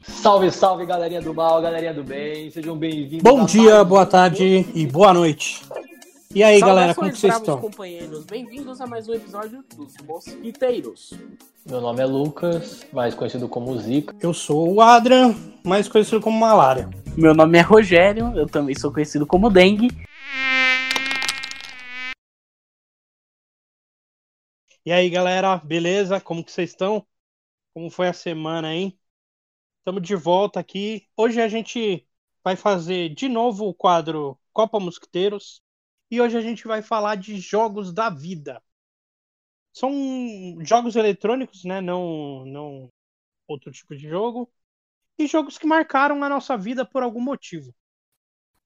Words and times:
Salve, 0.00 0.50
salve, 0.50 0.86
galerinha 0.86 1.20
do 1.20 1.34
mal, 1.34 1.60
galerinha 1.60 1.92
do 1.92 2.02
bem, 2.02 2.50
sejam 2.50 2.74
bem-vindos. 2.74 3.22
Bom 3.22 3.44
dia, 3.44 3.84
boa 3.84 4.06
tarde 4.06 4.66
e 4.74 4.86
boa 4.86 5.12
noite. 5.12 5.62
E 6.34 6.42
aí, 6.42 6.60
galera, 6.60 6.94
como 6.94 7.10
que 7.10 7.16
vocês 7.16 7.34
estão? 7.34 7.58
companheiros, 7.58 8.26
bem-vindos 8.26 8.82
a 8.82 8.86
mais 8.86 9.08
um 9.08 9.14
episódio 9.14 9.64
dos 9.74 9.96
Mosquiteiros. 10.04 11.14
Meu 11.64 11.80
nome 11.80 12.02
é 12.02 12.04
Lucas, 12.04 12.86
mais 12.92 13.14
conhecido 13.14 13.48
como 13.48 13.76
Zica. 13.78 14.14
Eu 14.20 14.34
sou 14.34 14.74
o 14.74 14.82
Adrian, 14.82 15.34
mais 15.64 15.88
conhecido 15.88 16.20
como 16.20 16.38
Malária. 16.38 16.90
Meu 17.16 17.34
nome 17.34 17.56
é 17.56 17.62
Rogério, 17.62 18.36
eu 18.36 18.46
também 18.46 18.78
sou 18.78 18.92
conhecido 18.92 19.26
como 19.26 19.48
Dengue. 19.48 19.88
E 24.84 24.92
aí, 24.92 25.08
galera, 25.08 25.56
beleza? 25.56 26.20
Como 26.20 26.44
que 26.44 26.52
vocês 26.52 26.70
estão? 26.70 27.06
Como 27.72 27.88
foi 27.90 28.06
a 28.06 28.12
semana, 28.12 28.74
hein? 28.74 28.98
Estamos 29.78 30.02
de 30.02 30.14
volta 30.14 30.60
aqui. 30.60 31.08
Hoje 31.16 31.40
a 31.40 31.48
gente 31.48 32.06
vai 32.44 32.54
fazer 32.54 33.14
de 33.14 33.30
novo 33.30 33.66
o 33.66 33.74
quadro 33.74 34.38
Copa 34.52 34.78
Mosquiteiros. 34.78 35.62
E 36.10 36.20
hoje 36.20 36.36
a 36.36 36.40
gente 36.40 36.66
vai 36.66 36.82
falar 36.82 37.16
de 37.16 37.38
jogos 37.38 37.92
da 37.92 38.08
vida. 38.08 38.62
São 39.72 39.92
jogos 40.60 40.96
eletrônicos, 40.96 41.64
né? 41.64 41.80
Não, 41.80 42.44
não 42.46 42.90
outro 43.46 43.70
tipo 43.70 43.94
de 43.94 44.08
jogo. 44.08 44.50
E 45.18 45.26
jogos 45.26 45.58
que 45.58 45.66
marcaram 45.66 46.22
a 46.22 46.28
nossa 46.28 46.56
vida 46.56 46.84
por 46.84 47.02
algum 47.02 47.20
motivo. 47.20 47.74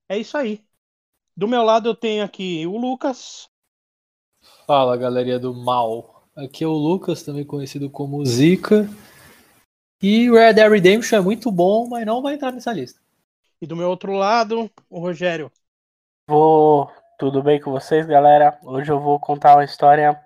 É 0.09 0.19
isso 0.19 0.37
aí. 0.37 0.65
Do 1.37 1.49
meu 1.49 1.63
lado 1.63 1.89
eu 1.89 1.95
tenho 1.95 2.25
aqui 2.25 2.67
o 2.67 2.77
Lucas. 2.77 3.49
Fala, 4.67 4.97
galerinha 4.97 5.39
do 5.39 5.55
mal. 5.55 6.29
Aqui 6.37 6.65
é 6.65 6.67
o 6.67 6.73
Lucas, 6.73 7.23
também 7.23 7.45
conhecido 7.45 7.91
como 7.91 8.25
Zica. 8.25 8.89
E 10.03 10.31
Red 10.31 10.55
Dead 10.55 10.71
Redemption 10.71 11.19
é 11.19 11.21
muito 11.21 11.51
bom, 11.51 11.89
mas 11.89 12.05
não 12.05 12.21
vai 12.21 12.35
entrar 12.35 12.53
nessa 12.53 12.73
lista. 12.73 13.01
E 13.61 13.67
do 13.67 13.77
meu 13.77 13.89
outro 13.89 14.13
lado, 14.13 14.71
o 14.91 14.99
Rogério. 14.99 15.51
Vou. 16.27 16.91
Tudo 17.23 17.41
bem 17.41 17.61
com 17.61 17.71
vocês, 17.71 18.05
galera? 18.05 18.59
Hoje 18.65 18.91
eu 18.91 18.99
vou 18.99 19.17
contar 19.21 19.55
uma 19.55 19.63
história 19.63 20.21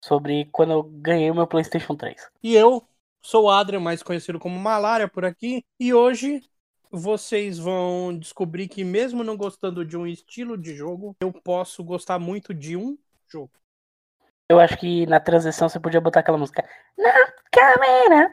sobre 0.00 0.44
quando 0.52 0.74
eu 0.74 0.84
ganhei 0.84 1.28
o 1.28 1.34
meu 1.34 1.44
PlayStation 1.44 1.96
3. 1.96 2.30
E 2.40 2.54
eu 2.54 2.86
sou 3.20 3.46
o 3.46 3.50
Adrian, 3.50 3.80
mais 3.80 4.00
conhecido 4.00 4.38
como 4.38 4.56
Malária 4.56 5.08
por 5.08 5.24
aqui. 5.24 5.64
E 5.80 5.92
hoje 5.92 6.48
vocês 6.88 7.58
vão 7.58 8.16
descobrir 8.16 8.68
que, 8.68 8.84
mesmo 8.84 9.24
não 9.24 9.36
gostando 9.36 9.84
de 9.84 9.96
um 9.96 10.06
estilo 10.06 10.56
de 10.56 10.72
jogo, 10.72 11.16
eu 11.18 11.32
posso 11.32 11.82
gostar 11.82 12.20
muito 12.20 12.54
de 12.54 12.76
um 12.76 12.96
jogo. 13.26 13.50
Eu 14.48 14.60
acho 14.60 14.78
que 14.78 15.04
na 15.06 15.18
transição 15.18 15.68
você 15.68 15.80
podia 15.80 16.00
botar 16.00 16.20
aquela 16.20 16.38
música. 16.38 16.64
Na 16.96 17.12
câmera, 17.50 18.32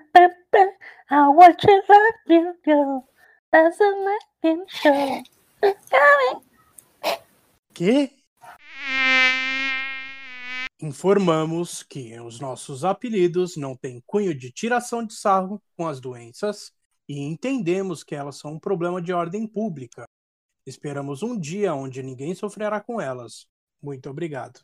I 1.09 1.15
want 1.33 1.63
you 1.63 2.53
you. 2.67 3.03
That's 3.51 3.81
a 3.81 3.91
nothing 4.43 4.65
show. 4.67 5.23
Que? 7.73 8.11
Informamos 10.79 11.81
que 11.81 12.19
os 12.19 12.39
nossos 12.39 12.85
apelidos 12.85 13.57
não 13.57 13.75
têm 13.75 13.99
cunho 14.05 14.35
de 14.35 14.51
tiração 14.51 15.03
de 15.03 15.15
sarro 15.15 15.59
com 15.75 15.87
as 15.87 15.99
doenças 15.99 16.71
e 17.09 17.19
entendemos 17.19 18.03
que 18.03 18.13
elas 18.13 18.37
são 18.37 18.53
um 18.53 18.59
problema 18.59 19.01
de 19.01 19.11
ordem 19.11 19.47
pública. 19.47 20.05
Esperamos 20.67 21.23
um 21.23 21.39
dia 21.39 21.73
onde 21.73 22.03
ninguém 22.03 22.35
sofrerá 22.35 22.79
com 22.79 23.01
elas. 23.01 23.47
Muito 23.81 24.07
obrigado. 24.07 24.59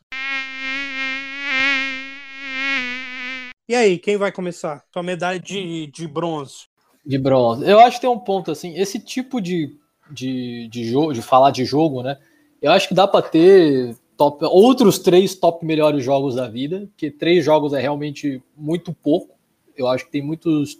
E 3.68 3.74
aí, 3.74 3.98
quem 3.98 4.16
vai 4.16 4.30
começar? 4.30 4.84
Sua 4.92 5.02
medalha 5.02 5.40
de, 5.40 5.88
de 5.88 6.06
bronze. 6.06 6.66
De 7.04 7.18
bronze. 7.18 7.68
Eu 7.68 7.80
acho 7.80 7.96
que 7.96 8.02
tem 8.02 8.10
um 8.10 8.18
ponto 8.18 8.52
assim, 8.52 8.76
esse 8.78 9.00
tipo 9.00 9.40
de, 9.40 9.76
de, 10.10 10.68
de 10.68 10.84
jogo, 10.84 11.12
de 11.12 11.22
falar 11.22 11.50
de 11.50 11.64
jogo, 11.64 12.02
né? 12.02 12.16
Eu 12.60 12.72
acho 12.72 12.88
que 12.88 12.94
dá 12.94 13.06
para 13.06 13.22
ter 13.22 13.96
top, 14.16 14.44
outros 14.44 14.98
três 14.98 15.34
top 15.34 15.64
melhores 15.64 16.04
jogos 16.04 16.34
da 16.34 16.46
vida, 16.46 16.88
porque 16.90 17.10
três 17.10 17.44
jogos 17.44 17.72
é 17.72 17.80
realmente 17.80 18.42
muito 18.56 18.92
pouco. 18.92 19.34
Eu 19.76 19.88
acho 19.88 20.04
que 20.04 20.10
tem 20.10 20.22
muitos, 20.22 20.78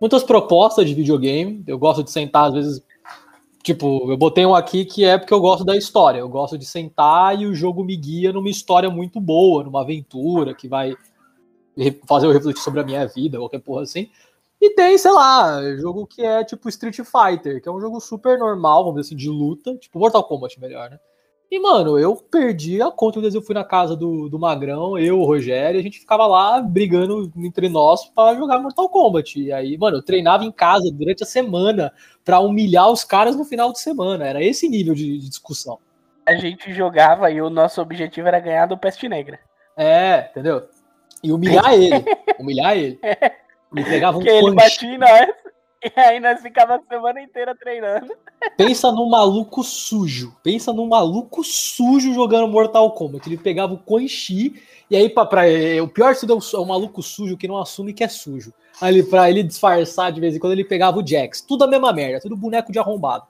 muitas 0.00 0.22
propostas 0.22 0.86
de 0.86 0.94
videogame. 0.94 1.64
Eu 1.66 1.78
gosto 1.78 2.04
de 2.04 2.10
sentar, 2.10 2.48
às 2.48 2.54
vezes. 2.54 2.82
Tipo, 3.62 4.10
eu 4.10 4.16
botei 4.16 4.46
um 4.46 4.54
aqui 4.54 4.84
que 4.86 5.04
é 5.04 5.18
porque 5.18 5.34
eu 5.34 5.40
gosto 5.40 5.64
da 5.64 5.76
história. 5.76 6.20
Eu 6.20 6.28
gosto 6.28 6.56
de 6.56 6.64
sentar 6.64 7.38
e 7.38 7.44
o 7.44 7.54
jogo 7.54 7.84
me 7.84 7.96
guia 7.96 8.32
numa 8.32 8.48
história 8.48 8.88
muito 8.88 9.20
boa, 9.20 9.64
numa 9.64 9.82
aventura 9.82 10.54
que 10.54 10.68
vai 10.68 10.94
fazer 12.06 12.26
eu 12.26 12.32
refletir 12.32 12.62
sobre 12.62 12.80
a 12.80 12.84
minha 12.84 13.06
vida, 13.06 13.38
qualquer 13.38 13.60
porra 13.60 13.82
assim. 13.82 14.08
E 14.60 14.74
tem, 14.74 14.98
sei 14.98 15.10
lá, 15.10 15.62
jogo 15.76 16.06
que 16.06 16.22
é 16.22 16.44
tipo 16.44 16.68
Street 16.68 16.96
Fighter, 16.96 17.62
que 17.62 17.68
é 17.68 17.72
um 17.72 17.80
jogo 17.80 17.98
super 17.98 18.38
normal, 18.38 18.84
vamos 18.84 19.00
dizer 19.00 19.08
assim, 19.08 19.16
de 19.16 19.28
luta, 19.28 19.74
tipo 19.76 19.98
Mortal 19.98 20.24
Kombat 20.24 20.60
melhor, 20.60 20.90
né? 20.90 20.98
E, 21.50 21.58
mano, 21.58 21.98
eu 21.98 22.14
perdi 22.14 22.80
a 22.80 22.92
conta, 22.92 23.20
vezes 23.20 23.34
eu 23.34 23.42
fui 23.42 23.56
na 23.56 23.64
casa 23.64 23.96
do, 23.96 24.28
do 24.28 24.38
Magrão, 24.38 24.96
eu, 24.96 25.18
o 25.18 25.24
Rogério, 25.24 25.80
a 25.80 25.82
gente 25.82 25.98
ficava 25.98 26.24
lá 26.24 26.60
brigando 26.60 27.32
entre 27.38 27.68
nós 27.68 28.04
para 28.04 28.36
jogar 28.36 28.60
Mortal 28.60 28.88
Kombat. 28.88 29.40
E 29.40 29.52
aí, 29.52 29.76
mano, 29.76 29.96
eu 29.96 30.02
treinava 30.02 30.44
em 30.44 30.52
casa 30.52 30.88
durante 30.92 31.24
a 31.24 31.26
semana 31.26 31.92
para 32.24 32.38
humilhar 32.38 32.88
os 32.88 33.02
caras 33.02 33.34
no 33.34 33.44
final 33.44 33.72
de 33.72 33.80
semana. 33.80 34.28
Era 34.28 34.44
esse 34.44 34.68
nível 34.68 34.94
de, 34.94 35.18
de 35.18 35.28
discussão. 35.28 35.80
A 36.24 36.36
gente 36.36 36.72
jogava 36.72 37.28
e 37.32 37.42
o 37.42 37.50
nosso 37.50 37.82
objetivo 37.82 38.28
era 38.28 38.38
ganhar 38.38 38.66
do 38.66 38.78
Peste 38.78 39.08
Negra. 39.08 39.40
É, 39.76 40.28
entendeu? 40.30 40.68
E 41.20 41.32
humilhar 41.32 41.74
ele. 41.74 42.04
Humilhar 42.38 42.76
ele. 42.76 43.00
Ele 43.74 43.84
pegava 43.84 44.18
um 44.18 44.20
que 44.20 44.28
ele 44.28 44.40
punch. 44.42 44.54
batia 44.54 44.94
em 44.94 44.98
nós. 44.98 45.28
E 45.82 45.98
aí 45.98 46.20
nós 46.20 46.42
ficava 46.42 46.74
a 46.76 46.80
semana 46.86 47.22
inteira 47.22 47.56
treinando. 47.56 48.12
Pensa 48.54 48.92
num 48.92 49.08
maluco 49.08 49.64
sujo. 49.64 50.36
Pensa 50.42 50.74
num 50.74 50.86
maluco 50.86 51.42
sujo 51.42 52.12
jogando 52.12 52.48
Mortal 52.48 52.90
Kombat. 52.92 53.26
Ele 53.26 53.38
pegava 53.38 53.72
o 53.72 53.78
Quan 53.78 54.06
Chi 54.06 54.62
e 54.90 54.96
aí 54.96 55.08
pra, 55.08 55.24
pra, 55.24 55.42
o 55.82 55.88
pior 55.88 56.12
de 56.12 56.20
tudo 56.20 56.34
é 56.34 56.36
o, 56.36 56.40
é 56.56 56.60
o 56.60 56.66
maluco 56.66 57.02
sujo 57.02 57.34
que 57.34 57.48
não 57.48 57.56
assume 57.56 57.94
que 57.94 58.04
é 58.04 58.08
sujo. 58.08 58.52
Aí 58.78 58.94
ele, 58.94 59.02
pra 59.04 59.30
ele 59.30 59.42
disfarçar 59.42 60.12
de 60.12 60.20
vez 60.20 60.36
em 60.36 60.38
quando 60.38 60.52
ele 60.52 60.64
pegava 60.64 60.98
o 60.98 61.06
Jax. 61.06 61.40
Tudo 61.40 61.64
a 61.64 61.66
mesma 61.66 61.94
merda, 61.94 62.20
tudo 62.20 62.36
boneco 62.36 62.70
de 62.70 62.78
arrombado. 62.78 63.24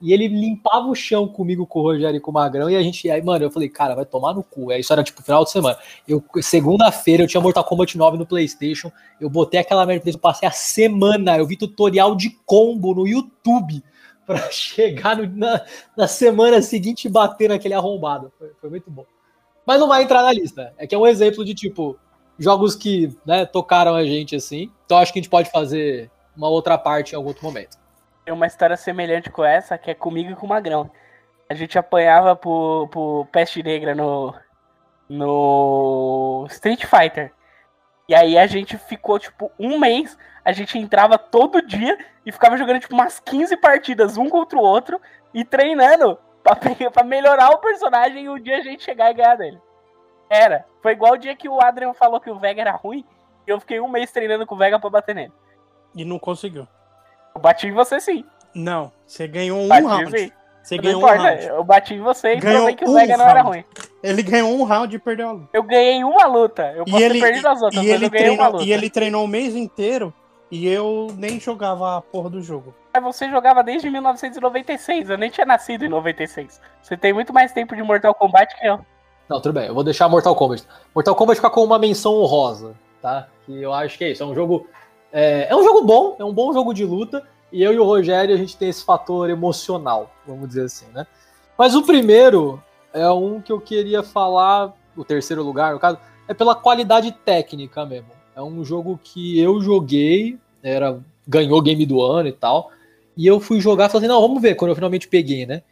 E 0.00 0.14
ele 0.14 0.28
limpava 0.28 0.86
o 0.86 0.94
chão 0.94 1.28
comigo, 1.28 1.66
com 1.66 1.80
o 1.80 1.82
Rogério 1.82 2.16
e 2.16 2.20
com 2.20 2.30
o 2.30 2.34
Magrão, 2.34 2.70
e 2.70 2.76
a 2.76 2.82
gente. 2.82 3.10
Aí, 3.10 3.20
mano, 3.22 3.44
eu 3.44 3.50
falei, 3.50 3.68
cara, 3.68 3.94
vai 3.94 4.06
tomar 4.06 4.32
no 4.32 4.42
cu. 4.42 4.72
Isso 4.72 4.92
era 4.92 5.02
tipo 5.02 5.22
final 5.22 5.44
de 5.44 5.50
semana. 5.50 5.76
Eu, 6.08 6.24
segunda-feira, 6.40 7.22
eu 7.24 7.26
tinha 7.26 7.40
Mortal 7.40 7.64
Kombat 7.64 7.98
9 7.98 8.16
no 8.16 8.24
PlayStation. 8.24 8.90
Eu 9.20 9.28
botei 9.28 9.60
aquela 9.60 9.84
merda, 9.84 10.08
eu 10.08 10.18
passei 10.18 10.48
a 10.48 10.52
semana. 10.52 11.36
Eu 11.36 11.46
vi 11.46 11.56
tutorial 11.56 12.16
de 12.16 12.30
combo 12.46 12.94
no 12.94 13.06
YouTube 13.06 13.82
pra 14.26 14.50
chegar 14.50 15.16
no- 15.18 15.36
na, 15.36 15.60
na 15.96 16.08
semana 16.08 16.62
seguinte 16.62 17.04
e 17.04 17.10
bater 17.10 17.50
naquele 17.50 17.74
arrombado. 17.74 18.32
Foi, 18.38 18.50
foi 18.58 18.70
muito 18.70 18.90
bom. 18.90 19.04
Mas 19.66 19.78
não 19.78 19.88
vai 19.88 20.02
entrar 20.02 20.22
na 20.22 20.32
lista. 20.32 20.72
É 20.78 20.86
que 20.86 20.94
é 20.94 20.98
um 20.98 21.06
exemplo 21.06 21.44
de, 21.44 21.54
tipo, 21.54 21.96
jogos 22.38 22.74
que 22.74 23.14
né, 23.26 23.44
tocaram 23.44 23.94
a 23.94 24.04
gente 24.04 24.34
assim. 24.34 24.70
Então 24.86 24.96
acho 24.96 25.12
que 25.12 25.18
a 25.18 25.22
gente 25.22 25.30
pode 25.30 25.50
fazer 25.50 26.10
uma 26.34 26.48
outra 26.48 26.78
parte 26.78 27.12
em 27.12 27.16
algum 27.16 27.28
outro 27.28 27.44
momento. 27.44 27.76
Tem 28.30 28.36
uma 28.36 28.46
história 28.46 28.76
semelhante 28.76 29.28
com 29.28 29.44
essa, 29.44 29.76
que 29.76 29.90
é 29.90 29.94
comigo 29.94 30.30
e 30.30 30.36
com 30.36 30.46
o 30.46 30.48
Magrão. 30.48 30.88
A 31.48 31.54
gente 31.54 31.76
apanhava 31.76 32.36
pro, 32.36 32.86
pro 32.88 33.26
Peste 33.32 33.60
Negra 33.60 33.92
no, 33.92 34.32
no 35.08 36.46
Street 36.48 36.84
Fighter. 36.84 37.32
E 38.08 38.14
aí 38.14 38.38
a 38.38 38.46
gente 38.46 38.78
ficou, 38.78 39.18
tipo, 39.18 39.50
um 39.58 39.80
mês, 39.80 40.16
a 40.44 40.52
gente 40.52 40.78
entrava 40.78 41.18
todo 41.18 41.60
dia 41.60 41.98
e 42.24 42.30
ficava 42.30 42.56
jogando, 42.56 42.78
tipo, 42.78 42.94
umas 42.94 43.18
15 43.18 43.56
partidas, 43.56 44.16
um 44.16 44.28
contra 44.28 44.56
o 44.56 44.62
outro, 44.62 45.00
e 45.34 45.44
treinando 45.44 46.16
pra, 46.40 46.54
pra 46.54 47.02
melhorar 47.02 47.50
o 47.50 47.58
personagem 47.58 48.26
e 48.26 48.28
um 48.28 48.38
dia 48.38 48.58
a 48.58 48.62
gente 48.62 48.84
chegar 48.84 49.10
e 49.10 49.14
ganhar 49.14 49.34
dele. 49.34 49.60
Era. 50.30 50.64
Foi 50.80 50.92
igual 50.92 51.14
o 51.14 51.18
dia 51.18 51.34
que 51.34 51.48
o 51.48 51.60
Adrian 51.60 51.94
falou 51.94 52.20
que 52.20 52.30
o 52.30 52.38
Vega 52.38 52.60
era 52.60 52.70
ruim, 52.70 53.04
e 53.44 53.50
eu 53.50 53.58
fiquei 53.58 53.80
um 53.80 53.88
mês 53.88 54.12
treinando 54.12 54.46
com 54.46 54.54
o 54.54 54.58
Vega 54.58 54.78
pra 54.78 54.88
bater 54.88 55.16
nele. 55.16 55.32
E 55.96 56.04
não 56.04 56.20
conseguiu. 56.20 56.68
Eu 57.40 57.42
bati 57.42 57.66
em 57.68 57.72
você 57.72 57.98
sim. 57.98 58.22
Não, 58.54 58.92
você 59.06 59.26
ganhou 59.26 59.58
um 59.62 59.66
Bati 59.68 59.86
round. 59.86 60.18
sim. 60.18 60.30
Você 60.62 60.76
Não 60.76 60.82
ganhou 60.84 61.00
um 61.00 61.04
importa, 61.04 61.22
round. 61.22 61.46
eu 61.46 61.64
bati 61.64 61.94
em 61.94 62.00
você 62.00 62.34
e 62.34 62.36
Ganhou 62.36 62.56
provei 62.58 62.76
que 62.76 62.84
o 62.84 62.90
um 62.90 62.94
Vega 62.94 63.16
não 63.16 63.26
era 63.26 63.40
ruim. 63.40 63.64
Ele 64.02 64.22
ganhou 64.22 64.50
um 64.60 64.62
round 64.64 64.94
e 64.94 64.98
perdeu 64.98 65.28
a 65.30 65.32
luta. 65.32 65.48
Eu 65.54 65.62
ganhei 65.62 66.04
uma 66.04 66.26
luta. 66.26 66.72
Eu 66.76 66.84
posso 66.84 66.98
E 66.98 67.02
ele, 67.02 67.14
ter 67.14 67.20
perdido 67.26 67.48
as 67.48 67.62
outras, 67.62 67.82
e, 67.82 67.86
mas 67.86 67.94
ele 67.94 68.04
eu 68.04 68.10
ganhei 68.10 68.28
uma 68.28 68.36
treinou, 68.36 68.52
luta. 68.52 68.64
e 68.64 68.72
ele 68.72 68.90
treinou 68.90 69.24
o 69.24 69.28
mês 69.28 69.56
inteiro 69.56 70.12
e 70.50 70.68
eu 70.68 71.08
nem 71.16 71.40
jogava 71.40 71.96
a 71.96 72.02
porra 72.02 72.28
do 72.28 72.42
jogo. 72.42 72.74
Mas 72.92 73.02
você 73.02 73.30
jogava 73.30 73.62
desde 73.62 73.88
1996, 73.88 75.08
eu 75.08 75.16
nem 75.16 75.30
tinha 75.30 75.46
nascido 75.46 75.82
em 75.86 75.88
96. 75.88 76.60
Você 76.82 76.94
tem 76.94 77.14
muito 77.14 77.32
mais 77.32 77.52
tempo 77.52 77.74
de 77.74 77.82
Mortal 77.82 78.14
Kombat 78.14 78.54
que 78.58 78.66
eu. 78.66 78.80
Não, 79.30 79.40
tudo 79.40 79.54
bem, 79.54 79.68
eu 79.68 79.74
vou 79.74 79.82
deixar 79.84 80.10
Mortal 80.10 80.36
Kombat. 80.36 80.64
Mortal 80.94 81.14
Kombat 81.14 81.36
fica 81.36 81.48
com 81.50 81.64
uma 81.64 81.78
menção 81.78 82.12
honrosa, 82.16 82.74
tá? 83.00 83.28
Que 83.46 83.62
eu 83.62 83.72
acho 83.72 83.96
que 83.96 84.04
é 84.04 84.10
isso. 84.10 84.22
É 84.22 84.26
um 84.26 84.34
jogo. 84.34 84.68
É, 85.12 85.48
é 85.50 85.56
um 85.56 85.64
jogo 85.64 85.82
bom, 85.82 86.16
é 86.18 86.24
um 86.24 86.32
bom 86.32 86.52
jogo 86.52 86.72
de 86.72 86.84
luta. 86.84 87.26
E 87.52 87.62
eu 87.62 87.72
e 87.72 87.78
o 87.78 87.84
Rogério, 87.84 88.34
a 88.34 88.38
gente 88.38 88.56
tem 88.56 88.68
esse 88.68 88.84
fator 88.84 89.28
emocional, 89.28 90.14
vamos 90.26 90.48
dizer 90.48 90.64
assim, 90.64 90.86
né? 90.94 91.06
Mas 91.58 91.74
o 91.74 91.82
primeiro 91.82 92.62
é 92.92 93.10
um 93.10 93.40
que 93.40 93.50
eu 93.50 93.60
queria 93.60 94.02
falar, 94.02 94.72
o 94.96 95.04
terceiro 95.04 95.42
lugar, 95.42 95.72
no 95.72 95.80
caso, 95.80 95.98
é 96.28 96.34
pela 96.34 96.54
qualidade 96.54 97.10
técnica 97.24 97.84
mesmo. 97.84 98.10
É 98.36 98.42
um 98.42 98.64
jogo 98.64 98.98
que 99.02 99.38
eu 99.38 99.60
joguei, 99.60 100.38
era 100.62 101.00
ganhou 101.26 101.60
game 101.60 101.84
do 101.84 102.00
ano 102.00 102.28
e 102.28 102.32
tal. 102.32 102.70
E 103.16 103.26
eu 103.26 103.40
fui 103.40 103.60
jogar 103.60 103.86
e 103.86 103.88
falei 103.88 104.06
assim, 104.06 104.14
não, 104.14 104.20
vamos 104.20 104.40
ver, 104.40 104.54
quando 104.54 104.70
eu 104.70 104.74
finalmente 104.74 105.08
peguei, 105.08 105.44
né? 105.44 105.62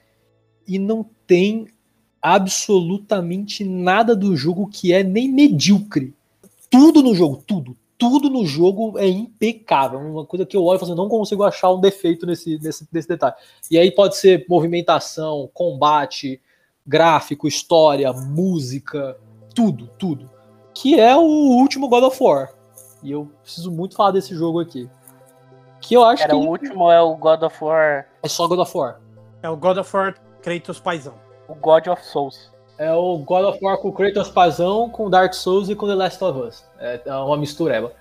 E 0.67 0.79
não 0.79 1.05
tem 1.27 1.69
absolutamente 2.21 3.65
nada 3.65 4.15
do 4.15 4.37
jogo 4.37 4.69
que 4.69 4.93
é 4.93 5.03
nem 5.03 5.33
medíocre. 5.33 6.13
Tudo 6.69 7.03
no 7.03 7.15
jogo, 7.15 7.43
tudo, 7.47 7.77
tudo 7.99 8.31
no 8.31 8.47
jogo 8.47 8.97
é 8.97 9.09
impecável. 9.09 9.99
Uma 9.99 10.25
coisa 10.25 10.47
que 10.47 10.57
eu 10.57 10.65
olho 10.65 10.77
e 10.77 10.79
falo 10.79 10.93
assim, 10.93 11.01
não 11.01 11.09
consigo 11.09 11.43
achar 11.43 11.73
um 11.73 11.81
defeito 11.81 12.25
nesse, 12.25 12.57
nesse, 12.63 12.89
nesse 12.93 13.09
detalhe. 13.09 13.35
E 13.71 13.77
aí 13.77 13.91
pode 13.91 14.17
ser 14.17 14.47
movimentação, 14.49 15.51
combate, 15.53 16.41
gráfico, 16.87 17.49
história, 17.49 18.13
música, 18.13 19.19
tudo, 19.55 19.91
tudo. 19.99 20.31
Que 20.73 20.99
é 20.99 21.17
o 21.17 21.21
último 21.21 21.89
God 21.89 22.05
of 22.05 22.23
War. 22.23 22.51
E 23.03 23.11
eu 23.11 23.29
preciso 23.43 23.71
muito 23.71 23.97
falar 23.97 24.13
desse 24.13 24.35
jogo 24.35 24.61
aqui. 24.61 24.89
Que 25.81 25.95
eu 25.95 26.05
acho 26.05 26.23
Era 26.23 26.33
que. 26.33 26.39
o 26.39 26.49
último 26.49 26.91
é 26.91 27.03
o 27.03 27.17
God 27.17 27.43
of 27.43 27.65
War, 27.65 28.09
É 28.23 28.29
só 28.29 28.47
God 28.47 28.61
of 28.61 28.77
War. 28.77 29.01
É 29.43 29.51
o 29.51 29.57
God 29.57 29.79
of 29.79 29.97
War 29.97 30.15
Kratos 30.41 30.79
Paizão. 30.79 31.15
o 31.49 31.55
God 31.55 31.89
of 31.89 32.05
Souls. 32.05 32.53
É 32.79 32.93
o 32.95 33.19
God 33.19 33.45
of 33.47 33.59
War 33.63 33.77
com 33.79 33.91
Kratos 33.93 34.29
Pazão, 34.31 34.89
com 34.89 35.11
Dark 35.11 35.35
Souls 35.35 35.69
e 35.69 35.75
com 35.75 35.87
The 35.87 35.95
Last 35.95 36.23
of 36.23 36.39
Us. 36.41 36.65
É 36.79 37.01
uma 37.15 37.37
mistureba. 37.37 37.93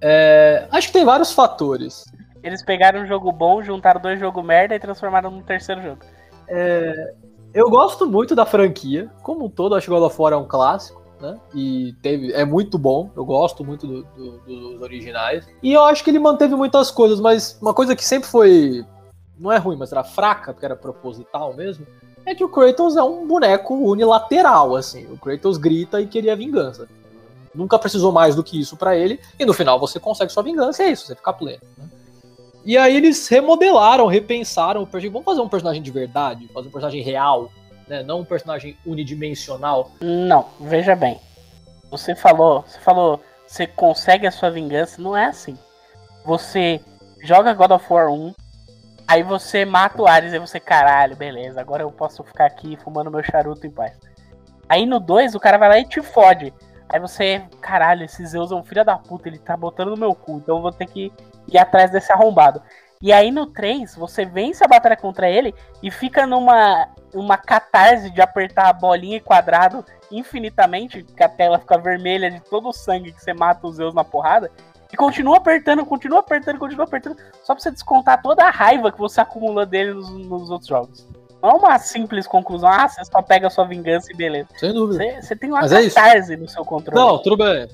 É, 0.00 0.66
acho 0.70 0.86
que 0.86 0.92
tem 0.94 1.04
vários 1.04 1.32
fatores. 1.32 2.04
Eles 2.42 2.64
pegaram 2.64 3.00
um 3.02 3.06
jogo 3.06 3.30
bom, 3.30 3.62
juntaram 3.62 4.00
dois 4.00 4.18
jogos 4.18 4.42
merda 4.44 4.74
e 4.74 4.80
transformaram 4.80 5.30
num 5.30 5.42
terceiro 5.42 5.82
jogo. 5.82 5.98
Eu 7.52 7.68
gosto 7.70 8.06
muito 8.06 8.34
da 8.34 8.46
franquia. 8.46 9.10
Como 9.22 9.46
um 9.46 9.50
todo, 9.50 9.74
acho 9.74 9.86
que 9.86 9.92
God 9.92 10.02
of 10.04 10.20
War 10.20 10.32
é 10.32 10.36
um 10.36 10.46
clássico. 10.46 10.98
Né? 11.20 11.36
E 11.52 11.94
teve, 12.00 12.32
é 12.32 12.44
muito 12.44 12.78
bom. 12.78 13.10
Eu 13.16 13.24
gosto 13.24 13.64
muito 13.64 13.86
do- 13.88 14.02
do- 14.04 14.38
dos 14.38 14.80
originais. 14.80 15.44
E 15.62 15.72
eu 15.72 15.82
acho 15.82 16.04
que 16.04 16.10
ele 16.10 16.18
manteve 16.20 16.54
muitas 16.54 16.92
coisas, 16.92 17.18
mas 17.20 17.58
uma 17.60 17.74
coisa 17.74 17.96
que 17.96 18.04
sempre 18.04 18.28
foi. 18.28 18.84
Não 19.36 19.50
é 19.50 19.56
ruim, 19.58 19.76
mas 19.76 19.90
era 19.90 20.04
fraca, 20.04 20.52
porque 20.52 20.64
era 20.64 20.76
proposital 20.76 21.52
mesmo. 21.54 21.84
É 22.28 22.34
que 22.34 22.44
o 22.44 22.48
Kratos 22.48 22.94
é 22.94 23.02
um 23.02 23.26
boneco 23.26 23.74
unilateral, 23.74 24.76
assim. 24.76 25.06
O 25.10 25.16
Kratos 25.16 25.56
grita 25.56 25.98
e 25.98 26.06
queria 26.06 26.36
vingança. 26.36 26.86
Nunca 27.54 27.78
precisou 27.78 28.12
mais 28.12 28.34
do 28.34 28.44
que 28.44 28.60
isso 28.60 28.76
pra 28.76 28.94
ele. 28.94 29.18
E 29.38 29.46
no 29.46 29.54
final 29.54 29.80
você 29.80 29.98
consegue 29.98 30.30
sua 30.30 30.42
vingança 30.42 30.82
e 30.82 30.86
é 30.86 30.90
isso, 30.90 31.06
você 31.06 31.14
fica 31.14 31.32
pleno. 31.32 31.62
né? 31.78 31.88
E 32.66 32.76
aí 32.76 32.94
eles 32.94 33.26
remodelaram, 33.28 34.06
repensaram 34.06 34.82
o 34.82 34.86
personagem. 34.86 35.10
Vamos 35.10 35.24
fazer 35.24 35.40
um 35.40 35.48
personagem 35.48 35.82
de 35.82 35.90
verdade? 35.90 36.46
Fazer 36.52 36.68
um 36.68 36.70
personagem 36.70 37.02
real, 37.02 37.50
né? 37.88 38.02
Não 38.02 38.20
um 38.20 38.24
personagem 38.26 38.76
unidimensional. 38.84 39.90
Não, 39.98 40.44
veja 40.60 40.94
bem. 40.94 41.18
Você 41.90 42.14
falou, 42.14 42.62
você 42.66 42.78
falou, 42.80 43.22
você 43.46 43.66
consegue 43.66 44.26
a 44.26 44.30
sua 44.30 44.50
vingança, 44.50 45.00
não 45.00 45.16
é 45.16 45.24
assim. 45.24 45.56
Você 46.26 46.78
joga 47.22 47.54
God 47.54 47.70
of 47.70 47.86
War 47.90 48.12
1, 48.12 48.34
aí 49.08 49.22
você 49.22 49.64
mata 49.64 50.02
o 50.02 50.06
Ares 50.06 50.34
e 50.34 50.38
você, 50.38 50.60
caralho, 50.60 51.16
beleza, 51.16 51.60
agora 51.60 51.82
eu 51.82 51.90
posso 51.90 52.22
ficar 52.22 52.44
aqui 52.44 52.76
fumando 52.76 53.10
meu 53.10 53.24
charuto 53.24 53.66
em 53.66 53.70
paz. 53.70 53.98
Aí 54.68 54.84
no 54.84 55.00
2 55.00 55.34
o 55.34 55.40
cara 55.40 55.56
vai 55.56 55.68
lá 55.68 55.78
e 55.78 55.88
te 55.88 56.02
fode. 56.02 56.52
Aí 56.90 57.00
você, 57.00 57.42
caralho, 57.60 58.04
esse 58.04 58.24
Zeus 58.26 58.52
é 58.52 58.54
um 58.54 58.62
filho 58.62 58.84
da 58.84 58.96
puta, 58.96 59.28
ele 59.28 59.38
tá 59.38 59.56
botando 59.56 59.90
no 59.90 59.96
meu 59.96 60.14
cu, 60.14 60.36
então 60.36 60.56
eu 60.56 60.62
vou 60.62 60.72
ter 60.72 60.86
que 60.86 61.12
ir 61.48 61.58
atrás 61.58 61.90
desse 61.90 62.12
arrombado. 62.12 62.62
E 63.00 63.12
aí 63.12 63.30
no 63.30 63.46
3, 63.46 63.94
você 63.94 64.24
vence 64.24 64.62
a 64.62 64.68
batalha 64.68 64.96
contra 64.96 65.28
ele 65.28 65.54
e 65.82 65.90
fica 65.90 66.26
numa 66.26 66.88
uma 67.14 67.38
catarse 67.38 68.10
de 68.10 68.20
apertar 68.20 68.68
a 68.68 68.72
bolinha 68.72 69.16
e 69.16 69.20
quadrado 69.20 69.84
infinitamente, 70.10 71.02
que 71.02 71.22
a 71.22 71.28
tela 71.28 71.58
fica 71.58 71.78
vermelha 71.78 72.30
de 72.30 72.40
todo 72.40 72.68
o 72.68 72.72
sangue 72.72 73.12
que 73.12 73.22
você 73.22 73.32
mata 73.32 73.66
os 73.66 73.76
Zeus 73.76 73.94
na 73.94 74.04
porrada. 74.04 74.50
E 74.92 74.96
continua 74.96 75.36
apertando, 75.36 75.84
continua 75.84 76.20
apertando, 76.20 76.58
continua 76.58 76.84
apertando, 76.84 77.16
só 77.44 77.54
pra 77.54 77.62
você 77.62 77.70
descontar 77.70 78.22
toda 78.22 78.44
a 78.44 78.50
raiva 78.50 78.90
que 78.90 78.98
você 78.98 79.20
acumulou 79.20 79.66
dele 79.66 79.92
nos, 79.92 80.08
nos 80.10 80.50
outros 80.50 80.68
jogos. 80.68 81.06
Não 81.42 81.50
é 81.50 81.54
uma 81.54 81.78
simples 81.78 82.26
conclusão, 82.26 82.68
ah, 82.68 82.88
você 82.88 83.04
só 83.04 83.22
pega 83.22 83.46
a 83.46 83.50
sua 83.50 83.64
vingança 83.64 84.10
e 84.10 84.16
beleza. 84.16 84.48
Sem 84.56 84.72
dúvida. 84.72 85.04
Você, 85.04 85.22
você 85.22 85.36
tem 85.36 85.50
uma 85.50 85.60
Mas 85.60 85.72
é 85.72 85.88
catarse 85.88 86.36
no 86.36 86.48
seu 86.48 86.64
controle. 86.64 87.00
Não, 87.00 87.18
tudo 87.18 87.36
bem. 87.36 87.68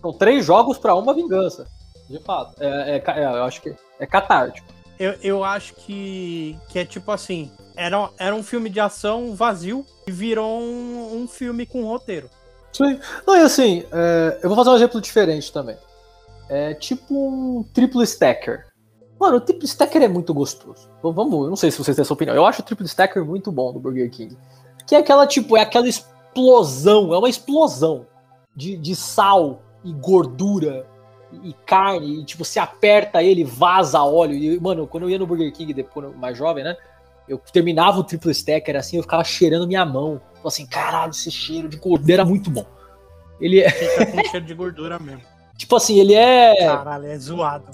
São 0.00 0.12
três 0.12 0.44
jogos 0.44 0.78
pra 0.78 0.94
uma 0.94 1.12
vingança. 1.12 1.66
De 2.08 2.18
fato. 2.20 2.54
É, 2.60 2.96
é 2.96 3.20
é, 3.20 3.24
eu 3.24 3.44
acho 3.44 3.60
que 3.60 3.74
é 3.98 4.06
catártico. 4.06 4.66
Eu, 4.98 5.14
eu 5.22 5.44
acho 5.44 5.74
que, 5.74 6.58
que 6.68 6.78
é 6.78 6.84
tipo 6.84 7.10
assim: 7.12 7.50
era, 7.76 8.08
era 8.18 8.34
um 8.34 8.42
filme 8.42 8.70
de 8.70 8.80
ação 8.80 9.34
vazio 9.34 9.84
e 10.06 10.12
virou 10.12 10.60
um, 10.60 11.22
um 11.22 11.28
filme 11.28 11.66
com 11.66 11.84
roteiro. 11.84 12.30
Sim. 12.72 12.98
Não, 13.26 13.36
e 13.36 13.40
assim, 13.40 13.84
é, 13.92 14.38
eu 14.42 14.48
vou 14.48 14.56
fazer 14.56 14.70
um 14.70 14.76
exemplo 14.76 15.00
diferente 15.00 15.52
também. 15.52 15.76
É 16.52 16.74
tipo 16.74 17.14
um 17.14 17.62
triplo 17.62 18.02
stacker. 18.02 18.66
Mano, 19.20 19.36
o 19.36 19.40
triplo 19.40 19.64
stacker 19.64 20.02
é 20.02 20.08
muito 20.08 20.34
gostoso. 20.34 20.88
V- 21.02 21.12
Vamos, 21.12 21.44
eu 21.44 21.48
não 21.48 21.56
sei 21.56 21.70
se 21.70 21.78
vocês 21.78 21.94
têm 21.94 22.02
essa 22.02 22.12
opinião. 22.12 22.34
Eu 22.34 22.44
acho 22.44 22.60
o 22.60 22.64
triplo 22.64 22.84
stacker 22.86 23.24
muito 23.24 23.52
bom 23.52 23.72
do 23.72 23.78
Burger 23.78 24.10
King. 24.10 24.36
Que 24.86 24.96
é 24.96 24.98
aquela, 24.98 25.26
tipo, 25.26 25.56
é 25.56 25.60
aquela 25.60 25.86
explosão, 25.88 27.14
é 27.14 27.18
uma 27.18 27.28
explosão 27.28 28.06
de, 28.56 28.76
de 28.76 28.96
sal 28.96 29.62
e 29.84 29.92
gordura 29.92 30.86
e 31.44 31.52
carne. 31.66 32.20
E, 32.20 32.24
tipo, 32.24 32.44
você 32.44 32.58
aperta 32.58 33.22
ele, 33.22 33.44
vaza 33.44 34.02
óleo. 34.02 34.34
E, 34.34 34.58
mano, 34.58 34.86
quando 34.86 35.04
eu 35.04 35.10
ia 35.10 35.18
no 35.18 35.26
Burger 35.26 35.52
King, 35.52 35.72
depois 35.72 36.12
mais 36.16 36.36
jovem, 36.36 36.64
né? 36.64 36.76
Eu 37.28 37.38
terminava 37.38 38.00
o 38.00 38.02
triplo 38.04 38.30
stacker 38.32 38.74
assim, 38.74 38.96
eu 38.96 39.02
ficava 39.02 39.22
cheirando 39.22 39.66
minha 39.68 39.84
mão. 39.86 40.20
Falei 40.36 40.46
assim, 40.46 40.66
caralho, 40.66 41.10
esse 41.12 41.30
cheiro 41.30 41.68
de 41.68 41.76
gordura 41.76 42.14
era 42.14 42.24
muito 42.24 42.50
bom. 42.50 42.64
Ele 43.40 43.60
é, 43.60 43.70
Fica 43.70 44.06
com 44.06 44.24
cheiro 44.24 44.46
de 44.46 44.54
gordura 44.54 44.98
mesmo. 44.98 45.22
Tipo 45.60 45.76
assim, 45.76 46.00
ele 46.00 46.14
é. 46.14 46.54
Caralho, 46.66 47.06
é 47.06 47.18
zoado. 47.18 47.68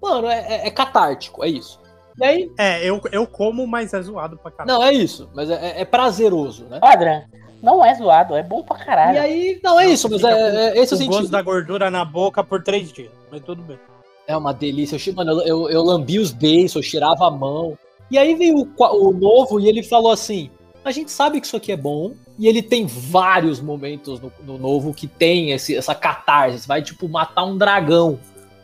Mano, 0.00 0.28
é, 0.28 0.38
é- 0.48 0.66
é 0.68 0.70
catártico, 0.70 1.44
é 1.44 1.48
isso. 1.48 1.80
E 2.20 2.24
aí. 2.24 2.52
É, 2.56 2.88
eu, 2.88 3.00
eu 3.10 3.26
como, 3.26 3.66
mas 3.66 3.92
é 3.92 4.00
zoado 4.00 4.36
pra 4.36 4.50
caralho. 4.50 4.78
Não, 4.78 4.86
é 4.86 4.92
isso, 4.92 5.28
mas 5.34 5.50
é, 5.50 5.80
é- 5.80 5.84
prazeroso, 5.84 6.64
né? 6.66 6.78
Adrian, 6.80 7.24
não 7.62 7.84
é 7.84 7.94
zoado, 7.94 8.36
é 8.36 8.42
bom 8.42 8.62
pra 8.62 8.76
caralho. 8.76 9.16
E 9.16 9.18
aí, 9.18 9.60
não, 9.62 9.80
é 9.80 9.86
isso, 9.86 10.08
mas 10.08 10.22
é, 10.22 10.68
é 10.70 10.78
esse 10.80 10.94
é 10.94 10.96
o 10.96 11.00
o 11.00 11.06
gosto 11.06 11.18
sentido. 11.18 11.32
da 11.32 11.42
gordura 11.42 11.90
na 11.90 12.04
boca 12.04 12.44
por 12.44 12.62
três 12.62 12.92
dias. 12.92 13.10
Mas 13.30 13.42
tudo 13.42 13.62
bem. 13.62 13.78
É 14.26 14.36
uma 14.36 14.54
delícia. 14.54 14.96
Eu, 14.96 15.14
mano, 15.14 15.32
eu, 15.32 15.40
eu, 15.46 15.70
eu 15.70 15.82
lambi 15.82 16.18
os 16.18 16.30
beiços, 16.30 16.76
eu 16.76 16.82
cheirava 16.82 17.26
a 17.26 17.30
mão. 17.30 17.76
E 18.10 18.16
aí 18.16 18.34
veio 18.34 18.58
o, 18.58 19.08
o 19.08 19.12
novo 19.12 19.58
e 19.58 19.68
ele 19.68 19.82
falou 19.82 20.12
assim: 20.12 20.50
a 20.84 20.90
gente 20.92 21.10
sabe 21.10 21.40
que 21.40 21.46
isso 21.46 21.56
aqui 21.56 21.72
é 21.72 21.76
bom. 21.76 22.12
E 22.38 22.46
ele 22.46 22.62
tem 22.62 22.86
vários 22.86 23.60
momentos 23.60 24.20
no, 24.20 24.32
no 24.42 24.58
novo 24.58 24.92
que 24.92 25.06
tem 25.06 25.52
esse, 25.52 25.74
essa 25.76 25.94
catarse. 25.94 26.66
Vai, 26.66 26.82
tipo, 26.82 27.08
matar 27.08 27.44
um 27.44 27.56
dragão 27.56 28.18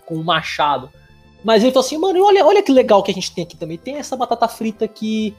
com 0.07 0.17
um 0.17 0.23
machado. 0.23 0.91
Mas 1.43 1.63
ele 1.63 1.73
falou 1.73 1.87
assim, 1.87 1.97
mano, 1.97 2.25
olha, 2.25 2.45
olha 2.45 2.63
que 2.63 2.73
legal 2.73 3.03
que 3.03 3.11
a 3.11 3.15
gente 3.15 3.35
tem 3.35 3.45
aqui 3.45 3.57
também. 3.57 3.79
Tem 3.79 3.97
essa 3.97 4.17
batata 4.17 4.47
frita 4.47 4.85
aqui, 4.85 5.35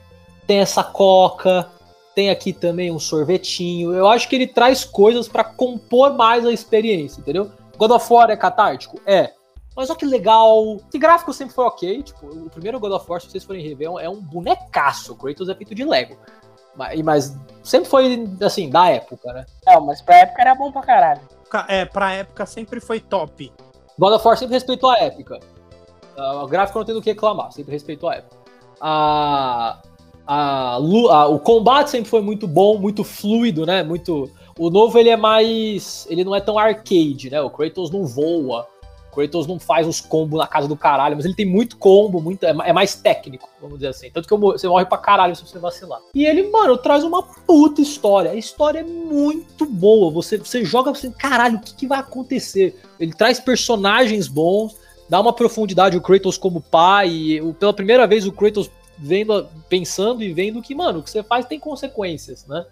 tem 0.48 0.60
essa 0.60 0.84
coca, 0.84 1.70
tem 2.16 2.30
aqui 2.30 2.52
também 2.54 2.90
um 2.92 3.00
sorvetinho. 3.00 3.94
Eu 3.94 4.08
acho 4.08 4.28
que 4.28 4.36
ele 4.36 4.48
traz 4.48 4.84
coisas 4.84 5.28
pra 5.28 5.44
compor 5.44 6.14
mais 6.14 6.46
a 6.46 6.52
experiência, 6.52 7.20
entendeu? 7.22 7.52
God 7.78 7.92
of 7.92 8.12
War 8.14 8.30
é 8.30 8.36
catártico? 8.38 9.00
É. 9.06 9.32
Mas 9.76 9.90
olha 9.90 9.98
que 9.98 10.06
legal. 10.06 10.78
Esse 10.90 10.98
gráfico 10.98 11.34
sempre 11.34 11.54
foi 11.54 11.66
ok. 11.66 12.04
Tipo, 12.04 12.26
o 12.28 12.50
primeiro 12.50 12.80
God 12.80 12.92
of 12.94 13.06
War, 13.10 13.22
se 13.22 13.30
vocês 13.30 13.44
forem 13.44 13.64
rever, 13.64 13.88
é 13.88 13.92
um- 13.92 14.00
é 14.00 14.10
um 14.10 14.20
bonecaço. 14.20 15.14
O 15.14 15.16
Kratos 15.16 15.48
é 15.50 15.56
feito 15.56 15.74
de 15.76 15.86
Lego. 15.86 16.18
Mas, 16.76 17.02
mas 17.02 17.38
sempre 17.64 17.90
foi, 17.90 18.28
assim, 18.42 18.70
da 18.70 18.90
época, 18.90 19.32
né? 19.34 19.46
Não, 19.66 19.82
mas 19.82 20.02
pra 20.02 20.16
época 20.20 20.42
era 20.42 20.56
bom 20.56 20.72
pra 20.72 20.82
caralho. 20.82 21.22
Ca- 21.50 21.66
É, 21.68 21.84
pra 21.86 22.14
época 22.14 22.46
sempre 22.46 22.80
foi 22.80 23.00
top. 23.00 23.52
God 24.00 24.14
of 24.14 24.26
War 24.28 24.38
sempre 24.38 24.54
respeitou 24.56 24.90
a 24.90 24.98
época. 24.98 25.40
Ah, 26.18 26.44
o 26.44 26.48
gráfico 26.48 26.80
não 26.80 26.86
tem 26.86 26.96
do 26.96 27.02
que 27.02 27.10
reclamar, 27.12 27.52
sempre 27.52 27.72
respeitou 27.74 28.10
a 28.10 28.16
época. 28.16 28.38
A, 28.80 29.80
a, 30.26 30.76
a- 30.76 31.28
o 31.28 31.40
combate 31.40 31.90
sempre 31.90 32.10
foi 32.10 32.22
muito 32.22 32.48
bom, 32.48 32.78
muito 32.78 33.04
fluido, 33.04 33.66
né? 33.66 33.84
Muito. 33.84 34.30
O 34.58 34.70
novo 34.70 34.98
ele 34.98 35.10
é 35.10 35.18
mais. 35.18 36.06
Ele 36.10 36.24
não 36.24 36.36
é 36.36 36.42
tão 36.42 36.58
arcade, 36.58 37.30
né? 37.30 37.42
O 37.42 37.50
Kratos 37.50 37.90
não 37.92 38.06
voa. 38.06 38.68
Kratos 39.12 39.46
não 39.46 39.60
faz 39.60 39.86
os 39.88 40.00
combos 40.00 40.40
na 40.40 40.48
casa 40.48 40.68
do 40.68 40.76
caralho, 40.76 41.16
mas 41.16 41.26
ele 41.26 41.36
tem 41.36 41.46
muito 41.46 41.78
combo, 41.78 42.22
muito, 42.22 42.46
é 42.46 42.56
é 42.64 42.74
mais 42.74 42.96
técnico, 42.96 43.50
vamos 43.60 43.78
dizer 43.78 43.90
assim. 43.90 44.10
Tanto 44.10 44.28
que 44.28 44.36
você 44.36 44.68
morre 44.68 44.86
pra 44.86 44.98
caralho 44.98 45.36
se 45.36 45.46
você 45.46 45.60
vacilar. 45.60 46.00
E 46.14 46.26
ele, 46.26 46.50
mano, 46.50 46.78
traz 46.78 47.04
uma 47.04 47.22
puta 47.22 47.82
história. 47.82 48.32
A 48.32 48.36
história 48.36 48.80
é 48.80 48.84
muito 48.84 49.66
boa. 49.66 50.12
Você, 50.12 50.38
você 50.38 50.64
joga 50.64 50.92
assim, 50.92 51.12
caralho, 51.12 51.58
o 51.58 51.62
que, 51.62 51.76
que 51.76 51.88
vai 51.88 52.00
acontecer? 52.00 52.80
Ele 53.00 53.14
traz 53.14 53.40
personagens 53.40 54.28
bons, 54.28 54.76
dá 55.10 55.20
uma 55.20 55.34
profundidade 55.34 55.98
o 55.98 56.02
Kratos 56.02 56.38
como 56.38 56.62
pai. 56.62 57.10
E 57.10 57.54
pela 57.54 57.74
primeira 57.74 58.08
vez 58.08 58.26
o 58.26 58.32
Kratos 58.32 58.70
vendo, 58.98 59.48
pensando 59.68 60.24
e 60.24 60.32
vendo 60.32 60.62
que, 60.62 60.76
mano, 60.76 61.00
o 61.00 61.04
que 61.04 61.10
você 61.10 61.24
faz 61.24 61.46
tem 61.46 61.60
consequências, 61.60 62.46
né? 62.48 62.66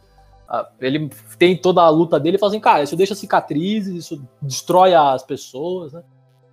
Ah, 0.48 0.68
Ele 0.80 1.10
tem 1.38 1.56
toda 1.56 1.82
a 1.82 1.90
luta 1.90 2.20
dele 2.20 2.38
e 2.38 2.40
fala 2.40 2.52
assim, 2.52 2.60
cara, 2.60 2.84
isso 2.84 2.96
deixa 2.96 3.14
cicatrizes, 3.14 3.94
isso 3.94 4.22
destrói 4.42 4.94
as 4.94 5.24
pessoas, 5.24 5.94
né? 5.94 6.04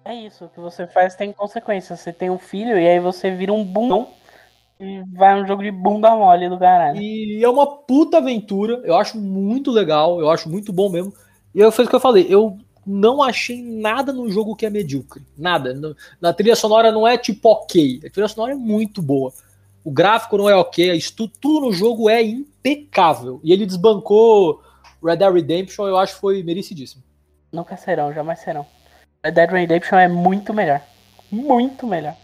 É 0.07 0.15
isso, 0.15 0.45
o 0.45 0.49
que 0.49 0.61
você 0.61 0.87
faz 0.87 1.17
tem 1.17 1.33
consequências. 1.33 1.99
Você 1.99 2.13
tem 2.13 2.31
um 2.31 2.39
filho 2.39 2.79
e 2.79 2.87
aí 2.87 3.01
você 3.01 3.29
vira 3.33 3.53
um 3.53 3.65
bundão 3.65 4.09
E 4.79 5.03
vai 5.13 5.43
um 5.43 5.45
jogo 5.45 5.65
de 5.65 5.71
bunda 5.73 6.15
mole 6.15 6.49
do 6.49 6.57
caralho. 6.57 7.01
E 7.01 7.43
é 7.43 7.49
uma 7.49 7.67
puta 7.67 8.19
aventura. 8.19 8.81
Eu 8.85 8.97
acho 8.97 9.19
muito 9.19 9.73
legal. 9.73 10.21
Eu 10.21 10.31
acho 10.31 10.49
muito 10.49 10.73
bom 10.73 10.89
mesmo. 10.89 11.13
E 11.53 11.59
eu 11.59 11.73
fiz 11.73 11.87
o 11.87 11.89
que 11.89 11.97
eu 11.97 12.01
falei. 12.01 12.25
Eu 12.29 12.57
não 12.87 13.21
achei 13.21 13.61
nada 13.61 14.13
no 14.13 14.31
jogo 14.31 14.55
que 14.55 14.65
é 14.65 14.71
medíocre. 14.71 15.25
Nada. 15.37 15.75
Na 16.21 16.33
trilha 16.33 16.55
sonora 16.55 16.93
não 16.93 17.05
é 17.05 17.19
tipo 17.19 17.49
ok. 17.49 18.01
A 18.07 18.11
trilha 18.11 18.29
sonora 18.29 18.53
é 18.53 18.57
muito 18.57 19.03
boa. 19.03 19.33
O 19.83 19.91
gráfico 19.91 20.39
não 20.39 20.49
é 20.49 20.55
ok. 20.55 21.01
Tudo, 21.17 21.33
tudo 21.41 21.67
no 21.67 21.73
jogo 21.73 22.09
é 22.09 22.23
impecável. 22.23 23.41
E 23.43 23.53
ele 23.53 23.67
desbancou 23.67 24.63
Red 25.03 25.17
Dead 25.17 25.33
Redemption. 25.35 25.89
Eu 25.89 25.97
acho 25.97 26.15
que 26.15 26.21
foi 26.21 26.45
merecidíssimo. 26.45 27.03
Nunca 27.51 27.77
serão, 27.77 28.13
jamais 28.13 28.39
serão. 28.39 28.65
Red 29.25 29.33
Dead 29.33 29.51
Redemption 29.51 29.99
é 29.99 30.09
muito 30.09 30.53
melhor. 30.53 30.81
Muito 31.31 31.87
melhor. 31.87 32.15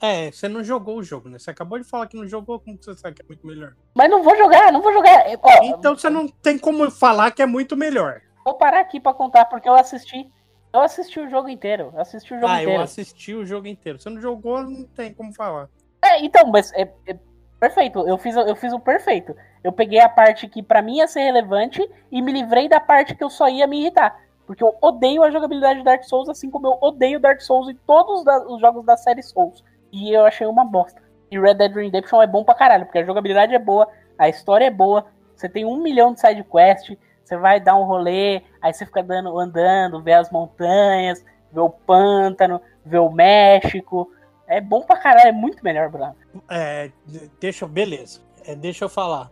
É, 0.00 0.30
você 0.30 0.48
não 0.48 0.62
jogou 0.62 0.98
o 0.98 1.02
jogo, 1.02 1.28
né? 1.28 1.38
Você 1.38 1.50
acabou 1.50 1.78
de 1.78 1.84
falar 1.84 2.06
que 2.06 2.16
não 2.16 2.28
jogou, 2.28 2.60
como 2.60 2.76
você 2.80 2.94
sabe 2.94 3.16
que 3.16 3.22
é 3.22 3.26
muito 3.26 3.46
melhor? 3.46 3.74
Mas 3.94 4.10
não 4.10 4.22
vou 4.22 4.36
jogar, 4.36 4.72
não 4.72 4.82
vou 4.82 4.92
jogar. 4.92 5.24
Ó, 5.42 5.64
então 5.64 5.96
você 5.96 6.10
não 6.10 6.28
tem 6.28 6.58
como 6.58 6.90
falar 6.90 7.30
que 7.30 7.42
é 7.42 7.46
muito 7.46 7.76
melhor. 7.76 8.20
Vou 8.44 8.54
parar 8.54 8.80
aqui 8.80 9.00
para 9.00 9.14
contar, 9.14 9.46
porque 9.46 9.68
eu 9.68 9.74
assisti. 9.74 10.30
Eu 10.72 10.80
assisti 10.80 11.18
o 11.18 11.30
jogo 11.30 11.48
inteiro. 11.48 11.92
assisti 11.96 12.34
o 12.34 12.36
jogo 12.36 12.52
ah, 12.52 12.62
inteiro. 12.62 12.80
eu 12.80 12.84
assisti 12.84 13.34
o 13.34 13.46
jogo 13.46 13.66
inteiro. 13.66 13.98
Você 13.98 14.10
não 14.10 14.20
jogou, 14.20 14.62
não 14.62 14.84
tem 14.84 15.12
como 15.14 15.32
falar. 15.32 15.68
É, 16.04 16.22
então, 16.22 16.46
mas 16.50 16.72
é, 16.74 16.82
é 17.06 17.18
perfeito. 17.58 18.06
Eu 18.06 18.18
fiz, 18.18 18.36
eu 18.36 18.54
fiz 18.54 18.72
o 18.72 18.78
perfeito. 18.78 19.34
Eu 19.64 19.72
peguei 19.72 20.00
a 20.00 20.08
parte 20.08 20.46
que 20.46 20.62
para 20.62 20.82
mim 20.82 20.98
ia 20.98 21.08
ser 21.08 21.20
relevante 21.20 21.80
e 22.12 22.20
me 22.20 22.30
livrei 22.30 22.68
da 22.68 22.78
parte 22.78 23.14
que 23.14 23.24
eu 23.24 23.30
só 23.30 23.48
ia 23.48 23.66
me 23.66 23.80
irritar. 23.80 24.16
Porque 24.46 24.62
eu 24.62 24.74
odeio 24.80 25.22
a 25.22 25.30
jogabilidade 25.30 25.80
de 25.80 25.84
Dark 25.84 26.04
Souls, 26.04 26.28
assim 26.28 26.48
como 26.50 26.66
eu 26.66 26.78
odeio 26.80 27.18
Dark 27.18 27.40
Souls 27.40 27.68
e 27.68 27.74
todos 27.74 28.24
os 28.48 28.60
jogos 28.60 28.84
da 28.84 28.96
série 28.96 29.22
Souls. 29.22 29.64
E 29.92 30.12
eu 30.12 30.24
achei 30.24 30.46
uma 30.46 30.64
bosta. 30.64 31.02
E 31.30 31.38
Red 31.38 31.54
Dead 31.54 31.74
Redemption 31.74 32.22
é 32.22 32.26
bom 32.26 32.44
pra 32.44 32.54
caralho, 32.54 32.86
porque 32.86 32.98
a 32.98 33.04
jogabilidade 33.04 33.54
é 33.54 33.58
boa, 33.58 33.88
a 34.16 34.28
história 34.28 34.66
é 34.66 34.70
boa, 34.70 35.06
você 35.34 35.48
tem 35.48 35.64
um 35.64 35.82
milhão 35.82 36.14
de 36.14 36.20
side 36.20 36.44
quest, 36.44 36.96
você 37.24 37.36
vai 37.36 37.58
dar 37.58 37.74
um 37.74 37.84
rolê, 37.84 38.42
aí 38.62 38.72
você 38.72 38.86
fica 38.86 39.02
dando, 39.02 39.36
andando, 39.38 40.00
vê 40.00 40.12
as 40.12 40.30
montanhas, 40.30 41.24
vê 41.50 41.60
o 41.60 41.68
pântano, 41.68 42.60
vê 42.84 42.98
o 42.98 43.10
México. 43.10 44.10
É 44.46 44.60
bom 44.60 44.82
pra 44.82 44.96
caralho, 44.96 45.28
é 45.28 45.32
muito 45.32 45.64
melhor, 45.64 45.90
Bruno. 45.90 46.14
É, 46.48 46.92
deixa, 47.40 47.66
beleza. 47.66 48.20
É, 48.44 48.54
deixa 48.54 48.84
eu 48.84 48.88
falar 48.88 49.28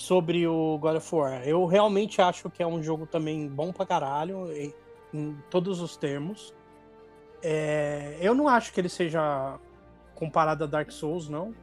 sobre 0.00 0.46
o 0.46 0.78
God 0.78 0.96
of 0.96 1.14
War. 1.14 1.46
Eu 1.46 1.66
realmente 1.66 2.22
acho 2.22 2.48
que 2.48 2.62
é 2.62 2.66
um 2.66 2.82
jogo 2.82 3.06
também 3.06 3.46
bom 3.46 3.70
pra 3.70 3.84
caralho, 3.84 4.50
em, 4.50 4.74
em 5.12 5.36
todos 5.50 5.78
os 5.82 5.94
termos. 5.94 6.54
É, 7.42 8.16
eu 8.18 8.34
não 8.34 8.48
acho 8.48 8.72
que 8.72 8.80
ele 8.80 8.88
seja 8.88 9.58
comparado 10.14 10.64
a 10.64 10.66
Dark 10.66 10.90
Souls, 10.90 11.28
não. 11.28 11.54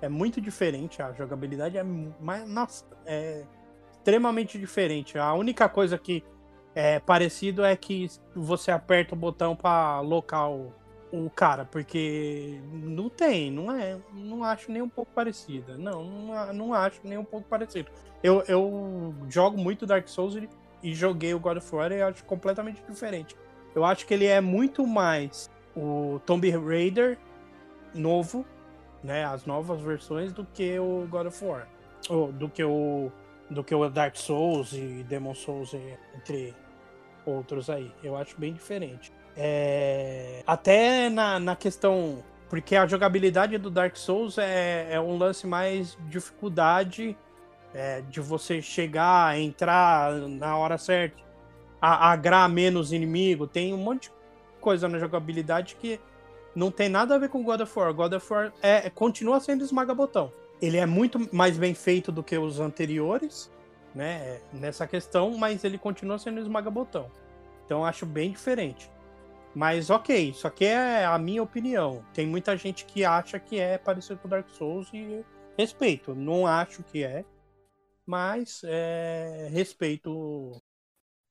É 0.00 0.08
muito 0.08 0.40
diferente, 0.40 1.02
a 1.02 1.12
jogabilidade 1.12 1.76
é 1.76 1.82
nossa, 2.46 2.84
é 3.04 3.44
extremamente 3.90 4.60
diferente. 4.60 5.18
A 5.18 5.34
única 5.34 5.68
coisa 5.68 5.98
que 5.98 6.22
é 6.76 7.00
parecido 7.00 7.64
é 7.64 7.74
que 7.74 8.06
você 8.32 8.70
aperta 8.70 9.16
o 9.16 9.18
botão 9.18 9.56
para 9.56 9.98
local 10.00 10.72
o 11.12 11.28
cara, 11.28 11.64
porque 11.66 12.58
não 12.72 13.10
tem, 13.10 13.50
não 13.50 13.70
é, 13.70 13.98
não 14.14 14.42
acho 14.42 14.72
nem 14.72 14.80
um 14.80 14.88
pouco 14.88 15.12
parecida. 15.12 15.76
Não, 15.76 16.02
não, 16.02 16.52
não 16.52 16.74
acho 16.74 17.00
nem 17.04 17.18
um 17.18 17.24
pouco 17.24 17.46
parecido. 17.46 17.90
Eu, 18.22 18.42
eu 18.48 19.14
jogo 19.28 19.58
muito 19.58 19.84
Dark 19.84 20.08
Souls 20.08 20.34
e, 20.36 20.48
e 20.82 20.94
joguei 20.94 21.34
o 21.34 21.38
God 21.38 21.58
of 21.58 21.74
War 21.74 21.92
e 21.92 22.00
acho 22.00 22.24
completamente 22.24 22.82
diferente. 22.88 23.36
Eu 23.74 23.84
acho 23.84 24.06
que 24.06 24.14
ele 24.14 24.26
é 24.26 24.40
muito 24.40 24.86
mais 24.86 25.50
o 25.76 26.18
Tomb 26.24 26.48
Raider 26.50 27.18
novo, 27.94 28.46
né, 29.02 29.24
as 29.24 29.44
novas 29.44 29.80
versões 29.82 30.32
do 30.32 30.46
que 30.46 30.78
o 30.78 31.06
God 31.10 31.26
of 31.26 31.44
War, 31.44 31.68
ou 32.08 32.32
do 32.32 32.48
que 32.48 32.64
o 32.64 33.10
do 33.50 33.62
que 33.62 33.74
o 33.74 33.86
Dark 33.90 34.16
Souls 34.16 34.72
e 34.72 35.04
Demon 35.06 35.34
Souls 35.34 35.74
entre 36.14 36.54
outros 37.26 37.68
aí. 37.68 37.92
Eu 38.02 38.16
acho 38.16 38.38
bem 38.38 38.54
diferente. 38.54 39.12
É... 39.36 40.42
Até 40.46 41.08
na, 41.08 41.38
na 41.38 41.56
questão 41.56 42.22
porque 42.52 42.76
a 42.76 42.86
jogabilidade 42.86 43.56
do 43.56 43.70
Dark 43.70 43.96
Souls 43.96 44.36
é, 44.36 44.88
é 44.90 45.00
um 45.00 45.16
lance 45.16 45.46
mais 45.46 45.96
dificuldade 46.10 47.16
é, 47.72 48.02
de 48.02 48.20
você 48.20 48.60
chegar, 48.60 49.40
entrar 49.40 50.12
na 50.12 50.54
hora 50.58 50.76
certa, 50.76 51.16
agrar 51.80 52.46
menos 52.50 52.92
inimigo. 52.92 53.46
Tem 53.46 53.72
um 53.72 53.78
monte 53.78 54.10
de 54.10 54.12
coisa 54.60 54.86
na 54.86 54.98
jogabilidade 54.98 55.76
que 55.76 55.98
não 56.54 56.70
tem 56.70 56.90
nada 56.90 57.14
a 57.14 57.18
ver 57.18 57.30
com 57.30 57.42
God 57.42 57.62
of 57.62 57.78
War. 57.78 57.94
God 57.94 58.12
of 58.12 58.30
War 58.30 58.52
é, 58.60 58.90
continua 58.90 59.40
sendo 59.40 59.64
esmaga-botão. 59.64 60.30
Ele 60.60 60.76
é 60.76 60.84
muito 60.84 61.34
mais 61.34 61.56
bem 61.56 61.72
feito 61.72 62.12
do 62.12 62.22
que 62.22 62.36
os 62.36 62.60
anteriores, 62.60 63.50
né? 63.94 64.42
Nessa 64.52 64.86
questão, 64.86 65.38
mas 65.38 65.64
ele 65.64 65.78
continua 65.78 66.18
sendo 66.18 66.38
esmaga-botão. 66.38 67.10
Então 67.64 67.82
acho 67.82 68.04
bem 68.04 68.30
diferente. 68.30 68.91
Mas 69.54 69.90
ok, 69.90 70.30
isso 70.30 70.46
aqui 70.46 70.64
é 70.64 71.04
a 71.04 71.18
minha 71.18 71.42
opinião. 71.42 72.04
Tem 72.14 72.26
muita 72.26 72.56
gente 72.56 72.84
que 72.86 73.04
acha 73.04 73.38
que 73.38 73.58
é 73.58 73.76
parecido 73.76 74.18
com 74.18 74.28
Dark 74.28 74.48
Souls 74.50 74.88
e 74.92 75.24
respeito. 75.58 76.14
Não 76.14 76.46
acho 76.46 76.82
que 76.82 77.04
é, 77.04 77.24
mas 78.06 78.62
é, 78.64 79.48
respeito. 79.52 80.60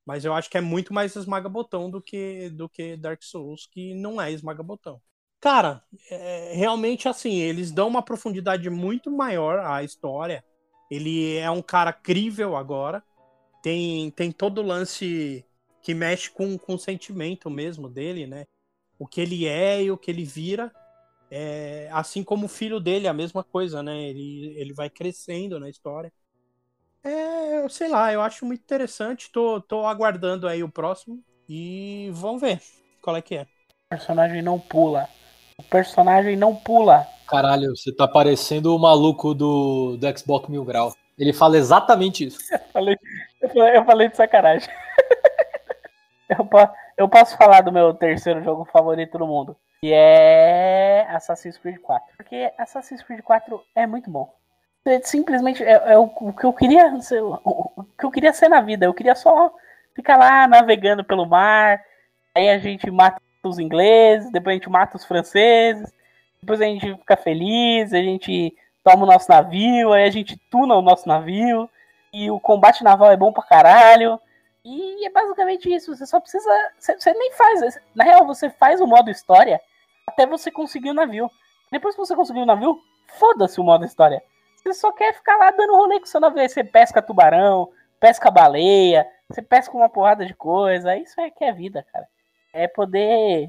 Mas 0.06 0.24
eu 0.24 0.34
acho 0.34 0.50
que 0.50 0.58
é 0.58 0.60
muito 0.60 0.92
mais 0.92 1.14
esmaga-botão 1.14 1.90
do 1.90 2.00
que, 2.00 2.48
do 2.50 2.68
que 2.68 2.96
Dark 2.96 3.22
Souls, 3.22 3.66
que 3.66 3.94
não 3.94 4.20
é 4.20 4.32
esmaga-botão. 4.32 5.00
Cara, 5.40 5.82
é, 6.08 6.52
realmente 6.54 7.08
assim, 7.08 7.34
eles 7.40 7.72
dão 7.72 7.88
uma 7.88 8.02
profundidade 8.02 8.70
muito 8.70 9.10
maior 9.10 9.58
à 9.58 9.82
história. 9.82 10.44
Ele 10.90 11.36
é 11.36 11.50
um 11.50 11.62
cara 11.62 11.92
crível 11.92 12.56
agora. 12.56 13.02
Tem, 13.62 14.10
tem 14.12 14.30
todo 14.30 14.58
o 14.58 14.66
lance 14.66 15.44
que 15.82 15.92
mexe 15.94 16.30
com, 16.30 16.56
com 16.56 16.74
o 16.74 16.78
sentimento 16.78 17.50
mesmo 17.50 17.88
dele, 17.88 18.26
né? 18.26 18.46
O 18.98 19.06
que 19.06 19.20
ele 19.20 19.46
é 19.46 19.82
e 19.82 19.90
o 19.90 19.98
que 19.98 20.10
ele 20.10 20.24
vira. 20.24 20.72
É, 21.30 21.88
assim 21.92 22.22
como 22.22 22.46
o 22.46 22.48
filho 22.48 22.78
dele, 22.78 23.08
a 23.08 23.12
mesma 23.12 23.42
coisa, 23.42 23.82
né? 23.82 24.02
Ele, 24.02 24.54
ele 24.56 24.72
vai 24.72 24.88
crescendo 24.88 25.58
na 25.58 25.68
história. 25.68 26.12
É, 27.02 27.68
sei 27.68 27.88
lá, 27.88 28.12
eu 28.12 28.22
acho 28.22 28.46
muito 28.46 28.60
interessante. 28.60 29.30
Tô, 29.32 29.60
tô 29.60 29.86
aguardando 29.86 30.46
aí 30.46 30.62
o 30.62 30.68
próximo. 30.68 31.22
E 31.48 32.10
vamos 32.12 32.40
ver 32.40 32.60
qual 33.02 33.16
é 33.16 33.22
que 33.22 33.34
é. 33.34 33.42
O 33.42 33.88
personagem 33.90 34.40
não 34.40 34.58
pula. 34.58 35.08
O 35.58 35.62
personagem 35.64 36.36
não 36.36 36.54
pula. 36.54 37.06
Caralho, 37.26 37.74
você 37.74 37.92
tá 37.92 38.06
parecendo 38.06 38.74
o 38.74 38.78
maluco 38.78 39.34
do, 39.34 39.96
do 39.96 40.18
Xbox 40.18 40.48
Mil 40.48 40.64
Grau. 40.64 40.94
Ele 41.18 41.32
fala 41.32 41.56
exatamente 41.56 42.26
isso. 42.26 42.38
Eu 42.52 42.60
falei, 42.72 42.96
eu 43.40 43.48
falei, 43.48 43.76
eu 43.76 43.84
falei 43.84 44.08
de 44.08 44.16
sacanagem. 44.16 44.68
eu, 46.38 46.48
eu 46.96 47.08
posso 47.08 47.36
falar 47.36 47.60
do 47.62 47.72
meu 47.72 47.94
terceiro 47.94 48.42
jogo 48.42 48.64
favorito 48.64 49.18
do 49.18 49.26
mundo. 49.26 49.56
Que 49.80 49.92
é 49.92 51.06
Assassin's 51.10 51.58
Creed 51.58 51.78
4. 51.80 52.16
Porque 52.16 52.52
Assassin's 52.56 53.02
Creed 53.02 53.20
4 53.22 53.62
é 53.74 53.86
muito 53.86 54.10
bom. 54.10 54.32
Simplesmente 55.02 55.62
é, 55.62 55.92
é 55.92 55.98
o, 55.98 56.10
o, 56.20 56.32
que 56.32 56.44
eu 56.44 56.52
queria 56.52 57.00
ser, 57.00 57.22
o, 57.22 57.40
o 57.44 57.84
que 57.98 58.04
eu 58.04 58.10
queria 58.10 58.32
ser 58.32 58.48
na 58.48 58.60
vida. 58.60 58.86
Eu 58.86 58.94
queria 58.94 59.14
só 59.14 59.52
ficar 59.94 60.16
lá 60.16 60.46
navegando 60.46 61.04
pelo 61.04 61.26
mar. 61.26 61.80
Aí 62.34 62.48
a 62.48 62.58
gente 62.58 62.90
mata 62.90 63.20
os 63.44 63.58
ingleses, 63.58 64.30
depois 64.30 64.54
a 64.54 64.58
gente 64.58 64.70
mata 64.70 64.96
os 64.96 65.04
franceses, 65.04 65.92
depois 66.40 66.60
a 66.60 66.64
gente 66.64 66.94
fica 66.94 67.16
feliz, 67.16 67.92
a 67.92 67.98
gente 67.98 68.56
toma 68.82 69.04
o 69.04 69.06
nosso 69.06 69.30
navio, 69.30 69.92
aí 69.92 70.04
a 70.04 70.10
gente 70.10 70.36
tuna 70.50 70.74
o 70.74 70.82
nosso 70.82 71.08
navio, 71.08 71.68
e 72.12 72.30
o 72.30 72.40
combate 72.40 72.84
naval 72.84 73.10
é 73.10 73.16
bom 73.16 73.32
pra 73.32 73.42
caralho. 73.42 74.20
E 74.64 75.04
é 75.06 75.10
basicamente 75.10 75.72
isso, 75.72 75.94
você 75.94 76.06
só 76.06 76.20
precisa. 76.20 76.50
Você, 76.78 76.98
você 76.98 77.12
nem 77.12 77.32
faz. 77.32 77.80
Na 77.94 78.04
real, 78.04 78.26
você 78.26 78.48
faz 78.50 78.80
o 78.80 78.86
modo 78.86 79.10
história 79.10 79.60
até 80.06 80.26
você 80.26 80.50
conseguir 80.50 80.90
o 80.90 80.94
navio. 80.94 81.30
Depois 81.70 81.94
que 81.94 82.00
você 82.00 82.14
conseguir 82.14 82.40
o 82.40 82.46
navio, 82.46 82.78
foda-se 83.18 83.60
o 83.60 83.64
modo 83.64 83.84
história. 83.84 84.22
Você 84.56 84.72
só 84.74 84.92
quer 84.92 85.14
ficar 85.14 85.36
lá 85.36 85.50
dando 85.50 85.74
rolê 85.74 85.98
com 85.98 86.04
o 86.04 86.08
seu 86.08 86.20
navio. 86.20 86.40
Aí 86.40 86.48
você 86.48 86.62
pesca 86.62 87.02
tubarão, 87.02 87.70
pesca 87.98 88.30
baleia, 88.30 89.06
você 89.28 89.42
pesca 89.42 89.76
uma 89.76 89.88
porrada 89.88 90.24
de 90.24 90.34
coisa. 90.34 90.96
Isso 90.96 91.20
é 91.20 91.30
que 91.30 91.44
é 91.44 91.52
vida, 91.52 91.84
cara 91.92 92.06
é 92.52 92.68
poder 92.68 93.48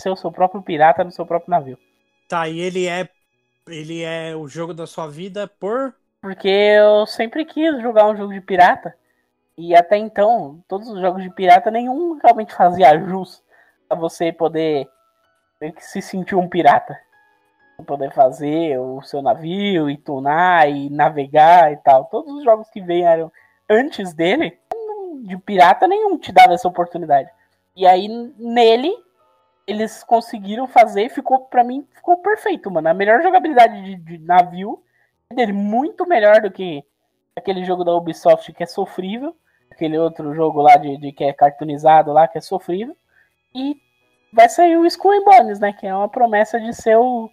ser 0.00 0.10
o 0.10 0.16
seu 0.16 0.30
próprio 0.30 0.62
pirata 0.62 1.04
no 1.04 1.10
seu 1.10 1.26
próprio 1.26 1.50
navio. 1.50 1.78
Tá, 2.28 2.48
e 2.48 2.60
ele 2.60 2.86
é 2.86 3.08
ele 3.66 4.02
é 4.02 4.36
o 4.36 4.46
jogo 4.46 4.74
da 4.74 4.86
sua 4.86 5.08
vida 5.08 5.48
por 5.48 5.94
porque 6.20 6.48
eu 6.48 7.06
sempre 7.06 7.44
quis 7.44 7.80
jogar 7.80 8.08
um 8.08 8.16
jogo 8.16 8.32
de 8.32 8.40
pirata 8.40 8.94
e 9.56 9.74
até 9.74 9.96
então 9.96 10.62
todos 10.68 10.88
os 10.88 11.00
jogos 11.00 11.22
de 11.22 11.30
pirata 11.30 11.70
nenhum 11.70 12.18
realmente 12.22 12.54
fazia 12.54 12.98
jus 12.98 13.42
a 13.88 13.94
você 13.94 14.32
poder 14.32 14.88
se 15.78 16.02
sentir 16.02 16.34
um 16.34 16.48
pirata, 16.48 16.98
poder 17.86 18.12
fazer 18.12 18.78
o 18.78 19.00
seu 19.02 19.22
navio 19.22 19.88
e 19.88 19.96
tunar 19.96 20.68
e 20.68 20.90
navegar 20.90 21.72
e 21.72 21.76
tal. 21.76 22.06
Todos 22.06 22.34
os 22.34 22.44
jogos 22.44 22.68
que 22.70 22.80
vieram 22.80 23.30
antes 23.68 24.12
dele 24.12 24.58
de 25.22 25.36
pirata 25.38 25.86
nenhum 25.86 26.18
te 26.18 26.32
dava 26.32 26.54
essa 26.54 26.68
oportunidade. 26.68 27.30
E 27.76 27.86
aí 27.86 28.08
nele 28.38 28.92
eles 29.66 30.04
conseguiram 30.04 30.66
fazer 30.66 31.08
ficou, 31.08 31.40
para 31.40 31.64
mim, 31.64 31.86
ficou 31.92 32.18
perfeito, 32.18 32.70
mano. 32.70 32.88
A 32.88 32.94
melhor 32.94 33.22
jogabilidade 33.22 33.82
de, 33.82 33.96
de 33.96 34.18
navio 34.18 34.82
é 35.30 35.34
dele, 35.34 35.52
muito 35.52 36.06
melhor 36.06 36.42
do 36.42 36.50
que 36.50 36.84
aquele 37.34 37.64
jogo 37.64 37.82
da 37.82 37.94
Ubisoft 37.94 38.52
que 38.52 38.62
é 38.62 38.66
sofrível, 38.66 39.34
aquele 39.74 39.98
outro 39.98 40.34
jogo 40.34 40.62
lá 40.62 40.76
de, 40.76 40.96
de 40.96 41.12
que 41.12 41.24
é 41.24 41.32
cartoonizado 41.32 42.12
lá 42.12 42.26
que 42.28 42.38
é 42.38 42.40
sofrível. 42.40 42.96
E 43.54 43.76
vai 44.32 44.48
sair 44.48 44.76
o 44.76 44.86
Skull 44.86 45.24
Bones, 45.24 45.58
né? 45.58 45.72
Que 45.72 45.86
é 45.86 45.94
uma 45.94 46.08
promessa 46.08 46.58
de 46.58 46.72
ser 46.72 46.96
o, 46.96 47.30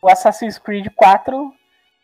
o 0.00 0.08
Assassin's 0.08 0.58
Creed 0.58 0.86
4 0.94 1.52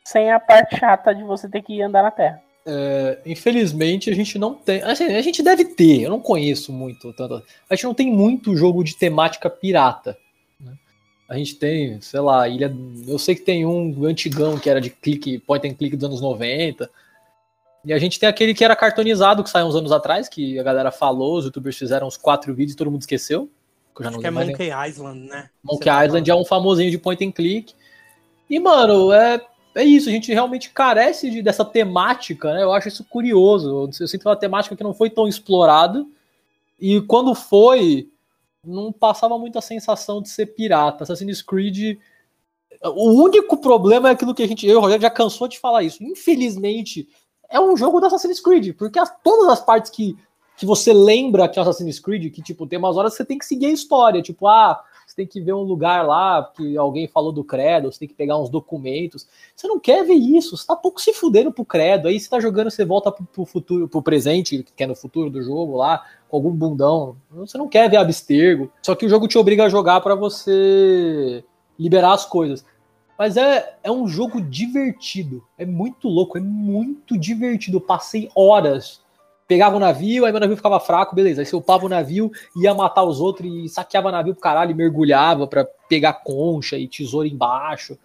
sem 0.04 0.30
a 0.30 0.40
parte 0.40 0.78
chata 0.78 1.14
de 1.14 1.23
você 1.23 1.49
ter 1.49 1.62
que 1.62 1.80
andar 1.82 2.02
na 2.02 2.11
Terra. 2.11 2.42
É, 2.66 3.18
infelizmente 3.25 4.11
a 4.11 4.14
gente 4.14 4.38
não 4.38 4.54
tem. 4.54 4.82
A 4.82 4.92
gente, 4.94 5.12
a 5.12 5.23
gente 5.23 5.42
deve 5.42 5.64
ter, 5.64 6.02
eu 6.02 6.11
não 6.11 6.20
conheço 6.20 6.73
muito 6.73 7.12
tanto. 7.12 7.42
A 7.68 7.75
gente 7.75 7.85
não 7.85 7.94
tem 7.94 8.11
muito 8.12 8.56
jogo 8.56 8.85
de 8.85 8.97
temática 8.97 9.49
pirata. 9.49 10.18
Né? 10.61 10.73
A 11.28 11.37
gente 11.37 11.54
tem, 11.54 12.00
sei 12.00 12.20
lá, 12.20 12.49
ilha. 12.49 12.75
Eu 13.06 13.18
sei 13.18 13.35
que 13.35 13.42
tem 13.42 13.64
um 13.64 14.04
antigão 14.04 14.58
que 14.58 14.68
era 14.68 14.80
de 14.80 14.90
clique, 14.90 15.38
point 15.38 15.66
and 15.66 15.75
click 15.75 15.97
dos 15.97 16.04
anos 16.04 16.20
90. 16.20 16.90
E 17.88 17.92
a 17.95 17.99
gente 17.99 18.21
tem 18.21 18.28
aquele 18.28 18.52
que 18.52 18.62
era 18.62 18.76
cartonizado, 18.76 19.42
que 19.42 19.49
saiu 19.49 19.66
uns 19.66 19.75
anos 19.75 19.90
atrás, 19.90 20.28
que 20.28 20.59
a 20.59 20.62
galera 20.62 20.90
falou, 20.90 21.38
os 21.38 21.47
youtubers 21.47 21.75
fizeram 21.75 22.07
uns 22.07 22.18
quatro 22.18 22.54
vídeos 22.54 22.75
e 22.75 22.76
todo 22.76 22.90
mundo 22.90 23.00
esqueceu. 23.00 23.50
Que 23.97 24.07
Acho 24.07 24.18
que 24.18 24.26
é 24.26 24.30
Monkey 24.30 24.68
nem... 24.68 24.88
Island, 24.88 25.21
né? 25.21 25.49
Monkey 25.64 25.88
Island 25.88 26.30
é 26.30 26.35
um 26.35 26.45
famosinho 26.45 26.90
de 26.90 26.99
point 26.99 27.25
and 27.25 27.33
click. 27.33 27.75
E, 28.50 28.61
mano, 28.61 29.11
é 29.11 29.40
é 29.75 29.85
isso, 29.85 30.11
a 30.11 30.12
gente 30.12 30.30
realmente 30.33 30.68
carece 30.68 31.30
de, 31.30 31.40
dessa 31.40 31.64
temática, 31.64 32.52
né? 32.52 32.62
Eu 32.62 32.75
acho 32.75 32.88
isso 32.88 33.04
curioso. 33.04 33.88
Eu 33.99 34.07
sinto 34.07 34.28
uma 34.28 34.37
temática 34.37 34.76
que 34.76 34.85
não 34.85 34.92
foi 34.92 35.09
tão 35.09 35.26
explorada. 35.26 36.04
E 36.78 37.00
quando 37.02 37.35
foi, 37.35 38.11
não 38.62 38.92
passava 38.92 39.38
muita 39.38 39.62
sensação 39.62 40.21
de 40.21 40.28
ser 40.28 40.47
pirata. 40.47 41.04
Assassin's 41.04 41.40
Creed. 41.40 41.97
O 42.83 43.23
único 43.23 43.57
problema 43.57 44.11
é 44.11 44.12
aquilo 44.12 44.35
que 44.35 44.42
a 44.42 44.47
gente. 44.47 44.66
Eu, 44.66 44.78
Rogério, 44.78 45.00
já 45.00 45.11
cansou 45.11 45.49
de 45.49 45.59
falar 45.59 45.85
isso. 45.85 46.04
Infelizmente, 46.04 47.09
é 47.50 47.60
um 47.60 47.76
jogo 47.76 48.00
da 48.00 48.08
Assassin's 48.08 48.40
Creed. 48.40 48.74
Porque 48.76 48.98
as, 48.98 49.12
todas 49.22 49.48
as 49.48 49.60
partes 49.60 49.90
que, 49.90 50.16
que 50.56 50.66
você 50.66 50.92
lembra 50.92 51.48
que 51.48 51.58
é 51.58 51.62
Assassin's 51.62 52.00
Creed, 52.00 52.32
que, 52.32 52.42
tipo, 52.42 52.66
tem 52.66 52.78
umas 52.78 52.96
horas 52.96 53.12
que 53.12 53.18
você 53.18 53.24
tem 53.24 53.38
que 53.38 53.46
seguir 53.46 53.66
a 53.66 53.72
história. 53.72 54.22
Tipo, 54.22 54.46
ah 54.46 54.82
tem 55.18 55.26
que 55.26 55.40
ver 55.40 55.52
um 55.52 55.62
lugar 55.62 56.06
lá 56.06 56.48
que 56.56 56.76
alguém 56.76 57.08
falou 57.08 57.32
do 57.32 57.42
credo, 57.42 57.90
você 57.90 57.98
tem 57.98 58.08
que 58.08 58.14
pegar 58.14 58.38
uns 58.38 58.48
documentos. 58.48 59.26
Você 59.54 59.66
não 59.66 59.80
quer 59.80 60.04
ver 60.04 60.14
isso, 60.14 60.56
você 60.56 60.64
tá 60.64 60.76
pouco 60.76 61.00
se 61.00 61.12
fudendo 61.12 61.50
pro 61.50 61.64
credo. 61.64 62.06
Aí 62.06 62.20
você 62.20 62.30
tá 62.30 62.38
jogando, 62.38 62.70
você 62.70 62.84
volta 62.84 63.10
pro, 63.10 63.24
pro 63.24 63.44
futuro, 63.44 63.88
pro 63.88 64.00
presente, 64.00 64.64
que 64.76 64.84
é 64.84 64.86
no 64.86 64.94
futuro 64.94 65.28
do 65.28 65.42
jogo 65.42 65.76
lá, 65.76 66.04
com 66.28 66.36
algum 66.36 66.52
bundão. 66.52 67.16
Você 67.32 67.58
não 67.58 67.66
quer 67.66 67.90
ver 67.90 67.96
abstergo. 67.96 68.70
Só 68.80 68.94
que 68.94 69.04
o 69.04 69.08
jogo 69.08 69.26
te 69.26 69.36
obriga 69.36 69.64
a 69.64 69.68
jogar 69.68 70.00
para 70.00 70.14
você 70.14 71.44
liberar 71.76 72.12
as 72.12 72.24
coisas. 72.24 72.64
Mas 73.18 73.37
é, 73.37 73.76
é 73.82 73.90
um 73.90 74.06
jogo 74.06 74.40
divertido. 74.40 75.44
É 75.58 75.66
muito 75.66 76.08
louco, 76.08 76.38
é 76.38 76.40
muito 76.40 77.18
divertido. 77.18 77.78
Eu 77.78 77.80
passei 77.80 78.30
horas 78.34 79.02
pegava 79.48 79.76
o 79.76 79.80
navio, 79.80 80.26
aí 80.26 80.30
meu 80.30 80.40
navio 80.40 80.56
ficava 80.56 80.78
fraco, 80.78 81.16
beleza. 81.16 81.40
Aí 81.40 81.46
você 81.46 81.56
upava 81.56 81.87
o 81.87 81.88
navio, 81.88 82.30
ia 82.54 82.75
matar 82.75 83.02
os 83.02 83.18
outros 83.18 83.50
e 83.50 83.68
saqueava 83.68 84.08
o 84.08 84.12
navio 84.12 84.34
pro 84.34 84.42
caralho, 84.42 84.70
e 84.70 84.75
mergulhava 84.75 85.46
pra 85.46 85.66
pegar 85.88 86.12
concha 86.12 86.76
e 86.76 86.87
tesouro 86.87 87.26
embaixo. 87.26 87.98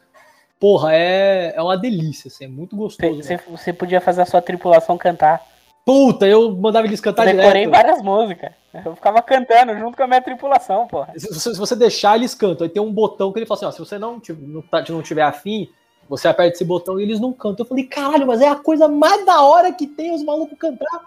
Porra, 0.57 0.95
é, 0.95 1.53
é 1.53 1.61
uma 1.61 1.77
delícia, 1.77 2.29
assim, 2.29 2.45
é 2.45 2.47
muito 2.47 2.73
gostoso. 2.73 3.21
Você, 3.21 3.37
você 3.49 3.73
podia 3.73 3.99
fazer 3.99 4.21
a 4.21 4.25
sua 4.25 4.41
tripulação 4.41 4.97
cantar. 4.97 5.45
Puta, 5.85 6.25
eu 6.25 6.55
mandava 6.55 6.87
eles 6.87 7.01
cantar 7.01 7.25
Decorei 7.25 7.45
direto. 7.45 7.53
Decorei 7.53 7.83
várias 7.83 8.01
músicas. 8.01 8.51
Eu 8.85 8.95
ficava 8.95 9.21
cantando 9.21 9.77
junto 9.77 9.97
com 9.97 10.03
a 10.03 10.07
minha 10.07 10.21
tripulação, 10.21 10.87
porra. 10.87 11.13
Se, 11.17 11.39
se, 11.39 11.57
você 11.57 11.75
deixar, 11.75 12.15
eles 12.15 12.33
cantam. 12.33 12.65
Aí 12.65 12.69
tem 12.71 12.81
um 12.81 12.91
botão 12.91 13.31
que 13.31 13.39
ele 13.39 13.45
fala 13.45 13.57
assim, 13.57 13.65
ó, 13.65 13.71
se 13.71 13.79
você 13.79 13.99
não, 13.99 14.21
não, 14.39 14.61
tá, 14.61 14.83
não 14.89 15.01
tiver 15.01 15.23
afim, 15.23 15.69
você 16.07 16.27
aperta 16.27 16.55
esse 16.55 16.65
botão 16.65 16.99
e 16.99 17.03
eles 17.03 17.19
não 17.19 17.33
cantam. 17.33 17.65
Eu 17.65 17.69
falei, 17.69 17.83
caralho, 17.83 18.25
mas 18.25 18.41
é 18.41 18.47
a 18.47 18.55
coisa 18.55 18.87
mais 18.87 19.25
da 19.25 19.41
hora 19.41 19.73
que 19.73 19.85
tem 19.85 20.13
os 20.13 20.23
malucos 20.23 20.57
cantar. 20.57 21.01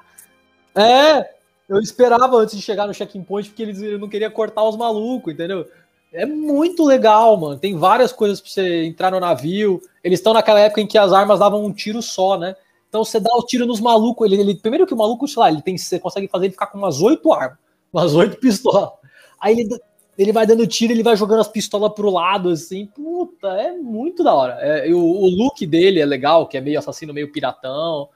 É, 0.75 1.31
eu 1.69 1.81
esperava 1.81 2.37
antes 2.37 2.55
de 2.55 2.63
chegar 2.63 2.87
no 2.87 2.95
check-in 2.95 3.23
point, 3.23 3.49
porque 3.49 3.63
eles 3.63 3.81
não 3.99 4.09
queriam 4.09 4.31
cortar 4.31 4.63
os 4.63 4.77
malucos, 4.77 5.33
entendeu? 5.33 5.67
É 6.13 6.25
muito 6.25 6.85
legal, 6.85 7.37
mano. 7.37 7.59
Tem 7.59 7.77
várias 7.77 8.13
coisas 8.13 8.41
pra 8.41 8.51
você 8.51 8.85
entrar 8.85 9.11
no 9.11 9.21
navio. 9.21 9.81
Eles 10.05 10.19
estão 10.19 10.33
naquela 10.33 10.61
época 10.61 10.81
em 10.81 10.87
que 10.87 10.97
as 10.97 11.13
armas 11.13 11.41
davam 11.41 11.65
um 11.65 11.73
tiro 11.73 12.01
só, 12.01 12.39
né? 12.39 12.55
Então 12.89 13.05
você 13.05 13.21
dá 13.21 13.31
o 13.35 13.45
tiro 13.45 13.67
nos 13.67 13.81
malucos. 13.81 14.31
Ele, 14.31 14.41
ele, 14.41 14.55
primeiro 14.55 14.87
que 14.87 14.95
o 14.95 14.97
maluco, 14.97 15.27
sei 15.27 15.41
lá, 15.41 15.51
ele 15.51 15.63
tem, 15.63 15.77
você 15.77 15.99
consegue 15.99 16.29
fazer 16.29 16.47
ele 16.47 16.53
ficar 16.53 16.67
com 16.69 16.79
umas 16.79 17.01
oito 17.01 17.33
armas, 17.33 17.59
umas 17.93 18.15
oito 18.15 18.39
pistolas. 18.39 18.91
Aí 19.41 19.61
ele, 19.61 19.81
ele 20.17 20.33
vai 20.33 20.47
dando 20.47 20.67
tiro, 20.67 20.93
ele 20.93 21.03
vai 21.03 21.17
jogando 21.17 21.41
as 21.41 21.49
pistolas 21.49 21.93
pro 21.93 22.11
lado, 22.11 22.49
assim. 22.49 22.87
Puta, 22.87 23.49
é 23.49 23.73
muito 23.73 24.25
da 24.25 24.35
hora. 24.35 24.55
É, 24.55 24.93
o, 24.93 24.99
o 24.99 25.27
look 25.29 25.67
dele 25.67 26.01
é 26.01 26.07
legal, 26.07 26.47
que 26.47 26.57
é 26.57 26.61
meio 26.61 26.79
assassino, 26.79 27.13
meio 27.13 27.31
piratão. 27.31 28.09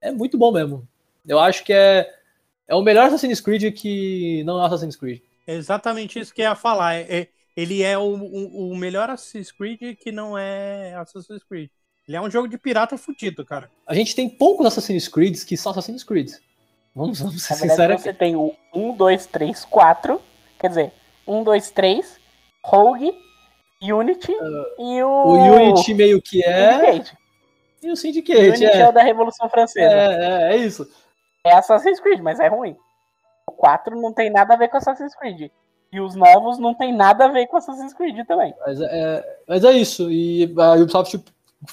É 0.00 0.12
muito 0.12 0.38
bom 0.38 0.52
mesmo. 0.52 0.86
Eu 1.26 1.38
acho 1.38 1.64
que 1.64 1.72
é, 1.72 2.12
é 2.68 2.74
o 2.74 2.82
melhor 2.82 3.06
Assassin's 3.06 3.40
Creed 3.40 3.74
que 3.74 4.44
não 4.44 4.62
é 4.62 4.66
Assassin's 4.66 4.96
Creed. 4.96 5.22
É 5.46 5.54
exatamente 5.54 6.18
isso 6.18 6.32
que 6.32 6.42
eu 6.42 6.46
ia 6.46 6.54
falar. 6.54 6.94
É, 6.94 7.02
é, 7.02 7.28
ele 7.56 7.82
é 7.82 7.96
o, 7.98 8.02
o, 8.02 8.70
o, 8.70 8.76
melhor 8.76 9.10
Assassin's 9.10 9.50
Creed 9.50 9.96
que 9.98 10.12
não 10.12 10.36
é 10.36 10.94
Assassin's 10.94 11.42
Creed. 11.42 11.70
Ele 12.06 12.16
é 12.16 12.20
um 12.20 12.30
jogo 12.30 12.48
de 12.48 12.58
pirata 12.58 12.96
fudido, 12.98 13.44
cara. 13.44 13.70
A 13.86 13.94
gente 13.94 14.14
tem 14.14 14.28
poucos 14.28 14.66
Assassin's 14.66 15.08
Creed 15.08 15.42
que 15.44 15.56
são 15.56 15.72
Assassin's 15.72 16.04
Creed. 16.04 16.32
Vamos, 16.94 17.20
vamos 17.20 17.42
ser 17.42 17.54
sinceros. 17.54 18.02
Você 18.02 18.12
tem 18.12 18.36
o 18.36 18.54
1, 18.74 18.96
2, 18.96 19.26
3, 19.26 19.64
4. 19.64 20.20
Quer 20.58 20.68
dizer, 20.68 20.92
1, 21.26 21.42
2, 21.42 21.70
3, 21.70 22.20
Rogue, 22.62 23.12
Unity 23.82 24.32
uh, 24.32 24.82
e 24.82 25.02
o. 25.02 25.08
O 25.08 25.32
Unity 25.32 25.94
meio 25.94 26.20
que 26.20 26.44
é. 26.44 26.80
Syndicate. 26.80 27.18
E 27.82 27.90
o 27.90 27.96
Syndicate. 27.96 28.38
O 28.38 28.48
Unity 28.48 28.64
é, 28.64 28.78
é 28.80 28.88
o 28.88 28.92
da 28.92 29.02
Revolução 29.02 29.48
Francesa. 29.48 29.92
É, 29.92 30.52
é, 30.52 30.54
é 30.54 30.56
isso 30.56 30.88
é 31.44 31.54
Assassin's 31.54 32.00
Creed, 32.00 32.20
mas 32.20 32.40
é 32.40 32.48
ruim. 32.48 32.76
O 33.46 33.52
4 33.52 34.00
não 34.00 34.12
tem 34.12 34.30
nada 34.30 34.54
a 34.54 34.56
ver 34.56 34.68
com 34.68 34.78
Assassin's 34.78 35.14
Creed. 35.14 35.50
E 35.92 36.00
os 36.00 36.14
novos 36.16 36.58
não 36.58 36.74
tem 36.74 36.92
nada 36.92 37.26
a 37.26 37.28
ver 37.28 37.46
com 37.46 37.56
Assassin's 37.56 37.92
Creed 37.92 38.26
também. 38.26 38.52
Mas 38.66 38.80
é, 38.80 39.38
mas 39.46 39.64
é 39.64 39.72
isso. 39.72 40.10
E 40.10 40.52
a 40.58 40.72
Ubisoft 40.72 41.22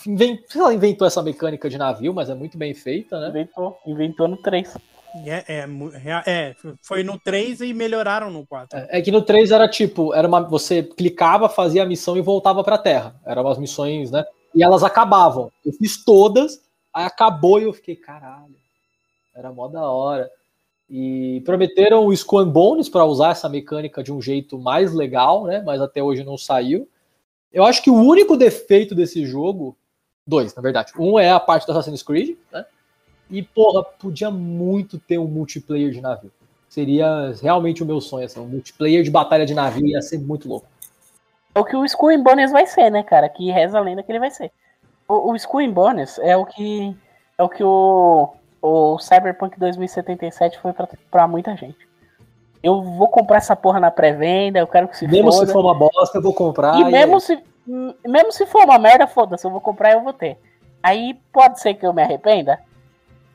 inventou, 0.06 0.64
lá, 0.64 0.74
inventou 0.74 1.08
essa 1.08 1.22
mecânica 1.22 1.70
de 1.70 1.78
navio, 1.78 2.14
mas 2.14 2.30
é 2.30 2.36
muito 2.36 2.58
bem 2.58 2.74
feita, 2.74 3.20
né? 3.20 3.30
Inventou, 3.30 3.78
inventou 3.86 4.28
no 4.28 4.38
3. 4.38 4.74
É, 5.26 5.66
é, 5.66 6.24
é, 6.26 6.56
foi 6.82 7.04
no 7.04 7.20
3 7.20 7.62
e 7.62 7.74
melhoraram 7.74 8.32
no 8.32 8.46
4. 8.46 8.80
É, 8.80 9.00
é, 9.00 9.02
que 9.02 9.12
no 9.12 9.22
3 9.22 9.52
era 9.52 9.68
tipo, 9.68 10.14
era 10.14 10.28
uma, 10.28 10.42
você 10.42 10.84
clicava, 10.84 11.50
fazia 11.50 11.84
a 11.84 11.86
missão 11.86 12.16
e 12.16 12.22
voltava 12.22 12.64
pra 12.64 12.78
Terra. 12.78 13.16
Eram 13.26 13.44
umas 13.44 13.58
missões, 13.58 14.10
né? 14.10 14.24
E 14.56 14.64
elas 14.64 14.84
acabavam. 14.84 15.52
Eu 15.66 15.74
fiz 15.74 16.04
todas, 16.04 16.62
aí 16.94 17.06
acabou 17.06 17.60
e 17.60 17.64
eu 17.64 17.74
fiquei, 17.74 17.96
caralho. 17.96 18.56
Era 19.36 19.52
mó 19.52 19.68
da 19.68 19.90
hora. 19.90 20.30
E 20.90 21.42
prometeram 21.46 22.06
o 22.06 22.14
Skull 22.14 22.46
Bones 22.46 22.90
para 22.90 23.06
usar 23.06 23.32
essa 23.32 23.48
mecânica 23.48 24.04
de 24.04 24.12
um 24.12 24.22
jeito 24.22 24.58
mais 24.58 24.94
legal, 24.94 25.46
né? 25.46 25.62
Mas 25.66 25.82
até 25.82 26.02
hoje 26.02 26.24
não 26.24 26.38
saiu. 26.38 26.88
Eu 27.52 27.66
acho 27.66 27.82
que 27.82 27.90
o 27.90 27.96
único 27.96 28.38
defeito 28.38 28.96
desse 28.96 29.26
jogo, 29.26 29.78
dois, 30.32 30.56
na 30.56 30.62
verdade. 30.62 30.94
Um 30.98 31.20
é 31.20 31.30
a 31.30 31.39
parte 31.39 31.65
do 31.67 31.74
Assassin's 31.74 32.02
Creed, 32.02 32.38
né? 32.52 32.65
E, 33.30 33.41
porra, 33.44 33.84
podia 33.84 34.32
muito 34.32 34.98
ter 34.98 35.17
um 35.17 35.28
multiplayer 35.28 35.91
de 35.91 36.02
navio. 36.02 36.32
Seria 36.70 37.34
realmente 37.41 37.84
o 37.84 37.86
meu 37.86 38.00
sonho, 38.00 38.26
assim, 38.26 38.39
um 38.39 38.48
multiplayer 38.48 39.04
de 39.04 39.12
batalha 39.12 39.46
de 39.46 39.54
navio 39.54 39.86
ia 39.86 40.02
ser 40.02 40.20
muito 40.20 40.48
louco. 40.48 40.67
É 41.54 41.60
o 41.60 41.65
que 41.65 41.76
o 41.76 41.86
Skull 41.86 42.24
Bones 42.24 42.52
vai 42.52 42.65
ser, 42.65 42.89
né, 42.89 43.04
cara? 43.04 43.28
Que 43.28 43.52
reza 43.52 43.78
a 43.78 43.82
lenda 43.82 44.02
que 44.02 44.12
ele 44.12 44.20
vai 44.20 44.32
ser. 44.32 44.52
O, 45.08 45.32
o 45.32 45.36
Skull 45.36 45.70
Bones 45.72 46.17
é 46.20 46.36
o 46.38 46.46
que 46.46 46.96
é 47.38 47.44
o 47.44 47.50
que 47.50 47.63
o 47.63 48.34
o 48.62 49.00
Cyberpunk 49.00 49.60
2077 49.60 50.60
foi 50.60 50.72
pra, 51.10 51.28
muita 51.28 51.56
gente. 51.58 51.89
Eu 52.62 52.84
vou 52.84 53.08
comprar 53.08 53.38
essa 53.38 53.56
porra 53.56 53.80
na 53.80 53.89
pré-venda, 53.89 54.60
eu 54.60 54.67
quero 54.67 54.88
que 54.88 54.96
se 54.96 55.08
Mesmo 55.08 55.32
foda. 55.32 55.48
se 55.48 55.52
for 55.52 55.65
uma 55.65 55.74
bosta, 55.74 56.20
eu 56.20 56.22
vou 56.22 56.34
comprar. 56.34 56.78
E, 56.78 56.82
e 56.82 56.86
mesmo, 56.86 57.20
se, 57.20 57.44
mesmo 57.67 58.32
se 58.32 58.45
for 58.45 58.63
uma 58.63 58.80
merda, 58.80 59.08
foda-se, 59.08 59.45
eu 59.45 59.52
vou 59.52 59.62
comprar 59.62 59.91
e 59.91 59.93
eu 59.93 60.04
vou 60.04 60.13
ter. 60.13 60.38
Aí 60.82 61.19
pode 61.32 61.60
ser 61.60 61.76
que 61.76 61.86
eu 61.86 61.93
me 61.93 62.02
arrependa? 62.02 62.60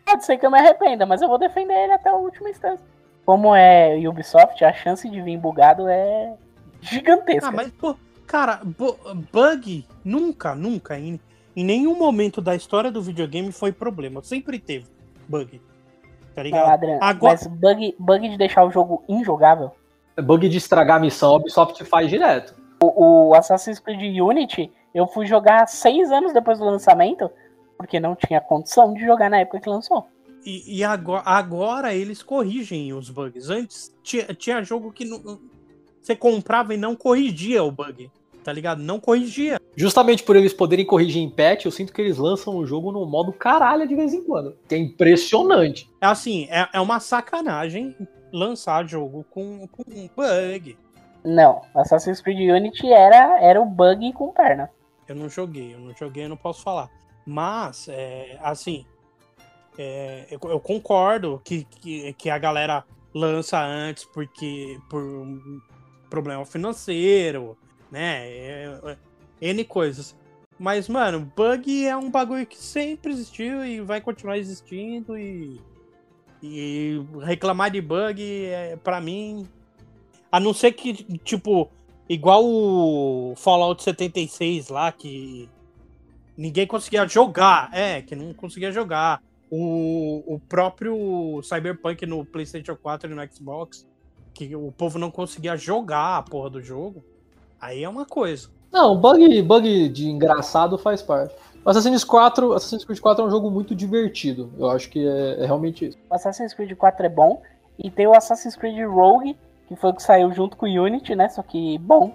Pode 0.04 0.24
ser 0.24 0.36
que 0.36 0.46
eu 0.46 0.50
me 0.50 0.58
arrependa, 0.58 1.06
mas 1.06 1.22
eu 1.22 1.28
vou 1.28 1.38
defender 1.38 1.74
ele 1.74 1.92
até 1.92 2.12
o 2.12 2.18
último 2.18 2.48
instante. 2.48 2.82
Como 3.24 3.54
é 3.54 3.96
Ubisoft, 4.08 4.64
a 4.64 4.72
chance 4.72 5.08
de 5.08 5.20
vir 5.20 5.36
bugado 5.36 5.88
é 5.88 6.34
gigantesca. 6.80 7.48
Ah, 7.48 7.52
mas, 7.52 7.70
pô, 7.72 7.96
cara, 8.26 8.60
bug 9.32 9.86
nunca, 10.04 10.54
nunca, 10.54 10.98
em, 10.98 11.20
em 11.56 11.64
nenhum 11.64 11.98
momento 11.98 12.40
da 12.40 12.54
história 12.54 12.90
do 12.90 13.02
videogame 13.02 13.50
foi 13.50 13.72
problema. 13.72 14.22
Sempre 14.22 14.58
teve 14.58 14.86
bug. 15.28 15.60
Tá 16.34 16.42
ligado? 16.42 16.70
Adriano, 16.70 17.02
Agora... 17.02 17.32
Mas 17.32 17.46
bug, 17.46 17.96
bug 17.98 18.28
de 18.28 18.36
deixar 18.36 18.64
o 18.64 18.70
jogo 18.70 19.02
injogável. 19.08 19.72
Bug 20.22 20.48
de 20.48 20.58
estragar 20.58 20.98
a 20.98 21.00
missão, 21.00 21.32
a 21.32 21.36
Ubisoft 21.36 21.84
faz 21.84 22.08
direto. 22.08 22.54
O, 22.94 23.29
o 23.29 23.35
Assassin's 23.35 23.79
Creed 23.79 24.20
Unity, 24.20 24.70
eu 24.94 25.07
fui 25.07 25.27
jogar 25.27 25.66
seis 25.66 26.11
anos 26.11 26.33
depois 26.33 26.59
do 26.59 26.64
lançamento, 26.64 27.31
porque 27.77 28.01
não 28.01 28.14
tinha 28.14 28.40
condição 28.40 28.94
de 28.94 29.05
jogar 29.05 29.31
na 29.31 29.40
época 29.40 29.61
que 29.61 29.68
lançou. 29.68 30.07
E, 30.44 30.79
e 30.79 30.85
agora, 30.85 31.22
agora, 31.25 31.94
eles 31.94 32.22
corrigem 32.22 32.92
os 32.92 33.11
bugs. 33.11 33.51
Antes 33.51 33.92
tinha, 34.03 34.25
tinha 34.27 34.62
jogo 34.62 34.92
que 34.92 35.05
não. 35.05 35.40
você 36.01 36.14
comprava 36.14 36.72
e 36.72 36.77
não 36.77 36.94
corrigia 36.94 37.64
o 37.64 37.70
bug, 37.72 38.09
tá 38.44 38.53
ligado? 38.53 38.81
Não 38.81 39.01
corrigia. 39.01 39.61
Justamente 39.75 40.22
por 40.22 40.37
eles 40.37 40.55
poderem 40.55 40.87
corrigir 40.87 41.20
em 41.20 41.29
patch, 41.29 41.64
eu 41.64 41.72
sinto 41.72 41.92
que 41.92 42.01
eles 42.01 42.16
lançam 42.16 42.57
o 42.57 42.64
jogo 42.64 42.92
no 42.92 43.05
modo 43.05 43.33
caralho 43.33 43.88
de 43.88 43.96
vez 43.96 44.14
em 44.14 44.22
quando. 44.22 44.57
Que 44.68 44.77
é 44.77 44.79
impressionante. 44.79 45.90
É 46.01 46.07
assim, 46.07 46.46
é, 46.49 46.68
é 46.72 46.81
uma 46.81 47.01
sacanagem 47.01 47.96
lançar 48.33 48.87
jogo 48.87 49.27
com, 49.29 49.66
com 49.66 49.83
bug. 49.85 50.77
Não, 51.26 51.62
Assassin's 51.74 52.20
Creed 52.20 52.38
Unity 52.38 52.92
era, 52.92 53.40
era 53.42 53.60
o 53.60 53.66
bug 53.66 54.12
com 54.12 54.32
perna. 54.32 54.70
Eu 55.08 55.16
não 55.16 55.28
joguei, 55.28 55.74
eu 55.74 55.80
não 55.80 55.92
joguei, 55.92 56.24
eu 56.24 56.28
não 56.28 56.36
posso 56.36 56.62
falar. 56.62 56.88
Mas, 57.26 57.88
é, 57.88 58.38
assim, 58.40 58.86
é, 59.76 60.28
eu, 60.30 60.38
eu, 60.48 60.60
concordo 60.60 61.42
que, 61.44 61.64
que, 61.64 62.12
que, 62.12 62.30
a 62.30 62.38
galera 62.38 62.84
lança 63.12 63.60
antes 63.60 64.04
porque 64.04 64.78
por 64.88 65.02
um 65.02 65.60
problema 66.08 66.46
financeiro, 66.46 67.58
né? 67.90 68.28
É, 68.28 68.80
é, 68.84 68.96
N 69.50 69.64
coisas. 69.64 70.16
Mas, 70.56 70.88
mano, 70.88 71.32
bug 71.36 71.84
é 71.84 71.96
um 71.96 72.08
bagulho 72.08 72.46
que 72.46 72.56
sempre 72.56 73.10
existiu 73.10 73.64
e 73.64 73.80
vai 73.80 74.00
continuar 74.00 74.38
existindo 74.38 75.18
e. 75.18 75.60
E 76.42 77.02
reclamar 77.22 77.70
de 77.70 77.80
bug, 77.80 78.22
é, 78.22 78.76
para 78.76 79.00
mim, 79.00 79.48
a 80.37 80.40
não 80.40 80.53
ser 80.53 80.72
que, 80.72 80.92
tipo, 81.25 81.70
igual 82.07 82.44
o 82.44 83.33
Fallout 83.37 83.83
76 83.83 84.68
lá, 84.68 84.92
que 84.92 85.49
ninguém 86.37 86.66
conseguia 86.66 87.09
jogar. 87.09 87.70
É, 87.72 88.03
que 88.03 88.14
não 88.14 88.35
conseguia 88.35 88.70
jogar. 88.70 89.22
O, 89.51 90.22
o 90.27 90.38
próprio 90.38 91.40
Cyberpunk 91.42 92.05
no 92.05 92.22
PlayStation 92.22 92.77
4 92.77 93.11
e 93.11 93.14
no 93.14 93.33
Xbox, 93.33 93.87
que 94.35 94.55
o 94.55 94.70
povo 94.72 94.99
não 94.99 95.11
conseguia 95.11 95.57
jogar 95.57 96.18
a 96.18 96.22
porra 96.22 96.51
do 96.51 96.61
jogo. 96.61 97.03
Aí 97.59 97.83
é 97.83 97.88
uma 97.88 98.05
coisa. 98.05 98.51
Não, 98.70 98.94
bug, 98.94 99.40
bug 99.40 99.88
de 99.88 100.07
engraçado 100.07 100.77
faz 100.77 101.01
parte. 101.01 101.35
Assassin's 101.64 102.05
4, 102.05 102.53
Assassin's 102.53 102.85
Creed 102.85 103.01
4 103.01 103.25
é 103.25 103.27
um 103.27 103.31
jogo 103.31 103.51
muito 103.51 103.75
divertido. 103.75 104.53
Eu 104.59 104.68
acho 104.68 104.90
que 104.90 104.99
é, 104.99 105.44
é 105.44 105.46
realmente 105.46 105.87
isso. 105.87 105.99
O 106.11 106.14
Assassin's 106.14 106.53
Creed 106.53 106.77
4 106.77 107.07
é 107.07 107.09
bom. 107.09 107.40
E 107.79 107.90
tem 107.90 108.07
o 108.07 108.14
Assassin's 108.14 108.55
Creed 108.55 108.87
Rogue, 108.87 109.35
que 109.66 109.76
foi 109.76 109.90
o 109.90 109.94
que 109.94 110.02
saiu 110.02 110.33
junto 110.33 110.57
com 110.57 110.66
o 110.66 110.85
Unity, 110.85 111.14
né? 111.14 111.29
Só 111.29 111.42
que 111.42 111.79
bom. 111.79 112.14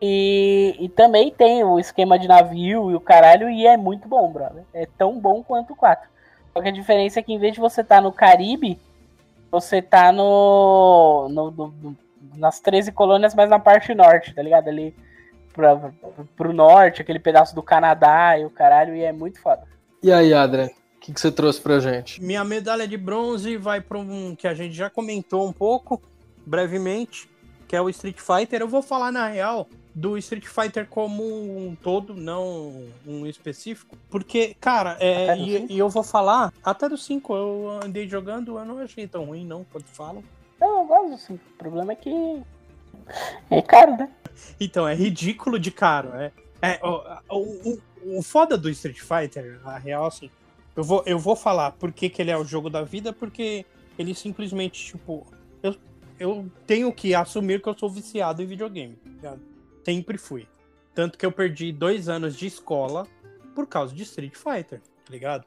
E, 0.00 0.76
e 0.78 0.88
também 0.88 1.30
tem 1.30 1.64
o 1.64 1.78
esquema 1.78 2.18
de 2.18 2.28
navio 2.28 2.90
e 2.90 2.94
o 2.94 3.00
caralho, 3.00 3.50
e 3.50 3.66
é 3.66 3.76
muito 3.76 4.06
bom, 4.06 4.30
brother. 4.30 4.62
É 4.72 4.86
tão 4.86 5.18
bom 5.18 5.42
quanto 5.42 5.72
o 5.72 5.76
4. 5.76 6.08
Só 6.52 6.62
que 6.62 6.68
a 6.68 6.72
diferença 6.72 7.18
é 7.18 7.22
que 7.22 7.32
em 7.32 7.38
vez 7.38 7.54
de 7.54 7.60
você 7.60 7.80
estar 7.80 7.96
tá 7.96 8.00
no 8.00 8.12
Caribe, 8.12 8.78
você 9.50 9.82
tá 9.82 10.12
no, 10.12 11.28
no, 11.30 11.50
no, 11.50 11.96
nas 12.36 12.60
13 12.60 12.92
colônias, 12.92 13.34
mas 13.34 13.50
na 13.50 13.58
parte 13.58 13.94
norte, 13.94 14.34
tá 14.34 14.42
ligado? 14.42 14.68
Ali 14.68 14.94
pra, 15.52 15.92
pro 16.36 16.52
norte, 16.52 17.02
aquele 17.02 17.18
pedaço 17.18 17.54
do 17.54 17.62
Canadá 17.62 18.38
e 18.38 18.44
o 18.44 18.50
caralho, 18.50 18.94
e 18.94 19.02
é 19.02 19.12
muito 19.12 19.40
foda. 19.40 19.62
E 20.02 20.12
aí, 20.12 20.32
Adrian? 20.32 20.66
O 20.66 21.00
que, 21.00 21.12
que 21.12 21.20
você 21.20 21.32
trouxe 21.32 21.60
pra 21.60 21.80
gente? 21.80 22.22
Minha 22.22 22.44
medalha 22.44 22.86
de 22.86 22.96
bronze 22.96 23.56
vai 23.56 23.80
para 23.80 23.98
um 23.98 24.36
que 24.36 24.46
a 24.46 24.54
gente 24.54 24.74
já 24.74 24.90
comentou 24.90 25.46
um 25.46 25.52
pouco, 25.52 26.00
brevemente, 26.48 27.28
que 27.66 27.76
é 27.76 27.80
o 27.80 27.88
Street 27.88 28.18
Fighter. 28.18 28.60
Eu 28.60 28.68
vou 28.68 28.82
falar 28.82 29.12
na 29.12 29.28
real 29.28 29.68
do 29.94 30.16
Street 30.16 30.46
Fighter 30.46 30.86
como 30.86 31.24
um 31.24 31.76
todo, 31.76 32.14
não 32.14 32.84
um 33.06 33.26
específico. 33.26 33.96
Porque, 34.08 34.54
cara, 34.60 34.96
é, 35.00 35.36
e, 35.36 35.66
e, 35.72 35.78
eu 35.78 35.88
vou 35.88 36.02
falar, 36.02 36.52
até 36.62 36.88
do 36.88 36.96
5 36.96 37.34
eu 37.34 37.80
andei 37.84 38.08
jogando, 38.08 38.58
eu 38.58 38.64
não 38.64 38.78
achei 38.78 39.06
tão 39.06 39.24
ruim, 39.24 39.44
não, 39.44 39.64
quando 39.64 39.84
falam. 39.86 40.22
Não, 40.60 40.80
eu 40.80 40.86
gosto 40.86 41.10
do 41.10 41.18
5. 41.18 41.34
O 41.34 41.58
problema 41.58 41.92
é 41.92 41.96
que 41.96 42.42
é 43.50 43.62
caro, 43.62 43.96
né? 43.96 44.10
Então, 44.60 44.86
é 44.86 44.94
ridículo 44.94 45.58
de 45.58 45.70
caro. 45.70 46.10
É, 46.14 46.32
é 46.62 46.80
o, 46.82 47.36
o, 47.36 47.80
o, 48.04 48.18
o 48.18 48.22
foda 48.22 48.56
do 48.56 48.70
Street 48.70 49.00
Fighter, 49.00 49.60
a 49.64 49.78
real, 49.78 50.06
assim, 50.06 50.30
eu 50.76 50.84
vou, 50.84 51.02
eu 51.06 51.18
vou 51.18 51.34
falar 51.34 51.72
por 51.72 51.92
que, 51.92 52.08
que 52.08 52.22
ele 52.22 52.30
é 52.30 52.38
o 52.38 52.44
jogo 52.44 52.70
da 52.70 52.82
vida, 52.82 53.12
porque 53.12 53.66
ele 53.98 54.14
simplesmente, 54.14 54.84
tipo, 54.84 55.26
eu, 55.60 55.74
eu 56.18 56.50
tenho 56.66 56.92
que 56.92 57.14
assumir 57.14 57.62
que 57.62 57.68
eu 57.68 57.78
sou 57.78 57.88
viciado 57.88 58.42
em 58.42 58.46
videogame, 58.46 58.96
tá 58.96 59.10
ligado? 59.10 59.40
Sempre 59.84 60.18
fui. 60.18 60.46
Tanto 60.94 61.16
que 61.16 61.24
eu 61.24 61.32
perdi 61.32 61.72
dois 61.72 62.08
anos 62.08 62.36
de 62.36 62.46
escola 62.46 63.06
por 63.54 63.66
causa 63.66 63.94
de 63.94 64.02
Street 64.02 64.34
Fighter, 64.34 64.80
tá 64.80 65.10
ligado? 65.10 65.46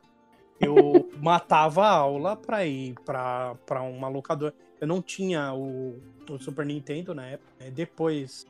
Eu 0.59 1.09
matava 1.21 1.85
a 1.85 1.91
aula 1.91 2.35
pra 2.35 2.65
ir 2.65 2.95
pra, 3.05 3.55
pra 3.65 3.81
uma 3.81 4.07
locadora. 4.07 4.53
Eu 4.79 4.87
não 4.87 5.01
tinha 5.01 5.53
o, 5.53 5.99
o 6.29 6.39
Super 6.39 6.65
Nintendo 6.65 7.13
na 7.13 7.25
época. 7.25 7.51
Né? 7.59 7.69
Depois, 7.69 8.45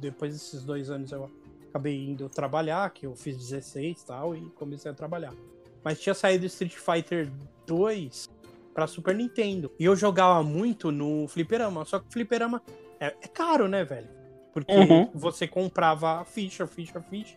depois 0.00 0.32
desses 0.32 0.62
dois 0.62 0.90
anos 0.90 1.10
eu 1.10 1.30
acabei 1.68 2.04
indo 2.04 2.28
trabalhar, 2.28 2.90
que 2.90 3.06
eu 3.06 3.16
fiz 3.16 3.36
16 3.36 4.00
e 4.00 4.06
tal, 4.06 4.36
e 4.36 4.40
comecei 4.50 4.90
a 4.90 4.94
trabalhar. 4.94 5.34
Mas 5.82 6.00
tinha 6.00 6.14
saído 6.14 6.46
Street 6.46 6.74
Fighter 6.74 7.30
2 7.66 8.28
pra 8.74 8.86
Super 8.86 9.14
Nintendo. 9.14 9.72
E 9.78 9.84
eu 9.84 9.94
jogava 9.94 10.42
muito 10.42 10.90
no 10.90 11.28
fliperama. 11.28 11.84
Só 11.84 12.00
que 12.00 12.08
o 12.08 12.12
fliperama 12.12 12.60
é, 13.00 13.06
é 13.06 13.28
caro, 13.28 13.68
né, 13.68 13.84
velho? 13.84 14.08
Porque 14.52 14.72
uhum. 14.72 15.10
você 15.14 15.46
comprava 15.46 16.24
ficha, 16.24 16.66
ficha, 16.66 17.00
ficha. 17.00 17.36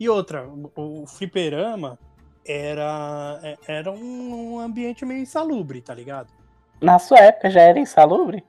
E 0.00 0.08
outra, 0.08 0.46
o, 0.46 1.02
o 1.02 1.06
fliperama 1.06 1.98
era, 2.46 3.38
é, 3.42 3.56
era 3.66 3.90
um 3.92 4.58
ambiente 4.58 5.04
meio 5.04 5.20
insalubre, 5.20 5.80
tá 5.80 5.94
ligado? 5.94 6.32
Na 6.80 6.98
sua 6.98 7.18
época 7.18 7.50
já 7.50 7.60
era 7.60 7.78
insalubre? 7.78 8.44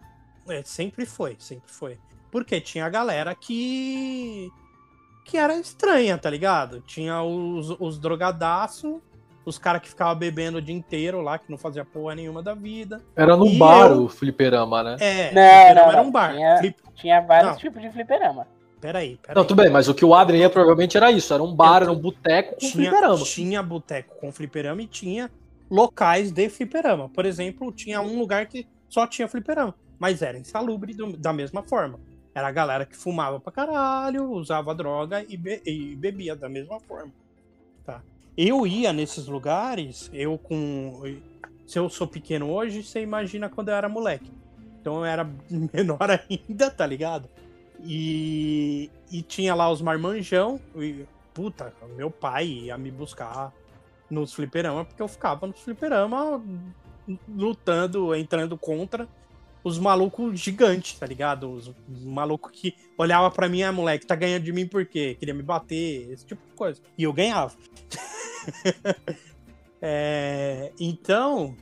É, 0.48 0.64
sempre 0.64 1.06
foi, 1.06 1.36
sempre 1.40 1.72
foi. 1.72 2.00
Porque 2.32 2.62
tinha 2.62 2.86
a 2.86 2.90
galera 2.90 3.34
que. 3.36 4.52
que 5.26 5.38
era 5.38 5.58
estranha, 5.58 6.18
tá 6.18 6.30
ligado? 6.30 6.82
Tinha 6.82 7.22
os, 7.24 7.76
os 7.80 7.98
drogadaços, 8.00 9.02
os 9.50 9.58
caras 9.58 9.82
que 9.82 9.90
ficavam 9.90 10.16
bebendo 10.16 10.58
o 10.58 10.62
dia 10.62 10.76
inteiro 10.76 11.22
lá, 11.22 11.38
que 11.38 11.50
não 11.50 11.58
fazia 11.58 11.84
porra 11.84 12.16
nenhuma 12.16 12.42
da 12.42 12.54
vida. 12.54 13.02
Era 13.16 13.36
no 13.36 13.50
bar 13.58 13.92
eu... 13.92 14.04
o 14.04 14.10
fliperama, 14.10 14.84
né? 14.84 14.98
É, 15.00 15.34
não, 15.34 15.82
não, 15.82 15.92
era 15.92 16.02
um 16.02 16.12
bar. 16.12 16.34
Tinha, 16.34 16.58
Flip... 16.58 16.78
tinha 16.96 17.22
vários 17.22 17.52
não. 17.52 17.58
tipos 17.58 17.82
de 17.82 17.90
fliperama. 17.90 18.48
Peraí, 18.80 19.20
peraí. 19.22 19.36
Não, 19.36 19.44
tudo 19.44 19.62
bem, 19.62 19.70
mas 19.70 19.90
o 19.90 19.94
que 19.94 20.06
o 20.06 20.16
Adrien 20.16 20.44
ia 20.44 20.50
provavelmente 20.50 20.96
era 20.96 21.12
isso: 21.12 21.34
era 21.34 21.44
um 21.44 21.54
bar, 21.54 21.82
era 21.82 21.92
um 21.92 22.00
boteco 22.00 22.52
com 22.52 22.60
tinha, 22.60 22.72
fliperama. 22.72 23.24
Tinha 23.26 23.64
boteco 23.64 24.16
com 24.22 24.32
fliperama 24.32 24.82
e 24.82 24.88
tinha 24.88 25.30
locais 25.70 26.32
de 26.32 26.48
fliperama. 26.50 27.10
Por 27.10 27.26
exemplo, 27.26 27.72
tinha 27.72 28.02
um 28.02 28.18
lugar 28.18 28.46
que 28.46 28.66
só 28.88 29.06
tinha 29.06 29.28
fliperama 29.28 29.76
mas 30.00 30.22
era 30.22 30.40
insalubre 30.40 30.94
do, 30.94 31.18
da 31.18 31.34
mesma 31.34 31.62
forma. 31.62 32.00
Era 32.34 32.48
a 32.48 32.52
galera 32.52 32.86
que 32.86 32.96
fumava 32.96 33.40
pra 33.40 33.52
caralho, 33.52 34.32
usava 34.32 34.74
droga 34.74 35.26
e, 35.28 35.36
be, 35.36 35.62
e 35.66 35.96
bebia 35.96 36.36
da 36.36 36.48
mesma 36.48 36.80
forma. 36.80 37.12
Tá? 37.86 38.02
Eu 38.42 38.66
ia 38.66 38.94
nesses 38.94 39.28
lugares, 39.28 40.10
eu 40.14 40.38
com. 40.38 41.02
Se 41.68 41.78
eu 41.78 41.90
sou 41.90 42.08
pequeno 42.08 42.50
hoje, 42.50 42.82
você 42.82 43.02
imagina 43.02 43.50
quando 43.50 43.68
eu 43.68 43.76
era 43.76 43.90
moleque. 43.90 44.32
Então 44.80 45.00
eu 45.00 45.06
era 45.06 45.30
menor 45.74 46.10
ainda, 46.10 46.72
tá 46.72 46.86
ligado? 46.86 47.28
E, 47.84 48.90
e 49.12 49.22
tinha 49.22 49.54
lá 49.54 49.70
os 49.70 49.82
marmanjão. 49.82 50.58
E, 50.78 51.06
puta, 51.34 51.74
meu 51.98 52.10
pai 52.10 52.46
ia 52.46 52.78
me 52.78 52.90
buscar 52.90 53.52
nos 54.10 54.34
fliperama, 54.34 54.86
porque 54.86 55.02
eu 55.02 55.10
ficava 55.10 55.46
nos 55.46 55.60
fliperama 55.60 56.42
lutando, 57.28 58.16
entrando 58.16 58.58
contra 58.58 59.06
os 59.66 59.78
malucos 59.78 60.40
gigantes, 60.40 60.98
tá 60.98 61.06
ligado? 61.06 61.52
Os, 61.52 61.68
os 61.68 62.06
malucos 62.06 62.54
que 62.54 62.74
olhava 62.98 63.30
para 63.30 63.50
mim, 63.50 63.64
ah, 63.64 63.72
moleque, 63.74 64.08
tá 64.08 64.16
ganhando 64.16 64.44
de 64.44 64.54
mim 64.54 64.66
por 64.66 64.86
quê? 64.86 65.18
Queria 65.20 65.34
me 65.34 65.44
bater, 65.44 66.10
esse 66.10 66.26
tipo 66.26 66.42
de 66.48 66.54
coisa. 66.54 66.82
E 66.98 67.04
eu 67.04 67.12
ganhava. 67.12 67.54
é, 69.82 70.72
então, 70.80 71.56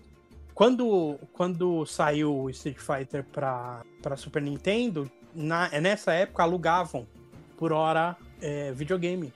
quando, 0.53 1.19
quando 1.33 1.85
saiu 1.85 2.35
o 2.35 2.49
Street 2.49 2.77
Fighter 2.77 3.23
pra, 3.23 3.83
pra 4.01 4.15
Super 4.17 4.41
Nintendo, 4.41 5.09
na, 5.33 5.69
nessa 5.79 6.13
época 6.13 6.43
alugavam 6.43 7.07
por 7.57 7.71
hora 7.71 8.15
é, 8.41 8.71
videogame. 8.71 9.33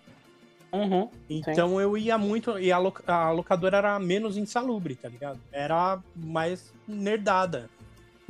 Uhum, 0.73 1.09
então 1.29 1.69
sim. 1.69 1.81
eu 1.81 1.97
ia 1.97 2.17
muito. 2.17 2.57
E 2.57 2.71
a, 2.71 2.77
a 3.07 3.31
locadora 3.31 3.77
era 3.77 3.99
menos 3.99 4.37
insalubre, 4.37 4.95
tá 4.95 5.09
ligado? 5.09 5.39
Era 5.51 5.99
mais 6.15 6.73
nerdada 6.87 7.69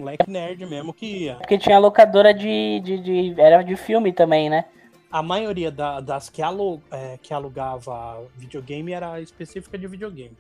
moleque 0.02 0.30
nerd 0.30 0.66
mesmo 0.66 0.94
que 0.94 1.06
ia. 1.06 1.36
Porque 1.36 1.58
tinha 1.58 1.78
locadora 1.78 2.34
de, 2.34 2.82
de, 2.84 2.98
de, 2.98 3.42
Era 3.42 3.62
de 3.62 3.76
filme 3.76 4.12
também, 4.12 4.50
né? 4.50 4.66
A 5.12 5.22
maioria 5.22 5.70
da, 5.70 6.00
das 6.00 6.30
que, 6.30 6.42
alu, 6.42 6.82
é, 6.90 7.18
que 7.22 7.34
alugava 7.34 8.26
videogame 8.38 8.94
era 8.94 9.20
específica 9.20 9.78
de 9.78 9.88
videogame. 9.88 10.38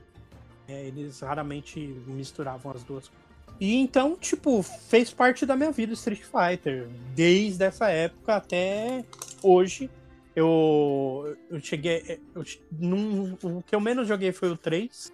É, 0.68 0.86
eles 0.86 1.20
raramente 1.20 1.80
misturavam 2.08 2.72
as 2.72 2.84
duas 2.84 3.12
E 3.60 3.76
então, 3.76 4.16
tipo, 4.16 4.64
fez 4.64 5.12
parte 5.12 5.46
da 5.46 5.56
minha 5.56 5.72
vida 5.72 5.94
Street 5.94 6.22
Fighter. 6.22 6.88
Desde 7.14 7.64
essa 7.66 7.90
época 7.90 8.36
até 8.36 9.04
hoje. 9.44 9.90
Eu, 10.34 11.38
eu 11.50 11.60
cheguei. 11.60 12.22
Eu, 12.34 12.44
num, 12.72 13.38
o 13.44 13.62
que 13.62 13.76
eu 13.76 13.82
menos 13.82 14.08
joguei 14.08 14.32
foi 14.32 14.50
o 14.50 14.58
3. 14.58 15.12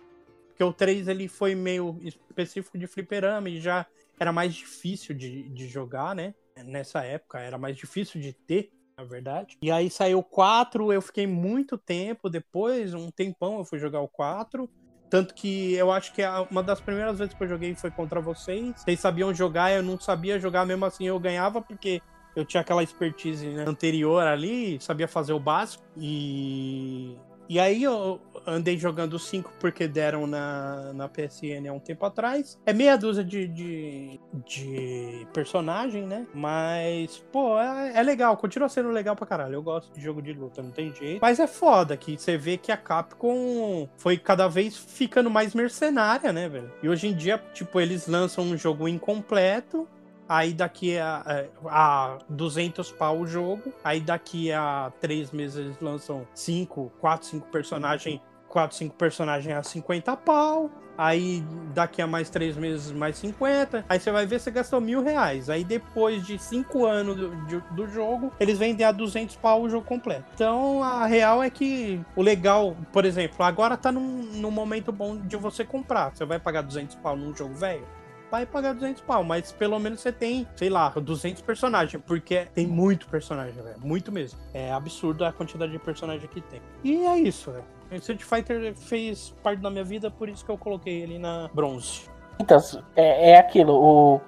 Porque 0.49 0.63
o 0.63 0.71
3 0.71 1.07
ele 1.07 1.27
foi 1.27 1.55
meio 1.55 1.99
específico 2.03 2.77
de 2.77 2.85
fliperama 2.85 3.49
e 3.49 3.59
já 3.59 3.87
era 4.19 4.31
mais 4.31 4.53
difícil 4.53 5.15
de, 5.15 5.49
de 5.49 5.67
jogar, 5.67 6.15
né? 6.15 6.33
nessa 6.63 7.03
época, 7.03 7.39
era 7.39 7.57
mais 7.57 7.75
difícil 7.75 8.19
de 8.19 8.33
ter, 8.33 8.71
na 8.97 9.03
verdade. 9.03 9.57
E 9.61 9.71
aí 9.71 9.89
saiu 9.89 10.23
4, 10.23 10.91
eu 10.91 11.01
fiquei 11.01 11.27
muito 11.27 11.77
tempo 11.77 12.29
depois, 12.29 12.93
um 12.93 13.11
tempão 13.11 13.59
eu 13.59 13.65
fui 13.65 13.77
jogar 13.77 14.01
o 14.01 14.07
4. 14.07 14.67
Tanto 15.09 15.33
que 15.33 15.73
eu 15.73 15.91
acho 15.91 16.13
que 16.13 16.21
uma 16.51 16.61
das 16.61 16.81
primeiras 16.81 17.19
vezes 17.19 17.33
que 17.33 17.41
eu 17.41 17.47
joguei 17.47 17.73
foi 17.75 17.91
contra 17.91 18.19
vocês. 18.19 18.73
Vocês 18.75 18.99
sabiam 18.99 19.33
jogar, 19.33 19.71
eu 19.71 19.83
não 19.83 19.97
sabia 19.97 20.39
jogar, 20.39 20.65
mesmo 20.65 20.83
assim 20.83 21.05
eu 21.05 21.17
ganhava, 21.19 21.61
porque 21.61 22.01
eu 22.35 22.43
tinha 22.43 22.59
aquela 22.59 22.83
expertise 22.83 23.47
né, 23.47 23.63
anterior 23.65 24.21
ali, 24.27 24.77
sabia 24.81 25.07
fazer 25.07 25.31
o 25.31 25.39
básico. 25.39 25.83
E 25.95 27.15
e 27.49 27.59
aí 27.59 27.83
eu 27.83 28.19
andei 28.45 28.77
jogando 28.77 29.19
5 29.19 29.53
porque 29.59 29.87
deram 29.87 30.25
na, 30.25 30.93
na 30.93 31.09
PSN 31.09 31.67
há 31.69 31.73
um 31.73 31.79
tempo 31.79 32.05
atrás. 32.05 32.59
É 32.65 32.73
meia 32.73 32.97
dúzia 32.97 33.23
de, 33.23 33.47
de, 33.47 34.19
de 34.45 35.27
personagem, 35.33 36.05
né? 36.05 36.25
Mas, 36.33 37.23
pô, 37.31 37.59
é, 37.59 37.93
é, 37.95 38.03
legal, 38.03 38.37
continua 38.37 38.69
sendo 38.69 38.89
legal 38.89 39.15
pra 39.15 39.25
caralho. 39.25 39.55
Eu 39.55 39.63
gosto 39.63 39.93
de 39.93 40.01
jogo 40.01 40.21
de 40.21 40.33
luta, 40.33 40.61
não 40.61 40.71
tem 40.71 40.93
jeito. 40.93 41.19
Mas 41.21 41.39
é 41.39 41.47
foda 41.47 41.97
que 41.97 42.17
você 42.17 42.37
vê 42.37 42.57
que 42.57 42.71
a 42.71 42.77
Capcom 42.77 43.87
foi 43.97 44.17
cada 44.17 44.47
vez 44.47 44.77
ficando 44.77 45.29
mais 45.29 45.53
mercenária, 45.53 46.31
né, 46.31 46.47
velho? 46.47 46.71
E 46.81 46.89
hoje 46.89 47.07
em 47.07 47.15
dia, 47.15 47.37
tipo, 47.53 47.79
eles 47.79 48.07
lançam 48.07 48.43
um 48.43 48.57
jogo 48.57 48.87
incompleto 48.87 49.87
Aí 50.27 50.53
daqui 50.53 50.97
a, 50.97 51.49
a 51.65 52.17
200 52.29 52.91
pau 52.91 53.19
o 53.19 53.27
jogo. 53.27 53.73
Aí 53.83 53.99
daqui 53.99 54.51
a 54.51 54.91
três 54.99 55.31
meses 55.31 55.57
eles 55.57 55.79
lançam 55.79 56.27
5, 56.33 56.91
4, 56.99 57.27
5 57.27 57.47
personagens. 57.47 58.21
4, 58.47 58.77
5 58.77 58.95
personagens 58.95 59.55
a 59.55 59.63
50 59.63 60.15
pau. 60.17 60.71
Aí 60.97 61.43
daqui 61.75 62.01
a 62.01 62.07
mais 62.07 62.27
3 62.29 62.57
meses, 62.57 62.91
mais 62.91 63.17
50. 63.17 63.85
Aí 63.87 63.99
você 63.99 64.11
vai 64.11 64.25
ver, 64.25 64.39
você 64.39 64.49
gastou 64.49 64.81
mil 64.81 65.03
reais. 65.03 65.47
Aí 65.47 65.63
depois 65.63 66.25
de 66.25 66.39
5 66.39 66.85
anos 66.85 67.15
do, 67.15 67.35
de, 67.45 67.59
do 67.75 67.87
jogo, 67.87 68.31
eles 68.39 68.57
vendem 68.57 68.85
a 68.85 68.91
200 68.91 69.35
pau 69.35 69.61
o 69.61 69.69
jogo 69.69 69.85
completo. 69.85 70.25
Então 70.33 70.81
a 70.81 71.05
real 71.05 71.43
é 71.43 71.49
que 71.51 72.01
o 72.15 72.21
legal, 72.23 72.75
por 72.91 73.05
exemplo, 73.05 73.45
agora 73.45 73.77
tá 73.77 73.91
num, 73.91 74.23
num 74.23 74.49
momento 74.49 74.91
bom 74.91 75.17
de 75.17 75.37
você 75.37 75.63
comprar. 75.63 76.15
Você 76.15 76.25
vai 76.25 76.39
pagar 76.39 76.61
200 76.61 76.95
pau 76.95 77.15
num 77.15 77.35
jogo 77.35 77.53
velho? 77.53 77.85
Vai 78.31 78.45
pagar 78.45 78.73
200 78.73 79.01
pau, 79.01 79.23
mas 79.23 79.51
pelo 79.51 79.79
menos 79.79 80.01
você 80.01 80.11
tem, 80.11 80.47
sei 80.55 80.69
lá, 80.69 80.89
200 80.89 81.41
personagens, 81.41 82.01
porque 82.05 82.47
tem 82.53 82.67
muito 82.67 83.07
personagem, 83.07 83.61
velho, 83.61 83.79
muito 83.79 84.11
mesmo. 84.11 84.39
É 84.53 84.71
absurdo 84.71 85.25
a 85.25 85.31
quantidade 85.31 85.71
de 85.71 85.79
personagem 85.79 86.27
que 86.27 86.41
tem. 86.41 86.61
E 86.83 87.05
é 87.05 87.17
isso, 87.17 87.51
velho. 87.51 87.65
Street 87.91 88.21
Fighter 88.21 88.75
fez 88.75 89.33
parte 89.41 89.61
da 89.61 89.69
minha 89.69 89.83
vida, 89.83 90.11
por 90.11 90.27
isso 90.27 90.43
que 90.43 90.51
eu 90.51 90.57
coloquei 90.57 91.01
ele 91.01 91.17
na 91.17 91.49
bronze. 91.53 92.09
Então, 92.39 92.59
é, 92.95 93.31
é 93.31 93.39
aquilo, 93.39 93.73
o... 93.73 94.21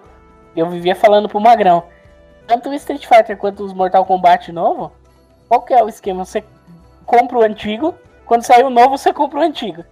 eu 0.56 0.70
vivia 0.70 0.96
falando 0.96 1.28
pro 1.28 1.40
Magrão, 1.40 1.84
tanto 2.48 2.70
o 2.70 2.74
Street 2.74 3.06
Fighter 3.06 3.38
quanto 3.38 3.64
os 3.64 3.74
Mortal 3.74 4.06
Kombat 4.06 4.52
novo, 4.52 4.92
qual 5.48 5.62
que 5.62 5.74
é 5.74 5.84
o 5.84 5.90
esquema? 5.90 6.24
Você 6.26 6.44
compra 7.06 7.38
o 7.38 7.44
antigo, 7.44 7.94
quando 8.26 8.44
sair 8.44 8.64
o 8.64 8.70
novo, 8.70 8.98
você 8.98 9.12
compra 9.12 9.40
o 9.40 9.44
antigo. 9.44 9.84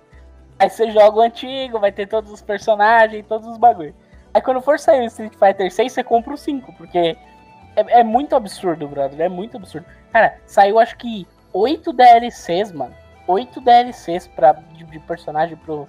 Aí 0.60 0.70
você 0.70 0.90
joga 0.92 1.18
o 1.18 1.22
antigo, 1.22 1.80
vai 1.80 1.92
ter 1.92 2.08
todos 2.08 2.32
os 2.32 2.42
personagens, 2.42 3.26
todos 3.28 3.48
os 3.48 3.58
bagulhos. 3.58 3.94
Aí 4.34 4.42
quando 4.42 4.62
for 4.62 4.80
sair 4.80 5.02
o 5.02 5.06
Street 5.06 5.34
Fighter 5.34 5.72
6, 5.72 5.92
você 5.92 6.04
compra 6.04 6.34
o 6.34 6.38
5, 6.38 6.74
porque 6.74 7.18
é, 7.76 8.00
é, 8.00 8.04
muito 8.04 8.36
absurdo, 8.36 8.88
brother. 8.88 9.22
É 9.22 9.30
muito 9.30 9.58
absurdo. 9.58 9.86
Cara, 10.12 10.38
saiu 10.48 10.80
acho 10.80 10.98
que 10.98 11.28
8 11.54 11.94
DLCs, 11.94 12.72
mano. 12.72 12.94
8 13.28 13.62
DLCs 13.62 14.28
pra, 14.28 14.54
de, 14.54 14.84
de 14.84 15.00
personagem 15.00 15.56
pro, 15.58 15.88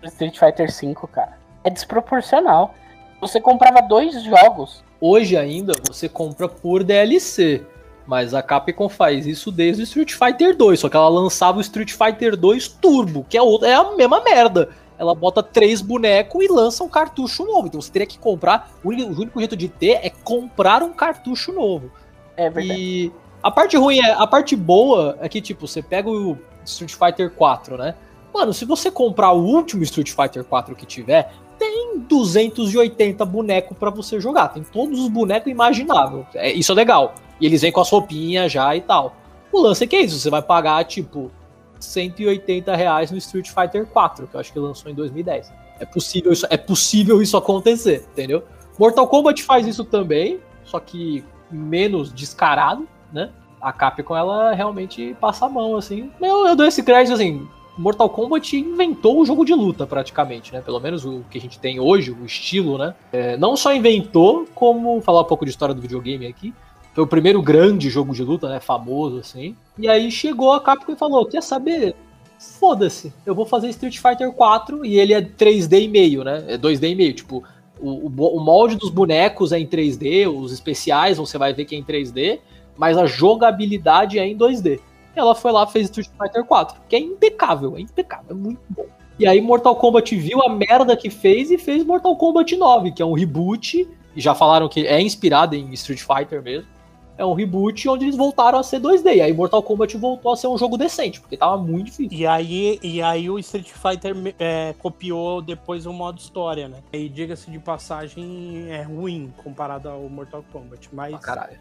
pro, 0.00 0.08
Street 0.08 0.38
Fighter 0.38 0.70
5, 0.70 1.08
cara. 1.08 1.38
É 1.64 1.70
desproporcional. 1.70 2.74
Você 3.20 3.40
comprava 3.40 3.80
dois 3.80 4.22
jogos. 4.22 4.84
Hoje 5.00 5.36
ainda 5.36 5.72
você 5.86 6.08
compra 6.08 6.48
por 6.48 6.84
DLC. 6.84 7.64
Mas 8.10 8.34
a 8.34 8.42
Capcom 8.42 8.88
faz 8.88 9.24
isso 9.24 9.52
desde 9.52 9.82
o 9.82 9.84
Street 9.84 10.14
Fighter 10.14 10.56
2, 10.56 10.80
só 10.80 10.88
que 10.88 10.96
ela 10.96 11.08
lançava 11.08 11.58
o 11.58 11.60
Street 11.60 11.92
Fighter 11.92 12.36
2 12.36 12.66
Turbo, 12.66 13.24
que 13.28 13.38
é, 13.38 13.42
outra, 13.42 13.68
é 13.68 13.74
a 13.74 13.92
mesma 13.94 14.20
merda. 14.20 14.70
Ela 14.98 15.14
bota 15.14 15.44
três 15.44 15.80
bonecos 15.80 16.44
e 16.44 16.48
lança 16.48 16.82
um 16.82 16.88
cartucho 16.88 17.44
novo. 17.44 17.68
Então 17.68 17.80
você 17.80 17.92
teria 17.92 18.08
que 18.08 18.18
comprar. 18.18 18.68
O 18.82 18.88
único, 18.88 19.12
o 19.12 19.20
único 19.20 19.38
jeito 19.38 19.56
de 19.56 19.68
ter 19.68 20.00
é 20.02 20.10
comprar 20.10 20.82
um 20.82 20.92
cartucho 20.92 21.52
novo. 21.52 21.88
É 22.36 22.50
verdade. 22.50 22.80
E 22.80 23.12
a 23.40 23.48
parte 23.48 23.76
ruim 23.76 24.00
é. 24.00 24.10
A 24.10 24.26
parte 24.26 24.56
boa 24.56 25.16
é 25.20 25.28
que, 25.28 25.40
tipo, 25.40 25.68
você 25.68 25.80
pega 25.80 26.10
o 26.10 26.36
Street 26.64 26.92
Fighter 26.92 27.30
4, 27.30 27.76
né? 27.76 27.94
Mano, 28.34 28.52
se 28.52 28.64
você 28.64 28.90
comprar 28.90 29.30
o 29.30 29.40
último 29.40 29.84
Street 29.84 30.10
Fighter 30.10 30.42
4 30.42 30.74
que 30.74 30.84
tiver, 30.84 31.32
tem 31.60 31.98
280 31.98 33.22
bonecos 33.26 33.76
para 33.76 33.90
você 33.90 34.18
jogar. 34.18 34.48
Tem 34.48 34.64
todos 34.64 34.98
os 34.98 35.08
bonecos 35.10 35.52
imagináveis. 35.52 36.26
É, 36.34 36.50
isso 36.50 36.72
é 36.72 36.74
legal. 36.74 37.14
E 37.38 37.44
eles 37.44 37.60
vêm 37.60 37.70
com 37.70 37.82
as 37.82 37.90
roupinhas 37.90 38.50
já 38.50 38.74
e 38.74 38.80
tal. 38.80 39.14
O 39.52 39.60
lance 39.60 39.84
é 39.84 39.86
que 39.86 39.94
é 39.94 40.00
isso, 40.00 40.18
você 40.18 40.30
vai 40.30 40.40
pagar, 40.40 40.82
tipo, 40.84 41.30
180 41.78 42.74
reais 42.74 43.10
no 43.10 43.18
Street 43.18 43.48
Fighter 43.48 43.84
4, 43.86 44.26
que 44.26 44.34
eu 44.34 44.40
acho 44.40 44.52
que 44.52 44.58
lançou 44.58 44.90
em 44.90 44.94
2010. 44.94 45.52
É 45.78 45.84
possível 45.84 46.32
isso, 46.32 46.46
é 46.48 46.56
possível 46.56 47.20
isso 47.20 47.36
acontecer, 47.36 48.06
entendeu? 48.12 48.42
Mortal 48.78 49.06
Kombat 49.08 49.42
faz 49.42 49.66
isso 49.66 49.84
também, 49.84 50.40
só 50.64 50.78
que 50.80 51.24
menos 51.50 52.12
descarado, 52.12 52.88
né? 53.12 53.30
A 53.60 53.72
Capcom, 53.72 54.16
ela 54.16 54.52
realmente 54.52 55.14
passa 55.20 55.46
a 55.46 55.48
mão, 55.48 55.76
assim. 55.76 56.10
Eu, 56.20 56.46
eu 56.46 56.56
dou 56.56 56.64
esse 56.64 56.82
crédito, 56.82 57.14
assim, 57.14 57.46
Mortal 57.80 58.10
Kombat 58.10 58.56
inventou 58.56 59.20
o 59.20 59.24
jogo 59.24 59.42
de 59.42 59.54
luta, 59.54 59.86
praticamente, 59.86 60.52
né? 60.52 60.60
Pelo 60.60 60.78
menos 60.78 61.04
o 61.04 61.24
que 61.30 61.38
a 61.38 61.40
gente 61.40 61.58
tem 61.58 61.80
hoje, 61.80 62.10
o 62.10 62.26
estilo, 62.26 62.76
né? 62.76 62.94
É, 63.10 63.38
não 63.38 63.56
só 63.56 63.74
inventou, 63.74 64.46
como 64.54 65.00
falar 65.00 65.22
um 65.22 65.24
pouco 65.24 65.46
de 65.46 65.50
história 65.50 65.74
do 65.74 65.80
videogame 65.80 66.26
aqui, 66.26 66.52
foi 66.92 67.04
o 67.04 67.06
primeiro 67.06 67.40
grande 67.40 67.88
jogo 67.88 68.12
de 68.12 68.22
luta, 68.22 68.50
né? 68.50 68.60
Famoso, 68.60 69.18
assim. 69.18 69.56
E 69.78 69.88
aí 69.88 70.10
chegou 70.10 70.52
a 70.52 70.60
Capcom 70.60 70.92
e 70.92 70.96
falou: 70.96 71.24
Quer 71.24 71.42
saber? 71.42 71.96
Foda-se, 72.38 73.12
eu 73.24 73.34
vou 73.34 73.46
fazer 73.46 73.68
Street 73.68 73.98
Fighter 73.98 74.30
4 74.32 74.84
e 74.84 74.98
ele 74.98 75.14
é 75.14 75.22
3D 75.22 75.82
e 75.82 75.88
meio, 75.88 76.22
né? 76.22 76.44
É 76.48 76.58
2D 76.58 76.90
e 76.90 76.94
meio. 76.94 77.14
Tipo, 77.14 77.44
o, 77.78 78.08
o, 78.08 78.40
molde 78.40 78.76
dos 78.76 78.90
bonecos 78.90 79.52
é 79.52 79.58
em 79.58 79.66
3D, 79.66 80.26
os 80.30 80.52
especiais 80.52 81.16
você 81.16 81.38
vai 81.38 81.52
ver 81.54 81.64
que 81.64 81.74
é 81.74 81.78
em 81.78 81.84
3D, 81.84 82.40
mas 82.76 82.96
a 82.98 83.06
jogabilidade 83.06 84.18
é 84.18 84.26
em 84.26 84.36
2D. 84.36 84.80
Ela 85.14 85.34
foi 85.34 85.52
lá 85.52 85.66
fez 85.66 85.86
Street 85.86 86.08
Fighter 86.18 86.44
4, 86.44 86.80
que 86.88 86.96
é 86.96 86.98
impecável, 86.98 87.76
é 87.76 87.80
impecável, 87.80 88.26
é 88.30 88.34
muito 88.34 88.60
bom. 88.68 88.86
E 89.18 89.26
aí 89.26 89.40
Mortal 89.40 89.76
Kombat 89.76 90.16
viu 90.16 90.42
a 90.42 90.48
merda 90.48 90.96
que 90.96 91.10
fez 91.10 91.50
e 91.50 91.58
fez 91.58 91.84
Mortal 91.84 92.16
Kombat 92.16 92.56
9, 92.56 92.92
que 92.92 93.02
é 93.02 93.04
um 93.04 93.12
reboot, 93.12 93.86
e 94.16 94.20
já 94.20 94.34
falaram 94.34 94.68
que 94.68 94.86
é 94.86 95.00
inspirado 95.00 95.54
em 95.54 95.72
Street 95.74 96.00
Fighter 96.00 96.42
mesmo 96.42 96.79
é 97.20 97.26
um 97.26 97.34
reboot 97.34 97.86
onde 97.86 98.06
eles 98.06 98.16
voltaram 98.16 98.58
a 98.58 98.62
ser 98.62 98.80
2D. 98.80 99.16
E 99.16 99.20
aí 99.20 99.32
Mortal 99.32 99.62
Kombat 99.62 99.94
voltou 99.98 100.32
a 100.32 100.36
ser 100.36 100.46
um 100.46 100.56
jogo 100.56 100.78
decente, 100.78 101.20
porque 101.20 101.36
tava 101.36 101.58
muito 101.58 101.86
difícil. 101.86 102.18
E 102.18 102.26
aí, 102.26 102.80
e 102.82 103.02
aí 103.02 103.28
o 103.28 103.38
Street 103.38 103.70
Fighter 103.70 104.16
é, 104.38 104.74
copiou 104.78 105.42
depois 105.42 105.84
o 105.84 105.92
modo 105.92 106.18
história, 106.18 106.66
né? 106.66 106.78
E 106.94 107.10
diga-se 107.10 107.50
de 107.50 107.58
passagem, 107.58 108.68
é 108.70 108.82
ruim 108.82 109.32
comparado 109.44 109.90
ao 109.90 110.08
Mortal 110.08 110.42
Kombat. 110.50 110.88
Mas, 110.92 111.12
ah, 111.12 111.18
caralho. 111.18 111.58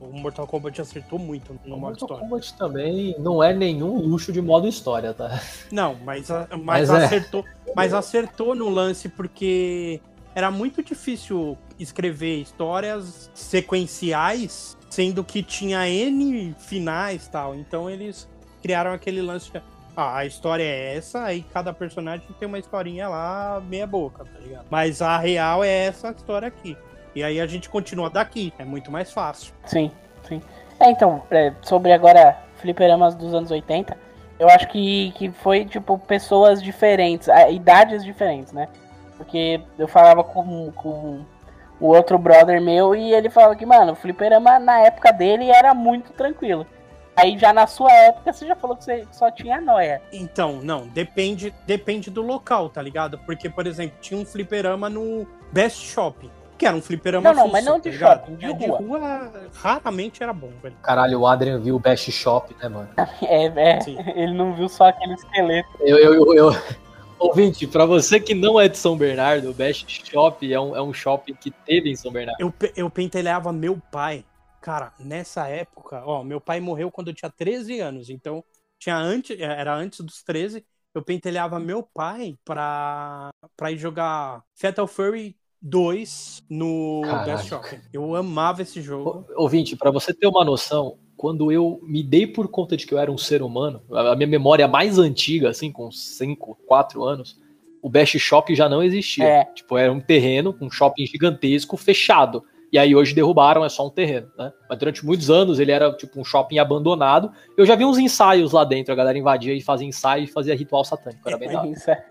o 0.00 0.16
Mortal 0.16 0.46
Kombat 0.46 0.80
acertou 0.80 1.18
muito 1.18 1.52
no 1.52 1.58
o 1.74 1.80
modo 1.80 1.80
Mortal 1.80 1.92
história. 1.92 2.28
Mortal 2.28 2.28
Kombat 2.28 2.54
também 2.54 3.16
não 3.18 3.42
é 3.42 3.52
nenhum 3.52 3.98
luxo 4.00 4.32
de 4.32 4.40
modo 4.40 4.68
história, 4.68 5.12
tá? 5.12 5.42
Não, 5.72 5.96
mas, 6.04 6.28
mas, 6.28 6.62
mas 6.62 6.90
é. 6.90 7.04
acertou, 7.04 7.44
é. 7.66 7.72
mas 7.74 7.92
acertou 7.92 8.54
no 8.54 8.68
lance 8.68 9.08
porque 9.08 10.00
era 10.36 10.50
muito 10.50 10.82
difícil 10.82 11.56
escrever 11.78 12.42
histórias 12.42 13.30
sequenciais 13.32 14.75
sendo 14.88 15.24
que 15.24 15.42
tinha 15.42 15.88
N 15.88 16.54
finais 16.58 17.28
tal. 17.28 17.54
Então 17.54 17.88
eles 17.88 18.28
criaram 18.62 18.92
aquele 18.92 19.22
lance 19.22 19.50
de, 19.52 19.62
ah, 19.96 20.18
a 20.18 20.26
história 20.26 20.62
é 20.62 20.96
essa, 20.96 21.24
aí 21.24 21.42
cada 21.52 21.72
personagem 21.72 22.26
tem 22.38 22.46
uma 22.46 22.58
historinha 22.58 23.08
lá, 23.08 23.62
meia 23.66 23.86
boca, 23.86 24.24
tá 24.24 24.38
ligado? 24.40 24.66
Mas 24.70 25.00
a 25.00 25.16
real 25.18 25.64
é 25.64 25.86
essa 25.86 26.10
história 26.10 26.48
aqui. 26.48 26.76
E 27.14 27.22
aí 27.22 27.40
a 27.40 27.46
gente 27.46 27.68
continua 27.70 28.10
daqui, 28.10 28.52
é 28.58 28.64
muito 28.64 28.90
mais 28.90 29.10
fácil. 29.10 29.54
Sim, 29.64 29.90
sim. 30.28 30.42
É, 30.78 30.90
então, 30.90 31.22
é, 31.30 31.54
sobre 31.62 31.92
agora 31.92 32.36
fliperamas 32.56 33.14
dos 33.14 33.32
anos 33.32 33.50
80, 33.50 33.96
eu 34.38 34.48
acho 34.50 34.68
que, 34.68 35.12
que 35.12 35.30
foi, 35.30 35.64
tipo, 35.64 35.98
pessoas 35.98 36.62
diferentes, 36.62 37.28
idades 37.50 38.04
diferentes, 38.04 38.52
né? 38.52 38.68
Porque 39.16 39.62
eu 39.78 39.88
falava 39.88 40.22
com, 40.22 40.70
com 40.72 41.24
o 41.80 41.88
outro 41.88 42.18
brother 42.18 42.60
meu 42.60 42.94
e 42.94 43.12
ele 43.12 43.30
falou 43.30 43.54
que, 43.56 43.66
mano, 43.66 43.92
o 43.92 43.96
fliperama 43.96 44.58
na 44.58 44.80
época 44.80 45.12
dele 45.12 45.50
era 45.50 45.74
muito 45.74 46.12
tranquilo. 46.12 46.66
Aí 47.16 47.38
já 47.38 47.52
na 47.52 47.66
sua 47.66 47.90
época 47.90 48.32
você 48.32 48.46
já 48.46 48.54
falou 48.54 48.76
que 48.76 48.84
você 48.84 49.06
só 49.10 49.30
tinha 49.30 49.58
noia. 49.60 50.02
Então, 50.12 50.60
não, 50.62 50.86
depende, 50.86 51.52
depende 51.66 52.10
do 52.10 52.20
local, 52.20 52.68
tá 52.68 52.82
ligado? 52.82 53.18
Porque, 53.24 53.48
por 53.48 53.66
exemplo, 53.66 53.96
tinha 54.00 54.20
um 54.20 54.24
fliperama 54.26 54.90
no 54.90 55.26
Best 55.50 55.86
Shopping. 55.86 56.30
Que 56.58 56.66
era 56.66 56.74
um 56.74 56.80
fliperama 56.80 57.32
Não, 57.32 57.44
não, 57.44 57.52
mas 57.52 57.64
não 57.64 57.78
de 57.78 57.90
tá 57.90 58.14
shopping, 58.14 58.36
de, 58.36 58.46
é, 58.46 58.52
de 58.52 58.66
rua. 58.66 58.78
rua. 58.78 59.32
Raramente 59.54 60.22
era 60.22 60.32
bom, 60.32 60.50
velho. 60.62 60.74
Caralho, 60.82 61.20
o 61.20 61.26
Adrian 61.26 61.58
viu 61.58 61.76
o 61.76 61.78
Best 61.78 62.10
Shop, 62.10 62.54
né, 62.62 62.68
mano? 62.68 62.88
É, 63.22 63.46
é. 63.46 63.78
Ele 64.14 64.32
não 64.32 64.54
viu 64.54 64.68
só 64.68 64.88
aquele 64.88 65.14
esqueleto. 65.14 65.68
Eu, 65.80 65.98
eu, 65.98 66.14
eu, 66.14 66.34
eu, 66.34 66.56
Ouvinte, 67.18 67.66
para 67.66 67.86
você 67.86 68.20
que 68.20 68.34
não 68.34 68.60
é 68.60 68.68
de 68.68 68.76
São 68.76 68.96
Bernardo, 68.96 69.50
o 69.50 69.54
Best 69.54 70.04
Shop 70.10 70.52
é 70.52 70.60
um, 70.60 70.76
é 70.76 70.82
um 70.82 70.92
shopping 70.92 71.34
que 71.34 71.50
teve 71.50 71.90
em 71.90 71.96
São 71.96 72.12
Bernardo. 72.12 72.40
Eu, 72.40 72.52
eu 72.76 72.90
pentelhava 72.90 73.52
meu 73.52 73.80
pai. 73.90 74.24
Cara, 74.60 74.92
nessa 74.98 75.48
época, 75.48 76.02
ó, 76.04 76.22
meu 76.22 76.40
pai 76.40 76.60
morreu 76.60 76.90
quando 76.90 77.08
eu 77.08 77.14
tinha 77.14 77.30
13 77.30 77.80
anos, 77.80 78.10
então 78.10 78.44
tinha 78.78 78.96
antes, 78.96 79.38
era 79.38 79.74
antes 79.74 80.00
dos 80.00 80.22
13. 80.22 80.64
Eu 80.94 81.02
pentelhava 81.02 81.58
meu 81.58 81.82
pai 81.82 82.36
pra, 82.44 83.30
pra 83.56 83.70
ir 83.70 83.78
jogar 83.78 84.42
Fatal 84.54 84.86
Fury 84.86 85.36
2 85.60 86.42
no 86.48 87.02
Caraca. 87.04 87.24
Best 87.24 87.48
Shopping. 87.48 87.80
Eu 87.92 88.14
amava 88.14 88.62
esse 88.62 88.80
jogo. 88.80 89.26
Ouvinte, 89.36 89.76
para 89.76 89.90
você 89.90 90.14
ter 90.14 90.26
uma 90.26 90.44
noção, 90.44 90.98
quando 91.16 91.50
eu 91.50 91.80
me 91.82 92.02
dei 92.02 92.26
por 92.26 92.48
conta 92.48 92.76
de 92.76 92.86
que 92.86 92.92
eu 92.92 92.98
era 92.98 93.10
um 93.10 93.18
ser 93.18 93.42
humano, 93.42 93.82
a 93.90 94.14
minha 94.14 94.26
memória 94.26 94.68
mais 94.68 94.98
antiga, 94.98 95.48
assim, 95.48 95.72
com 95.72 95.90
5, 95.90 96.58
4 96.66 97.04
anos, 97.04 97.40
o 97.82 97.88
Best 97.88 98.18
Shop 98.18 98.54
já 98.54 98.68
não 98.68 98.82
existia. 98.82 99.24
É. 99.24 99.44
Tipo, 99.46 99.78
era 99.78 99.92
um 99.92 100.00
terreno 100.00 100.52
com 100.52 100.66
um 100.66 100.70
shopping 100.70 101.06
gigantesco, 101.06 101.76
fechado. 101.76 102.44
E 102.72 102.78
aí 102.78 102.94
hoje 102.94 103.14
derrubaram, 103.14 103.64
é 103.64 103.68
só 103.68 103.86
um 103.86 103.90
terreno, 103.90 104.28
né? 104.36 104.52
Mas 104.68 104.78
durante 104.78 105.06
muitos 105.06 105.30
anos 105.30 105.60
ele 105.60 105.70
era 105.70 105.92
tipo 105.92 106.20
um 106.20 106.24
shopping 106.24 106.58
abandonado. 106.58 107.30
Eu 107.56 107.64
já 107.64 107.76
vi 107.76 107.84
uns 107.84 107.96
ensaios 107.96 108.52
lá 108.52 108.64
dentro, 108.64 108.92
a 108.92 108.96
galera 108.96 109.16
invadia 109.16 109.54
e 109.54 109.60
fazia 109.60 109.86
ensaio 109.86 110.24
e 110.24 110.26
fazia 110.26 110.54
ritual 110.54 110.84
satânico, 110.84 111.26
era 111.26 111.38
bem 111.38 111.54
hora. 111.54 111.68
Isso 111.68 111.90
é. 111.90 112.04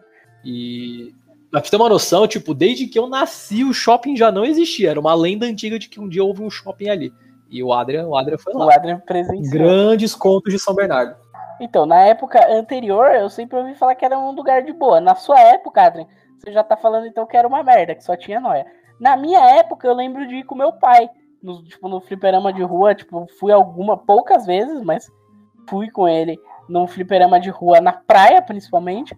E. 0.44 1.14
Mas 1.52 1.62
pra 1.62 1.64
você 1.64 1.72
ter 1.72 1.78
uma 1.78 1.90
noção, 1.90 2.28
tipo, 2.28 2.54
desde 2.54 2.88
que 2.88 2.98
eu 2.98 3.08
nasci, 3.08 3.64
o 3.64 3.74
shopping 3.74 4.16
já 4.16 4.32
não 4.32 4.46
existia. 4.46 4.90
Era 4.90 5.00
uma 5.00 5.14
lenda 5.14 5.46
antiga 5.46 5.78
de 5.78 5.88
que 5.88 6.00
um 6.00 6.10
dia 6.10 6.24
houve 6.24 6.42
um 6.42 6.50
shopping 6.50 6.90
ali. 6.90 7.14
E 7.50 7.64
o 7.64 7.72
Adrian, 7.72 8.08
o 8.08 8.18
Adrian 8.18 8.38
foi 8.38 8.54
O 8.54 8.60
lá. 8.60 8.76
Adrian 8.76 9.00
presenciou. 9.00 9.52
Grandes 9.52 10.16
contos 10.16 10.52
de 10.52 10.60
São 10.60 10.74
Bernardo. 10.74 11.16
Então, 11.60 11.86
na 11.86 12.02
época 12.02 12.46
anterior, 12.52 13.14
eu 13.16 13.30
sempre 13.30 13.58
ouvi 13.58 13.76
falar 13.76 13.96
que 13.96 14.04
era 14.04 14.18
um 14.18 14.32
lugar 14.32 14.64
de 14.64 14.74
boa. 14.74 15.00
Na 15.00 15.16
sua 15.16 15.40
época, 15.40 15.84
Adrian, 15.84 16.08
você 16.38 16.52
já 16.52 16.64
tá 16.64 16.76
falando 16.76 17.08
então 17.08 17.26
que 17.26 17.38
era 17.38 17.48
uma 17.48 17.64
merda, 17.64 17.96
que 17.96 18.04
só 18.04 18.16
tinha 18.16 18.40
noia. 18.40 18.66
Na 19.00 19.16
minha 19.16 19.40
época, 19.40 19.88
eu 19.88 19.94
lembro 19.94 20.28
de 20.28 20.36
ir 20.36 20.44
com 20.44 20.56
meu 20.56 20.74
pai, 20.74 21.10
no, 21.42 21.64
tipo, 21.64 21.88
no 21.88 22.02
fliperama 22.02 22.52
de 22.52 22.62
rua, 22.64 22.96
tipo, 22.96 23.26
fui 23.40 23.52
alguma, 23.52 23.98
poucas 23.98 24.46
vezes, 24.46 24.82
mas 24.82 25.10
fui 25.70 25.90
com 25.90 26.08
ele 26.08 26.38
num 26.68 26.88
fliperama 26.88 27.40
de 27.40 27.50
rua 27.50 27.80
na 27.80 27.94
praia, 27.94 28.42
principalmente. 28.42 29.18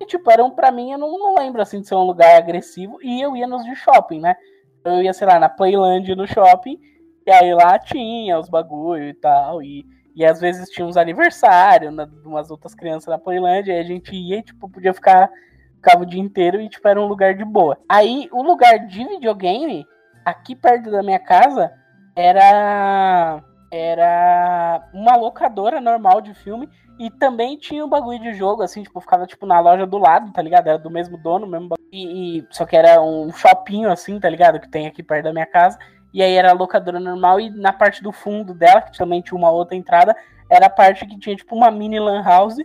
E, 0.00 0.06
tipo, 0.06 0.30
era 0.30 0.44
um, 0.44 0.50
pra 0.50 0.70
mim, 0.70 0.92
eu 0.92 0.98
não, 0.98 1.18
não 1.18 1.34
lembro, 1.36 1.62
assim, 1.62 1.80
de 1.80 1.88
ser 1.88 1.94
um 1.94 2.04
lugar 2.04 2.36
agressivo. 2.36 2.98
E 3.02 3.20
eu 3.20 3.36
ia 3.36 3.46
nos 3.46 3.64
de 3.64 3.74
shopping, 3.76 4.20
né? 4.20 4.36
Eu 4.84 5.02
ia, 5.02 5.12
sei 5.12 5.26
lá, 5.26 5.38
na 5.38 5.48
Playland 5.48 6.14
no 6.14 6.26
shopping, 6.26 6.78
e 7.26 7.30
aí 7.30 7.52
lá 7.54 7.78
tinha 7.78 8.38
os 8.38 8.48
bagulho 8.48 9.08
e 9.08 9.14
tal, 9.14 9.62
e... 9.62 9.84
E 10.18 10.24
às 10.24 10.40
vezes 10.40 10.70
tinha 10.70 10.86
uns 10.86 10.96
aniversários 10.96 11.94
de 11.94 12.26
umas 12.26 12.50
outras 12.50 12.74
crianças 12.74 13.06
na 13.06 13.18
Playland, 13.18 13.70
aí 13.70 13.78
a 13.78 13.82
gente 13.82 14.16
ia 14.16 14.38
e, 14.38 14.42
tipo, 14.42 14.66
podia 14.66 14.94
ficar 14.94 15.30
ficava 15.74 16.02
o 16.02 16.06
dia 16.06 16.20
inteiro 16.20 16.58
e, 16.58 16.68
tipo, 16.70 16.88
era 16.88 16.98
um 17.00 17.06
lugar 17.06 17.34
de 17.34 17.44
boa. 17.44 17.78
Aí, 17.88 18.26
o 18.32 18.42
lugar 18.42 18.78
de 18.86 19.04
videogame, 19.04 19.86
aqui 20.24 20.56
perto 20.56 20.90
da 20.90 21.02
minha 21.02 21.18
casa, 21.18 21.70
era 22.14 23.42
era 23.70 24.88
uma 24.94 25.16
locadora 25.16 25.80
normal 25.80 26.20
de 26.20 26.32
filme 26.34 26.68
e 26.98 27.10
também 27.10 27.58
tinha 27.58 27.84
um 27.84 27.88
bagulho 27.88 28.18
de 28.20 28.32
jogo, 28.32 28.62
assim, 28.62 28.82
tipo, 28.82 29.00
ficava, 29.00 29.26
tipo, 29.26 29.44
na 29.44 29.60
loja 29.60 29.86
do 29.86 29.98
lado, 29.98 30.32
tá 30.32 30.40
ligado? 30.40 30.66
Era 30.68 30.78
do 30.78 30.90
mesmo 30.90 31.18
dono, 31.18 31.46
mesmo 31.46 31.68
bagulho. 31.68 31.88
E, 31.92 32.38
e- 32.38 32.46
só 32.50 32.64
que 32.64 32.74
era 32.76 33.02
um 33.02 33.30
shoppinho, 33.32 33.90
assim, 33.90 34.18
tá 34.18 34.30
ligado? 34.30 34.58
Que 34.58 34.68
tem 34.68 34.86
aqui 34.86 35.02
perto 35.02 35.24
da 35.24 35.32
minha 35.32 35.46
casa. 35.46 35.78
E 36.16 36.22
aí 36.22 36.32
era 36.32 36.48
a 36.48 36.54
locadora 36.54 36.98
normal 36.98 37.38
e 37.38 37.50
na 37.50 37.74
parte 37.74 38.02
do 38.02 38.10
fundo 38.10 38.54
dela, 38.54 38.80
que 38.80 38.96
também 38.96 39.20
tinha 39.20 39.36
uma 39.36 39.50
outra 39.50 39.76
entrada, 39.76 40.16
era 40.48 40.64
a 40.64 40.70
parte 40.70 41.04
que 41.04 41.18
tinha, 41.18 41.36
tipo, 41.36 41.54
uma 41.54 41.70
mini 41.70 42.00
lan 42.00 42.22
house 42.22 42.56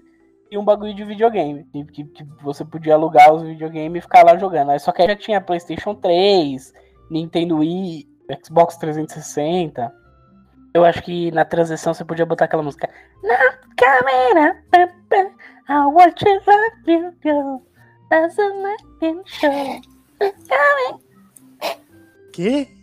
e 0.50 0.58
um 0.58 0.64
bagulho 0.64 0.96
de 0.96 1.04
videogame. 1.04 1.66
Que, 1.92 2.06
que, 2.06 2.26
você 2.42 2.64
podia 2.64 2.94
alugar 2.94 3.34
os 3.34 3.44
videogames 3.44 3.98
e 4.00 4.02
ficar 4.04 4.24
lá 4.24 4.38
jogando. 4.38 4.72
Aí 4.72 4.80
só 4.80 4.94
que 4.94 5.02
aí 5.02 5.08
já 5.10 5.18
tinha 5.18 5.42
PlayStation 5.42 5.94
3, 5.94 6.72
Nintendo 7.10 7.58
Wii, 7.58 8.08
Xbox 8.42 8.78
360. 8.78 9.94
Eu 10.74 10.86
acho 10.86 11.04
que 11.04 11.30
na 11.32 11.44
transição 11.44 11.94
você 11.94 12.06
podia 12.06 12.26
botar 12.26 12.46
aquela 12.46 12.64
música. 12.64 12.90
Na 13.22 13.36
câmera, 13.76 14.64
I 15.68 15.74
want 15.92 16.22
you 16.22 17.14
go. 17.22 17.62
A 18.12 18.30
show. 19.26 19.82
Que? 22.32 22.81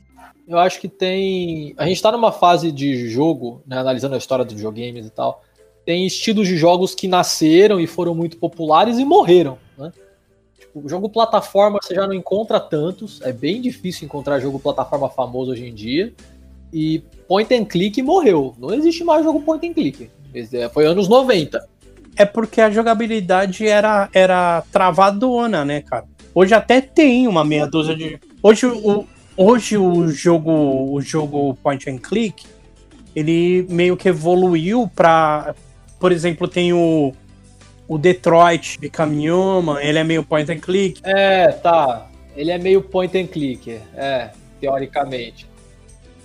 Eu 0.49 0.59
acho 0.59 0.81
que 0.81 0.89
tem. 0.89 1.75
A 1.77 1.87
gente 1.87 2.01
tá 2.01 2.11
numa 2.11 2.33
fase 2.33 2.73
de 2.73 3.09
jogo, 3.09 3.63
né, 3.67 3.77
analisando 3.79 4.15
a 4.15 4.19
história 4.19 4.45
dos 4.45 4.55
videogames 4.55 5.07
e 5.07 5.11
tal. 5.11 5.43
Tem 5.85 6.07
estilos 6.07 6.49
de 6.49 6.57
jogos 6.57 6.95
que 6.95 7.07
nasceram 7.07 7.79
e 7.79 7.87
foram 7.87 8.15
muito 8.15 8.39
populares 8.39 8.99
e 8.99 9.05
morreram, 9.05 9.59
né? 9.77 9.93
Tipo, 10.59 10.89
jogo 10.89 11.09
plataforma 11.09 11.79
você 11.83 11.95
já 11.95 12.07
não 12.07 12.15
encontra 12.15 12.59
tantos. 12.59 13.21
É 13.23 13.33
bem 13.33 13.61
difícil 13.61 14.07
encontrar 14.07 14.41
jogo 14.41 14.59
plataforma 14.59 15.09
famoso 15.11 15.53
hoje 15.53 15.67
em 15.67 15.75
dia. 15.75 16.13
E 16.73 17.03
point 17.27 17.53
and 17.55 17.65
click 17.65 18.03
morreu. 18.03 18.55
Não 18.59 18.73
existe 18.73 19.05
mais 19.05 19.25
jogo 19.25 19.41
point 19.43 19.67
and 19.67 19.75
click. 19.75 20.11
É- 20.35 20.69
Foi 20.71 20.87
anos 20.87 21.09
90. 21.09 21.67
É 22.17 22.25
porque 22.25 22.61
a 22.61 22.71
jogabilidade 22.71 23.67
era, 23.67 24.09
era 24.13 24.63
travadona, 24.73 25.65
né, 25.65 25.83
cara? 25.83 26.07
Hoje 26.35 26.53
até 26.55 26.81
tem 26.81 27.27
uma 27.29 27.45
meia 27.45 27.67
dúzia 27.67 27.95
de. 27.95 28.19
Hoje 28.43 28.67
o, 28.67 29.07
hoje 29.39 29.79
o 29.79 30.09
jogo 30.09 30.93
o 30.93 31.01
jogo 31.01 31.55
point 31.63 31.89
and 31.89 31.99
click 31.99 32.45
ele 33.19 33.67
meio 33.69 33.97
que 33.97 34.09
evoluiu 34.09 34.91
pra. 34.95 35.55
Por 35.99 36.13
exemplo, 36.13 36.47
tem 36.47 36.73
o, 36.73 37.13
o 37.89 37.99
Detroit 37.99 38.79
Become 38.79 39.29
Human, 39.31 39.83
ele 39.83 39.99
é 39.99 40.05
meio 40.05 40.23
point 40.23 40.51
and 40.51 40.61
click. 40.61 41.01
É, 41.05 41.49
tá. 41.49 42.07
Ele 42.37 42.53
é 42.53 42.59
meio 42.59 42.81
point 42.81 43.19
and 43.19 43.27
click, 43.27 43.81
é, 43.97 44.31
teoricamente. 44.61 45.49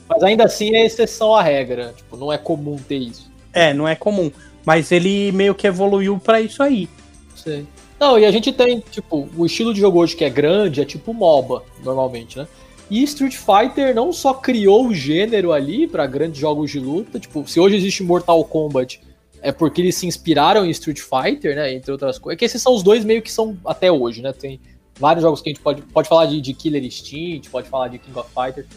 Mas 0.08 0.22
ainda 0.22 0.44
assim 0.44 0.76
é 0.76 0.86
exceção 0.86 1.34
à 1.34 1.42
regra. 1.42 1.94
Tipo, 1.98 2.16
não 2.16 2.32
é 2.32 2.38
comum 2.38 2.76
ter 2.76 2.98
isso. 2.98 3.32
É, 3.52 3.74
não 3.74 3.88
é 3.88 3.96
comum. 3.96 4.32
Mas 4.64 4.92
ele 4.92 5.32
meio 5.32 5.56
que 5.56 5.66
evoluiu 5.66 6.20
pra 6.20 6.40
isso 6.40 6.62
aí. 6.62 6.88
Sei. 7.36 7.66
Não, 8.00 8.20
e 8.20 8.26
a 8.26 8.32
gente 8.32 8.54
tem, 8.54 8.80
tipo, 8.92 9.28
o 9.36 9.46
estilo 9.46 9.74
de 9.74 9.80
jogo 9.80 10.00
hoje 10.00 10.16
que 10.16 10.24
é 10.24 10.30
grande 10.30 10.82
é 10.82 10.86
tipo 10.86 11.14
MOBA, 11.14 11.64
normalmente, 11.84 12.38
né? 12.38 12.48
E 12.94 13.02
Street 13.06 13.36
Fighter 13.36 13.96
não 13.96 14.14
só 14.14 14.36
criou 14.36 14.86
o 14.86 14.94
gênero 14.94 15.52
ali 15.52 15.88
pra 15.88 16.06
grandes 16.06 16.40
jogos 16.40 16.70
de 16.70 16.80
luta, 16.80 17.20
tipo, 17.20 17.44
se 17.48 17.60
hoje 17.60 17.76
existe 17.76 18.04
Mortal 18.04 18.46
Kombat, 18.46 19.02
é 19.42 19.52
porque 19.52 19.82
eles 19.82 19.96
se 19.96 20.06
inspiraram 20.06 20.64
em 20.64 20.70
Street 20.70 21.00
Fighter, 21.00 21.56
né? 21.56 21.74
Entre 21.74 21.92
outras 21.92 22.20
coisas. 22.20 22.38
É 22.38 22.38
que 22.38 22.46
esses 22.46 22.62
são 22.62 22.76
os 22.76 22.84
dois 22.84 23.04
meio 23.04 23.24
que 23.24 23.32
são 23.32 23.58
até 23.66 23.92
hoje, 23.92 24.22
né? 24.22 24.32
Tem 24.32 24.62
vários 25.00 25.24
jogos 25.24 25.42
que 25.42 25.50
a 25.50 25.52
gente 25.54 25.62
pode, 25.64 25.82
pode 25.82 26.08
falar 26.08 26.28
de, 26.28 26.40
de 26.40 26.54
Killer 26.54 26.86
Instinct, 26.86 27.50
pode 27.50 27.68
falar 27.68 27.88
de 27.88 27.98
King 27.98 28.16
of 28.20 28.30
Fighters, 28.30 28.68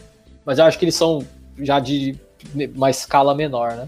mas 0.43 0.57
eu 0.57 0.65
acho 0.65 0.79
que 0.79 0.85
eles 0.85 0.95
são 0.95 1.23
já 1.59 1.79
de 1.79 2.17
uma 2.75 2.89
escala 2.89 3.35
menor, 3.35 3.75
né? 3.75 3.87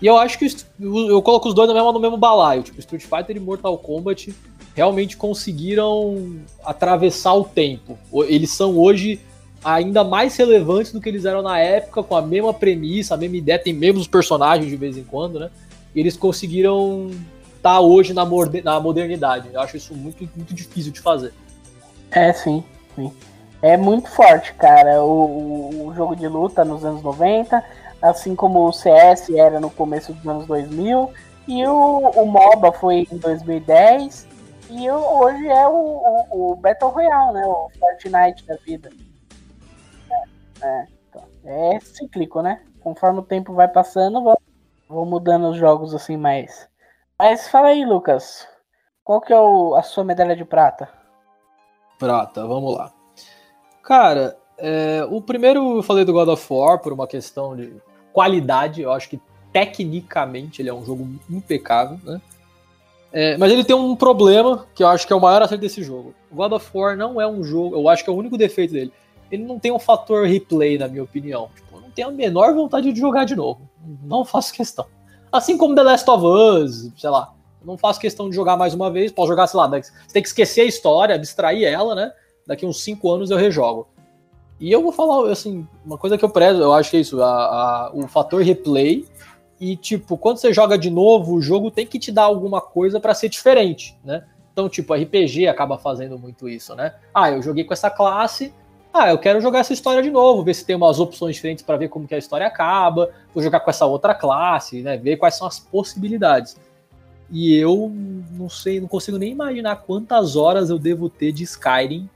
E 0.00 0.06
eu 0.06 0.16
acho 0.16 0.38
que 0.38 0.46
eu 0.80 1.10
eu 1.10 1.20
coloco 1.20 1.50
os 1.50 1.54
dois 1.54 1.68
no 1.68 1.74
mesmo, 1.74 1.92
no 1.92 2.00
mesmo 2.00 2.16
balaio, 2.16 2.62
tipo, 2.62 2.80
Street 2.80 3.02
Fighter 3.02 3.36
e 3.36 3.40
Mortal 3.40 3.76
Kombat 3.76 4.34
realmente 4.74 5.18
conseguiram 5.18 6.40
atravessar 6.64 7.34
o 7.34 7.44
tempo. 7.44 7.98
Eles 8.26 8.52
são 8.52 8.78
hoje 8.78 9.20
ainda 9.64 10.04
mais 10.04 10.36
relevantes 10.36 10.92
do 10.92 11.00
que 11.00 11.08
eles 11.08 11.24
eram 11.24 11.42
na 11.42 11.58
época, 11.58 12.02
com 12.02 12.16
a 12.16 12.22
mesma 12.22 12.52
premissa, 12.54 13.14
a 13.14 13.16
mesma 13.16 13.36
ideia, 13.36 13.58
tem 13.58 13.72
mesmos 13.72 14.06
personagens 14.06 14.68
de 14.70 14.76
vez 14.76 14.96
em 14.96 15.04
quando, 15.04 15.38
né? 15.40 15.50
E 15.94 16.00
eles 16.00 16.16
conseguiram 16.16 17.10
estar 17.56 17.80
hoje 17.80 18.12
na, 18.12 18.24
na 18.62 18.80
modernidade. 18.80 19.48
Eu 19.52 19.60
acho 19.60 19.76
isso 19.76 19.94
muito, 19.94 20.28
muito 20.36 20.54
difícil 20.54 20.92
de 20.92 21.00
fazer. 21.00 21.32
É, 22.10 22.32
sim, 22.32 22.62
sim. 22.94 23.12
É 23.62 23.76
muito 23.76 24.08
forte, 24.10 24.52
cara, 24.54 25.02
o, 25.02 25.88
o- 25.88 25.94
jogo 25.94 26.14
de 26.14 26.28
luta 26.28 26.64
nos 26.64 26.84
anos 26.84 27.02
90, 27.02 27.64
assim 28.02 28.36
como 28.36 28.68
o 28.68 28.72
CS 28.72 29.30
era 29.30 29.58
no 29.58 29.70
começo 29.70 30.12
dos 30.12 30.26
anos 30.28 30.46
2000, 30.46 31.10
e 31.48 31.66
o, 31.66 31.98
o 31.98 32.26
MOBA 32.26 32.70
foi 32.72 33.08
em 33.10 33.16
2010, 33.16 34.26
e 34.70 34.90
hoje 34.90 35.46
é 35.48 35.66
o, 35.66 36.26
o, 36.30 36.52
o 36.52 36.56
Battle 36.56 36.90
Royale, 36.90 37.32
né? 37.34 37.46
O 37.46 37.70
Fortnite 37.78 38.44
da 38.46 38.56
vida. 38.64 38.90
É, 40.62 40.66
é, 40.66 40.86
então, 41.08 41.22
é 41.44 41.80
cíclico, 41.80 42.42
né? 42.42 42.62
Conforme 42.80 43.20
o 43.20 43.24
tempo 43.24 43.54
vai 43.54 43.68
passando, 43.68 44.22
vão, 44.22 44.36
vão 44.88 45.06
mudando 45.06 45.48
os 45.48 45.56
jogos 45.56 45.94
assim 45.94 46.16
mais. 46.16 46.68
Mas 47.18 47.48
fala 47.48 47.68
aí, 47.68 47.84
Lucas. 47.84 48.46
Qual 49.02 49.20
que 49.20 49.32
é 49.32 49.40
o- 49.40 49.74
a 49.74 49.82
sua 49.82 50.04
medalha 50.04 50.36
de 50.36 50.44
prata? 50.44 50.88
Prata, 51.98 52.46
vamos 52.46 52.76
lá. 52.76 52.92
Cara, 53.82 54.36
é, 54.58 55.06
o 55.08 55.20
primeiro 55.20 55.78
eu 55.78 55.82
falei 55.82 56.04
do 56.04 56.12
God 56.12 56.28
of 56.28 56.52
War 56.52 56.78
por 56.80 56.92
uma 56.92 57.06
questão 57.06 57.56
de 57.56 57.74
qualidade. 58.12 58.82
Eu 58.82 58.92
acho 58.92 59.08
que 59.08 59.20
tecnicamente 59.52 60.60
ele 60.60 60.68
é 60.68 60.74
um 60.74 60.84
jogo 60.84 61.08
impecável, 61.30 61.98
né? 62.04 62.20
É, 63.12 63.38
mas 63.38 63.50
ele 63.50 63.64
tem 63.64 63.74
um 63.74 63.96
problema 63.96 64.66
que 64.74 64.82
eu 64.82 64.88
acho 64.88 65.06
que 65.06 65.12
é 65.12 65.16
o 65.16 65.20
maior 65.20 65.40
acerto 65.40 65.62
desse 65.62 65.82
jogo. 65.82 66.14
God 66.30 66.52
of 66.52 66.70
War 66.74 66.96
não 66.96 67.20
é 67.20 67.26
um 67.26 67.42
jogo, 67.42 67.74
eu 67.76 67.88
acho 67.88 68.04
que 68.04 68.10
é 68.10 68.12
o 68.12 68.16
único 68.16 68.36
defeito 68.36 68.72
dele. 68.74 68.92
Ele 69.30 69.44
não 69.44 69.58
tem 69.58 69.72
um 69.72 69.78
fator 69.78 70.26
replay, 70.26 70.78
na 70.78 70.88
minha 70.88 71.02
opinião. 71.02 71.48
Tipo, 71.54 71.76
eu 71.76 71.80
não 71.80 71.90
tenho 71.90 72.08
a 72.08 72.12
menor 72.12 72.54
vontade 72.54 72.92
de 72.92 73.00
jogar 73.00 73.24
de 73.24 73.34
novo. 73.34 73.60
Não 74.04 74.24
faço 74.24 74.52
questão. 74.52 74.86
Assim 75.30 75.56
como 75.56 75.74
The 75.74 75.82
Last 75.82 76.10
of 76.10 76.24
Us, 76.24 76.90
sei 76.96 77.10
lá. 77.10 77.32
não 77.64 77.76
faço 77.76 78.00
questão 78.00 78.30
de 78.30 78.36
jogar 78.36 78.56
mais 78.56 78.74
uma 78.74 78.90
vez, 78.90 79.10
posso 79.10 79.28
jogar, 79.28 79.46
sei 79.46 79.58
lá, 79.58 79.68
você 79.68 79.92
tem 80.12 80.22
que 80.22 80.28
esquecer 80.28 80.62
a 80.62 80.64
história, 80.64 81.14
abstrair 81.14 81.64
ela, 81.64 81.94
né? 81.94 82.12
Daqui 82.46 82.64
uns 82.64 82.82
5 82.82 83.10
anos 83.10 83.30
eu 83.30 83.36
rejogo. 83.36 83.88
E 84.58 84.72
eu 84.72 84.82
vou 84.82 84.92
falar, 84.92 85.30
assim, 85.30 85.66
uma 85.84 85.98
coisa 85.98 86.16
que 86.16 86.24
eu 86.24 86.30
prezo, 86.30 86.62
eu 86.62 86.72
acho 86.72 86.90
que 86.90 86.96
é 86.96 87.00
isso, 87.00 87.20
a, 87.22 87.26
a, 87.26 87.90
o 87.92 88.08
fator 88.08 88.42
replay. 88.42 89.04
E, 89.60 89.76
tipo, 89.76 90.16
quando 90.16 90.38
você 90.38 90.52
joga 90.52 90.78
de 90.78 90.90
novo, 90.90 91.34
o 91.34 91.42
jogo 91.42 91.70
tem 91.70 91.86
que 91.86 91.98
te 91.98 92.12
dar 92.12 92.24
alguma 92.24 92.60
coisa 92.60 93.00
para 93.00 93.14
ser 93.14 93.28
diferente, 93.28 93.98
né? 94.04 94.24
Então, 94.52 94.68
tipo, 94.68 94.94
RPG 94.94 95.48
acaba 95.48 95.76
fazendo 95.76 96.18
muito 96.18 96.48
isso, 96.48 96.74
né? 96.74 96.94
Ah, 97.12 97.30
eu 97.30 97.42
joguei 97.42 97.64
com 97.64 97.74
essa 97.74 97.90
classe, 97.90 98.54
ah, 98.98 99.10
eu 99.10 99.18
quero 99.18 99.40
jogar 99.40 99.60
essa 99.60 99.72
história 99.72 100.02
de 100.02 100.10
novo, 100.10 100.42
ver 100.42 100.54
se 100.54 100.64
tem 100.64 100.76
umas 100.76 100.98
opções 100.98 101.36
diferentes 101.36 101.64
para 101.64 101.76
ver 101.76 101.88
como 101.88 102.06
que 102.06 102.14
a 102.14 102.18
história 102.18 102.46
acaba, 102.46 103.10
vou 103.34 103.42
jogar 103.42 103.60
com 103.60 103.70
essa 103.70 103.86
outra 103.86 104.14
classe, 104.14 104.82
né? 104.82 104.96
Ver 104.96 105.16
quais 105.16 105.36
são 105.36 105.46
as 105.46 105.58
possibilidades. 105.58 106.56
E 107.30 107.54
eu 107.54 107.90
não 108.32 108.48
sei, 108.48 108.80
não 108.80 108.88
consigo 108.88 109.18
nem 109.18 109.32
imaginar 109.32 109.76
quantas 109.76 110.36
horas 110.36 110.70
eu 110.70 110.78
devo 110.78 111.08
ter 111.08 111.32
de 111.32 111.42
Skyrim, 111.42 112.08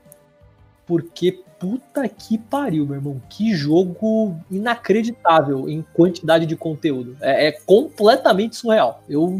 porque 0.85 1.43
puta 1.61 2.09
que 2.09 2.39
pariu, 2.39 2.87
meu 2.87 2.95
irmão. 2.95 3.21
Que 3.29 3.53
jogo 3.53 4.35
inacreditável 4.49 5.69
em 5.69 5.85
quantidade 5.93 6.47
de 6.47 6.55
conteúdo. 6.55 7.15
É, 7.21 7.49
é, 7.49 7.51
completamente 7.51 8.55
surreal. 8.55 9.03
Eu, 9.07 9.39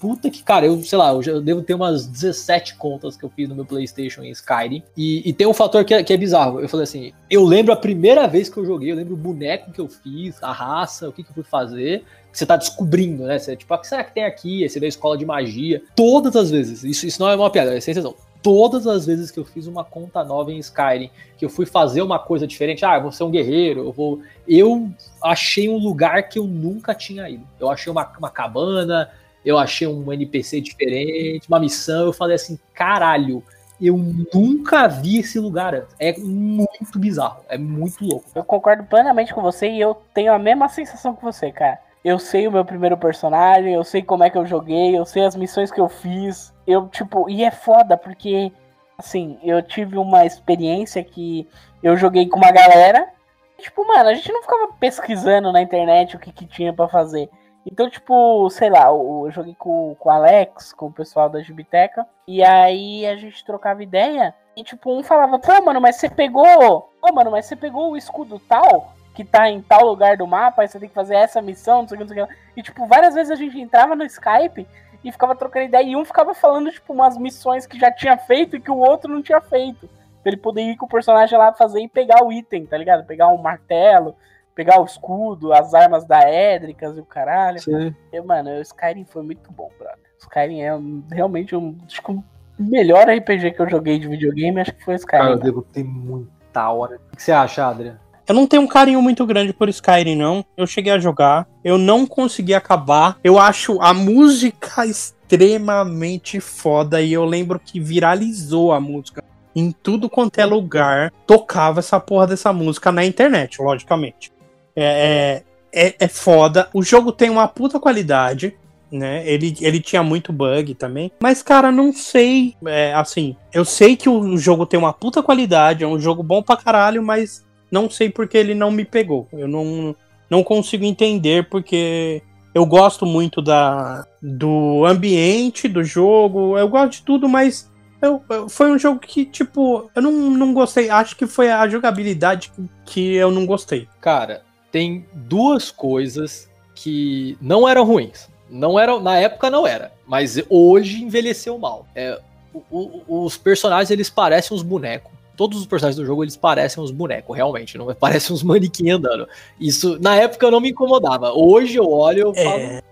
puta 0.00 0.30
que, 0.30 0.42
cara, 0.42 0.64
eu, 0.64 0.82
sei 0.82 0.96
lá, 0.96 1.12
eu 1.12 1.22
já 1.22 1.38
devo 1.38 1.60
ter 1.60 1.74
umas 1.74 2.06
17 2.06 2.76
contas 2.76 3.18
que 3.18 3.24
eu 3.24 3.28
fiz 3.28 3.46
no 3.46 3.54
meu 3.54 3.66
PlayStation 3.66 4.22
em 4.22 4.30
Skyrim. 4.30 4.82
E, 4.96 5.28
e 5.28 5.32
tem 5.34 5.46
um 5.46 5.52
fator 5.52 5.84
que 5.84 5.92
é, 5.92 6.02
que 6.02 6.10
é, 6.10 6.16
bizarro. 6.16 6.58
Eu 6.58 6.68
falei 6.70 6.84
assim, 6.84 7.12
eu 7.28 7.44
lembro 7.44 7.74
a 7.74 7.76
primeira 7.76 8.26
vez 8.26 8.48
que 8.48 8.56
eu 8.56 8.64
joguei, 8.64 8.90
eu 8.90 8.96
lembro 8.96 9.12
o 9.12 9.18
boneco 9.18 9.70
que 9.70 9.80
eu 9.80 9.88
fiz, 9.88 10.42
a 10.42 10.52
raça, 10.52 11.06
o 11.06 11.12
que, 11.12 11.22
que 11.22 11.28
eu 11.28 11.34
fui 11.34 11.44
fazer. 11.44 12.02
Você 12.32 12.46
tá 12.46 12.56
descobrindo, 12.56 13.24
né? 13.24 13.38
Você, 13.38 13.54
tipo, 13.56 13.74
o 13.74 13.78
que 13.78 13.86
será 13.86 14.04
que 14.04 14.14
tem 14.14 14.24
aqui? 14.24 14.62
Esse 14.62 14.80
da 14.80 14.86
escola 14.86 15.18
de 15.18 15.26
magia. 15.26 15.82
Todas 15.94 16.34
as 16.34 16.50
vezes. 16.50 16.82
Isso, 16.82 17.06
isso 17.06 17.20
não 17.20 17.28
é 17.28 17.36
uma 17.36 17.50
piada, 17.50 17.76
é 17.76 17.80
sensação 17.80 18.14
todas 18.42 18.86
as 18.86 19.06
vezes 19.06 19.30
que 19.30 19.38
eu 19.38 19.44
fiz 19.44 19.66
uma 19.66 19.84
conta 19.84 20.24
nova 20.24 20.52
em 20.52 20.58
Skyrim, 20.58 21.10
que 21.36 21.44
eu 21.44 21.50
fui 21.50 21.66
fazer 21.66 22.02
uma 22.02 22.18
coisa 22.18 22.46
diferente, 22.46 22.84
ah, 22.84 22.96
eu 22.96 23.02
vou 23.02 23.12
ser 23.12 23.24
um 23.24 23.30
guerreiro, 23.30 23.84
eu 23.84 23.92
vou. 23.92 24.20
Eu 24.46 24.90
achei 25.22 25.68
um 25.68 25.76
lugar 25.76 26.28
que 26.28 26.38
eu 26.38 26.44
nunca 26.44 26.94
tinha 26.94 27.28
ido. 27.28 27.46
Eu 27.58 27.70
achei 27.70 27.90
uma, 27.90 28.10
uma 28.18 28.30
cabana, 28.30 29.10
eu 29.44 29.58
achei 29.58 29.86
um 29.86 30.12
NPC 30.12 30.60
diferente, 30.60 31.48
uma 31.48 31.60
missão, 31.60 32.06
eu 32.06 32.12
falei 32.12 32.36
assim, 32.36 32.58
caralho, 32.74 33.42
eu 33.80 33.96
nunca 33.96 34.88
vi 34.88 35.18
esse 35.20 35.38
lugar 35.38 35.74
antes. 35.74 35.94
É 35.98 36.16
muito 36.18 36.98
bizarro, 36.98 37.42
é 37.48 37.56
muito 37.56 38.04
louco. 38.04 38.26
Eu 38.34 38.44
concordo 38.44 38.84
plenamente 38.84 39.32
com 39.32 39.40
você 39.40 39.68
e 39.68 39.80
eu 39.80 39.96
tenho 40.12 40.32
a 40.32 40.38
mesma 40.38 40.68
sensação 40.68 41.14
que 41.14 41.22
você, 41.22 41.52
cara. 41.52 41.78
Eu 42.04 42.18
sei 42.18 42.46
o 42.46 42.52
meu 42.52 42.64
primeiro 42.64 42.96
personagem, 42.96 43.74
eu 43.74 43.84
sei 43.84 44.02
como 44.02 44.24
é 44.24 44.30
que 44.30 44.38
eu 44.38 44.46
joguei, 44.46 44.96
eu 44.96 45.04
sei 45.04 45.24
as 45.24 45.36
missões 45.36 45.70
que 45.70 45.80
eu 45.80 45.88
fiz. 45.88 46.52
Eu, 46.68 46.86
tipo, 46.86 47.30
e 47.30 47.42
é 47.42 47.50
foda 47.50 47.96
porque, 47.96 48.52
assim, 48.98 49.38
eu 49.42 49.62
tive 49.62 49.96
uma 49.96 50.26
experiência 50.26 51.02
que 51.02 51.48
eu 51.82 51.96
joguei 51.96 52.28
com 52.28 52.36
uma 52.36 52.52
galera. 52.52 53.08
Tipo, 53.56 53.88
mano, 53.88 54.10
a 54.10 54.14
gente 54.14 54.30
não 54.30 54.42
ficava 54.42 54.70
pesquisando 54.74 55.50
na 55.50 55.62
internet 55.62 56.14
o 56.14 56.18
que, 56.18 56.30
que 56.30 56.44
tinha 56.44 56.70
para 56.70 56.86
fazer. 56.86 57.30
Então, 57.64 57.88
tipo, 57.88 58.50
sei 58.50 58.68
lá, 58.68 58.88
eu 58.88 59.30
joguei 59.30 59.54
com, 59.58 59.96
com 59.98 60.08
o 60.10 60.12
Alex, 60.12 60.74
com 60.74 60.88
o 60.88 60.92
pessoal 60.92 61.30
da 61.30 61.40
Gibiteca, 61.40 62.06
e 62.26 62.44
aí 62.44 63.06
a 63.06 63.16
gente 63.16 63.42
trocava 63.46 63.82
ideia, 63.82 64.34
e 64.54 64.62
tipo, 64.62 64.92
um 64.92 65.02
falava, 65.02 65.38
pô, 65.38 65.62
mano, 65.62 65.80
mas 65.80 65.96
você 65.96 66.10
pegou. 66.10 66.92
Pô, 67.00 67.12
mano, 67.14 67.30
mas 67.30 67.46
você 67.46 67.56
pegou 67.56 67.92
o 67.92 67.96
escudo 67.96 68.38
tal? 68.38 68.92
que 69.18 69.24
tá 69.24 69.50
em 69.50 69.60
tal 69.60 69.84
lugar 69.84 70.16
do 70.16 70.28
mapa, 70.28 70.62
aí 70.62 70.68
você 70.68 70.78
tem 70.78 70.88
que 70.88 70.94
fazer 70.94 71.16
essa 71.16 71.42
missão, 71.42 71.80
não 71.80 71.88
sei 71.88 71.96
o 71.96 71.98
que, 71.98 72.04
não 72.04 72.14
sei 72.14 72.22
o 72.22 72.26
que. 72.28 72.34
E, 72.56 72.62
tipo, 72.62 72.86
várias 72.86 73.16
vezes 73.16 73.32
a 73.32 73.34
gente 73.34 73.60
entrava 73.60 73.96
no 73.96 74.04
Skype 74.04 74.64
e 75.04 75.12
ficava 75.12 75.34
trocando 75.34 75.66
ideia, 75.66 75.84
e 75.84 75.96
um 75.96 76.04
ficava 76.04 76.34
falando, 76.34 76.70
tipo, 76.70 76.92
umas 76.92 77.16
missões 77.16 77.66
que 77.66 77.78
já 77.78 77.90
tinha 77.90 78.16
feito 78.16 78.56
e 78.56 78.60
que 78.60 78.70
o 78.70 78.78
outro 78.78 79.12
não 79.12 79.22
tinha 79.22 79.40
feito. 79.40 79.88
Pra 80.22 80.32
ele 80.32 80.36
poder 80.36 80.62
ir 80.62 80.76
com 80.76 80.86
o 80.86 80.88
personagem 80.88 81.38
lá 81.38 81.52
fazer 81.52 81.80
e 81.80 81.88
pegar 81.88 82.24
o 82.24 82.32
item, 82.32 82.66
tá 82.66 82.76
ligado? 82.76 83.06
Pegar 83.06 83.28
um 83.28 83.38
martelo, 83.38 84.16
pegar 84.54 84.80
o 84.80 84.84
escudo, 84.84 85.52
as 85.52 85.72
armas 85.72 86.04
da 86.04 86.20
Édricas 86.20 86.96
e 86.96 87.00
o 87.00 87.04
caralho. 87.04 87.60
Sim. 87.60 87.94
E, 88.12 88.20
mano, 88.20 88.50
o 88.50 88.60
Skyrim 88.60 89.04
foi 89.04 89.22
muito 89.22 89.52
bom, 89.52 89.70
brother. 89.78 89.98
O 90.18 90.22
Skyrim 90.22 90.60
é 90.60 90.72
realmente 91.14 91.54
um, 91.54 91.78
acho 91.86 92.02
que 92.02 92.10
o 92.10 92.24
melhor 92.58 93.08
RPG 93.08 93.52
que 93.52 93.60
eu 93.60 93.70
joguei 93.70 94.00
de 94.00 94.08
videogame, 94.08 94.60
acho 94.60 94.72
que 94.72 94.84
foi 94.84 94.94
o 94.94 94.96
Skyrim. 94.96 95.22
Cara, 95.22 95.34
eu 95.34 95.38
devo 95.38 95.62
ter 95.62 95.84
muita 95.84 96.70
hora. 96.72 97.00
O 97.12 97.16
que 97.16 97.22
você 97.22 97.30
acha, 97.30 97.68
Adriano? 97.68 98.00
Eu 98.28 98.34
não 98.34 98.46
tenho 98.46 98.62
um 98.62 98.66
carinho 98.66 99.00
muito 99.00 99.24
grande 99.24 99.54
por 99.54 99.70
Skyrim, 99.70 100.14
não. 100.14 100.44
Eu 100.54 100.66
cheguei 100.66 100.92
a 100.92 100.98
jogar, 100.98 101.48
eu 101.64 101.78
não 101.78 102.06
consegui 102.06 102.52
acabar. 102.52 103.18
Eu 103.24 103.38
acho 103.38 103.80
a 103.80 103.94
música 103.94 104.84
extremamente 104.84 106.38
foda 106.38 107.00
e 107.00 107.12
eu 107.12 107.24
lembro 107.24 107.58
que 107.58 107.80
viralizou 107.80 108.72
a 108.72 108.78
música. 108.78 109.24
Em 109.56 109.72
tudo 109.72 110.10
quanto 110.10 110.38
é 110.38 110.44
lugar, 110.44 111.10
tocava 111.26 111.80
essa 111.80 111.98
porra 111.98 112.26
dessa 112.26 112.52
música 112.52 112.92
na 112.92 113.02
internet, 113.02 113.62
logicamente. 113.62 114.30
É, 114.76 115.42
é, 115.72 115.86
é, 115.86 115.94
é 115.98 116.08
foda. 116.08 116.68
O 116.74 116.82
jogo 116.82 117.10
tem 117.10 117.30
uma 117.30 117.48
puta 117.48 117.80
qualidade 117.80 118.54
né? 118.90 119.22
Ele, 119.28 119.54
ele 119.60 119.80
tinha 119.80 120.02
muito 120.02 120.32
bug 120.32 120.74
também. 120.74 121.12
Mas, 121.20 121.42
cara, 121.42 121.70
não 121.70 121.92
sei. 121.92 122.54
É, 122.66 122.94
assim, 122.94 123.36
eu 123.52 123.64
sei 123.64 123.96
que 123.96 124.08
o 124.08 124.36
jogo 124.36 124.66
tem 124.66 124.78
uma 124.78 124.92
puta 124.92 125.22
qualidade, 125.22 125.84
é 125.84 125.86
um 125.86 125.98
jogo 125.98 126.22
bom 126.22 126.42
pra 126.42 126.56
caralho, 126.56 127.02
mas 127.02 127.44
não 127.70 127.88
sei 127.88 128.10
porque 128.10 128.36
ele 128.36 128.54
não 128.54 128.70
me 128.70 128.84
pegou. 128.84 129.28
Eu 129.32 129.48
não, 129.48 129.94
não 130.28 130.42
consigo 130.42 130.84
entender 130.84 131.48
porque 131.48 132.22
eu 132.54 132.64
gosto 132.66 133.06
muito 133.06 133.40
da, 133.40 134.06
do 134.20 134.84
ambiente 134.84 135.68
do 135.68 135.84
jogo, 135.84 136.58
eu 136.58 136.68
gosto 136.68 136.92
de 136.92 137.02
tudo, 137.02 137.28
mas 137.28 137.70
eu, 138.00 138.22
eu, 138.28 138.48
foi 138.48 138.70
um 138.70 138.78
jogo 138.78 139.00
que, 139.00 139.24
tipo, 139.24 139.90
eu 139.94 140.02
não, 140.02 140.12
não 140.12 140.54
gostei. 140.54 140.88
Acho 140.88 141.16
que 141.16 141.26
foi 141.26 141.50
a 141.50 141.68
jogabilidade 141.68 142.52
que 142.84 143.14
eu 143.14 143.30
não 143.30 143.44
gostei. 143.44 143.88
Cara, 144.00 144.42
tem 144.70 145.06
duas 145.12 145.70
coisas 145.70 146.48
que 146.74 147.36
não 147.40 147.68
eram 147.68 147.84
ruins. 147.84 148.28
Não 148.50 148.78
eram, 148.78 148.98
na 149.00 149.18
época 149.18 149.50
não 149.50 149.66
era, 149.66 149.92
mas 150.06 150.42
hoje 150.48 151.02
envelheceu 151.02 151.58
mal. 151.58 151.86
É, 151.94 152.18
o, 152.54 153.02
o, 153.06 153.24
os 153.26 153.36
personagens 153.36 153.90
eles 153.90 154.08
parecem 154.08 154.56
uns 154.56 154.62
bonecos 154.62 155.17
todos 155.38 155.60
os 155.60 155.66
personagens 155.66 155.96
do 155.96 156.04
jogo 156.04 156.24
eles 156.24 156.36
parecem 156.36 156.82
uns 156.82 156.90
bonecos, 156.90 157.34
realmente, 157.34 157.78
não 157.78 157.86
parecem 157.94 158.34
uns 158.34 158.42
manequins 158.42 158.90
andando. 158.90 159.28
Isso 159.58 159.96
na 160.00 160.16
época 160.16 160.50
não 160.50 160.60
me 160.60 160.70
incomodava. 160.70 161.32
Hoje 161.32 161.76
eu 161.76 161.88
olho 161.88 162.32
é. 162.34 162.44
falo, 162.44 162.82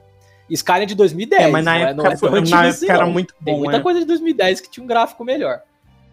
Skyrim 0.49 0.82
é 0.84 0.86
de 0.86 0.94
2010. 0.94 1.42
É, 1.42 1.49
mas 1.49 1.64
na 1.64 1.76
época, 1.76 2.12
é, 2.12 2.16
foi, 2.16 2.40
na 2.42 2.66
época 2.66 2.92
era 2.92 3.07
muito 3.07 3.34
bom. 3.40 3.44
Tem 3.44 3.59
muita 3.59 3.76
é. 3.78 3.80
coisa 3.80 3.99
de 3.99 4.07
2010 4.07 4.61
que 4.61 4.70
tinha 4.70 4.84
um 4.84 4.86
gráfico 4.86 5.24
melhor. 5.24 5.61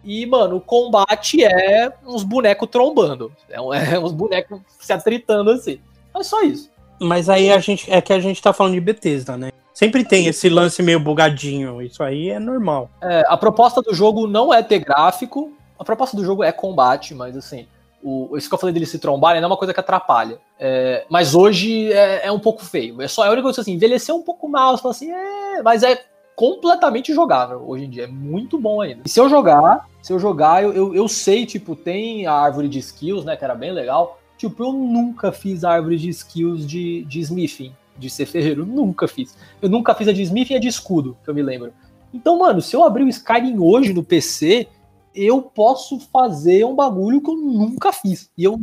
E, 0.02 0.26
mano, 0.26 0.56
o 0.56 0.60
combate 0.60 1.42
é 1.42 1.90
uns 2.04 2.24
bonecos 2.24 2.68
trombando. 2.68 3.32
É, 3.48 3.56
é 3.94 3.98
uns 3.98 4.12
bonecos 4.12 4.60
se 4.80 4.92
atritando 4.92 5.52
assim. 5.52 5.78
É 6.14 6.22
só 6.24 6.42
isso. 6.42 6.68
Mas 7.00 7.28
aí 7.28 7.50
a 7.50 7.58
gente 7.58 7.90
é 7.90 8.00
que 8.00 8.12
a 8.12 8.18
gente 8.18 8.42
tá 8.42 8.52
falando 8.52 8.74
de 8.74 8.80
Bethesda, 8.80 9.36
né? 9.36 9.50
Sempre 9.72 10.04
tem 10.04 10.26
esse 10.26 10.48
lance 10.48 10.82
meio 10.82 11.00
bugadinho. 11.00 11.82
Isso 11.82 12.02
aí 12.02 12.30
é 12.30 12.38
normal. 12.38 12.90
É, 13.00 13.24
a 13.26 13.36
proposta 13.36 13.82
do 13.82 13.92
jogo 13.92 14.26
não 14.26 14.54
é 14.54 14.62
ter 14.62 14.78
gráfico, 14.78 15.52
a 15.78 15.84
proposta 15.84 16.16
do 16.16 16.24
jogo 16.24 16.42
é 16.42 16.52
combate, 16.52 17.14
mas 17.14 17.36
assim, 17.36 17.66
o, 18.02 18.36
isso 18.36 18.48
que 18.48 18.54
eu 18.54 18.58
falei 18.58 18.72
dele 18.72 18.86
se 18.86 18.98
trombar 18.98 19.34
não 19.36 19.44
é 19.44 19.46
uma 19.46 19.56
coisa 19.56 19.72
que 19.72 19.80
atrapalha. 19.80 20.38
É, 20.58 21.06
mas 21.08 21.34
hoje 21.34 21.92
é, 21.92 22.26
é, 22.26 22.32
um 22.32 22.38
pouco 22.38 22.64
feio. 22.64 23.00
É 23.00 23.08
só 23.08 23.24
é 23.24 23.28
a 23.28 23.30
única 23.30 23.44
coisa 23.44 23.60
assim, 23.62 23.72
envelheceu 23.72 24.16
um 24.16 24.22
pouco 24.22 24.48
mal, 24.48 24.76
você 24.76 24.88
assim, 24.88 25.10
é, 25.10 25.62
mas 25.62 25.82
é 25.82 26.04
completamente 26.36 27.14
jogável 27.14 27.64
hoje 27.66 27.84
em 27.84 27.90
dia. 27.90 28.04
É 28.04 28.06
muito 28.06 28.58
bom 28.58 28.80
ainda. 28.80 29.02
E 29.04 29.08
se 29.08 29.18
eu 29.18 29.28
jogar, 29.28 29.88
se 30.02 30.12
eu 30.12 30.18
jogar, 30.18 30.62
eu, 30.62 30.72
eu, 30.72 30.94
eu 30.94 31.08
sei, 31.08 31.46
tipo, 31.46 31.74
tem 31.74 32.26
a 32.26 32.34
árvore 32.34 32.68
de 32.68 32.78
skills, 32.78 33.24
né? 33.24 33.36
Que 33.36 33.44
era 33.44 33.54
bem 33.54 33.72
legal. 33.72 34.20
Tipo, 34.36 34.64
eu 34.64 34.72
nunca 34.72 35.32
fiz 35.32 35.64
a 35.64 35.72
árvore 35.72 35.96
de 35.96 36.10
skills 36.10 36.66
de, 36.66 37.04
de 37.04 37.20
smithing, 37.20 37.72
de 37.96 38.10
ser 38.10 38.26
ferreiro. 38.26 38.66
Nunca 38.66 39.08
fiz. 39.08 39.36
Eu 39.62 39.68
nunca 39.68 39.94
fiz 39.94 40.08
a 40.08 40.12
de 40.12 40.22
smithing 40.22 40.54
e 40.54 40.56
a 40.56 40.60
de 40.60 40.68
escudo, 40.68 41.16
que 41.24 41.30
eu 41.30 41.34
me 41.34 41.42
lembro. 41.42 41.72
Então, 42.12 42.38
mano, 42.38 42.60
se 42.60 42.76
eu 42.76 42.84
abrir 42.84 43.04
o 43.04 43.08
Skyrim 43.08 43.58
hoje 43.58 43.92
no 43.92 44.04
PC, 44.04 44.68
eu 45.14 45.42
posso 45.42 46.00
fazer 46.00 46.64
um 46.64 46.74
bagulho 46.74 47.20
que 47.20 47.30
eu 47.30 47.36
nunca 47.36 47.92
fiz. 47.92 48.30
E 48.36 48.44
eu, 48.44 48.60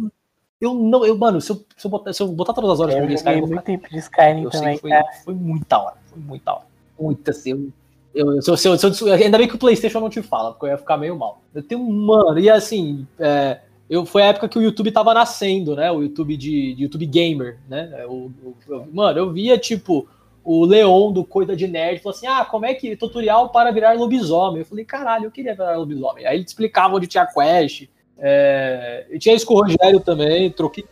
eu 0.60 0.74
não, 0.74 1.06
eu, 1.06 1.18
mano, 1.18 1.40
se 1.40 1.52
eu, 1.52 1.66
se 1.78 1.88
eu, 1.88 1.92
botar, 1.92 2.14
se 2.14 2.22
eu 2.22 2.28
botar 2.28 2.54
todas 2.54 2.72
as 2.72 2.80
horas 2.80 2.96
eu 2.96 3.04
pra 3.04 3.14
Skyrim, 3.14 3.40
eu 3.40 3.48
muito 3.48 3.64
tempo 3.64 3.90
de 3.90 3.98
Skyrim 3.98 4.50
também, 4.50 4.78
foi, 4.78 4.92
foi 5.24 5.34
muita 5.34 5.78
hora, 5.80 5.98
foi 6.06 6.22
muita 6.22 6.54
hora. 6.54 6.66
Muita, 7.00 7.32
assim, 7.32 7.72
eu, 8.14 8.36
eu, 8.36 8.42
se, 8.42 8.78
se, 8.78 8.94
se, 8.94 9.10
ainda 9.10 9.38
bem 9.38 9.48
que 9.48 9.56
o 9.56 9.60
PlayStation 9.60 10.00
não 10.00 10.10
te 10.10 10.22
fala, 10.22 10.52
porque 10.52 10.66
eu 10.66 10.70
ia 10.70 10.78
ficar 10.78 10.98
meio 10.98 11.18
mal. 11.18 11.42
Eu 11.54 11.64
tenho, 11.64 11.82
mano, 11.90 12.38
e 12.38 12.50
assim, 12.50 13.08
é, 13.18 13.60
eu, 13.90 14.06
foi 14.06 14.22
a 14.22 14.28
época 14.28 14.50
que 14.50 14.60
o 14.60 14.62
YouTube 14.62 14.92
tava 14.92 15.14
nascendo, 15.14 15.76
né? 15.76 15.92
O 15.92 16.02
YouTube 16.02 16.38
de, 16.38 16.76
de 16.76 16.84
YouTube 16.84 17.06
Gamer, 17.06 17.58
né? 17.68 17.90
Eu, 18.04 18.32
eu, 18.68 18.88
mano, 18.92 19.18
eu 19.18 19.32
via, 19.32 19.58
tipo, 19.58 20.08
o 20.44 20.66
Leon 20.66 21.12
do 21.12 21.24
Coisa 21.24 21.56
de 21.56 21.68
Nerd 21.68 22.02
falou 22.02 22.16
assim: 22.16 22.28
Ah, 22.28 22.46
como 22.46 22.66
é 22.66 22.74
que 22.74 22.96
tutorial 22.96 23.50
para 23.50 23.72
virar 23.72 23.94
lobisomem? 23.94 24.60
Eu 24.60 24.66
falei, 24.66 24.86
caralho, 24.86 25.26
eu 25.26 25.32
queria 25.32 25.54
virar 25.54 25.78
lobisomem. 25.78 26.26
Aí 26.26 26.38
ele 26.38 26.46
explicava 26.46 26.96
onde 26.96 27.08
tinha 27.08 27.26
quest. 27.26 27.90
É... 28.18 29.08
E 29.10 29.20
tinha 29.20 29.36
isso 29.36 29.46
com 29.46 29.56
o 29.56 29.62
Rogério 29.62 30.00
também, 30.00 30.52
troquei, 30.52 30.86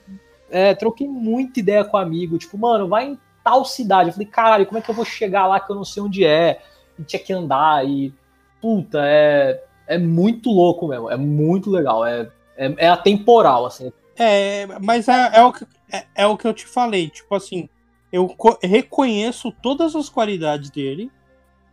é, 0.49 0.73
troquei 0.73 1.07
muita 1.07 1.59
ideia 1.59 1.85
com 1.85 1.95
o 1.95 1.99
amigo, 1.99 2.37
tipo, 2.37 2.57
mano, 2.57 2.87
vai 2.87 3.05
em 3.05 3.19
tal 3.43 3.63
cidade. 3.65 4.09
Eu 4.09 4.13
falei, 4.13 4.27
caralho, 4.27 4.65
como 4.65 4.79
é 4.79 4.81
que 4.81 4.89
eu 4.89 4.95
vou 4.95 5.05
chegar 5.05 5.45
lá 5.45 5.59
que 5.59 5.71
eu 5.71 5.75
não 5.75 5.85
sei 5.85 6.01
onde 6.01 6.25
é? 6.25 6.59
e 6.99 7.03
tinha 7.03 7.21
que 7.21 7.33
andar 7.33 7.87
e. 7.87 8.13
Puta, 8.61 8.99
é, 9.03 9.63
é 9.87 9.97
muito 9.97 10.49
louco 10.51 10.87
mesmo. 10.87 11.09
É 11.09 11.15
muito 11.15 11.71
legal. 11.71 12.05
É, 12.05 12.29
é, 12.57 12.73
é 12.77 12.89
atemporal, 12.89 13.65
assim. 13.65 13.91
É, 14.17 14.67
mas 14.81 15.07
é, 15.07 15.31
é, 15.33 15.43
o 15.43 15.53
que, 15.53 15.65
é, 15.89 16.05
é 16.13 16.27
o 16.27 16.35
que 16.35 16.45
eu 16.45 16.53
te 16.53 16.67
falei. 16.67 17.09
Tipo 17.09 17.35
assim, 17.35 17.69
eu 18.11 18.35
reconheço 18.61 19.51
todas 19.51 19.95
as 19.95 20.09
qualidades 20.09 20.69
dele, 20.69 21.11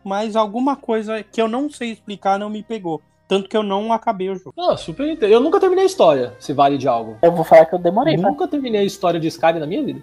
mas 0.03 0.35
alguma 0.35 0.75
coisa 0.75 1.23
que 1.23 1.41
eu 1.41 1.47
não 1.47 1.69
sei 1.69 1.91
explicar 1.91 2.39
não 2.39 2.49
me 2.49 2.63
pegou. 2.63 3.01
Tanto 3.27 3.49
que 3.49 3.57
eu 3.57 3.63
não 3.63 3.91
acabei 3.91 4.29
o 4.29 4.35
jogo. 4.35 4.53
Ah, 4.57 4.77
super 4.77 5.21
Eu 5.21 5.41
nunca 5.41 5.59
terminei 5.59 5.83
a 5.83 5.87
história, 5.87 6.33
se 6.39 6.53
vale 6.53 6.77
de 6.77 6.87
algo. 6.87 7.17
Eu 7.21 7.31
vou 7.33 7.43
falar 7.43 7.65
que 7.65 7.75
eu 7.75 7.79
demorei. 7.79 8.15
Nunca 8.15 8.43
pra... 8.43 8.47
terminei 8.47 8.81
a 8.81 8.85
história 8.85 9.19
de 9.19 9.27
Skyrim 9.27 9.59
na 9.59 9.67
minha 9.67 9.83
vida. 9.83 10.01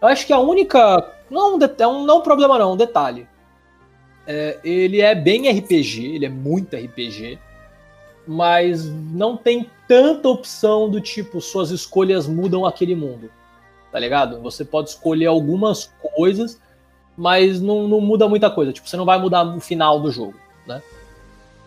Eu 0.00 0.08
acho 0.08 0.24
que 0.26 0.32
a 0.32 0.38
única. 0.38 1.12
Não 1.28 1.58
é 1.58 1.86
um, 1.86 2.04
não 2.04 2.18
um 2.18 2.22
problema, 2.22 2.58
não, 2.58 2.74
um 2.74 2.76
detalhe. 2.76 3.26
É, 4.24 4.58
ele 4.62 5.00
é 5.00 5.14
bem 5.14 5.50
RPG, 5.50 6.14
ele 6.14 6.26
é 6.26 6.28
muito 6.28 6.76
RPG, 6.76 7.38
mas 8.26 8.84
não 8.84 9.36
tem 9.36 9.68
tanta 9.88 10.28
opção 10.28 10.88
do 10.88 11.00
tipo, 11.00 11.40
suas 11.40 11.70
escolhas 11.70 12.26
mudam 12.26 12.66
aquele 12.66 12.94
mundo. 12.94 13.30
Tá 13.96 14.00
ligado? 14.00 14.42
Você 14.42 14.62
pode 14.62 14.90
escolher 14.90 15.24
algumas 15.24 15.90
coisas, 16.14 16.60
mas 17.16 17.62
não, 17.62 17.88
não 17.88 17.98
muda 17.98 18.28
muita 18.28 18.50
coisa. 18.50 18.70
Tipo, 18.70 18.86
você 18.86 18.94
não 18.94 19.06
vai 19.06 19.18
mudar 19.18 19.42
o 19.42 19.58
final 19.58 19.98
do 19.98 20.10
jogo, 20.10 20.34
né? 20.66 20.82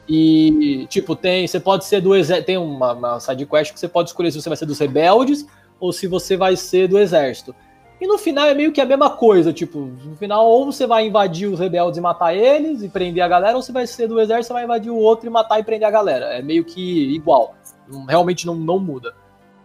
E, 0.07 0.85
tipo, 0.91 1.15
tem. 1.15 1.47
Você 1.47 1.59
pode 1.59 1.85
ser 1.85 2.01
do 2.01 2.15
exército. 2.15 2.45
Tem 2.45 2.55
uma, 2.55 2.93
uma 2.93 3.19
side 3.19 3.47
quest 3.47 3.73
que 3.73 3.79
você 3.79 3.87
pode 3.87 4.09
escolher 4.09 4.29
se 4.29 4.39
você 4.39 4.47
vai 4.47 4.55
ser 4.55 4.67
dos 4.67 4.77
rebeldes 4.77 5.43
ou 5.79 5.91
se 5.91 6.05
você 6.05 6.37
vai 6.37 6.55
ser 6.55 6.87
do 6.87 6.99
exército. 6.99 7.55
E 7.99 8.05
no 8.05 8.19
final 8.19 8.45
é 8.45 8.53
meio 8.53 8.71
que 8.71 8.79
a 8.79 8.85
mesma 8.85 9.09
coisa, 9.09 9.51
tipo, 9.51 9.79
no 9.79 10.15
final 10.15 10.45
ou 10.45 10.71
você 10.71 10.85
vai 10.85 11.07
invadir 11.07 11.47
os 11.47 11.59
rebeldes 11.59 11.97
e 11.97 12.01
matar 12.01 12.35
eles 12.35 12.83
e 12.83 12.89
prender 12.89 13.23
a 13.23 13.27
galera, 13.27 13.55
ou 13.55 13.63
você 13.63 13.71
vai 13.71 13.87
ser 13.87 14.07
do 14.07 14.21
exército 14.21 14.53
e 14.53 14.53
vai 14.53 14.65
invadir 14.65 14.91
o 14.91 14.97
outro 14.97 15.25
e 15.25 15.31
matar 15.31 15.59
e 15.59 15.63
prender 15.63 15.87
a 15.87 15.91
galera. 15.91 16.25
É 16.25 16.43
meio 16.43 16.63
que 16.63 17.11
igual. 17.11 17.55
Realmente 18.07 18.45
não, 18.45 18.53
não 18.53 18.77
muda. 18.77 19.15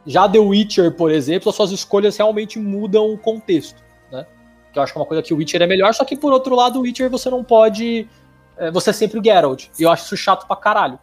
Já 0.07 0.29
The 0.29 0.39
Witcher, 0.39 0.95
por 0.95 1.11
exemplo, 1.11 1.49
as 1.49 1.57
suas 1.57 1.71
escolhas 1.71 2.17
realmente 2.17 2.59
mudam 2.59 3.13
o 3.13 3.19
contexto, 3.19 3.83
né? 4.11 4.27
Que 4.73 4.79
eu 4.79 4.83
acho 4.83 4.93
que 4.93 4.99
é 4.99 5.01
uma 5.01 5.07
coisa 5.07 5.23
que 5.23 5.33
o 5.33 5.37
Witcher 5.37 5.63
é 5.63 5.67
melhor, 5.67 5.95
só 5.95 6.05
que 6.05 6.17
por 6.17 6.33
outro 6.33 6.55
lado, 6.55 6.79
o 6.79 6.83
Witcher 6.83 7.11
você 7.11 7.31
não 7.31 7.43
pode. 7.43 8.09
É, 8.57 8.71
você 8.71 8.91
é 8.91 8.93
sempre 8.93 9.19
o 9.19 9.25
Geralt. 9.25 9.69
E 9.79 9.83
eu 9.83 9.91
acho 9.91 10.05
isso 10.05 10.17
chato 10.17 10.47
pra 10.47 10.57
caralho. 10.57 10.99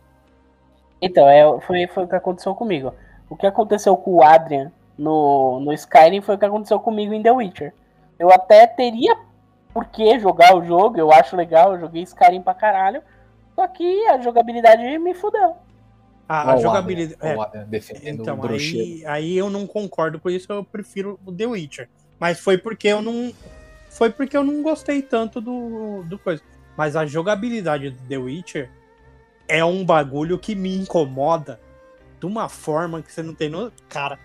Então, 1.02 1.28
é, 1.28 1.60
foi, 1.62 1.88
foi 1.88 2.04
o 2.04 2.08
que 2.08 2.16
aconteceu 2.16 2.54
comigo. 2.54 2.94
O 3.30 3.36
que 3.36 3.48
aconteceu 3.48 3.98
com 3.98 4.16
o 4.16 4.24
Adrian 4.24 4.72
no, 4.98 5.60
no 5.60 5.74
Skyrim 5.74 6.22
foi 6.22 6.36
o 6.36 6.38
que 6.38 6.46
aconteceu 6.46 6.80
comigo 6.80 7.14
em 7.14 7.24
The 7.24 7.32
Witcher. 7.32 7.74
Eu 8.20 8.32
até 8.32 8.68
teria 8.68 9.18
por 9.74 9.86
que 9.86 10.20
jogar 10.20 10.56
o 10.56 10.64
jogo, 10.64 11.00
eu 11.00 11.12
acho 11.12 11.36
legal, 11.36 11.74
eu 11.74 11.80
joguei 11.80 12.04
Skyrim 12.04 12.42
pra 12.42 12.54
caralho, 12.54 13.02
só 13.56 13.66
que 13.68 14.08
a 14.08 14.20
jogabilidade 14.20 14.84
me 15.00 15.14
fudeu. 15.14 15.56
A, 16.32 16.54
a 16.54 16.58
jogabilidade. 16.58 17.20
É, 17.22 18.10
então, 18.10 18.42
aí, 18.42 19.04
aí 19.06 19.38
eu 19.38 19.50
não 19.50 19.68
concordo 19.68 20.18
com 20.18 20.30
isso, 20.30 20.50
eu 20.50 20.64
prefiro 20.64 21.20
o 21.26 21.32
The 21.32 21.46
Witcher. 21.46 21.90
Mas 22.18 22.40
foi 22.40 22.58
porque 22.58 22.88
eu 22.88 23.02
não. 23.02 23.34
Foi 23.90 24.10
porque 24.10 24.38
eu 24.38 24.44
não 24.44 24.64
gostei 24.64 25.02
tanto 25.02 25.42
do, 25.42 26.04
do 26.04 26.18
coisa. 26.18 26.42
Mas 26.78 26.96
a 26.96 27.06
jogabilidade 27.06 27.90
do 27.90 28.02
The 28.08 28.18
Witcher 28.18 28.70
é 29.46 29.66
um 29.66 29.84
bagulho 29.84 30.40
que 30.40 30.56
me 30.56 30.74
incomoda 30.74 31.60
de 32.18 32.26
uma 32.26 32.48
forma 32.48 33.02
que 33.02 33.12
você 33.12 33.22
não 33.22 33.34
tem 33.36 33.50
no. 33.50 33.70
Cara, 33.90 34.18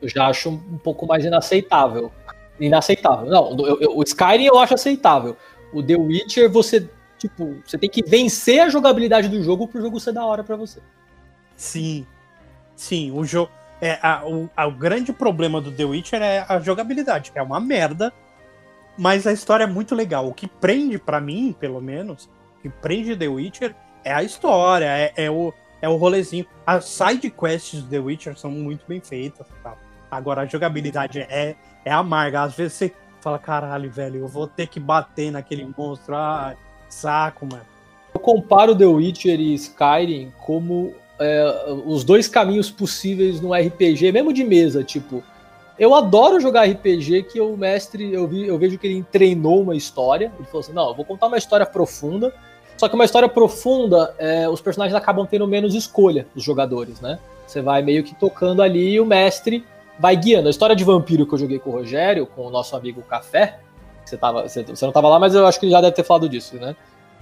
eu 0.00 0.08
já 0.08 0.28
acho 0.28 0.48
um 0.48 0.78
pouco 0.78 1.06
mais 1.06 1.26
inaceitável. 1.26 2.10
Inaceitável. 2.58 3.26
Não, 3.26 3.66
eu, 3.66 3.78
eu, 3.82 3.98
o 3.98 4.02
Skyrim 4.02 4.46
eu 4.46 4.58
acho 4.58 4.72
aceitável. 4.72 5.36
O 5.74 5.82
The 5.82 5.94
Witcher, 5.94 6.50
você, 6.50 6.88
tipo, 7.18 7.56
você 7.66 7.76
tem 7.76 7.90
que 7.90 8.02
vencer 8.02 8.60
a 8.60 8.70
jogabilidade 8.70 9.28
do 9.28 9.42
jogo 9.42 9.68
pro 9.68 9.82
jogo 9.82 10.00
ser 10.00 10.12
da 10.12 10.24
hora 10.24 10.42
para 10.42 10.56
você. 10.56 10.80
Sim. 11.58 12.06
Sim, 12.76 13.10
o 13.10 13.24
jogo. 13.24 13.50
É, 13.80 13.98
a, 14.00 14.26
o, 14.26 14.48
a, 14.56 14.66
o 14.66 14.72
grande 14.72 15.12
problema 15.12 15.60
do 15.60 15.70
The 15.70 15.84
Witcher 15.84 16.22
é 16.22 16.46
a 16.48 16.58
jogabilidade, 16.60 17.30
é 17.34 17.42
uma 17.42 17.60
merda. 17.60 18.12
Mas 18.96 19.26
a 19.26 19.32
história 19.32 19.64
é 19.64 19.66
muito 19.66 19.94
legal. 19.94 20.26
O 20.26 20.34
que 20.34 20.46
prende, 20.46 20.98
para 20.98 21.20
mim, 21.20 21.54
pelo 21.58 21.80
menos, 21.80 22.28
o 22.58 22.62
que 22.62 22.68
prende 22.68 23.16
The 23.16 23.28
Witcher 23.28 23.74
é 24.04 24.12
a 24.12 24.22
história, 24.22 24.86
é, 24.86 25.12
é 25.16 25.30
o, 25.30 25.52
é 25.82 25.88
o 25.88 25.96
rolezinho. 25.96 26.46
As 26.66 26.84
side 26.86 27.30
quests 27.30 27.82
do 27.82 27.88
The 27.88 27.98
Witcher 27.98 28.36
são 28.36 28.50
muito 28.50 28.84
bem 28.88 29.00
feitas. 29.00 29.46
Tá? 29.62 29.76
Agora, 30.10 30.42
a 30.42 30.46
jogabilidade 30.46 31.20
é, 31.20 31.56
é 31.84 31.92
amarga. 31.92 32.42
Às 32.42 32.54
vezes 32.54 32.74
você 32.74 32.94
fala, 33.20 33.38
caralho, 33.38 33.90
velho, 33.90 34.20
eu 34.20 34.28
vou 34.28 34.46
ter 34.46 34.66
que 34.66 34.80
bater 34.80 35.30
naquele 35.30 35.64
monstro. 35.76 36.16
Ah, 36.16 36.56
saco, 36.88 37.46
mano. 37.46 37.66
Eu 38.14 38.20
comparo 38.20 38.76
The 38.76 38.86
Witcher 38.86 39.38
e 39.38 39.54
Skyrim 39.54 40.32
como 40.40 40.94
é, 41.18 41.72
os 41.84 42.04
dois 42.04 42.28
caminhos 42.28 42.70
possíveis 42.70 43.40
no 43.40 43.52
RPG, 43.52 44.12
mesmo 44.12 44.32
de 44.32 44.44
mesa, 44.44 44.82
tipo. 44.84 45.22
Eu 45.78 45.94
adoro 45.94 46.40
jogar 46.40 46.68
RPG 46.68 47.24
que 47.24 47.40
o 47.40 47.56
mestre, 47.56 48.12
eu, 48.12 48.26
vi, 48.26 48.48
eu 48.48 48.58
vejo 48.58 48.76
que 48.78 48.86
ele 48.86 49.06
treinou 49.12 49.62
uma 49.62 49.76
história. 49.76 50.32
Ele 50.36 50.46
falou 50.46 50.60
assim: 50.60 50.72
não, 50.72 50.88
eu 50.88 50.94
vou 50.94 51.04
contar 51.04 51.26
uma 51.28 51.38
história 51.38 51.64
profunda. 51.64 52.34
Só 52.76 52.88
que 52.88 52.94
uma 52.94 53.04
história 53.04 53.28
profunda, 53.28 54.14
é, 54.18 54.48
os 54.48 54.60
personagens 54.60 54.94
acabam 54.94 55.26
tendo 55.26 55.46
menos 55.48 55.74
escolha, 55.74 56.26
os 56.34 56.44
jogadores, 56.44 57.00
né? 57.00 57.18
Você 57.46 57.60
vai 57.60 57.82
meio 57.82 58.04
que 58.04 58.14
tocando 58.14 58.62
ali 58.62 58.92
e 58.92 59.00
o 59.00 59.06
mestre 59.06 59.64
vai 59.98 60.16
guiando. 60.16 60.46
A 60.46 60.50
história 60.50 60.76
de 60.76 60.84
vampiro 60.84 61.26
que 61.26 61.34
eu 61.34 61.38
joguei 61.38 61.58
com 61.58 61.70
o 61.70 61.72
Rogério, 61.72 62.26
com 62.26 62.46
o 62.46 62.50
nosso 62.50 62.76
amigo 62.76 63.02
Café, 63.02 63.58
você, 64.04 64.16
tava, 64.16 64.48
você, 64.48 64.62
você 64.62 64.84
não 64.84 64.92
tava 64.92 65.08
lá, 65.08 65.18
mas 65.18 65.34
eu 65.34 65.46
acho 65.46 65.58
que 65.58 65.66
ele 65.66 65.72
já 65.72 65.80
deve 65.80 65.94
ter 65.94 66.04
falado 66.04 66.28
disso, 66.28 66.56
né? 66.56 66.76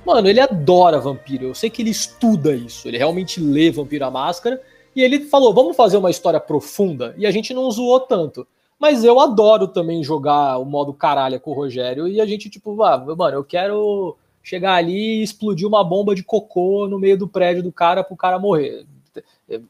Mano, 0.07 0.29
ele 0.29 0.39
adora 0.39 1.01
vampiro. 1.01 1.47
Eu 1.47 1.55
sei 1.55 1.69
que 1.69 1.83
ele 1.83 1.91
estuda 1.91 2.55
isso. 2.55 2.87
Ele 2.87 2.97
realmente 2.97 3.41
lê 3.41 3.73
Vampiro 3.73 4.05
à 4.05 4.11
Máscara. 4.11 4.63
E 4.95 5.03
ele 5.03 5.27
falou: 5.27 5.53
vamos 5.53 5.77
fazer 5.77 5.97
uma 5.97 6.11
história 6.11 6.39
profunda. 6.39 7.13
E 7.19 7.27
a 7.27 7.31
gente 7.33 7.53
não 7.53 7.69
zoou 7.69 7.99
tanto. 7.99 8.47
Mas 8.79 9.03
eu 9.03 9.19
adoro 9.19 9.67
também 9.67 10.05
jogar 10.05 10.59
o 10.59 10.65
modo 10.65 10.95
caralho 10.95 11.41
com 11.41 11.51
o 11.51 11.55
Rogério. 11.55 12.07
E 12.07 12.21
a 12.21 12.27
gente, 12.27 12.49
tipo, 12.49 12.81
ah, 12.85 12.97
mano, 12.99 13.39
eu 13.39 13.43
quero 13.43 14.17
chegar 14.45 14.75
ali 14.75 15.19
e 15.19 15.23
explodir 15.25 15.67
uma 15.67 15.83
bomba 15.83 16.15
de 16.15 16.23
cocô 16.23 16.87
no 16.87 17.01
meio 17.01 17.19
do 17.19 17.27
prédio 17.27 17.65
do 17.65 17.73
cara 17.73 18.05
pro 18.05 18.15
cara 18.15 18.39
morrer. 18.39 18.87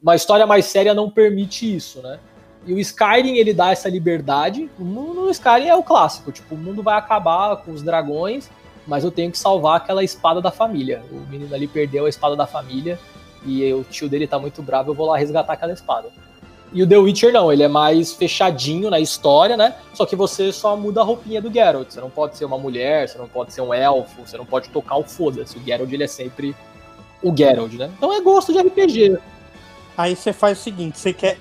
Uma 0.03 0.17
história 0.17 0.47
mais 0.47 0.67
séria 0.67 0.93
não 0.93 1.09
permite 1.09 1.75
isso, 1.75 2.03
né? 2.03 2.21
E 2.67 2.75
o 2.75 2.79
Skyrim, 2.79 3.37
ele 3.37 3.55
dá 3.55 3.71
essa 3.71 3.89
liberdade. 3.89 4.69
No 4.79 5.31
Skyrim 5.31 5.69
é 5.69 5.77
o 5.77 5.83
clássico, 5.83 6.31
tipo, 6.31 6.55
o 6.55 6.59
mundo 6.59 6.83
vai 6.83 6.99
acabar 6.99 7.57
com 7.59 7.71
os 7.71 7.81
dragões, 7.81 8.51
mas 8.87 9.05
eu 9.05 9.11
tenho 9.11 9.31
que 9.31 9.39
salvar 9.39 9.77
aquela 9.77 10.05
espada 10.05 10.41
da 10.41 10.51
família. 10.51 11.03
O 11.11 11.21
menino 11.29 11.55
ali 11.55 11.67
perdeu 11.67 12.07
a 12.07 12.09
espada 12.09 12.37
da 12.37 12.47
família 12.47 12.99
e 13.45 13.73
o 13.73 13.85
tio 13.85 14.09
dele 14.09 14.27
tá 14.27 14.39
muito 14.39 14.63
bravo, 14.63 14.91
eu 14.91 14.95
vou 14.95 15.07
lá 15.07 15.17
resgatar 15.17 15.53
aquela 15.53 15.73
espada. 15.73 16.09
E 16.73 16.83
o 16.83 16.87
The 16.87 16.99
Witcher 16.99 17.33
não, 17.33 17.53
ele 17.53 17.63
é 17.63 17.69
mais 17.69 18.13
fechadinho 18.13 18.91
na 18.91 18.99
história, 18.99 19.57
né? 19.57 19.77
Só 19.95 20.05
que 20.05 20.17
você 20.17 20.53
só 20.53 20.77
muda 20.77 21.01
a 21.01 21.05
roupinha 21.05 21.41
do 21.41 21.51
Geralt. 21.53 21.91
Você 21.91 22.01
não 22.01 22.11
pode 22.11 22.37
ser 22.37 22.45
uma 22.45 22.59
mulher, 22.59 23.09
você 23.09 23.17
não 23.17 23.29
pode 23.29 23.53
ser 23.53 23.61
um 23.61 23.73
elfo, 23.73 24.27
você 24.27 24.37
não 24.37 24.45
pode 24.45 24.69
tocar 24.71 24.97
o 24.97 25.05
foda-se. 25.05 25.57
O 25.57 25.65
Geralt, 25.65 25.91
ele 25.93 26.05
é 26.05 26.09
sempre 26.09 26.57
o 27.23 27.35
Geralt, 27.35 27.73
né? 27.75 27.91
Então 27.97 28.13
é 28.13 28.21
gosto 28.21 28.53
de 28.53 28.59
RPG. 28.59 29.17
Aí 29.97 30.15
você 30.15 30.33
faz 30.33 30.59
o 30.59 30.63
seguinte, 30.63 30.99
você 30.99 31.13
quer 31.13 31.39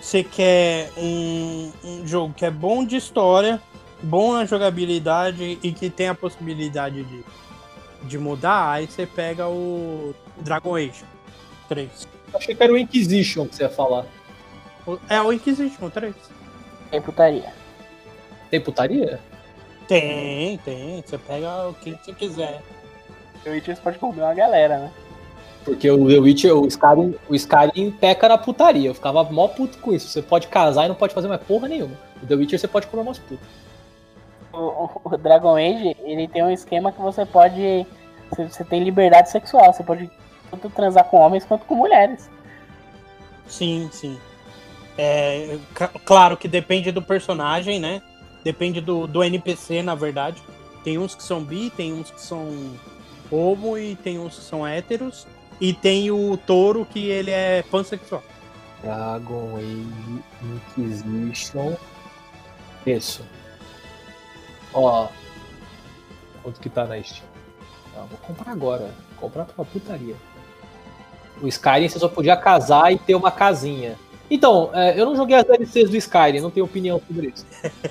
você 0.00 0.22
quer 0.22 0.90
um, 0.98 1.72
um, 1.82 2.06
jogo 2.06 2.34
que 2.34 2.44
é 2.44 2.50
bom 2.50 2.84
de 2.84 2.94
história, 2.94 3.58
bom 4.04 4.34
na 4.34 4.44
jogabilidade 4.44 5.58
e 5.62 5.72
que 5.72 5.90
tem 5.90 6.08
a 6.08 6.14
possibilidade 6.14 7.02
de, 7.02 7.24
de 8.02 8.18
mudar, 8.18 8.70
aí 8.72 8.86
você 8.86 9.06
pega 9.06 9.48
o 9.48 10.14
Dragon 10.40 10.76
Age 10.76 11.04
3. 11.68 12.08
Achei 12.34 12.54
que 12.54 12.62
era 12.62 12.72
o 12.72 12.78
Inquisition 12.78 13.46
que 13.46 13.56
você 13.56 13.62
ia 13.64 13.70
falar. 13.70 14.06
É 15.08 15.20
o 15.20 15.32
Inquisition 15.32 15.88
3. 15.88 16.14
Tem 16.90 17.00
putaria. 17.00 17.52
Tem 18.50 18.60
putaria? 18.60 19.20
Tem, 19.88 20.58
tem. 20.58 21.02
Você 21.04 21.18
pega 21.18 21.68
o 21.68 21.74
que 21.74 21.92
você 21.92 22.12
quiser. 22.12 22.62
O 23.44 23.50
Witcher 23.50 23.78
pode 23.80 23.98
comer 23.98 24.22
uma 24.22 24.34
galera, 24.34 24.78
né? 24.78 24.92
Porque 25.64 25.90
o 25.90 26.06
The 26.06 26.18
Witcher, 26.18 26.56
o 26.56 26.66
Skyrim, 26.66 27.14
o 27.28 27.34
Skyrim 27.34 27.90
peca 27.90 28.28
na 28.28 28.38
putaria. 28.38 28.88
Eu 28.88 28.94
ficava 28.94 29.22
mó 29.24 29.48
puto 29.48 29.78
com 29.78 29.92
isso. 29.92 30.08
Você 30.08 30.22
pode 30.22 30.48
casar 30.48 30.84
e 30.84 30.88
não 30.88 30.94
pode 30.94 31.14
fazer 31.14 31.28
mais 31.28 31.42
porra 31.42 31.68
nenhuma. 31.68 31.96
O 32.22 32.26
The 32.26 32.34
Witcher 32.34 32.58
você 32.58 32.68
pode 32.68 32.86
comer 32.86 33.02
umas 33.02 33.18
putas. 33.18 33.46
O, 34.56 34.90
o, 35.04 35.16
Dragon 35.16 35.56
Age, 35.56 35.96
ele 36.04 36.28
tem 36.28 36.42
um 36.42 36.50
esquema 36.50 36.92
que 36.92 37.00
você 37.00 37.26
pode. 37.26 37.86
Você, 38.30 38.48
você 38.48 38.64
tem 38.64 38.82
liberdade 38.82 39.30
sexual. 39.30 39.72
Você 39.72 39.82
pode 39.82 40.10
tanto 40.50 40.70
transar 40.70 41.04
com 41.04 41.18
homens 41.18 41.44
quanto 41.44 41.64
com 41.64 41.74
mulheres. 41.74 42.30
Sim, 43.46 43.88
sim. 43.92 44.18
É, 44.96 45.58
claro 46.04 46.36
que 46.36 46.46
depende 46.46 46.92
do 46.92 47.02
personagem, 47.02 47.80
né? 47.80 48.00
Depende 48.44 48.80
do, 48.80 49.06
do 49.06 49.24
NPC, 49.24 49.82
na 49.82 49.94
verdade. 49.94 50.42
Tem 50.84 50.98
uns 50.98 51.14
que 51.14 51.22
são 51.22 51.42
bi, 51.42 51.70
tem 51.70 51.92
uns 51.92 52.10
que 52.10 52.20
são 52.20 52.46
homo 53.30 53.76
e 53.76 53.96
tem 53.96 54.18
uns 54.18 54.38
que 54.38 54.44
são 54.44 54.66
héteros. 54.66 55.26
E 55.60 55.72
tem 55.72 56.10
o 56.10 56.36
touro 56.36 56.84
que 56.84 57.08
ele 57.08 57.30
é 57.30 57.62
pansexual. 57.70 58.22
Dragon 58.82 59.56
Age 59.56 60.22
Inquisition. 60.42 61.74
Isso. 62.86 63.24
Ó. 64.74 65.08
Quanto 66.42 66.60
que 66.60 66.68
tá 66.68 66.84
na 66.84 67.00
Steam? 67.02 67.24
Não, 67.96 68.06
vou 68.06 68.18
comprar 68.18 68.52
agora. 68.52 68.90
Vou 69.10 69.30
comprar 69.30 69.44
pra 69.44 69.64
putaria. 69.64 70.16
O 71.40 71.48
Skyrim 71.48 71.88
você 71.88 71.98
só 71.98 72.08
podia 72.08 72.36
casar 72.36 72.92
e 72.92 72.98
ter 72.98 73.14
uma 73.14 73.30
casinha. 73.30 73.96
Então, 74.30 74.70
é, 74.72 74.98
eu 74.98 75.04
não 75.04 75.16
joguei 75.16 75.36
as 75.36 75.44
DLCs 75.44 75.90
do 75.90 75.96
Skyrim, 75.96 76.40
não 76.40 76.50
tenho 76.50 76.66
opinião 76.66 77.00
sobre 77.06 77.28
isso. 77.28 77.46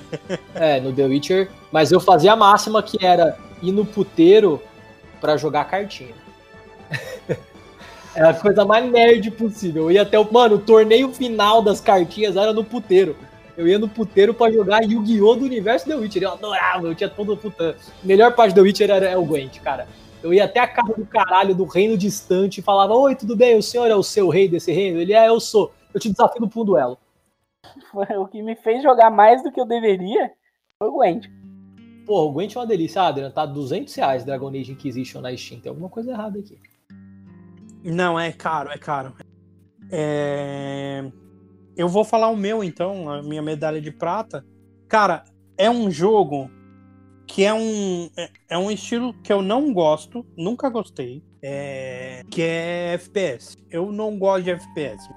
é, 0.54 0.80
no 0.80 0.92
The 0.92 1.04
Witcher, 1.04 1.50
mas 1.70 1.90
eu 1.92 2.00
fazia 2.00 2.32
a 2.32 2.36
máxima 2.36 2.82
que 2.82 3.04
era 3.04 3.38
ir 3.62 3.72
no 3.72 3.84
puteiro 3.84 4.60
para 5.20 5.36
jogar 5.36 5.64
cartinha. 5.64 6.14
é 8.14 8.22
a 8.22 8.34
coisa 8.34 8.64
mais 8.64 8.90
nerd 8.90 9.30
possível. 9.30 9.84
Eu 9.84 9.92
ia 9.92 10.02
até 10.02 10.18
o. 10.18 10.30
Mano, 10.30 10.56
o 10.56 10.60
torneio 10.60 11.12
final 11.12 11.62
das 11.62 11.80
cartinhas 11.80 12.36
era 12.36 12.52
no 12.52 12.64
puteiro. 12.64 13.16
Eu 13.56 13.68
ia 13.68 13.78
no 13.78 13.88
puteiro 13.88 14.34
para 14.34 14.52
jogar 14.52 14.82
Yu-Gi-Oh! 14.82 15.36
do 15.36 15.44
universo 15.44 15.86
The 15.86 15.94
Witcher. 15.94 16.22
Eu 16.22 16.32
adorava, 16.32 16.86
eu 16.86 16.94
tinha 16.94 17.08
todo 17.08 17.36
puta. 17.36 17.76
Melhor 18.02 18.34
parte 18.34 18.52
do 18.52 18.56
The 18.56 18.62
Witcher 18.62 18.90
era 18.90 19.18
o 19.18 19.24
Gwent, 19.24 19.60
cara. 19.60 19.86
Eu 20.22 20.32
ia 20.32 20.44
até 20.44 20.60
a 20.60 20.66
casa 20.66 20.94
do 20.94 21.06
caralho 21.06 21.54
do 21.54 21.64
reino 21.64 21.96
distante 21.96 22.58
e 22.58 22.62
falava: 22.62 22.94
Oi, 22.94 23.14
tudo 23.14 23.36
bem? 23.36 23.56
O 23.56 23.62
senhor 23.62 23.90
é 23.90 23.94
o 23.94 24.02
seu 24.02 24.28
rei 24.28 24.48
desse 24.48 24.72
reino? 24.72 24.98
Ele 24.98 25.12
é, 25.12 25.28
eu 25.28 25.38
sou. 25.38 25.72
Eu 25.92 26.00
te 26.00 26.10
desafio 26.10 26.40
no 26.40 26.50
um 26.54 26.64
duelo. 26.64 26.98
o 28.18 28.26
que 28.26 28.42
me 28.42 28.56
fez 28.56 28.82
jogar 28.82 29.10
mais 29.10 29.42
do 29.42 29.52
que 29.52 29.60
eu 29.60 29.66
deveria 29.66 30.32
foi 30.78 30.88
o 30.88 30.92
Gwent. 30.92 31.26
Pô, 32.06 32.26
o 32.26 32.32
Gwent 32.32 32.56
é 32.56 32.58
uma 32.58 32.66
delícia, 32.66 33.02
Adrian. 33.02 33.30
Tá 33.30 33.46
200 33.46 33.94
reais 33.94 34.24
Dragon 34.24 34.48
Age 34.48 34.72
Inquisition 34.72 35.20
na 35.20 35.34
Steam. 35.36 35.60
Tem 35.60 35.70
alguma 35.70 35.88
coisa 35.88 36.10
errada 36.10 36.38
aqui. 36.38 36.58
Não, 37.84 38.18
é 38.18 38.32
caro, 38.32 38.70
é 38.70 38.78
caro. 38.78 39.14
É... 39.90 41.04
Eu 41.76 41.88
vou 41.88 42.04
falar 42.04 42.28
o 42.28 42.36
meu, 42.36 42.62
então, 42.62 43.10
a 43.10 43.22
minha 43.22 43.42
medalha 43.42 43.80
de 43.80 43.90
prata. 43.90 44.44
Cara, 44.88 45.24
é 45.58 45.68
um 45.70 45.90
jogo 45.90 46.50
que 47.26 47.44
é 47.44 47.52
um, 47.52 48.10
é, 48.16 48.30
é, 48.50 48.58
um 48.58 48.70
estilo 48.70 49.14
que 49.22 49.32
eu 49.32 49.42
não 49.42 49.72
gosto, 49.72 50.24
nunca 50.36 50.68
gostei, 50.68 51.22
é, 51.42 52.22
que 52.30 52.42
é 52.42 52.92
FPS. 52.94 53.56
Eu 53.70 53.90
não 53.90 54.18
gosto 54.18 54.44
de 54.44 54.50
FPS. 54.50 55.08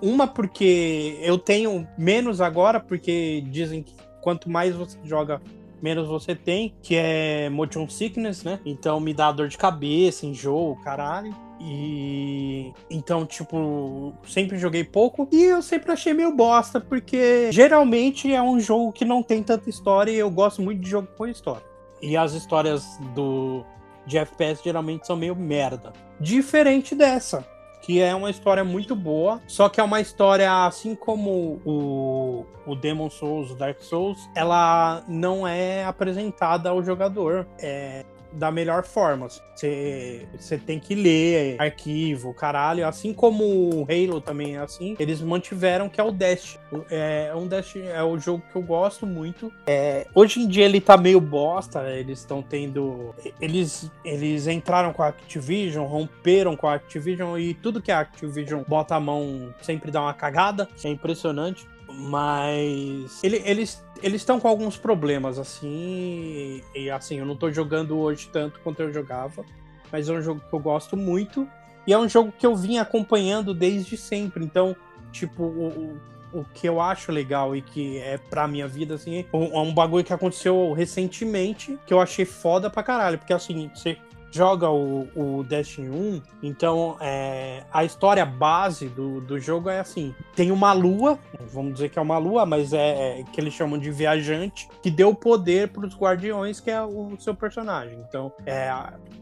Uma 0.00 0.26
porque 0.26 1.18
eu 1.22 1.38
tenho 1.38 1.86
menos 1.98 2.40
agora, 2.40 2.78
porque 2.78 3.42
dizem 3.50 3.82
que 3.82 3.94
quanto 4.20 4.48
mais 4.48 4.74
você 4.74 4.98
joga, 5.04 5.40
menos 5.82 6.08
você 6.08 6.34
tem, 6.34 6.74
que 6.82 6.94
é 6.96 7.48
motion 7.50 7.88
sickness, 7.88 8.42
né? 8.42 8.60
Então 8.64 9.00
me 9.00 9.12
dá 9.12 9.32
dor 9.32 9.48
de 9.48 9.58
cabeça, 9.58 10.26
enjoo, 10.26 10.76
caralho. 10.82 11.34
E 11.60 12.72
então, 12.90 13.24
tipo, 13.24 14.12
sempre 14.26 14.58
joguei 14.58 14.84
pouco 14.84 15.28
e 15.32 15.44
eu 15.44 15.62
sempre 15.62 15.92
achei 15.92 16.12
meio 16.12 16.34
bosta, 16.34 16.80
porque 16.80 17.50
geralmente 17.50 18.32
é 18.32 18.42
um 18.42 18.60
jogo 18.60 18.92
que 18.92 19.04
não 19.04 19.22
tem 19.22 19.42
tanta 19.42 19.70
história 19.70 20.10
e 20.10 20.18
eu 20.18 20.30
gosto 20.30 20.62
muito 20.62 20.80
de 20.80 20.90
jogo 20.90 21.08
com 21.16 21.26
história. 21.26 21.64
E 22.02 22.16
as 22.16 22.32
histórias 22.32 22.84
do 23.14 23.64
de 24.06 24.18
FPS 24.18 24.62
geralmente 24.62 25.06
são 25.06 25.16
meio 25.16 25.34
merda. 25.34 25.92
Diferente 26.20 26.94
dessa, 26.94 27.44
que 27.82 28.00
é 28.00 28.14
uma 28.14 28.30
história 28.30 28.64
muito 28.64 28.94
boa, 28.94 29.40
só 29.46 29.68
que 29.68 29.80
é 29.80 29.84
uma 29.84 30.00
história 30.00 30.66
assim 30.66 30.94
como 30.94 31.60
o, 31.64 32.46
o 32.66 32.74
Demon 32.74 33.10
Souls, 33.10 33.50
o 33.50 33.54
Dark 33.54 33.80
Souls, 33.80 34.30
ela 34.34 35.02
não 35.08 35.46
é 35.46 35.84
apresentada 35.84 36.70
ao 36.70 36.82
jogador. 36.82 37.46
É, 37.58 38.04
da 38.36 38.50
melhor 38.50 38.84
forma. 38.84 39.28
Você 39.54 40.58
tem 40.64 40.78
que 40.78 40.94
ler 40.94 41.56
arquivo, 41.58 42.34
caralho. 42.34 42.86
Assim 42.86 43.12
como 43.12 43.44
o 43.44 43.86
Halo 43.88 44.20
também 44.20 44.56
é 44.56 44.58
assim, 44.58 44.94
eles 44.98 45.20
mantiveram 45.20 45.88
que 45.88 46.00
é 46.00 46.04
o 46.04 46.10
Dash. 46.10 46.58
É 46.90 47.32
um 47.34 47.46
Dash 47.46 47.76
é 47.76 48.02
o 48.02 48.18
jogo 48.18 48.42
que 48.50 48.56
eu 48.56 48.62
gosto 48.62 49.06
muito. 49.06 49.52
É, 49.66 50.06
hoje 50.14 50.40
em 50.40 50.46
dia 50.46 50.64
ele 50.64 50.80
tá 50.80 50.96
meio 50.96 51.20
bosta, 51.20 51.90
eles 51.90 52.20
estão 52.20 52.42
tendo. 52.42 53.14
Eles, 53.40 53.90
eles 54.04 54.46
entraram 54.46 54.92
com 54.92 55.02
a 55.02 55.08
Activision, 55.08 55.86
romperam 55.86 56.56
com 56.56 56.68
a 56.68 56.74
Activision 56.74 57.38
e 57.38 57.54
tudo 57.54 57.82
que 57.82 57.90
a 57.90 58.00
Activision 58.00 58.62
bota 58.68 58.94
a 58.94 59.00
mão 59.00 59.54
sempre 59.62 59.90
dá 59.90 60.02
uma 60.02 60.14
cagada. 60.14 60.68
É 60.84 60.88
impressionante. 60.88 61.66
Mas 61.96 63.24
ele, 63.24 63.42
eles 63.44 63.82
eles 64.02 64.20
estão 64.20 64.38
com 64.38 64.48
alguns 64.48 64.76
problemas, 64.76 65.38
assim. 65.38 66.62
E 66.74 66.90
assim, 66.90 67.18
eu 67.18 67.26
não 67.26 67.36
tô 67.36 67.50
jogando 67.50 67.98
hoje 67.98 68.28
tanto 68.32 68.60
quanto 68.60 68.80
eu 68.80 68.92
jogava. 68.92 69.44
Mas 69.90 70.08
é 70.08 70.12
um 70.12 70.22
jogo 70.22 70.40
que 70.48 70.54
eu 70.54 70.60
gosto 70.60 70.96
muito. 70.96 71.48
E 71.86 71.92
é 71.92 71.98
um 71.98 72.08
jogo 72.08 72.32
que 72.36 72.46
eu 72.46 72.54
vim 72.54 72.78
acompanhando 72.78 73.54
desde 73.54 73.96
sempre. 73.96 74.44
Então, 74.44 74.76
tipo, 75.12 75.44
o, 75.44 75.98
o 76.32 76.44
que 76.52 76.68
eu 76.68 76.80
acho 76.80 77.12
legal 77.12 77.54
e 77.54 77.62
que 77.62 77.98
é 77.98 78.18
pra 78.18 78.48
minha 78.48 78.66
vida, 78.66 78.96
assim, 78.96 79.24
é 79.32 79.58
um 79.58 79.72
bagulho 79.72 80.04
que 80.04 80.12
aconteceu 80.12 80.72
recentemente 80.72 81.78
que 81.86 81.94
eu 81.94 82.00
achei 82.00 82.24
foda 82.24 82.68
pra 82.68 82.82
caralho. 82.82 83.18
Porque 83.18 83.32
assim, 83.32 83.70
você 83.74 83.96
joga 84.30 84.70
o, 84.70 85.08
o 85.14 85.44
Destiny 85.44 85.88
1, 85.88 86.22
então 86.42 86.96
é, 87.00 87.64
a 87.72 87.84
história 87.84 88.24
base 88.24 88.88
do, 88.88 89.20
do 89.20 89.38
jogo 89.38 89.68
é 89.68 89.80
assim: 89.80 90.14
tem 90.34 90.50
uma 90.50 90.72
lua, 90.72 91.18
vamos 91.52 91.74
dizer 91.74 91.88
que 91.88 91.98
é 91.98 92.02
uma 92.02 92.18
lua, 92.18 92.44
mas 92.44 92.72
é, 92.72 93.20
é 93.20 93.24
que 93.24 93.40
eles 93.40 93.54
chamam 93.54 93.78
de 93.78 93.90
viajante, 93.90 94.68
que 94.82 94.90
deu 94.90 95.14
poder 95.14 95.68
para 95.68 95.86
os 95.86 95.96
guardiões, 95.96 96.60
que 96.60 96.70
é 96.70 96.82
o 96.82 97.16
seu 97.18 97.34
personagem. 97.34 97.98
Então, 98.06 98.32
é, 98.44 98.70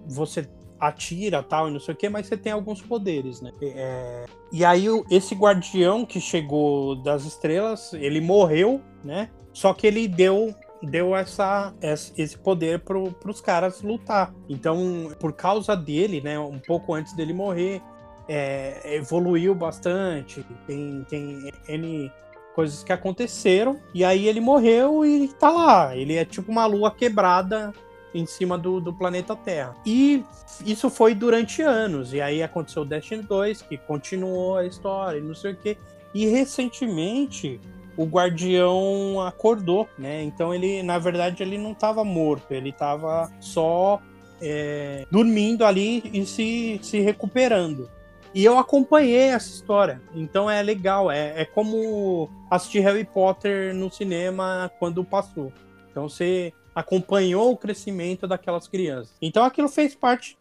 você 0.07 0.49
atira 0.79 1.43
tal 1.43 1.69
e 1.69 1.73
não 1.73 1.81
sei 1.81 1.95
o 1.95 1.97
que, 1.97 2.09
mas 2.09 2.27
você 2.27 2.37
tem 2.37 2.53
alguns 2.53 2.83
poderes, 2.83 3.41
né? 3.41 3.51
É... 3.63 4.25
E 4.53 4.65
aí 4.65 4.87
esse 5.11 5.35
guardião 5.35 6.05
que 6.05 6.21
chegou 6.21 6.97
das 6.97 7.25
estrelas, 7.25 7.93
ele 7.95 8.21
morreu, 8.21 8.81
né? 9.03 9.31
Só 9.53 9.73
que 9.73 9.87
ele 9.87 10.09
deu 10.09 10.55
deu 10.85 11.15
essa, 11.15 11.75
esse 12.17 12.39
poder 12.39 12.81
para 12.81 12.99
os 12.99 13.41
caras 13.41 13.83
lutar. 13.83 14.35
Então, 14.49 15.13
por 15.19 15.33
causa 15.33 15.77
dele, 15.77 16.21
né, 16.21 16.39
um 16.39 16.59
pouco 16.59 16.95
antes 16.95 17.15
dele 17.15 17.33
morrer, 17.33 17.83
é, 18.29 18.97
evoluiu 18.97 19.55
bastante. 19.55 20.45
Tem, 20.67 21.05
tem 21.09 21.53
N 21.69 22.11
coisas 22.55 22.83
que 22.85 22.93
aconteceram. 22.93 23.81
E 23.93 24.05
aí 24.05 24.29
ele 24.29 24.41
morreu 24.41 25.05
e 25.05 25.29
tá 25.29 25.51
lá. 25.51 25.97
Ele 25.97 26.17
é 26.17 26.25
tipo 26.25 26.51
uma 26.51 26.67
lua 26.67 26.91
quebrada 26.91 27.73
em 28.15 28.25
cima 28.25 28.57
do, 28.57 28.81
do 28.81 28.93
planeta 28.93 29.35
Terra. 29.35 29.75
E 29.85 30.25
isso 30.65 30.89
foi 30.89 31.15
durante 31.15 31.63
anos. 31.63 32.13
E 32.15 32.21
aí 32.21 32.43
aconteceu 32.43 32.83
o 32.83 32.87
Destiny 32.87 33.23
2, 33.23 33.63
que 33.63 33.77
continuou 33.77 34.57
a 34.57 34.65
história 34.65 35.19
e 35.19 35.23
não 35.23 35.35
sei 35.35 35.53
o 35.53 35.57
quê. 35.57 35.77
E 36.15 36.27
recentemente 36.27 37.61
o 37.97 38.05
guardião 38.05 39.21
acordou, 39.21 39.89
né? 39.99 40.23
Então 40.23 40.55
ele, 40.55 40.83
na 40.83 40.99
verdade, 40.99 41.43
ele 41.43 41.59
não 41.59 41.73
estava 41.73 42.05
morto, 42.05 42.53
ele 42.53 42.71
estava 42.71 43.31
só 43.41 44.01
é, 44.41 45.07
dormindo 45.11 45.65
ali 45.65 46.03
e 46.13 46.25
se, 46.27 46.79
se 46.83 47.01
recuperando. 47.01 47.89
E 48.35 48.45
eu 48.45 48.59
acompanhei 48.59 49.29
essa 49.29 49.49
história, 49.49 50.03
então 50.13 50.51
é 50.51 50.61
legal, 50.61 51.09
é, 51.09 51.43
é 51.43 51.45
como 51.45 52.29
assistir 52.51 52.81
Harry 52.81 53.05
Potter 53.05 53.73
no 53.73 53.91
cinema 53.93 54.71
quando 54.81 55.05
passou. 55.05 55.53
Então 55.89 56.09
você 56.09 56.53
acompanhou 56.75 57.53
o 57.53 57.57
crescimento 57.57 58.27
daquelas 58.27 58.67
crianças. 58.67 59.15
Então 59.23 59.45
aquilo 59.45 59.69
fez 59.69 59.95
parte 59.95 60.37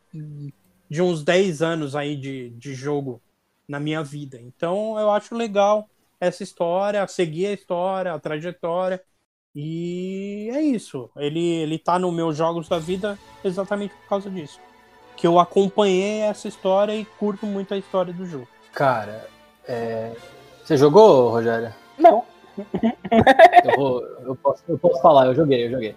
de 0.89 1.01
uns 1.01 1.23
10 1.23 1.61
anos 1.61 1.95
aí 1.95 2.15
de, 2.15 2.49
de 2.51 2.73
jogo 2.73 3.21
na 3.67 3.79
minha 3.79 4.03
vida. 4.03 4.41
Então 4.41 4.97
eu 4.99 5.11
acho 5.11 5.35
legal 5.35 5.87
essa 6.23 6.43
história, 6.43 7.05
seguir 7.07 7.47
a 7.47 7.53
história, 7.53 8.13
a 8.13 8.19
trajetória. 8.19 9.01
E 9.55 10.49
é 10.51 10.61
isso. 10.61 11.09
Ele, 11.17 11.45
ele 11.45 11.77
tá 11.77 11.99
no 11.99 12.11
meus 12.11 12.35
jogos 12.35 12.67
da 12.67 12.79
vida 12.79 13.19
exatamente 13.43 13.93
por 13.93 14.07
causa 14.07 14.29
disso. 14.29 14.59
Que 15.15 15.27
eu 15.27 15.37
acompanhei 15.39 16.21
essa 16.21 16.47
história 16.47 16.95
e 16.95 17.05
curto 17.05 17.45
muito 17.45 17.73
a 17.73 17.77
história 17.77 18.13
do 18.13 18.25
jogo. 18.25 18.47
Cara, 18.73 19.27
é... 19.67 20.11
você 20.63 20.75
jogou, 20.75 21.29
Rogério? 21.29 21.73
Não. 21.97 22.23
eu, 23.63 23.75
vou, 23.75 24.03
eu, 24.25 24.35
posso, 24.35 24.63
eu 24.67 24.77
posso 24.77 25.01
falar, 25.01 25.27
eu 25.27 25.35
joguei, 25.35 25.65
eu 25.65 25.71
joguei. 25.71 25.95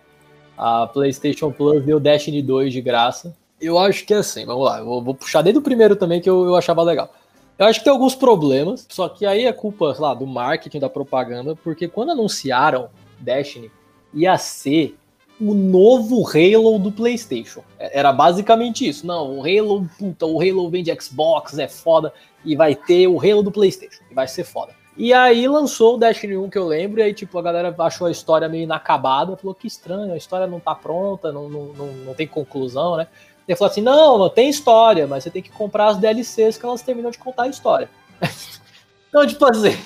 A 0.57 0.87
PlayStation 0.87 1.51
Plus 1.51 1.85
deu 1.85 2.01
Destiny 2.01 2.43
2 2.43 2.73
de 2.73 2.81
graça. 2.81 3.35
Eu 3.61 3.79
acho 3.79 4.05
que 4.05 4.13
é 4.13 4.19
assim, 4.19 4.45
vamos 4.45 4.65
lá. 4.65 4.79
Eu 4.79 4.85
vou, 4.85 5.03
vou 5.03 5.15
puxar 5.15 5.43
desde 5.43 5.59
o 5.59 5.63
primeiro 5.63 5.97
também 5.97 6.21
que 6.21 6.29
eu, 6.29 6.45
eu 6.45 6.57
achava 6.57 6.83
legal. 6.83 7.11
Eu 7.59 7.67
acho 7.67 7.79
que 7.79 7.85
tem 7.85 7.93
alguns 7.93 8.15
problemas, 8.15 8.87
só 8.91 9.09
que 9.09 9.25
aí 9.25 9.47
é 9.47 9.53
culpa, 9.53 9.95
sei 9.95 10.03
lá, 10.03 10.13
do 10.13 10.27
marketing, 10.27 10.79
da 10.79 10.91
propaganda, 10.91 11.57
porque 11.57 11.89
quando 11.89 12.11
anunciaram 12.11 12.91
Destiny, 13.19 13.71
ia 14.13 14.37
ser 14.37 14.97
o 15.41 15.55
novo 15.55 16.23
Halo 16.27 16.79
do 16.79 16.93
PlayStation. 16.93 17.63
É, 17.79 17.99
era 17.99 18.13
basicamente 18.13 18.87
isso. 18.87 19.07
Não, 19.07 19.39
o 19.39 19.41
Halo, 19.41 19.89
puta, 19.99 20.27
o 20.27 20.41
Halo 20.41 20.69
vem 20.69 20.83
de 20.83 20.95
Xbox, 21.01 21.59
é 21.59 21.69
foda, 21.69 22.13
e 22.45 22.55
vai 22.55 22.75
ter 22.75 23.07
o 23.07 23.19
Halo 23.19 23.43
do 23.43 23.51
PlayStation, 23.51 24.03
e 24.11 24.15
vai 24.15 24.29
ser 24.29 24.45
foda. 24.45 24.73
E 24.97 25.13
aí 25.13 25.47
lançou 25.47 25.95
o 25.95 25.99
Destiny 25.99 26.37
1 26.37 26.49
que 26.49 26.57
eu 26.57 26.67
lembro, 26.67 27.01
e 27.01 27.03
aí 27.03 27.15
tipo, 27.15 27.39
a 27.39 27.43
galera 27.43 27.75
achou 27.81 28.07
a 28.07 28.11
história 28.11 28.49
meio 28.49 28.65
inacabada, 28.65 29.37
falou 29.37 29.55
que 29.55 29.67
estranho, 29.67 30.13
a 30.13 30.17
história 30.17 30.47
não 30.47 30.59
tá 30.59 30.75
pronta, 30.75 31.31
não, 31.31 31.49
não, 31.49 31.65
não, 31.67 31.87
não 31.87 32.15
tem 32.15 32.27
conclusão, 32.27 32.97
né? 32.97 33.07
Ele 33.47 33.57
falou 33.57 33.71
assim: 33.71 33.81
não, 33.81 34.29
tem 34.29 34.49
história, 34.49 35.07
mas 35.07 35.25
você 35.25 35.31
tem 35.31 35.43
que 35.43 35.51
comprar 35.51 35.89
as 35.89 35.99
DLCs 35.99 36.57
que 36.57 36.65
elas 36.65 36.83
terminam 36.83 37.11
de 37.11 37.19
contar 37.19 37.45
a 37.45 37.49
história. 37.49 37.89
então, 39.09 39.27
tipo 39.27 39.45
assim, 39.45 39.77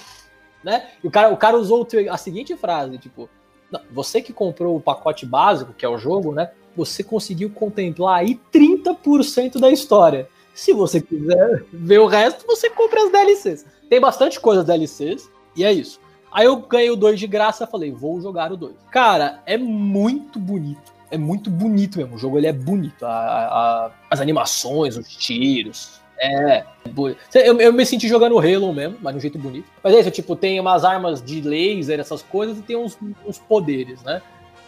né? 0.65 0.89
E 1.03 1.07
o 1.07 1.11
cara, 1.11 1.33
o 1.33 1.37
cara 1.37 1.57
usou 1.57 1.87
a 2.11 2.17
seguinte 2.17 2.57
frase: 2.57 2.99
tipo, 2.99 3.29
não, 3.71 3.81
você 3.91 4.23
que 4.23 4.33
comprou 4.33 4.77
o 4.77 4.81
pacote 4.81 5.27
básico, 5.27 5.73
que 5.73 5.85
é 5.85 5.89
o 5.89 5.99
jogo, 5.99 6.33
né? 6.33 6.51
você 6.77 7.03
conseguiu 7.03 7.51
contemplar 7.51 8.21
aí 8.21 8.41
30% 8.53 9.59
da 9.59 9.71
história. 9.71 10.29
Se 10.55 10.73
você 10.73 11.01
quiser 11.01 11.65
ver 11.73 11.99
o 11.99 12.07
resto, 12.07 12.47
você 12.47 12.69
compra 12.71 13.05
as 13.05 13.13
DLCs. 13.13 13.67
Tem 13.89 14.01
bastante 14.01 14.39
coisa 14.41 14.65
DLCs, 14.65 15.29
e 15.57 15.65
é 15.65 15.73
isso. 15.73 16.01
Aí 16.33 16.47
eu 16.47 16.57
ganhei 16.57 16.91
o 16.91 16.97
2 16.97 17.19
de 17.19 17.27
graça, 17.27 17.67
falei, 17.67 17.91
vou 17.91 18.21
jogar 18.21 18.53
o 18.53 18.57
2. 18.57 18.75
Cara, 18.91 19.43
é 19.47 19.57
muito 19.57 20.39
bonito. 20.39 20.93
É 21.11 21.19
muito 21.19 21.51
bonito 21.51 21.99
mesmo. 21.99 22.15
O 22.15 22.19
jogo 22.19 22.39
ele 22.39 22.47
é 22.47 22.53
bonito. 22.53 23.05
A, 23.05 23.11
a, 23.11 23.91
as 24.11 24.21
animações, 24.21 24.97
os 24.97 25.09
tiros. 25.09 26.01
É. 26.21 26.65
Eu, 27.35 27.61
eu, 27.61 27.73
me 27.73 27.87
senti 27.87 28.07
jogando 28.07 28.39
Halo 28.39 28.75
mesmo, 28.75 28.99
mas 29.01 29.15
de 29.15 29.19
um 29.19 29.21
jeito 29.21 29.39
bonito. 29.39 29.67
Mas 29.83 29.95
é 29.95 30.01
isso, 30.01 30.11
tipo, 30.11 30.37
tem 30.37 30.61
umas 30.61 30.85
armas 30.85 31.23
de 31.23 31.41
laser, 31.41 31.99
essas 31.99 32.21
coisas, 32.23 32.59
e 32.59 32.63
tem 32.63 32.77
uns, 32.77 32.99
uns 33.27 33.39
poderes, 33.39 34.03
né? 34.03 34.21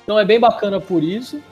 Então 0.03 0.18
é 0.18 0.24
bem 0.24 0.40
bacana 0.40 0.80
por 0.80 1.03
isso. 1.03 1.43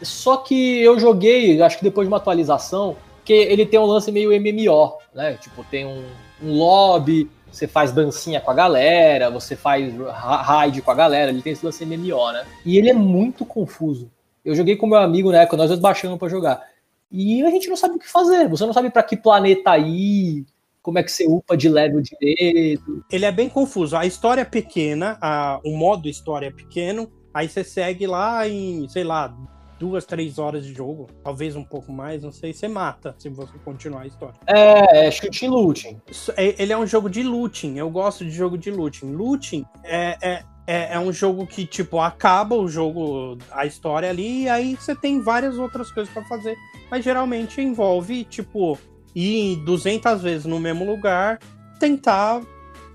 Só 0.00 0.38
que 0.38 0.80
eu 0.82 0.98
joguei, 0.98 1.60
acho 1.60 1.78
que 1.78 1.84
depois 1.84 2.06
de 2.06 2.10
uma 2.10 2.16
atualização, 2.16 2.96
que 3.24 3.32
ele 3.32 3.66
tem 3.66 3.78
um 3.78 3.84
lance 3.84 4.10
meio 4.10 4.30
MMO, 4.30 4.98
né? 5.14 5.34
Tipo, 5.34 5.64
tem 5.64 5.84
um, 5.84 6.02
um 6.42 6.56
lobby, 6.56 7.30
você 7.50 7.66
faz 7.66 7.92
dancinha 7.92 8.40
com 8.40 8.50
a 8.50 8.54
galera, 8.54 9.30
você 9.30 9.56
faz 9.56 9.92
raid 10.12 10.80
com 10.82 10.90
a 10.90 10.94
galera, 10.94 11.30
ele 11.30 11.42
tem 11.42 11.52
esse 11.52 11.64
lance 11.64 11.84
MMO, 11.84 12.32
né? 12.32 12.44
E 12.64 12.78
ele 12.78 12.88
é 12.88 12.94
muito 12.94 13.44
confuso. 13.44 14.10
Eu 14.46 14.54
joguei 14.54 14.76
com 14.76 14.86
meu 14.86 14.98
amigo 14.98 15.32
na 15.32 15.42
época, 15.42 15.56
nós 15.56 15.68
dois 15.68 15.80
baixamos 15.80 16.18
para 16.18 16.28
jogar. 16.28 16.62
E 17.10 17.42
a 17.42 17.50
gente 17.50 17.68
não 17.68 17.76
sabe 17.76 17.96
o 17.96 17.98
que 17.98 18.08
fazer. 18.08 18.48
Você 18.48 18.64
não 18.64 18.72
sabe 18.72 18.90
para 18.90 19.02
que 19.02 19.16
planeta 19.16 19.76
ir, 19.76 20.46
como 20.80 21.00
é 21.00 21.02
que 21.02 21.10
você 21.10 21.26
upa 21.26 21.56
de 21.56 21.68
level 21.68 22.00
direito. 22.00 23.04
Ele 23.10 23.24
é 23.24 23.32
bem 23.32 23.48
confuso. 23.48 23.96
A 23.96 24.06
história 24.06 24.42
é 24.42 24.44
pequena, 24.44 25.18
a, 25.20 25.60
o 25.64 25.76
modo 25.76 26.08
história 26.08 26.46
é 26.46 26.50
pequeno, 26.52 27.10
aí 27.34 27.48
você 27.48 27.64
segue 27.64 28.06
lá 28.06 28.48
em, 28.48 28.88
sei 28.88 29.02
lá, 29.02 29.36
duas, 29.80 30.04
três 30.04 30.38
horas 30.38 30.64
de 30.64 30.72
jogo, 30.72 31.08
talvez 31.24 31.56
um 31.56 31.64
pouco 31.64 31.90
mais, 31.90 32.22
não 32.22 32.30
sei, 32.30 32.52
você 32.52 32.68
mata 32.68 33.16
se 33.18 33.28
você 33.28 33.52
continuar 33.64 34.02
a 34.02 34.06
história. 34.06 34.36
É, 34.46 35.08
é 35.08 35.10
shooting 35.10 35.48
looting. 35.48 36.00
É, 36.36 36.62
ele 36.62 36.72
é 36.72 36.78
um 36.78 36.86
jogo 36.86 37.10
de 37.10 37.24
looting, 37.24 37.76
eu 37.76 37.90
gosto 37.90 38.24
de 38.24 38.30
jogo 38.30 38.56
de 38.56 38.70
looting. 38.70 39.12
Looting 39.12 39.64
é, 39.82 40.16
é, 40.22 40.44
é, 40.66 40.94
é, 40.94 40.98
um 40.98 41.12
jogo 41.12 41.46
que, 41.46 41.66
tipo, 41.66 42.00
acaba 42.00 42.56
o 42.56 42.68
jogo, 42.68 43.38
a 43.50 43.64
história 43.66 44.10
ali, 44.10 44.44
e 44.44 44.48
aí 44.48 44.74
você 44.74 44.94
tem 44.94 45.20
várias 45.20 45.58
outras 45.58 45.90
coisas 45.90 46.12
para 46.12 46.24
fazer, 46.24 46.56
mas 46.90 47.04
geralmente 47.04 47.60
envolve, 47.60 48.24
tipo, 48.24 48.78
ir 49.14 49.56
200 49.64 50.22
vezes 50.22 50.44
no 50.46 50.58
mesmo 50.58 50.84
lugar, 50.84 51.38
tentar 51.78 52.42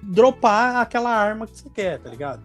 dropar 0.01 0.78
aquela 0.78 1.11
arma 1.11 1.47
que 1.47 1.57
você 1.57 1.69
quer, 1.69 1.99
tá 1.99 2.09
ligado? 2.09 2.43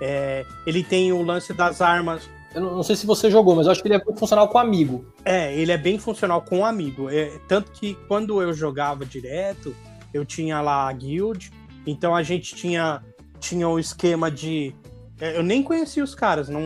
É, 0.00 0.44
ele 0.66 0.82
tem 0.82 1.12
o 1.12 1.22
lance 1.22 1.52
das 1.52 1.80
armas 1.80 2.28
eu 2.54 2.60
não, 2.60 2.82
sei 2.84 2.94
se 2.94 3.04
você 3.04 3.28
jogou, 3.28 3.56
mas 3.56 3.66
eu 3.66 3.72
acho 3.72 3.82
que 3.82 3.88
ele 3.88 3.96
é 3.96 4.04
muito 4.04 4.18
funcional 4.18 4.48
com 4.48 4.58
amigo. 4.58 5.04
É, 5.24 5.52
ele 5.56 5.72
é 5.72 5.76
bem 5.76 5.98
funcional 5.98 6.40
com 6.40 6.64
amigo. 6.64 7.10
É, 7.10 7.36
tanto 7.48 7.72
que 7.72 7.96
quando 8.06 8.40
eu 8.40 8.54
jogava 8.54 9.04
direto, 9.04 9.74
eu 10.12 10.24
tinha 10.24 10.60
lá 10.60 10.88
a 10.88 10.92
guild, 10.92 11.50
então 11.84 12.14
a 12.14 12.22
gente 12.22 12.54
tinha, 12.54 13.02
tinha 13.44 13.68
o 13.68 13.78
esquema 13.78 14.30
de. 14.30 14.74
É, 15.20 15.36
eu 15.36 15.42
nem 15.42 15.62
conhecia 15.62 16.02
os 16.02 16.14
caras, 16.14 16.48
não, 16.48 16.62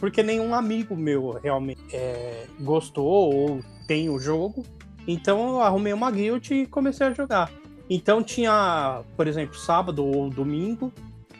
porque 0.00 0.22
nenhum 0.22 0.54
amigo 0.54 0.96
meu 0.96 1.38
realmente 1.42 1.80
é, 1.92 2.46
gostou 2.60 3.06
ou 3.06 3.60
tem 3.86 4.08
o 4.08 4.18
jogo. 4.18 4.64
Então 5.06 5.48
eu 5.48 5.60
arrumei 5.60 5.92
uma 5.92 6.10
guild 6.10 6.52
e 6.52 6.66
comecei 6.66 7.06
a 7.06 7.12
jogar. 7.12 7.50
Então 7.88 8.22
tinha, 8.22 9.02
por 9.16 9.26
exemplo, 9.26 9.54
sábado 9.54 10.04
ou 10.04 10.30
domingo, 10.30 10.92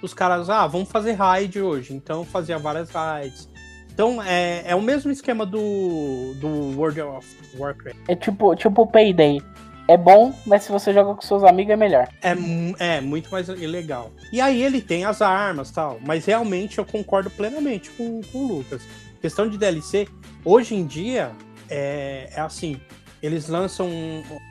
os 0.02 0.12
caras, 0.12 0.50
ah, 0.50 0.66
vamos 0.66 0.90
fazer 0.90 1.12
raid 1.12 1.60
hoje. 1.60 1.94
Então 1.94 2.24
fazia 2.24 2.58
várias 2.58 2.90
raids. 2.90 3.48
Então 3.92 4.22
é, 4.22 4.62
é 4.66 4.74
o 4.74 4.82
mesmo 4.82 5.10
esquema 5.10 5.46
do, 5.46 6.34
do 6.34 6.76
World 6.76 7.00
of 7.00 7.26
Warcraft. 7.56 7.96
É 8.06 8.14
tipo, 8.14 8.54
tipo 8.54 8.86
Payday. 8.86 9.40
É 9.86 9.96
bom, 9.96 10.34
mas 10.46 10.62
se 10.62 10.72
você 10.72 10.94
joga 10.94 11.14
com 11.14 11.20
seus 11.20 11.44
amigos 11.44 11.72
é 11.72 11.76
melhor. 11.76 12.08
É, 12.22 12.96
é 12.96 13.00
muito 13.00 13.30
mais 13.30 13.48
legal. 13.48 14.10
E 14.32 14.40
aí 14.40 14.62
ele 14.62 14.80
tem 14.80 15.04
as 15.04 15.20
armas 15.20 15.70
tal, 15.70 16.00
mas 16.06 16.24
realmente 16.24 16.78
eu 16.78 16.84
concordo 16.84 17.28
plenamente 17.28 17.90
com, 17.90 18.22
com 18.32 18.38
o 18.38 18.48
Lucas. 18.48 18.82
Questão 19.20 19.48
de 19.48 19.58
DLC, 19.58 20.08
hoje 20.44 20.74
em 20.74 20.86
dia 20.86 21.32
é, 21.68 22.30
é 22.34 22.40
assim, 22.40 22.80
eles 23.22 23.48
lançam, 23.48 23.88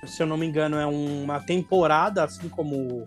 se 0.06 0.22
eu 0.22 0.28
não 0.28 0.38
me 0.38 0.46
engano, 0.46 0.78
é 0.78 0.86
uma 0.86 1.40
temporada, 1.40 2.24
assim 2.24 2.50
como 2.50 3.04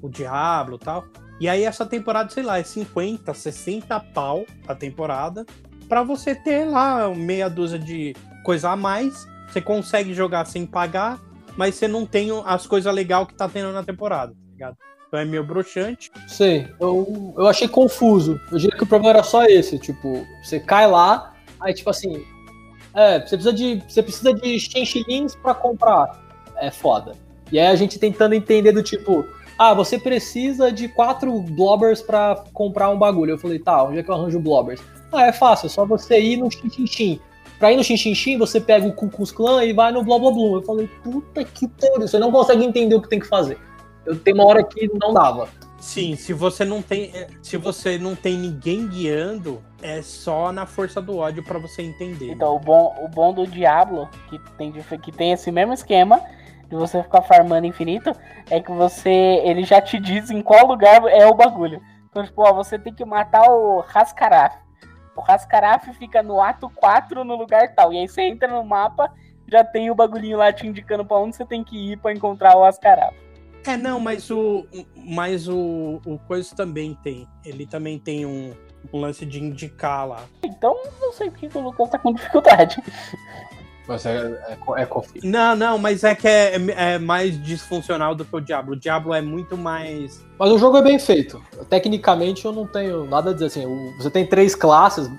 o 0.00 0.08
Diablo 0.08 0.78
tal. 0.78 1.04
E 1.40 1.48
aí 1.48 1.64
essa 1.64 1.84
temporada, 1.84 2.30
sei 2.30 2.42
lá, 2.42 2.58
é 2.58 2.62
50, 2.62 3.34
60 3.34 3.98
pau 4.12 4.44
a 4.68 4.74
temporada 4.74 5.44
para 5.88 6.02
você 6.02 6.34
ter 6.34 6.64
lá 6.64 7.08
meia 7.14 7.48
dúzia 7.48 7.78
de 7.78 8.14
coisa 8.44 8.70
a 8.70 8.76
mais. 8.76 9.26
Você 9.48 9.60
consegue 9.60 10.12
jogar 10.14 10.46
sem 10.46 10.66
pagar, 10.66 11.20
mas 11.56 11.74
você 11.74 11.88
não 11.88 12.04
tem 12.06 12.30
as 12.44 12.66
coisas 12.66 12.92
legais 12.92 13.26
que 13.26 13.34
tá 13.34 13.48
tendo 13.48 13.72
na 13.72 13.82
temporada, 13.82 14.32
tá 14.32 14.50
ligado? 14.50 14.76
Então 15.08 15.20
é 15.20 15.24
meio 15.24 15.44
broxante. 15.44 16.10
Sei, 16.26 16.68
eu, 16.80 17.34
eu 17.36 17.46
achei 17.46 17.68
confuso. 17.68 18.40
Eu 18.50 18.58
diria 18.58 18.76
que 18.76 18.82
o 18.82 18.86
problema 18.86 19.18
era 19.18 19.22
só 19.22 19.44
esse, 19.44 19.78
tipo, 19.78 20.26
você 20.42 20.58
cai 20.58 20.86
lá, 20.86 21.34
aí 21.60 21.72
tipo 21.72 21.90
assim, 21.90 22.24
é, 22.94 23.20
você 23.20 23.36
precisa 23.36 23.52
de, 23.52 23.82
você 23.88 24.02
precisa 24.02 24.34
de 24.34 24.58
chinchilins 24.58 25.34
para 25.34 25.54
comprar. 25.54 26.22
É 26.56 26.70
foda. 26.70 27.12
E 27.50 27.58
aí 27.58 27.66
a 27.66 27.76
gente 27.76 27.98
tentando 27.98 28.34
entender 28.34 28.72
do 28.72 28.82
tipo, 28.82 29.26
ah, 29.58 29.74
você 29.74 29.98
precisa 29.98 30.72
de 30.72 30.88
quatro 30.88 31.40
blobbers 31.40 32.02
para 32.02 32.44
comprar 32.52 32.90
um 32.90 32.98
bagulho. 32.98 33.32
Eu 33.32 33.38
falei, 33.38 33.58
tá, 33.58 33.84
onde 33.84 33.98
é 33.98 34.02
que 34.02 34.10
eu 34.10 34.14
arranjo 34.14 34.40
blobbers? 34.40 34.80
Ah, 35.12 35.26
é 35.26 35.32
fácil, 35.32 35.66
é 35.66 35.70
só 35.70 35.84
você 35.84 36.20
ir 36.20 36.36
no 36.36 36.50
Xinxinxin. 36.50 37.20
Pra 37.58 37.72
ir 37.72 37.76
no 37.76 37.84
Xinxinxin, 37.84 38.36
você 38.36 38.60
pega 38.60 38.86
o 38.86 38.92
Cucus 38.92 39.30
Clan 39.30 39.64
e 39.64 39.72
vai 39.72 39.92
no 39.92 40.02
Blá 40.02 40.18
Blá 40.18 40.30
Blá. 40.30 40.44
Eu 40.44 40.62
falei, 40.62 40.88
puta 41.02 41.44
que 41.44 41.68
pariu, 41.68 42.08
você 42.08 42.18
não 42.18 42.32
consegue 42.32 42.64
entender 42.64 42.94
o 42.94 43.02
que 43.02 43.08
tem 43.08 43.20
que 43.20 43.28
fazer. 43.28 43.58
Eu 44.04 44.18
tenho 44.18 44.36
uma 44.36 44.46
hora 44.46 44.62
que 44.62 44.90
não 45.00 45.14
dava. 45.14 45.48
Sim, 45.78 46.16
se 46.16 46.32
você 46.32 46.64
não 46.64 46.80
tem, 46.80 47.10
é, 47.14 47.26
se 47.42 47.58
você 47.58 47.98
não 47.98 48.16
tem 48.16 48.38
ninguém 48.38 48.88
guiando, 48.88 49.62
é 49.82 50.00
só 50.00 50.50
na 50.50 50.64
força 50.64 51.00
do 51.00 51.18
ódio 51.18 51.44
para 51.44 51.58
você 51.58 51.82
entender. 51.82 52.32
Então, 52.32 52.56
o 52.56 52.58
bom, 52.58 52.94
o 53.02 53.08
bom 53.08 53.34
do 53.34 53.46
Diablo, 53.46 54.08
que 54.30 54.38
tem, 54.56 54.72
que 54.72 55.12
tem 55.12 55.32
esse 55.32 55.52
mesmo 55.52 55.74
esquema 55.74 56.22
de 56.70 56.74
você 56.74 57.02
ficar 57.02 57.20
farmando 57.20 57.66
infinito, 57.66 58.10
é 58.50 58.60
que 58.60 58.72
você, 58.72 59.10
ele 59.44 59.62
já 59.64 59.80
te 59.80 60.00
diz 60.00 60.30
em 60.30 60.40
qual 60.40 60.66
lugar 60.66 61.04
é 61.06 61.26
o 61.26 61.34
bagulho. 61.34 61.82
Então, 62.08 62.24
tipo, 62.24 62.42
ó, 62.42 62.52
você 62.54 62.78
tem 62.78 62.94
que 62.94 63.04
matar 63.04 63.46
o 63.50 63.80
Rascaraf. 63.80 64.63
O 65.16 65.20
Rascaraf 65.20 65.86
fica 65.94 66.22
no 66.22 66.40
ato 66.40 66.68
4 66.70 67.24
no 67.24 67.36
lugar 67.36 67.74
tal. 67.74 67.92
E 67.92 67.98
aí 67.98 68.08
você 68.08 68.22
entra 68.22 68.48
no 68.48 68.64
mapa, 68.64 69.12
já 69.50 69.64
tem 69.64 69.90
o 69.90 69.94
bagulhinho 69.94 70.38
lá 70.38 70.52
te 70.52 70.66
indicando 70.66 71.04
para 71.04 71.18
onde 71.18 71.36
você 71.36 71.44
tem 71.44 71.62
que 71.62 71.92
ir 71.92 71.98
para 71.98 72.12
encontrar 72.12 72.56
o 72.56 72.62
Rascaraf. 72.62 73.14
É, 73.66 73.76
não, 73.76 73.98
mas 73.98 74.30
o. 74.30 74.66
Mas 74.94 75.48
o, 75.48 76.00
o 76.04 76.18
Coisa 76.26 76.54
também 76.54 76.94
tem. 77.02 77.26
Ele 77.44 77.66
também 77.66 77.98
tem 77.98 78.26
um, 78.26 78.54
um 78.92 79.00
lance 79.00 79.24
de 79.24 79.42
indicar 79.42 80.06
lá. 80.06 80.24
Então 80.42 80.78
não 81.00 81.12
sei 81.12 81.30
por 81.30 81.38
que 81.38 81.58
o 81.58 81.60
Lucas 81.60 81.88
tá 81.88 81.98
com 81.98 82.12
dificuldade. 82.12 82.82
Mas 83.86 84.06
é, 84.06 84.16
é, 84.48 84.82
é 84.82 84.88
Não, 85.22 85.54
não, 85.54 85.78
mas 85.78 86.04
é 86.04 86.14
que 86.14 86.26
é, 86.26 86.54
é, 86.54 86.98
mais 86.98 87.40
disfuncional 87.42 88.14
do 88.14 88.24
que 88.24 88.34
o 88.34 88.40
Diablo. 88.40 88.72
O 88.72 88.76
Diablo 88.76 89.12
é 89.12 89.20
muito 89.20 89.56
mais. 89.58 90.24
Mas 90.38 90.50
o 90.50 90.58
jogo 90.58 90.78
é 90.78 90.82
bem 90.82 90.98
feito. 90.98 91.42
Tecnicamente 91.68 92.44
eu 92.44 92.52
não 92.52 92.66
tenho 92.66 93.04
nada 93.04 93.30
a 93.30 93.32
dizer 93.34 93.46
assim. 93.46 93.66
Você 93.98 94.10
tem 94.10 94.26
três 94.26 94.54
classes, 94.54 95.10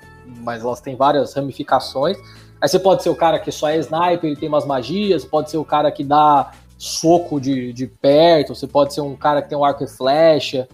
mas 0.42 0.62
elas 0.62 0.80
têm 0.80 0.96
várias 0.96 1.32
ramificações. 1.34 2.16
Aí 2.60 2.68
você 2.68 2.78
pode 2.78 3.02
ser 3.02 3.10
o 3.10 3.14
cara 3.14 3.38
que 3.38 3.52
só 3.52 3.68
é 3.68 3.78
sniper 3.78 4.30
e 4.30 4.36
tem 4.36 4.48
umas 4.48 4.66
magias, 4.66 5.24
pode 5.24 5.50
ser 5.50 5.58
o 5.58 5.64
cara 5.64 5.92
que 5.92 6.02
dá 6.02 6.50
soco 6.78 7.40
de, 7.40 7.72
de 7.72 7.86
perto, 7.86 8.54
você 8.54 8.66
pode 8.66 8.92
ser 8.92 9.00
um 9.00 9.14
cara 9.14 9.42
que 9.42 9.48
tem 9.48 9.56
um 9.56 9.64
arco 9.64 9.84
e 9.84 9.88
flecha. 9.88 10.66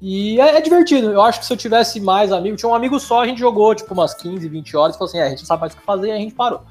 E 0.00 0.40
é, 0.40 0.56
é, 0.56 0.60
divertido. 0.60 1.10
Eu 1.10 1.20
acho 1.22 1.40
que 1.40 1.46
se 1.46 1.52
eu 1.52 1.56
tivesse 1.56 2.00
mais 2.00 2.32
amigos, 2.32 2.60
tinha 2.60 2.70
um 2.70 2.74
amigo 2.74 2.98
só, 2.98 3.22
a 3.22 3.26
gente 3.26 3.40
jogou 3.40 3.74
tipo 3.74 3.92
umas 3.92 4.14
15, 4.14 4.48
20 4.48 4.76
horas 4.76 4.94
e 4.94 4.98
falou 4.98 5.08
assim: 5.08 5.18
é, 5.18 5.24
a 5.24 5.28
gente 5.28 5.40
não 5.40 5.46
sabe 5.46 5.60
mais 5.60 5.74
o 5.74 5.76
que 5.76 5.82
fazer, 5.82 6.08
e 6.08 6.12
a 6.12 6.16
gente 6.16 6.34
parou. 6.34 6.62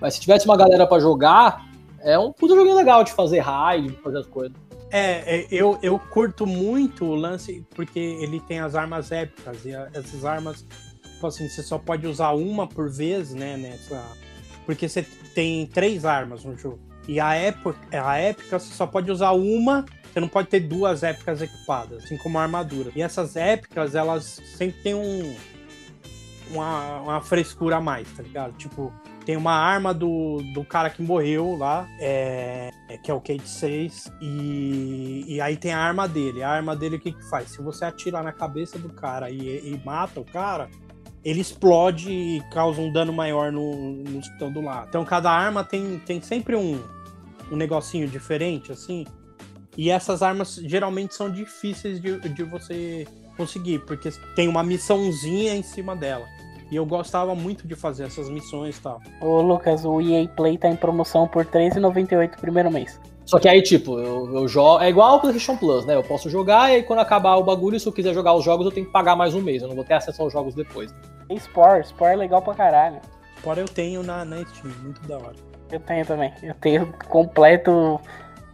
Mas 0.00 0.14
se 0.14 0.20
tivesse 0.20 0.44
uma 0.44 0.56
galera 0.56 0.86
para 0.86 1.00
jogar, 1.00 1.66
é 2.00 2.18
um 2.18 2.32
puto 2.32 2.54
joguinho 2.54 2.76
legal 2.76 3.02
de 3.02 3.12
fazer 3.12 3.40
raid, 3.40 3.88
de 3.88 4.02
fazer 4.02 4.18
as 4.18 4.26
coisas. 4.26 4.56
É, 4.90 5.40
é, 5.40 5.46
eu, 5.50 5.78
eu 5.82 5.98
curto 5.98 6.46
muito 6.46 7.04
o 7.04 7.14
lance 7.14 7.66
porque 7.74 7.98
ele 7.98 8.38
tem 8.40 8.60
as 8.60 8.74
armas 8.74 9.10
épicas 9.10 9.64
e 9.64 9.72
essas 9.72 10.24
armas, 10.24 10.64
tipo 11.02 11.26
assim, 11.26 11.48
você 11.48 11.62
só 11.62 11.78
pode 11.78 12.06
usar 12.06 12.32
uma 12.32 12.66
por 12.66 12.90
vez, 12.90 13.34
né, 13.34 13.56
nessa... 13.56 14.02
Porque 14.64 14.88
você 14.88 15.02
tem 15.34 15.66
três 15.66 16.04
armas 16.04 16.44
no 16.44 16.56
jogo. 16.56 16.78
E 17.08 17.20
a 17.20 17.34
época, 17.34 17.78
a 17.92 18.16
épica 18.18 18.58
você 18.58 18.74
só 18.74 18.86
pode 18.86 19.10
usar 19.10 19.32
uma, 19.32 19.84
você 20.12 20.18
não 20.18 20.28
pode 20.28 20.48
ter 20.48 20.60
duas 20.60 21.02
épicas 21.02 21.40
equipadas, 21.40 22.04
assim 22.04 22.16
como 22.16 22.38
a 22.38 22.42
armadura. 22.42 22.90
E 22.96 23.02
essas 23.02 23.36
épicas, 23.36 23.94
elas 23.94 24.40
sempre 24.56 24.82
têm 24.82 24.94
um 24.94 25.36
uma, 26.50 27.00
uma 27.00 27.20
frescura 27.20 27.76
a 27.76 27.80
mais, 27.80 28.10
tá 28.12 28.22
ligado? 28.22 28.52
Tipo, 28.56 28.92
tem 29.26 29.36
uma 29.36 29.52
arma 29.52 29.92
do, 29.92 30.40
do 30.54 30.64
cara 30.64 30.88
que 30.88 31.02
morreu 31.02 31.56
lá, 31.56 31.88
é, 31.98 32.70
que 33.02 33.10
é 33.10 33.14
o 33.14 33.20
Kate 33.20 33.48
6, 33.48 34.12
e, 34.22 35.24
e 35.26 35.40
aí 35.40 35.56
tem 35.56 35.72
a 35.72 35.80
arma 35.80 36.06
dele. 36.06 36.44
A 36.44 36.48
arma 36.48 36.76
dele 36.76 36.94
o 36.94 37.00
que, 37.00 37.10
que 37.10 37.28
faz? 37.28 37.50
Se 37.50 37.60
você 37.60 37.84
atira 37.84 38.22
na 38.22 38.32
cabeça 38.32 38.78
do 38.78 38.88
cara 38.88 39.28
e, 39.28 39.38
e 39.38 39.82
mata 39.84 40.20
o 40.20 40.24
cara, 40.24 40.70
ele 41.24 41.40
explode 41.40 42.08
e 42.08 42.40
causa 42.52 42.80
um 42.80 42.92
dano 42.92 43.12
maior 43.12 43.50
no, 43.50 43.96
nos 44.04 44.28
que 44.28 44.34
estão 44.34 44.52
do 44.52 44.60
lado. 44.60 44.86
Então 44.88 45.04
cada 45.04 45.28
arma 45.28 45.64
tem, 45.64 45.98
tem 46.06 46.20
sempre 46.22 46.54
um, 46.54 46.80
um 47.50 47.56
negocinho 47.56 48.06
diferente, 48.06 48.70
assim. 48.70 49.04
E 49.76 49.90
essas 49.90 50.22
armas 50.22 50.54
geralmente 50.54 51.16
são 51.16 51.28
difíceis 51.28 52.00
de, 52.00 52.16
de 52.28 52.44
você 52.44 53.08
conseguir, 53.36 53.80
porque 53.80 54.08
tem 54.36 54.46
uma 54.46 54.62
missãozinha 54.62 55.56
em 55.56 55.64
cima 55.64 55.96
dela. 55.96 56.24
E 56.70 56.76
eu 56.76 56.84
gostava 56.84 57.34
muito 57.34 57.66
de 57.66 57.74
fazer 57.74 58.04
essas 58.04 58.28
missões 58.28 58.76
e 58.76 58.80
tal. 58.80 59.00
Ô 59.20 59.40
Lucas, 59.40 59.84
o 59.84 60.00
EA 60.00 60.26
Play 60.28 60.58
tá 60.58 60.68
em 60.68 60.76
promoção 60.76 61.28
por 61.28 61.44
R$3,98 61.44 62.40
primeiro 62.40 62.70
mês. 62.70 63.00
Só 63.24 63.40
que 63.40 63.48
aí, 63.48 63.60
tipo, 63.60 63.98
eu, 63.98 64.32
eu 64.34 64.48
jogo. 64.48 64.80
É 64.80 64.88
igual 64.88 65.14
ao 65.14 65.20
PlayStation 65.20 65.56
Plus, 65.56 65.84
né? 65.84 65.96
Eu 65.96 66.02
posso 66.02 66.30
jogar 66.30 66.70
e 66.70 66.76
aí 66.76 66.82
quando 66.82 67.00
acabar 67.00 67.36
o 67.36 67.42
bagulho, 67.42 67.78
se 67.78 67.86
eu 67.86 67.92
quiser 67.92 68.14
jogar 68.14 68.34
os 68.34 68.44
jogos, 68.44 68.66
eu 68.66 68.72
tenho 68.72 68.86
que 68.86 68.92
pagar 68.92 69.16
mais 69.16 69.34
um 69.34 69.40
mês. 69.40 69.62
Eu 69.62 69.68
não 69.68 69.74
vou 69.74 69.84
ter 69.84 69.94
acesso 69.94 70.22
aos 70.22 70.32
jogos 70.32 70.54
depois. 70.54 70.94
Tem 71.26 71.36
Spore, 71.38 71.84
Spore 71.84 72.12
é 72.12 72.16
legal 72.16 72.40
pra 72.40 72.54
caralho. 72.54 73.00
Fora 73.42 73.60
eu 73.60 73.66
tenho 73.66 74.02
na, 74.02 74.24
na 74.24 74.44
Steam, 74.44 74.72
muito 74.82 75.00
da 75.08 75.16
hora. 75.16 75.34
Eu 75.72 75.80
tenho 75.80 76.06
também. 76.06 76.32
Eu 76.40 76.54
tenho 76.54 76.94
completo 77.08 78.00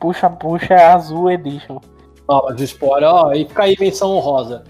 puxa-puxa 0.01 0.75
azul 0.75 1.31
edition. 1.31 1.79
Ó, 2.27 2.49
mas 2.49 2.61
o 2.61 2.67
Spore, 2.67 3.05
ó, 3.05 3.29
aí 3.29 3.47
fica 3.47 3.65
aí 3.65 3.77
menção 3.79 4.11
honrosa. 4.11 4.65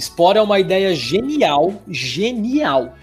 Spore 0.00 0.38
é 0.38 0.42
uma 0.42 0.58
ideia 0.58 0.94
genial, 0.94 1.74
genial. 1.88 2.94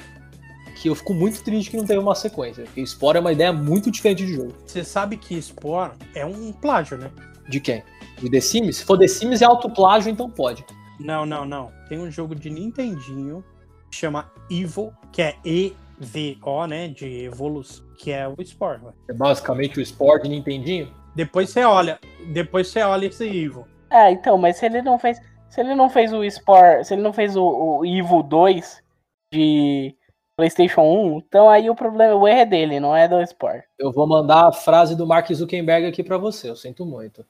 Que 0.75 0.89
eu 0.89 0.95
fico 0.95 1.13
muito 1.13 1.43
triste 1.43 1.71
que 1.71 1.77
não 1.77 1.85
teve 1.85 1.99
uma 1.99 2.15
sequência. 2.15 2.63
Porque 2.63 2.85
Spore 2.85 3.17
é 3.17 3.21
uma 3.21 3.31
ideia 3.31 3.51
muito 3.51 3.89
diferente 3.89 4.25
de 4.25 4.33
jogo. 4.33 4.53
Você 4.65 4.83
sabe 4.83 5.17
que 5.17 5.41
Spore 5.41 5.93
é 6.13 6.25
um 6.25 6.51
plágio, 6.51 6.97
né? 6.97 7.09
De 7.49 7.59
quem? 7.59 7.83
De 8.21 8.29
The 8.29 8.39
Sims? 8.39 8.77
Se 8.77 8.85
for 8.85 8.97
The 8.97 9.07
Sims 9.07 9.41
é 9.41 9.45
autoplágio, 9.45 10.11
então 10.11 10.29
pode. 10.29 10.65
Não, 10.99 11.25
não, 11.25 11.45
não. 11.45 11.71
Tem 11.89 11.97
um 11.99 12.09
jogo 12.11 12.35
de 12.35 12.49
Nintendinho 12.49 13.43
que 13.89 13.97
chama 13.97 14.31
Evil, 14.49 14.91
que 15.11 15.21
é 15.21 15.35
E-V-O, 15.43 16.67
né? 16.67 16.87
De 16.87 17.25
evolução, 17.25 17.85
que 17.97 18.11
é 18.11 18.27
o 18.27 18.35
Spore. 18.43 18.83
né? 18.83 18.91
É 19.09 19.13
basicamente 19.13 19.79
o 19.79 19.85
Spore 19.85 20.23
de 20.23 20.29
Nintendinho. 20.29 20.91
Depois 21.15 21.49
você 21.49 21.63
olha, 21.63 21.99
depois 22.27 22.67
você 22.67 22.81
olha 22.81 23.05
esse 23.07 23.25
Evil. 23.25 23.65
Ah, 23.89 24.11
então, 24.11 24.37
mas 24.37 24.57
se 24.57 24.65
ele 24.65 24.81
não 24.81 24.99
fez. 24.99 25.19
Se 25.55 25.61
ele 25.61 25.73
não 25.73 25.89
fez 25.89 26.11
o 26.11 26.29
Spore. 26.29 26.83
Se 26.83 26.93
ele 26.93 27.01
não 27.01 27.13
fez 27.13 27.37
o, 27.37 27.41
o 27.41 27.85
Evil 27.85 28.21
2 28.21 28.83
de 29.31 29.95
PlayStation 30.35 30.81
1, 30.81 31.17
então 31.19 31.49
aí 31.49 31.69
o 31.69 31.75
problema, 31.75 32.13
o 32.13 32.27
erro 32.27 32.39
é 32.39 32.45
dele, 32.45 32.77
não 32.77 32.93
é 32.93 33.07
do 33.07 33.25
Spore. 33.25 33.63
Eu 33.79 33.89
vou 33.89 34.05
mandar 34.05 34.49
a 34.49 34.51
frase 34.51 34.97
do 34.97 35.07
Mark 35.07 35.31
Zuckerberg 35.31 35.87
aqui 35.87 36.03
pra 36.03 36.17
você, 36.17 36.49
eu 36.49 36.57
sinto 36.57 36.85
muito. 36.85 37.25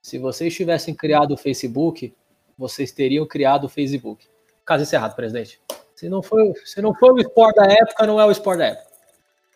Se 0.00 0.16
vocês 0.16 0.54
tivessem 0.54 0.94
criado 0.94 1.34
o 1.34 1.36
Facebook, 1.36 2.14
vocês 2.56 2.92
teriam 2.92 3.26
criado 3.26 3.64
o 3.64 3.68
Facebook. 3.68 4.26
Caso 4.64 4.84
encerrado, 4.84 5.14
presidente. 5.14 5.60
Se 5.94 6.08
não 6.08 6.22
foi, 6.22 6.54
se 6.64 6.80
não 6.80 6.94
foi 6.94 7.12
o 7.12 7.22
Spore 7.22 7.54
da 7.54 7.66
época, 7.70 8.06
não 8.06 8.18
é 8.18 8.24
o 8.24 8.32
Spore 8.32 8.56
da 8.56 8.66
época. 8.68 8.86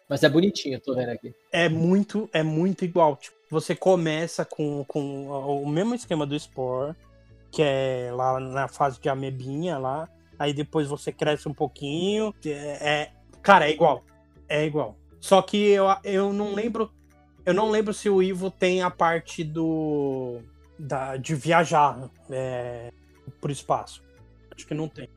Mas 0.07 0.23
é 0.23 0.29
bonitinho, 0.29 0.79
tô 0.79 0.95
vendo 0.95 1.09
aqui. 1.09 1.35
É 1.51 1.71
muito, 1.71 2.29
é 2.35 2.43
muito 2.43 2.85
igual. 2.85 3.16
Tipo, 3.16 3.39
você 3.51 3.75
começa 3.75 4.45
com, 4.45 4.85
com 4.87 5.27
o 5.62 5.66
mesmo 5.66 5.95
esquema 5.95 6.27
do 6.27 6.39
Spore, 6.39 6.95
que 7.51 7.62
é 7.62 8.11
lá 8.12 8.38
na 8.38 8.68
fase 8.68 9.01
de 9.01 9.09
amebinha 9.09 9.78
lá. 9.78 10.09
Aí 10.38 10.53
depois 10.53 10.88
você 10.88 11.12
cresce 11.12 11.48
um 11.48 11.55
pouquinho. 11.55 12.34
É, 12.44 12.51
é- 12.51 13.12
cara, 13.42 13.68
é 13.68 13.72
igual. 13.72 14.03
É 14.48 14.64
igual. 14.64 14.96
Só 15.20 15.42
que 15.42 15.57
eu, 15.57 15.84
eu 16.03 16.32
não 16.32 16.55
lembro. 16.55 16.90
Eu 17.44 17.55
não 17.55 17.70
lembro 17.70 17.92
se 17.92 18.09
o 18.09 18.22
Ivo 18.22 18.51
tem 18.51 18.82
a 18.82 18.90
parte 18.90 19.44
do. 19.44 20.38
Da, 20.78 21.16
de 21.16 21.34
viajar 21.34 22.11
é, 22.30 22.90
por 23.40 23.51
espaço. 23.51 24.03
Acho 24.55 24.66
que 24.66 24.72
não 24.72 24.88
tem. 24.88 25.09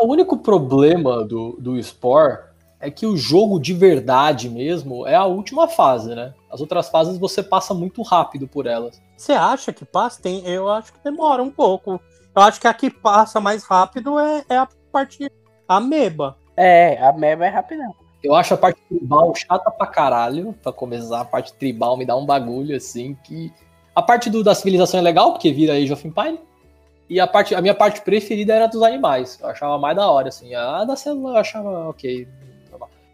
O 0.00 0.06
único 0.06 0.38
problema 0.38 1.24
do, 1.24 1.58
do 1.60 1.82
Spore 1.82 2.49
é 2.80 2.90
que 2.90 3.06
o 3.06 3.16
jogo 3.16 3.60
de 3.60 3.74
verdade 3.74 4.48
mesmo 4.48 5.06
é 5.06 5.14
a 5.14 5.26
última 5.26 5.68
fase, 5.68 6.14
né? 6.14 6.32
As 6.50 6.60
outras 6.60 6.88
fases 6.88 7.18
você 7.18 7.42
passa 7.42 7.74
muito 7.74 8.02
rápido 8.02 8.48
por 8.48 8.66
elas. 8.66 9.00
Você 9.16 9.32
acha 9.32 9.72
que 9.72 9.84
passa? 9.84 10.22
Tem, 10.22 10.44
eu 10.46 10.68
acho 10.68 10.92
que 10.92 10.98
demora 11.04 11.42
um 11.42 11.50
pouco. 11.50 12.00
Eu 12.34 12.42
acho 12.42 12.60
que 12.60 12.66
a 12.66 12.72
que 12.72 12.90
passa 12.90 13.38
mais 13.38 13.64
rápido 13.64 14.18
é, 14.18 14.44
é 14.48 14.56
a 14.56 14.68
parte 14.90 15.30
ameba. 15.68 16.36
É, 16.56 17.02
a 17.02 17.12
meba 17.12 17.46
é 17.46 17.48
rapidão. 17.50 17.94
Eu 18.22 18.34
acho 18.34 18.54
a 18.54 18.56
parte 18.56 18.80
tribal 18.88 19.34
chata 19.34 19.70
pra 19.70 19.86
caralho, 19.86 20.54
pra 20.62 20.72
começar. 20.72 21.20
A 21.20 21.24
parte 21.24 21.52
tribal 21.54 21.96
me 21.96 22.06
dá 22.06 22.16
um 22.16 22.26
bagulho 22.26 22.76
assim 22.76 23.16
que. 23.24 23.52
A 23.94 24.02
parte 24.02 24.30
do, 24.30 24.42
da 24.42 24.54
civilização 24.54 25.00
é 25.00 25.02
legal, 25.02 25.32
porque 25.32 25.52
vira 25.52 25.74
Age 25.74 25.92
of 25.92 26.06
Empire. 26.06 26.38
E 27.08 27.18
a, 27.18 27.26
parte, 27.26 27.54
a 27.54 27.60
minha 27.60 27.74
parte 27.74 28.02
preferida 28.02 28.54
era 28.54 28.66
dos 28.66 28.82
animais. 28.82 29.38
Eu 29.40 29.48
achava 29.48 29.76
mais 29.78 29.96
da 29.96 30.08
hora, 30.08 30.28
assim. 30.28 30.54
A 30.54 30.84
da 30.84 30.94
célula 30.96 31.30
eu 31.30 31.36
achava 31.36 31.88
ok. 31.88 32.28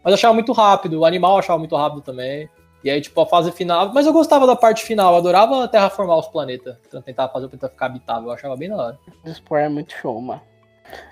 Mas 0.03 0.11
eu 0.11 0.13
achava 0.13 0.33
muito 0.33 0.51
rápido. 0.53 0.99
O 0.99 1.05
animal 1.05 1.37
achava 1.37 1.59
muito 1.59 1.75
rápido 1.75 2.01
também. 2.01 2.49
E 2.83 2.89
aí, 2.89 3.01
tipo, 3.01 3.19
a 3.19 3.25
fase 3.25 3.51
final. 3.51 3.91
Mas 3.93 4.05
eu 4.05 4.13
gostava 4.13 4.47
da 4.47 4.55
parte 4.55 4.83
final. 4.83 5.13
Eu 5.13 5.17
adorava 5.19 5.67
terraformar 5.67 6.17
os 6.17 6.27
planetas. 6.27 6.77
Tentar 7.03 7.29
fazer 7.29 7.45
o 7.45 7.49
planeta 7.49 7.69
ficar 7.69 7.87
habitável. 7.87 8.29
Eu 8.29 8.33
achava 8.33 8.55
bem 8.55 8.69
da 8.69 8.77
hora. 8.77 8.99
O 9.25 9.29
Spore 9.29 9.63
é 9.63 9.69
muito 9.69 9.93
show, 9.93 10.19
mano. 10.21 10.41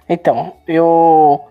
Então, 0.08 0.56
eu. 0.68 1.46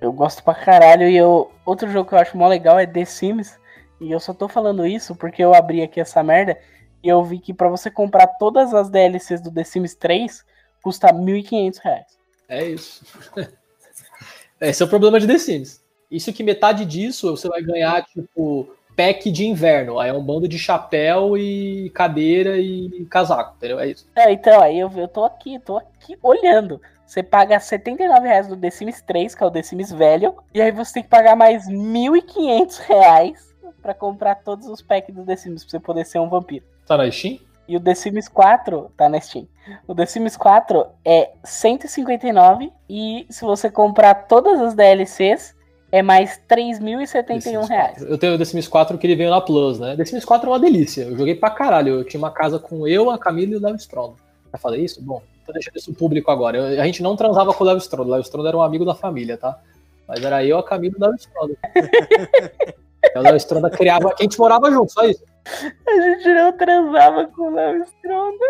Eu 0.00 0.12
gosto 0.12 0.42
pra 0.42 0.54
caralho 0.54 1.08
e 1.08 1.16
eu. 1.16 1.50
Outro 1.64 1.90
jogo 1.90 2.08
que 2.08 2.14
eu 2.14 2.18
acho 2.18 2.36
mó 2.36 2.48
legal 2.48 2.78
é 2.78 2.86
The 2.86 3.04
Sims. 3.04 3.58
E 4.00 4.10
eu 4.10 4.18
só 4.18 4.32
tô 4.32 4.48
falando 4.48 4.86
isso 4.86 5.14
porque 5.14 5.44
eu 5.44 5.54
abri 5.54 5.82
aqui 5.82 6.00
essa 6.00 6.22
merda 6.22 6.58
e 7.02 7.08
eu 7.08 7.22
vi 7.22 7.38
que 7.38 7.52
pra 7.52 7.68
você 7.68 7.90
comprar 7.90 8.26
todas 8.26 8.72
as 8.72 8.88
DLCs 8.88 9.42
do 9.42 9.52
The 9.52 9.64
Sims 9.64 9.94
3 9.94 10.44
custa 10.82 11.12
1.500 11.12 11.78
reais. 11.82 12.18
É 12.48 12.64
isso. 12.64 13.04
Esse 14.60 14.82
é 14.82 14.86
o 14.86 14.88
problema 14.88 15.20
de 15.20 15.26
The 15.26 15.38
Sims. 15.38 15.79
Isso 16.10 16.32
que 16.32 16.42
metade 16.42 16.84
disso 16.84 17.36
você 17.36 17.48
vai 17.48 17.62
ganhar, 17.62 18.04
tipo, 18.04 18.68
pack 18.96 19.30
de 19.30 19.46
inverno. 19.46 19.98
Aí 19.98 20.10
é 20.10 20.12
um 20.12 20.22
bando 20.22 20.48
de 20.48 20.58
chapéu 20.58 21.36
e 21.36 21.90
cadeira 21.90 22.58
e 22.58 23.06
casaco, 23.08 23.54
entendeu? 23.56 23.78
É 23.78 23.88
isso. 23.88 24.06
É, 24.14 24.32
então, 24.32 24.60
aí 24.60 24.78
eu, 24.78 24.90
eu 24.96 25.08
tô 25.08 25.24
aqui, 25.24 25.58
tô 25.58 25.78
aqui 25.78 26.18
olhando. 26.22 26.80
Você 27.06 27.22
paga 27.22 27.58
79 27.58 28.28
reais 28.28 28.48
no 28.48 28.56
The 28.56 28.70
Sims 28.70 29.02
3, 29.02 29.34
que 29.34 29.42
é 29.42 29.46
o 29.46 29.50
The 29.50 29.62
Sims 29.62 29.90
velho, 29.90 30.36
e 30.54 30.60
aí 30.60 30.70
você 30.70 30.94
tem 30.94 31.02
que 31.02 31.08
pagar 31.08 31.34
mais 31.34 31.66
1.500 31.66 32.78
reais 32.86 33.54
pra 33.82 33.94
comprar 33.94 34.36
todos 34.36 34.68
os 34.68 34.80
packs 34.82 35.14
do 35.14 35.24
The 35.24 35.34
Sims 35.34 35.64
pra 35.64 35.70
você 35.70 35.80
poder 35.80 36.04
ser 36.04 36.18
um 36.20 36.28
vampiro. 36.28 36.64
Tá 36.86 36.96
na 36.96 37.10
Steam? 37.10 37.40
E 37.66 37.76
o 37.76 37.80
The 37.80 37.94
Sims 37.94 38.28
4 38.28 38.92
tá 38.96 39.08
na 39.08 39.20
Steam. 39.20 39.48
O 39.86 39.94
The 39.94 40.06
Sims 40.06 40.36
4 40.36 40.86
é 41.04 41.30
159 41.42 42.72
e 42.88 43.26
se 43.30 43.44
você 43.44 43.70
comprar 43.70 44.26
todas 44.26 44.60
as 44.60 44.74
DLCs 44.74 45.56
é 45.92 46.02
mais 46.02 46.40
3.071 46.48 47.66
reais. 47.68 48.02
Eu 48.02 48.16
tenho 48.16 48.34
o 48.34 48.38
The 48.38 48.44
Sims 48.44 48.68
4 48.68 48.96
que 48.98 49.06
ele 49.06 49.16
veio 49.16 49.30
na 49.30 49.40
Plus, 49.40 49.78
né? 49.78 49.96
The 49.96 50.04
Sims 50.04 50.24
4 50.24 50.48
é 50.48 50.52
uma 50.52 50.60
delícia. 50.60 51.02
Eu 51.02 51.16
joguei 51.16 51.34
pra 51.34 51.50
caralho. 51.50 51.94
Eu 51.94 52.04
tinha 52.04 52.18
uma 52.18 52.30
casa 52.30 52.58
com 52.58 52.86
eu, 52.86 53.10
a 53.10 53.18
Camila 53.18 53.52
e 53.52 53.56
o 53.56 53.60
Léo 53.60 53.76
Stronda. 53.76 54.14
Já 54.52 54.58
falei 54.58 54.84
isso? 54.84 55.02
Bom, 55.02 55.22
tô 55.46 55.52
deixando 55.52 55.76
isso 55.76 55.92
público 55.92 56.30
agora. 56.30 56.56
Eu- 56.58 56.80
a 56.80 56.86
gente 56.86 57.02
não 57.02 57.16
transava 57.16 57.52
com 57.52 57.64
o 57.64 57.66
Léo 57.66 57.78
Stronda. 57.78 58.08
O 58.08 58.12
Léo 58.12 58.20
Stronda 58.20 58.48
era 58.48 58.56
um 58.56 58.62
amigo 58.62 58.84
da 58.84 58.94
família, 58.94 59.36
tá? 59.36 59.58
Mas 60.06 60.22
era 60.24 60.44
eu, 60.44 60.58
a 60.58 60.62
Camila 60.62 60.94
e 60.96 61.02
o 61.02 61.06
Léo 61.06 61.14
Stronda. 61.16 61.54
o 63.16 63.20
Léo 63.20 63.36
Stronda 63.36 63.70
criava. 63.70 64.14
A 64.18 64.22
gente 64.22 64.38
morava 64.38 64.70
junto, 64.70 64.92
só 64.92 65.04
isso. 65.04 65.24
A 65.86 66.00
gente 66.00 66.28
não 66.28 66.52
transava 66.56 67.26
com 67.28 67.42
o 67.42 67.54
Léo 67.54 67.82
Stronda. 67.84 68.44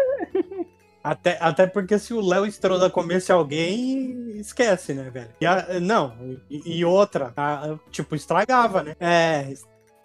Até, 1.03 1.39
até 1.41 1.67
porque 1.67 1.99
se 1.99 2.13
o 2.13 2.21
Léo 2.21 2.45
Stronda 2.47 2.91
comesse 2.91 3.33
alguém, 3.33 4.33
esquece, 4.39 4.93
né, 4.93 5.09
velho? 5.11 5.31
E 5.41 5.47
a- 5.47 5.81
não, 5.81 6.13
e, 6.51 6.79
e 6.79 6.85
outra, 6.85 7.33
a- 7.37 7.79
tipo, 7.91 8.15
estragava, 8.15 8.83
né? 8.83 8.95
É, 9.01 9.53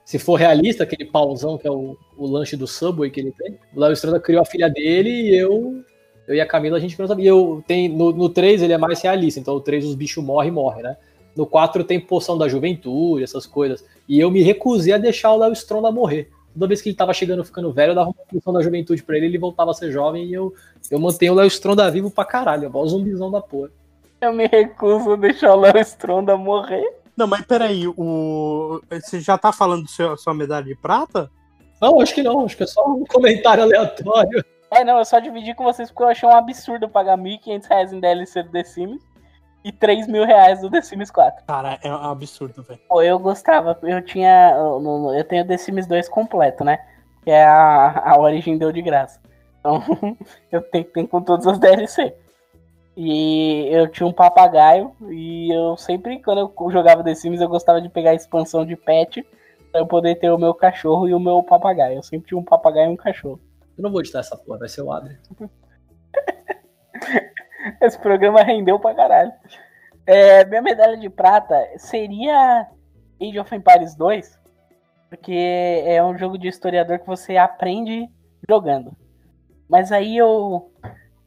Se 0.05 0.19
for 0.19 0.35
realista, 0.35 0.83
aquele 0.83 1.05
pauzão 1.05 1.57
que 1.57 1.67
é 1.67 1.71
o, 1.71 1.97
o 2.15 2.27
lanche 2.27 2.55
do 2.55 2.67
Subway 2.67 3.09
que 3.09 3.19
ele 3.19 3.31
tem, 3.31 3.57
o 3.75 3.79
Léo 3.79 3.91
Stronda 3.93 4.19
criou 4.19 4.41
a 4.41 4.45
filha 4.45 4.69
dele 4.69 5.09
e 5.09 5.35
eu, 5.35 5.83
eu 6.27 6.35
e 6.35 6.39
a 6.39 6.45
Camila 6.45 6.77
a 6.77 6.79
gente 6.79 6.97
não 6.99 7.07
sabia. 7.07 7.29
Eu, 7.29 7.63
tem, 7.67 7.89
no, 7.89 8.11
no 8.13 8.29
3 8.29 8.61
ele 8.61 8.71
é 8.71 8.77
mais 8.77 9.01
realista, 9.01 9.39
então 9.39 9.55
o 9.55 9.59
3 9.61 9.83
os 9.83 9.95
bichos 9.95 10.23
morrem 10.23 10.49
e 10.49 10.53
morrem, 10.53 10.83
né? 10.83 10.95
No 11.35 11.45
4 11.47 11.83
tem 11.83 11.99
poção 11.99 12.37
da 12.37 12.47
juventude, 12.47 13.23
essas 13.23 13.45
coisas. 13.47 13.83
E 14.07 14.19
eu 14.19 14.29
me 14.31 14.41
recusei 14.43 14.93
a 14.93 14.97
deixar 14.99 15.33
o 15.33 15.37
Léo 15.39 15.51
Stronda 15.53 15.91
morrer. 15.91 16.29
Toda 16.55 16.67
vez 16.67 16.81
que 16.81 16.87
ele 16.87 16.95
tava 16.95 17.13
chegando, 17.13 17.43
ficando 17.43 17.71
velho, 17.73 17.91
eu 17.91 17.95
dava 17.95 18.07
uma 18.07 18.25
poção 18.31 18.53
da 18.53 18.61
juventude 18.61 19.03
pra 19.03 19.17
ele, 19.17 19.25
ele 19.25 19.37
voltava 19.37 19.71
a 19.71 19.73
ser 19.73 19.91
jovem 19.91 20.23
e 20.25 20.33
eu, 20.33 20.53
eu 20.89 20.97
mantenho 20.97 21.33
o 21.33 21.35
Léo 21.35 21.47
Stronda 21.47 21.91
vivo 21.91 22.09
pra 22.09 22.23
caralho, 22.23 22.65
igual 22.65 22.85
o 22.85 22.87
zumbizão 22.87 23.29
da 23.29 23.41
porra. 23.41 23.69
Eu 24.21 24.31
me 24.31 24.47
recuso 24.47 25.11
a 25.11 25.15
deixar 25.17 25.53
o 25.53 25.59
Léo 25.59 25.77
Stronda 25.79 26.37
morrer. 26.37 26.97
não, 27.17 27.27
mas 27.27 27.45
peraí, 27.45 27.85
o, 27.85 28.81
você 28.89 29.19
já 29.19 29.37
tá 29.37 29.51
falando 29.51 29.83
do 29.83 29.89
seu, 29.89 30.15
sua 30.15 30.33
medalha 30.33 30.65
de 30.65 30.75
prata? 30.75 31.29
Não, 31.81 31.99
acho 31.99 32.15
que 32.15 32.23
não, 32.23 32.45
acho 32.45 32.55
que 32.55 32.63
é 32.63 32.67
só 32.67 32.87
um 32.87 33.03
comentário 33.03 33.63
aleatório. 33.63 34.43
É, 34.71 34.83
não, 34.85 34.97
eu 34.97 35.05
só 35.05 35.19
dividi 35.19 35.53
com 35.53 35.65
vocês 35.65 35.91
porque 35.91 36.03
eu 36.03 36.07
achei 36.07 36.27
um 36.27 36.35
absurdo 36.35 36.87
pagar 36.87 37.17
1.500 37.17 37.65
reais 37.69 37.93
em 37.93 37.99
DLC 37.99 38.43
do 38.43 38.51
The 38.51 38.63
Sims 38.63 39.14
e 39.65 39.71
3 39.71 40.07
mil 40.07 40.23
reais 40.23 40.61
do 40.61 40.69
The 40.69 40.79
Sims 40.79 41.09
4. 41.09 41.43
Cara, 41.47 41.79
é 41.81 41.91
um 41.91 41.95
absurdo, 41.95 42.61
velho. 42.61 42.79
Eu 43.03 43.17
gostava, 43.17 43.75
eu 43.81 43.99
tinha. 43.99 44.51
Eu, 44.55 45.23
tenho 45.23 45.43
o 45.43 45.47
The 45.47 45.57
Sims 45.57 45.87
2 45.87 46.07
completo, 46.07 46.63
né? 46.63 46.77
Que 47.23 47.31
é 47.31 47.43
a, 47.43 48.11
a 48.11 48.19
Origin 48.19 48.59
deu 48.59 48.71
de 48.71 48.83
graça. 48.83 49.19
Então, 49.59 49.81
eu 50.51 50.61
tenho, 50.61 50.85
tenho 50.85 51.07
com 51.07 51.19
todas 51.19 51.47
as 51.47 51.57
DLC. 51.57 52.15
E 52.95 53.67
eu 53.71 53.87
tinha 53.87 54.05
um 54.05 54.13
papagaio 54.13 54.95
e 55.09 55.51
eu 55.51 55.75
sempre, 55.75 56.21
quando 56.21 56.53
eu 56.57 56.71
jogava 56.71 57.03
The 57.03 57.15
Sims, 57.15 57.41
eu 57.41 57.49
gostava 57.49 57.81
de 57.81 57.89
pegar 57.89 58.11
a 58.11 58.15
expansão 58.15 58.63
de 58.63 58.75
pet 58.75 59.25
pra 59.71 59.81
eu 59.81 59.87
poder 59.87 60.15
ter 60.15 60.29
o 60.29 60.37
meu 60.37 60.53
cachorro 60.53 61.07
e 61.07 61.13
o 61.13 61.19
meu 61.19 61.41
papagaio. 61.41 61.97
Eu 61.97 62.03
sempre 62.03 62.27
tinha 62.27 62.39
um 62.39 62.43
papagaio 62.43 62.91
e 62.91 62.93
um 62.93 62.95
cachorro. 62.95 63.39
Eu 63.75 63.81
não 63.81 63.91
vou 63.91 64.01
editar 64.01 64.19
essa 64.19 64.37
porra, 64.37 64.59
vai 64.59 64.69
ser 64.69 64.83
o 64.83 64.91
Adri. 64.91 65.17
Esse 67.81 67.97
programa 67.99 68.41
rendeu 68.43 68.79
pra 68.79 68.93
caralho. 68.93 69.33
É, 70.05 70.45
minha 70.45 70.61
medalha 70.61 70.97
de 70.97 71.09
prata 71.09 71.55
seria 71.77 72.67
Age 73.21 73.39
of 73.39 73.55
Empires 73.55 73.95
2, 73.95 74.39
porque 75.09 75.83
é 75.85 76.03
um 76.03 76.17
jogo 76.17 76.37
de 76.37 76.47
historiador 76.47 76.99
que 76.99 77.07
você 77.07 77.37
aprende 77.37 78.07
jogando. 78.47 78.95
Mas 79.67 79.91
aí 79.91 80.15
eu 80.15 80.71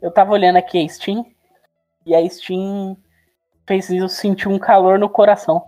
eu 0.01 0.13
tava 0.13 0.33
olhando 0.33 0.57
aqui 0.57 0.85
a 0.85 0.89
Steam 0.89 1.27
e 2.07 2.15
a 2.15 2.29
Steam 2.29 2.97
fez 3.67 3.91
eu 3.91 4.09
sentir 4.09 4.49
um 4.49 4.59
calor 4.59 4.97
no 4.97 5.09
coração 5.09 5.65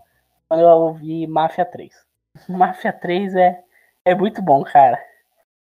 quando 0.49 0.61
eu 0.61 0.69
ouvi 0.69 1.27
Mafia 1.27 1.65
3. 1.65 1.93
Mafia 2.49 2.93
3 2.93 3.35
é 3.35 3.61
é 4.05 4.15
muito 4.15 4.41
bom, 4.41 4.63
cara. 4.63 4.99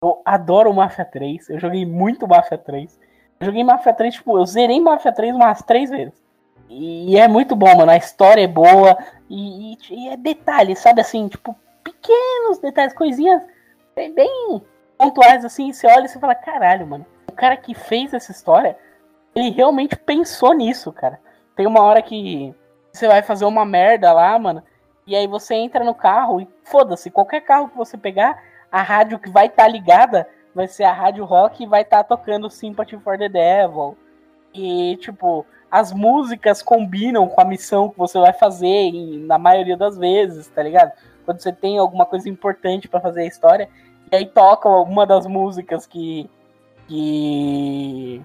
Eu 0.02 0.22
adoro 0.24 0.74
Mafia 0.74 1.06
3. 1.06 1.50
Eu 1.50 1.60
joguei 1.60 1.86
muito 1.86 2.28
Mafia 2.28 2.58
3. 2.58 3.00
Joguei 3.44 3.64
Mafia 3.64 3.94
3, 3.94 4.16
tipo, 4.16 4.38
eu 4.38 4.46
zerei 4.46 4.80
Mafia 4.80 5.12
3 5.12 5.36
umas 5.36 5.62
três 5.62 5.90
vezes. 5.90 6.24
E 6.70 7.18
é 7.18 7.28
muito 7.28 7.56
bom, 7.56 7.76
mano. 7.76 7.92
A 7.92 7.98
história 7.98 8.42
é 8.42 8.48
boa. 8.48 8.98
E, 9.30 9.74
e, 9.74 9.78
e 9.90 10.10
é 10.10 10.18
detalhe, 10.18 10.76
sabe 10.76 11.02
assim, 11.02 11.28
tipo, 11.28 11.56
pequenos 11.84 12.60
detalhes, 12.60 12.94
coisinhas 12.94 13.44
bem, 13.96 14.14
bem 14.14 14.62
pontuais 14.98 15.46
assim. 15.46 15.72
Você 15.72 15.88
olha 15.88 16.06
e 16.06 16.10
você 16.10 16.20
fala, 16.20 16.36
caralho, 16.36 16.88
mano. 16.88 17.06
O 17.30 17.34
cara 17.34 17.58
que 17.58 17.74
fez 17.74 18.14
essa 18.14 18.32
história, 18.32 18.78
ele 19.36 19.50
realmente 19.50 19.96
pensou 19.96 20.54
nisso, 20.54 20.92
cara. 20.92 21.20
Tem 21.56 21.68
uma 21.68 21.82
hora 21.82 22.02
que 22.02 22.54
você 22.92 23.08
vai 23.08 23.22
fazer 23.22 23.46
uma 23.46 23.66
merda 23.66 24.12
lá, 24.14 24.38
mano. 24.38 24.64
E 25.06 25.16
aí 25.16 25.28
você 25.28 25.56
entra 25.56 25.84
no 25.84 25.94
carro 25.94 26.40
e 26.40 26.48
foda-se, 26.64 27.12
qualquer 27.12 27.42
carro 27.42 27.70
que 27.70 27.78
você 27.78 27.98
pegar, 27.98 28.42
a 28.72 28.82
rádio 28.82 29.20
que 29.20 29.30
vai 29.30 29.48
estar 29.48 29.64
tá 29.64 29.70
ligada 29.70 30.28
vai 30.54 30.68
ser 30.68 30.84
a 30.84 30.94
rádio 30.94 31.26
rock 31.26 31.64
e 31.64 31.68
vai 31.68 31.82
estar 31.82 32.04
tá 32.04 32.16
tocando 32.16 32.50
Sympathy 32.50 32.98
for 32.98 33.18
the 33.18 33.30
Devil. 33.30 33.98
E, 34.54 34.98
tipo, 34.98 35.46
as 35.72 35.92
músicas 35.92 36.62
combinam 36.62 37.28
com 37.28 37.42
a 37.42 37.46
missão 37.46 37.90
que 37.90 37.98
você 37.98 38.20
vai 38.20 38.34
fazer 38.34 38.68
em, 38.68 39.26
na 39.26 39.38
maioria 39.38 39.76
das 39.76 39.98
vezes, 39.98 40.48
tá 40.48 40.62
ligado? 40.62 40.92
Quando 41.26 41.40
você 41.40 41.52
tem 41.52 41.80
alguma 41.80 42.06
coisa 42.06 42.30
importante 42.30 42.88
para 42.88 43.00
fazer 43.00 43.22
a 43.22 43.26
história, 43.26 43.70
e 44.12 44.16
aí 44.16 44.26
toca 44.26 44.70
uma 44.70 45.06
das 45.08 45.26
músicas 45.26 45.88
que, 45.88 46.30
que, 46.88 48.22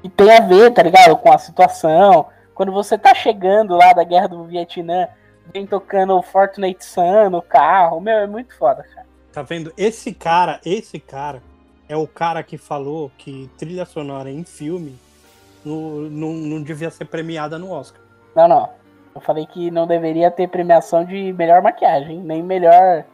que 0.00 0.08
tem 0.08 0.34
a 0.34 0.40
ver, 0.40 0.72
tá 0.72 0.82
ligado? 0.82 1.16
Com 1.16 1.30
a 1.30 1.38
situação. 1.38 2.26
Quando 2.54 2.72
você 2.72 2.96
tá 2.96 3.14
chegando 3.14 3.76
lá 3.76 3.92
da 3.92 4.02
guerra 4.02 4.28
do 4.28 4.44
Vietnã, 4.44 5.08
vem 5.52 5.66
tocando 5.66 6.22
Fortnite 6.22 6.82
Sun 6.82 7.28
no 7.28 7.42
carro, 7.42 8.00
meu, 8.00 8.16
é 8.16 8.26
muito 8.26 8.56
foda, 8.56 8.82
cara. 8.82 9.06
Tá 9.30 9.42
vendo? 9.42 9.70
Esse 9.76 10.14
cara, 10.14 10.58
esse 10.64 10.98
cara 10.98 11.42
é 11.88 11.96
o 11.96 12.06
cara 12.06 12.42
que 12.42 12.58
falou 12.58 13.10
que 13.16 13.50
trilha 13.56 13.84
sonora 13.84 14.30
em 14.30 14.44
filme 14.44 14.98
no, 15.64 16.08
não, 16.08 16.32
não 16.32 16.62
devia 16.62 16.90
ser 16.90 17.04
premiada 17.06 17.58
no 17.58 17.70
Oscar. 17.70 18.00
Não, 18.34 18.48
não. 18.48 18.68
Eu 19.14 19.20
falei 19.20 19.46
que 19.46 19.70
não 19.70 19.86
deveria 19.86 20.30
ter 20.30 20.48
premiação 20.48 21.04
de 21.04 21.32
melhor 21.32 21.62
maquiagem, 21.62 22.20
nem 22.20 22.42
melhor. 22.42 23.04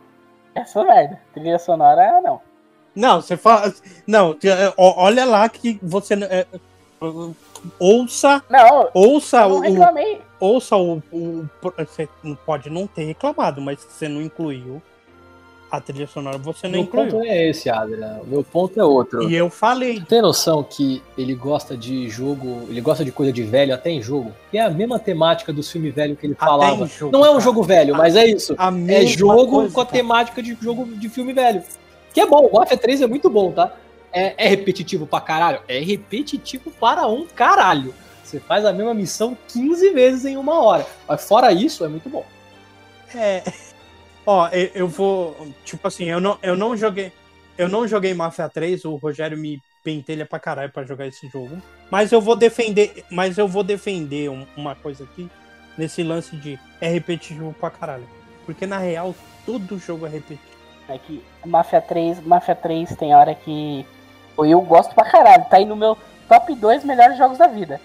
Essa 0.54 0.84
merda. 0.84 1.18
Trilha 1.32 1.58
sonora, 1.58 2.20
não. 2.20 2.40
Não, 2.94 3.22
você 3.22 3.36
fala. 3.36 3.72
Não, 4.06 4.32
é, 4.32 4.74
olha 4.76 5.24
lá 5.24 5.48
que 5.48 5.78
você. 5.82 6.14
É, 6.14 6.46
ouça. 7.78 8.42
Não, 8.50 8.90
ouça 8.92 9.48
não 9.48 9.60
reclamei. 9.60 10.20
o. 10.40 10.46
Ouça 10.46 10.76
o, 10.76 11.02
o. 11.10 11.48
Você 11.78 12.08
pode 12.44 12.68
não 12.68 12.86
ter 12.86 13.04
reclamado, 13.04 13.62
mas 13.62 13.82
você 13.82 14.08
não 14.08 14.20
incluiu 14.20 14.82
a 15.72 15.80
trilha 15.80 16.06
sonora 16.06 16.36
você 16.36 16.66
não 16.68 16.72
Meu 16.74 16.82
incluiu. 16.82 17.10
ponto 17.12 17.24
é 17.24 17.48
esse, 17.48 17.70
Adrian. 17.70 18.20
Meu 18.26 18.44
ponto 18.44 18.78
é 18.78 18.84
outro. 18.84 19.28
E 19.28 19.34
eu 19.34 19.48
falei. 19.48 20.00
Tem 20.02 20.20
noção 20.20 20.62
que 20.62 21.02
ele 21.16 21.34
gosta 21.34 21.74
de 21.76 22.08
jogo, 22.10 22.66
ele 22.68 22.80
gosta 22.82 23.02
de 23.04 23.10
coisa 23.10 23.32
de 23.32 23.42
velho 23.42 23.74
até 23.74 23.88
em 23.90 24.02
jogo? 24.02 24.32
E 24.52 24.58
é 24.58 24.60
a 24.60 24.68
mesma 24.70 24.98
temática 24.98 25.50
dos 25.52 25.70
filmes 25.70 25.94
velhos 25.94 26.18
que 26.18 26.26
ele 26.26 26.34
Até 26.38 26.44
falava. 26.44 26.86
jogo, 26.86 27.10
não 27.10 27.24
é 27.24 27.30
um 27.34 27.40
jogo 27.40 27.62
velho, 27.62 27.94
A- 27.94 27.98
mas 27.98 28.14
é 28.16 28.26
isso. 28.26 28.54
É 28.88 29.06
jogo 29.06 29.46
coisa, 29.50 29.74
com 29.74 29.80
a 29.80 29.86
cara. 29.86 29.96
temática 29.96 30.42
de 30.42 30.56
jogo 30.60 30.84
de 30.84 31.08
filme 31.08 31.32
velho. 31.32 31.62
Que 32.12 32.20
é 32.20 32.26
bom, 32.26 32.46
o 32.46 32.54
Mafia 32.58 32.76
3 32.76 33.00
é 33.00 33.06
muito 33.06 33.30
bom, 33.30 33.50
tá? 33.50 33.72
É, 34.12 34.34
é 34.44 34.48
repetitivo 34.48 35.06
pra 35.06 35.22
caralho? 35.22 35.60
É 35.66 35.78
repetitivo 35.78 36.70
para 36.70 37.06
um 37.06 37.24
caralho. 37.26 37.94
Você 38.22 38.38
faz 38.38 38.66
a 38.66 38.72
mesma 38.74 38.92
missão 38.92 39.34
15 39.48 39.88
vezes 39.90 40.26
em 40.26 40.36
uma 40.36 40.62
hora. 40.62 40.86
Mas 41.08 41.26
fora 41.26 41.50
isso, 41.50 41.82
é 41.82 41.88
muito 41.88 42.10
bom. 42.10 42.24
É. 43.14 43.42
Ó, 44.26 44.48
eu, 44.48 44.86
vou. 44.88 45.36
Tipo 45.64 45.88
assim, 45.88 46.04
eu 46.04 46.20
não, 46.20 46.38
eu 46.42 46.56
não 46.56 46.76
joguei. 46.76 47.12
Eu 47.58 47.68
não 47.68 47.86
joguei 47.86 48.14
Mafia 48.14 48.48
3, 48.48 48.84
o 48.84 48.94
Rogério 48.96 49.36
me 49.36 49.60
pentelha 49.84 50.24
pra 50.24 50.38
caralho 50.38 50.72
pra 50.72 50.84
jogar 50.84 51.06
esse 51.06 51.28
jogo. 51.28 51.60
Mas 51.90 52.12
eu 52.12 52.20
vou 52.20 52.36
defender. 52.36 53.04
Mas 53.10 53.36
eu 53.36 53.46
vou 53.48 53.62
defender 53.62 54.30
um- 54.30 54.46
uma 54.56 54.74
coisa 54.74 55.04
aqui 55.04 55.28
nesse 55.76 56.02
lance 56.02 56.36
de 56.36 56.58
é 56.80 56.88
repetitivo 56.88 57.54
pra 57.58 57.70
caralho. 57.70 58.08
Porque 58.46 58.66
na 58.66 58.78
real, 58.78 59.14
todo 59.44 59.78
jogo 59.78 60.06
é 60.06 60.08
repetitivo. 60.08 60.52
É 60.88 60.98
que 60.98 61.22
Mafia 61.44 61.80
3, 61.80 62.20
Mafia 62.24 62.54
3 62.54 62.94
tem 62.96 63.14
hora 63.14 63.34
que 63.34 63.86
eu 64.38 64.60
gosto 64.62 64.94
pra 64.94 65.04
caralho, 65.10 65.44
tá 65.48 65.56
aí 65.58 65.64
no 65.64 65.76
meu 65.76 65.96
top 66.28 66.54
2 66.54 66.84
melhores 66.84 67.16
jogos 67.18 67.38
da 67.38 67.46
vida. 67.46 67.80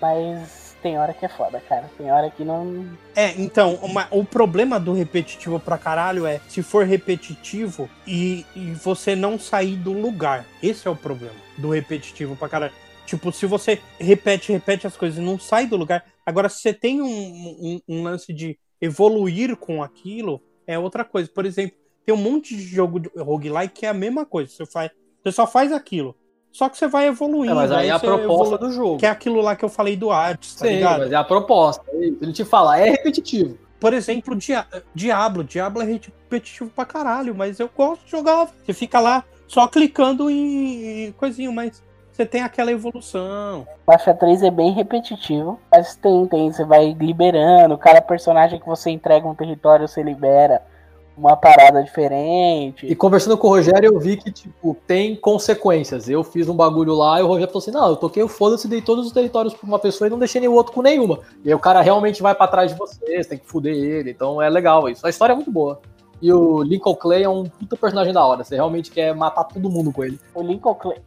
Mas 0.00 0.61
tem 0.82 0.98
hora 0.98 1.14
que 1.14 1.24
é 1.24 1.28
foda, 1.28 1.60
cara. 1.60 1.88
Tem 1.96 2.10
hora 2.10 2.30
que 2.30 2.44
não. 2.44 2.86
É, 3.14 3.30
então, 3.40 3.74
uma- 3.76 4.08
o 4.10 4.24
problema 4.24 4.78
do 4.80 4.92
repetitivo 4.92 5.60
pra 5.60 5.78
caralho 5.78 6.26
é 6.26 6.40
se 6.48 6.62
for 6.62 6.84
repetitivo 6.84 7.88
e, 8.06 8.44
e 8.56 8.72
você 8.72 9.14
não 9.14 9.38
sair 9.38 9.76
do 9.76 9.92
lugar. 9.92 10.44
Esse 10.62 10.88
é 10.88 10.90
o 10.90 10.96
problema 10.96 11.34
do 11.56 11.70
repetitivo 11.70 12.34
pra 12.36 12.48
caralho. 12.48 12.72
Tipo, 13.06 13.32
se 13.32 13.46
você 13.46 13.80
repete, 13.98 14.52
repete 14.52 14.86
as 14.86 14.96
coisas 14.96 15.18
e 15.18 15.22
não 15.22 15.38
sai 15.38 15.66
do 15.66 15.76
lugar. 15.76 16.04
Agora, 16.24 16.48
se 16.48 16.60
você 16.60 16.72
tem 16.74 17.00
um, 17.02 17.06
um- 17.08 17.80
um 17.88 18.02
lance 18.02 18.32
de 18.32 18.58
evoluir 18.80 19.56
com 19.56 19.82
aquilo, 19.82 20.40
é 20.66 20.78
outra 20.78 21.04
coisa. 21.04 21.30
Por 21.32 21.46
exemplo, 21.46 21.76
tem 22.04 22.14
um 22.14 22.18
monte 22.18 22.56
de 22.56 22.62
jogo 22.62 22.98
de 23.00 23.10
roguelike 23.16 23.74
que 23.80 23.86
é 23.86 23.88
a 23.88 23.94
mesma 23.94 24.24
coisa. 24.26 24.50
Você, 24.52 24.66
faz, 24.66 24.90
você 25.22 25.32
só 25.32 25.46
faz 25.46 25.72
aquilo. 25.72 26.16
Só 26.52 26.68
que 26.68 26.76
você 26.76 26.86
vai 26.86 27.06
evoluindo. 27.06 27.52
É, 27.52 27.54
mas 27.54 27.72
aí 27.72 27.88
é 27.88 27.90
a 27.92 27.98
proposta 27.98 28.54
evolu- 28.54 28.58
do 28.58 28.72
jogo. 28.72 28.98
Que 28.98 29.06
é 29.06 29.08
aquilo 29.10 29.40
lá 29.40 29.56
que 29.56 29.64
eu 29.64 29.68
falei 29.70 29.96
do 29.96 30.10
Hades, 30.12 30.54
tá 30.54 30.66
Sim, 30.66 30.74
ligado? 30.74 31.00
mas 31.00 31.12
é 31.12 31.16
a 31.16 31.24
proposta. 31.24 31.82
é. 31.92 31.96
Ele 31.96 32.32
te 32.32 32.44
fala, 32.44 32.78
é 32.78 32.90
repetitivo. 32.90 33.56
Por 33.80 33.92
exemplo, 33.94 34.36
Dia 34.36 34.66
Diablo. 34.94 35.42
Diablo 35.42 35.82
é 35.82 35.86
repetitivo 35.86 36.70
pra 36.70 36.84
caralho, 36.84 37.34
mas 37.34 37.58
eu 37.58 37.68
gosto 37.74 38.04
de 38.04 38.10
jogar. 38.12 38.48
Você 38.64 38.72
fica 38.72 39.00
lá 39.00 39.24
só 39.48 39.66
clicando 39.66 40.30
em 40.30 41.06
em 41.06 41.12
coisinho, 41.12 41.52
mas 41.52 41.82
você 42.12 42.24
tem 42.26 42.42
aquela 42.42 42.70
evolução. 42.70 43.66
Mafia 43.86 44.14
3 44.14 44.42
é 44.42 44.50
bem 44.50 44.70
repetitivo, 44.72 45.58
mas 45.72 45.96
tem, 45.96 46.26
tem, 46.26 46.52
você 46.52 46.64
vai 46.64 46.92
liberando, 46.92 47.76
cada 47.78 48.00
personagem 48.02 48.60
que 48.60 48.66
você 48.66 48.90
entrega 48.90 49.26
um 49.26 49.34
território, 49.34 49.88
você 49.88 50.02
libera 50.02 50.62
uma 51.16 51.36
parada 51.36 51.82
diferente. 51.82 52.86
E 52.86 52.94
conversando 52.94 53.36
com 53.36 53.46
o 53.48 53.50
Rogério, 53.50 53.92
eu 53.92 53.98
vi 53.98 54.16
que, 54.16 54.30
tipo, 54.30 54.76
tem 54.86 55.14
consequências. 55.16 56.08
Eu 56.08 56.24
fiz 56.24 56.48
um 56.48 56.54
bagulho 56.54 56.94
lá 56.94 57.20
e 57.20 57.22
o 57.22 57.26
Rogério 57.26 57.48
falou 57.48 57.62
assim: 57.62 57.70
não, 57.70 57.88
eu 57.88 57.96
toquei 57.96 58.22
o 58.22 58.28
foda-se, 58.28 58.68
dei 58.68 58.80
todos 58.80 59.06
os 59.06 59.12
territórios 59.12 59.54
pra 59.54 59.66
uma 59.66 59.78
pessoa 59.78 60.08
e 60.08 60.10
não 60.10 60.18
deixei 60.18 60.40
nenhum 60.40 60.54
outro 60.54 60.72
com 60.72 60.82
nenhuma. 60.82 61.20
E 61.44 61.48
aí 61.48 61.54
o 61.54 61.58
cara 61.58 61.80
realmente 61.80 62.22
vai 62.22 62.34
pra 62.34 62.48
trás 62.48 62.72
de 62.72 62.78
vocês, 62.78 63.26
tem 63.26 63.38
que 63.38 63.46
fuder 63.46 63.74
ele. 63.74 64.10
Então 64.10 64.40
é 64.40 64.48
legal 64.48 64.88
isso. 64.88 65.06
A 65.06 65.10
história 65.10 65.32
é 65.32 65.36
muito 65.36 65.50
boa. 65.50 65.80
E 66.20 66.32
o 66.32 66.62
Lincoln 66.62 66.94
Clay 66.94 67.24
é 67.24 67.28
um 67.28 67.44
puta 67.44 67.76
personagem 67.76 68.12
da 68.12 68.24
hora. 68.24 68.44
Você 68.44 68.54
realmente 68.54 68.90
quer 68.90 69.14
matar 69.14 69.44
todo 69.44 69.68
mundo 69.68 69.92
com 69.92 70.04
ele. 70.04 70.20
O 70.34 70.42
Lincoln 70.42 70.74
Clay. 70.74 70.98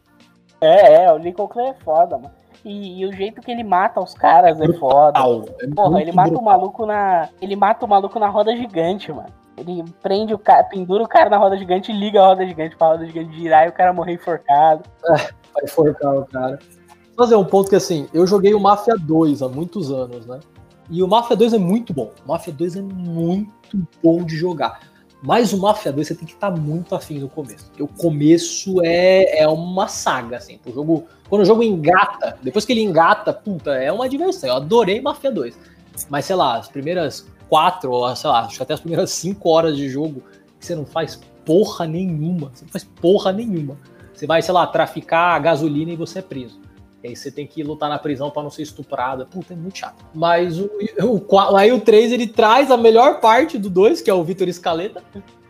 É, 0.60 1.04
é, 1.04 1.12
o 1.12 1.16
Lincoln 1.16 1.48
Clay 1.48 1.68
é 1.68 1.74
foda, 1.74 2.18
mano. 2.18 2.30
E, 2.64 3.00
e 3.00 3.06
o 3.06 3.12
jeito 3.12 3.40
que 3.40 3.50
ele 3.50 3.62
mata 3.62 4.00
os 4.00 4.12
caras 4.12 4.60
é 4.60 4.72
foda. 4.74 5.20
É 5.60 5.66
Porra, 5.68 6.02
ele 6.02 6.12
mata 6.12 6.28
o 6.28 6.32
brutal. 6.32 6.44
maluco 6.44 6.84
na. 6.84 7.28
Ele 7.40 7.56
mata 7.56 7.86
o 7.86 7.88
maluco 7.88 8.18
na 8.18 8.28
roda 8.28 8.54
gigante, 8.56 9.10
mano. 9.12 9.32
Ele 9.56 9.84
prende 10.02 10.34
o 10.34 10.38
cara, 10.38 10.64
pendura 10.64 11.02
o 11.02 11.08
cara 11.08 11.30
na 11.30 11.38
roda 11.38 11.56
gigante 11.56 11.90
e 11.90 11.98
liga 11.98 12.20
a 12.20 12.26
roda 12.26 12.46
gigante 12.46 12.76
pra 12.76 12.88
roda 12.88 13.06
gigante 13.06 13.34
girar 13.36 13.66
e 13.66 13.70
o 13.70 13.72
cara 13.72 13.92
morrer 13.92 14.14
enforcado. 14.14 14.82
Vai 15.08 15.64
enforcar 15.64 16.14
o 16.14 16.26
cara. 16.26 16.58
Fazer 17.16 17.36
um 17.36 17.44
ponto 17.44 17.70
que 17.70 17.76
assim, 17.76 18.08
eu 18.12 18.26
joguei 18.26 18.52
o 18.52 18.60
Mafia 18.60 18.94
2 18.94 19.40
há 19.40 19.48
muitos 19.48 19.90
anos, 19.90 20.26
né? 20.26 20.40
E 20.90 21.02
o 21.02 21.08
Mafia 21.08 21.34
2 21.34 21.54
é 21.54 21.58
muito 21.58 21.94
bom. 21.94 22.12
O 22.24 22.28
Mafia 22.28 22.52
2 22.52 22.76
é 22.76 22.82
muito 22.82 23.88
bom 24.02 24.22
de 24.22 24.36
jogar. 24.36 24.80
Mas 25.22 25.52
o 25.52 25.58
Mafia 25.58 25.92
2 25.92 26.06
você 26.06 26.14
tem 26.14 26.26
que 26.26 26.34
estar 26.34 26.50
muito 26.50 26.94
afim 26.94 27.18
no 27.18 27.28
começo. 27.28 27.66
Porque 27.66 27.82
o 27.82 27.88
começo 27.88 28.80
é, 28.84 29.40
é 29.40 29.48
uma 29.48 29.88
saga, 29.88 30.36
assim. 30.36 30.60
O 30.66 30.72
jogo, 30.72 31.06
quando 31.28 31.42
o 31.42 31.44
jogo 31.44 31.62
engata, 31.62 32.38
depois 32.42 32.64
que 32.64 32.72
ele 32.72 32.82
engata, 32.82 33.32
puta, 33.32 33.74
é 33.74 33.90
uma 33.90 34.08
diversão. 34.08 34.50
Eu 34.50 34.56
adorei 34.56 35.00
Mafia 35.00 35.32
2. 35.32 35.58
Mas, 36.10 36.26
sei 36.26 36.36
lá, 36.36 36.58
as 36.58 36.68
primeiras 36.68 37.26
quatro, 37.48 37.90
ou 37.90 38.16
sei 38.16 38.30
lá, 38.30 38.40
acho 38.40 38.56
que 38.56 38.62
até 38.62 38.74
as 38.74 38.80
primeiras 38.80 39.10
cinco 39.10 39.48
horas 39.50 39.76
de 39.76 39.88
jogo, 39.88 40.22
você 40.58 40.74
não 40.74 40.84
faz 40.84 41.20
porra 41.44 41.86
nenhuma. 41.86 42.50
Você 42.52 42.64
não 42.64 42.72
faz 42.72 42.84
porra 42.84 43.32
nenhuma. 43.32 43.78
Você 44.12 44.26
vai, 44.26 44.42
sei 44.42 44.52
lá, 44.52 44.66
traficar 44.66 45.38
gasolina 45.38 45.92
e 45.92 45.96
você 45.96 46.18
é 46.18 46.22
preso. 46.22 46.60
E 47.02 47.08
aí 47.08 47.16
você 47.16 47.30
tem 47.30 47.46
que 47.46 47.62
lutar 47.62 47.88
na 47.88 47.98
prisão 47.98 48.30
para 48.30 48.42
não 48.42 48.50
ser 48.50 48.62
estuprada. 48.62 49.26
Puta, 49.26 49.52
é 49.52 49.56
muito 49.56 49.78
chato. 49.78 50.04
Mas 50.14 50.58
o, 50.58 50.70
o, 51.02 51.56
aí 51.56 51.70
o 51.70 51.80
3 51.80 52.12
ele 52.12 52.26
traz 52.26 52.70
a 52.70 52.76
melhor 52.76 53.20
parte 53.20 53.58
do 53.58 53.70
2, 53.70 54.00
que 54.00 54.10
é 54.10 54.14
o 54.14 54.24
Vitor 54.24 54.48
Escaleta. 54.48 55.04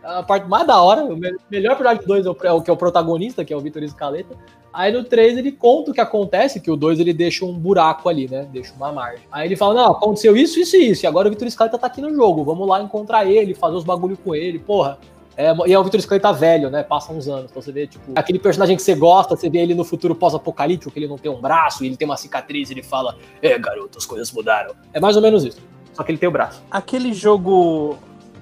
A 0.07 0.23
parte 0.23 0.47
mais 0.47 0.65
da 0.65 0.81
hora, 0.81 1.03
o 1.03 1.19
melhor 1.51 1.75
do 1.75 2.05
2 2.05 2.25
é 2.25 2.29
o, 2.29 2.37
é 2.43 2.51
o 2.53 2.61
que 2.61 2.69
é 2.69 2.73
o 2.73 2.77
protagonista, 2.77 3.43
que 3.43 3.53
é 3.53 3.57
o 3.57 3.59
Vitor 3.59 3.83
Escaleta. 3.83 4.37
Aí 4.71 4.89
no 4.89 5.03
3 5.03 5.37
ele 5.37 5.51
conta 5.51 5.91
o 5.91 5.93
que 5.93 5.99
acontece, 5.99 6.61
que 6.61 6.71
o 6.71 6.77
2 6.77 7.01
ele 7.01 7.11
deixa 7.11 7.43
um 7.43 7.51
buraco 7.51 8.07
ali, 8.07 8.25
né? 8.25 8.47
Deixa 8.49 8.73
uma 8.73 8.89
margem. 8.89 9.25
Aí 9.29 9.49
ele 9.49 9.57
fala: 9.57 9.73
Não, 9.73 9.91
aconteceu 9.91 10.37
isso, 10.37 10.59
isso 10.61 10.77
e 10.77 10.91
isso. 10.91 11.05
E 11.05 11.07
agora 11.07 11.27
o 11.27 11.31
Vitor 11.31 11.49
Scaleta 11.51 11.77
tá 11.77 11.87
aqui 11.87 11.99
no 11.99 12.15
jogo. 12.15 12.45
Vamos 12.45 12.65
lá 12.65 12.81
encontrar 12.81 13.25
ele, 13.25 13.53
fazer 13.53 13.75
os 13.75 13.83
bagulho 13.83 14.15
com 14.15 14.33
ele. 14.33 14.59
Porra, 14.59 14.97
é, 15.35 15.53
e 15.65 15.73
é 15.73 15.79
o 15.79 15.83
Victor 15.83 15.99
Scaleta 15.99 16.31
velho, 16.31 16.69
né? 16.69 16.83
Passa 16.83 17.11
uns 17.11 17.27
anos. 17.27 17.51
Então 17.51 17.61
você 17.61 17.73
vê, 17.73 17.85
tipo, 17.85 18.13
aquele 18.15 18.39
personagem 18.39 18.77
que 18.77 18.81
você 18.81 18.95
gosta, 18.95 19.35
você 19.35 19.49
vê 19.49 19.57
ele 19.57 19.75
no 19.75 19.83
futuro 19.83 20.15
pós-apocalíptico, 20.15 20.89
que 20.89 20.99
ele 20.99 21.07
não 21.07 21.17
tem 21.17 21.29
um 21.29 21.41
braço, 21.41 21.83
ele 21.83 21.97
tem 21.97 22.07
uma 22.07 22.15
cicatriz, 22.15 22.71
ele 22.71 22.81
fala: 22.81 23.17
É, 23.41 23.59
garoto, 23.59 23.97
as 23.97 24.05
coisas 24.05 24.31
mudaram. 24.31 24.73
É 24.93 25.01
mais 25.01 25.17
ou 25.17 25.21
menos 25.21 25.43
isso. 25.43 25.59
Só 25.91 26.03
que 26.03 26.11
ele 26.11 26.19
tem 26.19 26.29
o 26.29 26.31
braço. 26.31 26.61
Aquele 26.71 27.11
jogo 27.11 27.97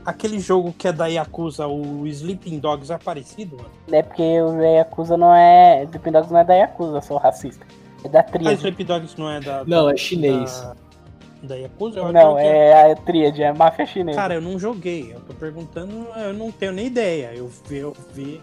aquele 0.06 0.40
jogo 0.40 0.74
que 0.78 0.88
é 0.88 0.94
da 0.94 1.08
Yakuza, 1.08 1.68
o 1.68 2.06
Sleeping 2.08 2.60
Dogs, 2.60 2.92
é 2.92 2.98
parecido, 2.98 3.58
mano? 3.58 3.70
É 3.92 4.04
porque 4.04 4.42
o 4.42 4.62
Yakuza 4.62 5.18
não 5.18 5.34
é. 5.34 5.84
Sleeping 5.86 6.12
Dogs 6.12 6.32
não 6.32 6.40
é 6.40 6.44
da 6.44 6.54
Yakuza, 6.54 7.02
sou 7.02 7.18
racista. 7.18 7.66
É 8.04 8.10
da 8.10 8.22
Tríade. 8.22 8.56
Ah, 8.56 8.58
Sleeping 8.58 8.86
Dogs 8.86 9.18
não 9.18 9.30
é 9.30 9.40
da. 9.40 9.66
Não, 9.66 9.90
é 9.90 9.98
chinês. 9.98 10.62
Da, 10.62 10.76
da 11.44 11.56
Yakuza? 11.56 12.00
Eu 12.00 12.14
não, 12.14 12.38
é 12.38 12.92
a 12.92 12.96
Tríade, 12.96 13.42
é 13.42 13.48
a 13.48 13.54
máfia 13.54 13.86
chinesa. 13.86 14.18
Cara, 14.18 14.36
eu 14.36 14.42
não 14.42 14.60
joguei. 14.60 15.12
Eu 15.14 15.22
tô 15.22 15.34
perguntando, 15.34 16.08
eu 16.16 16.34
não 16.34 16.52
tenho 16.52 16.72
nem 16.72 16.86
ideia. 16.86 17.32
Eu 17.34 17.50
vi. 17.68 17.78
Eu 17.78 17.96
vi... 18.14 18.42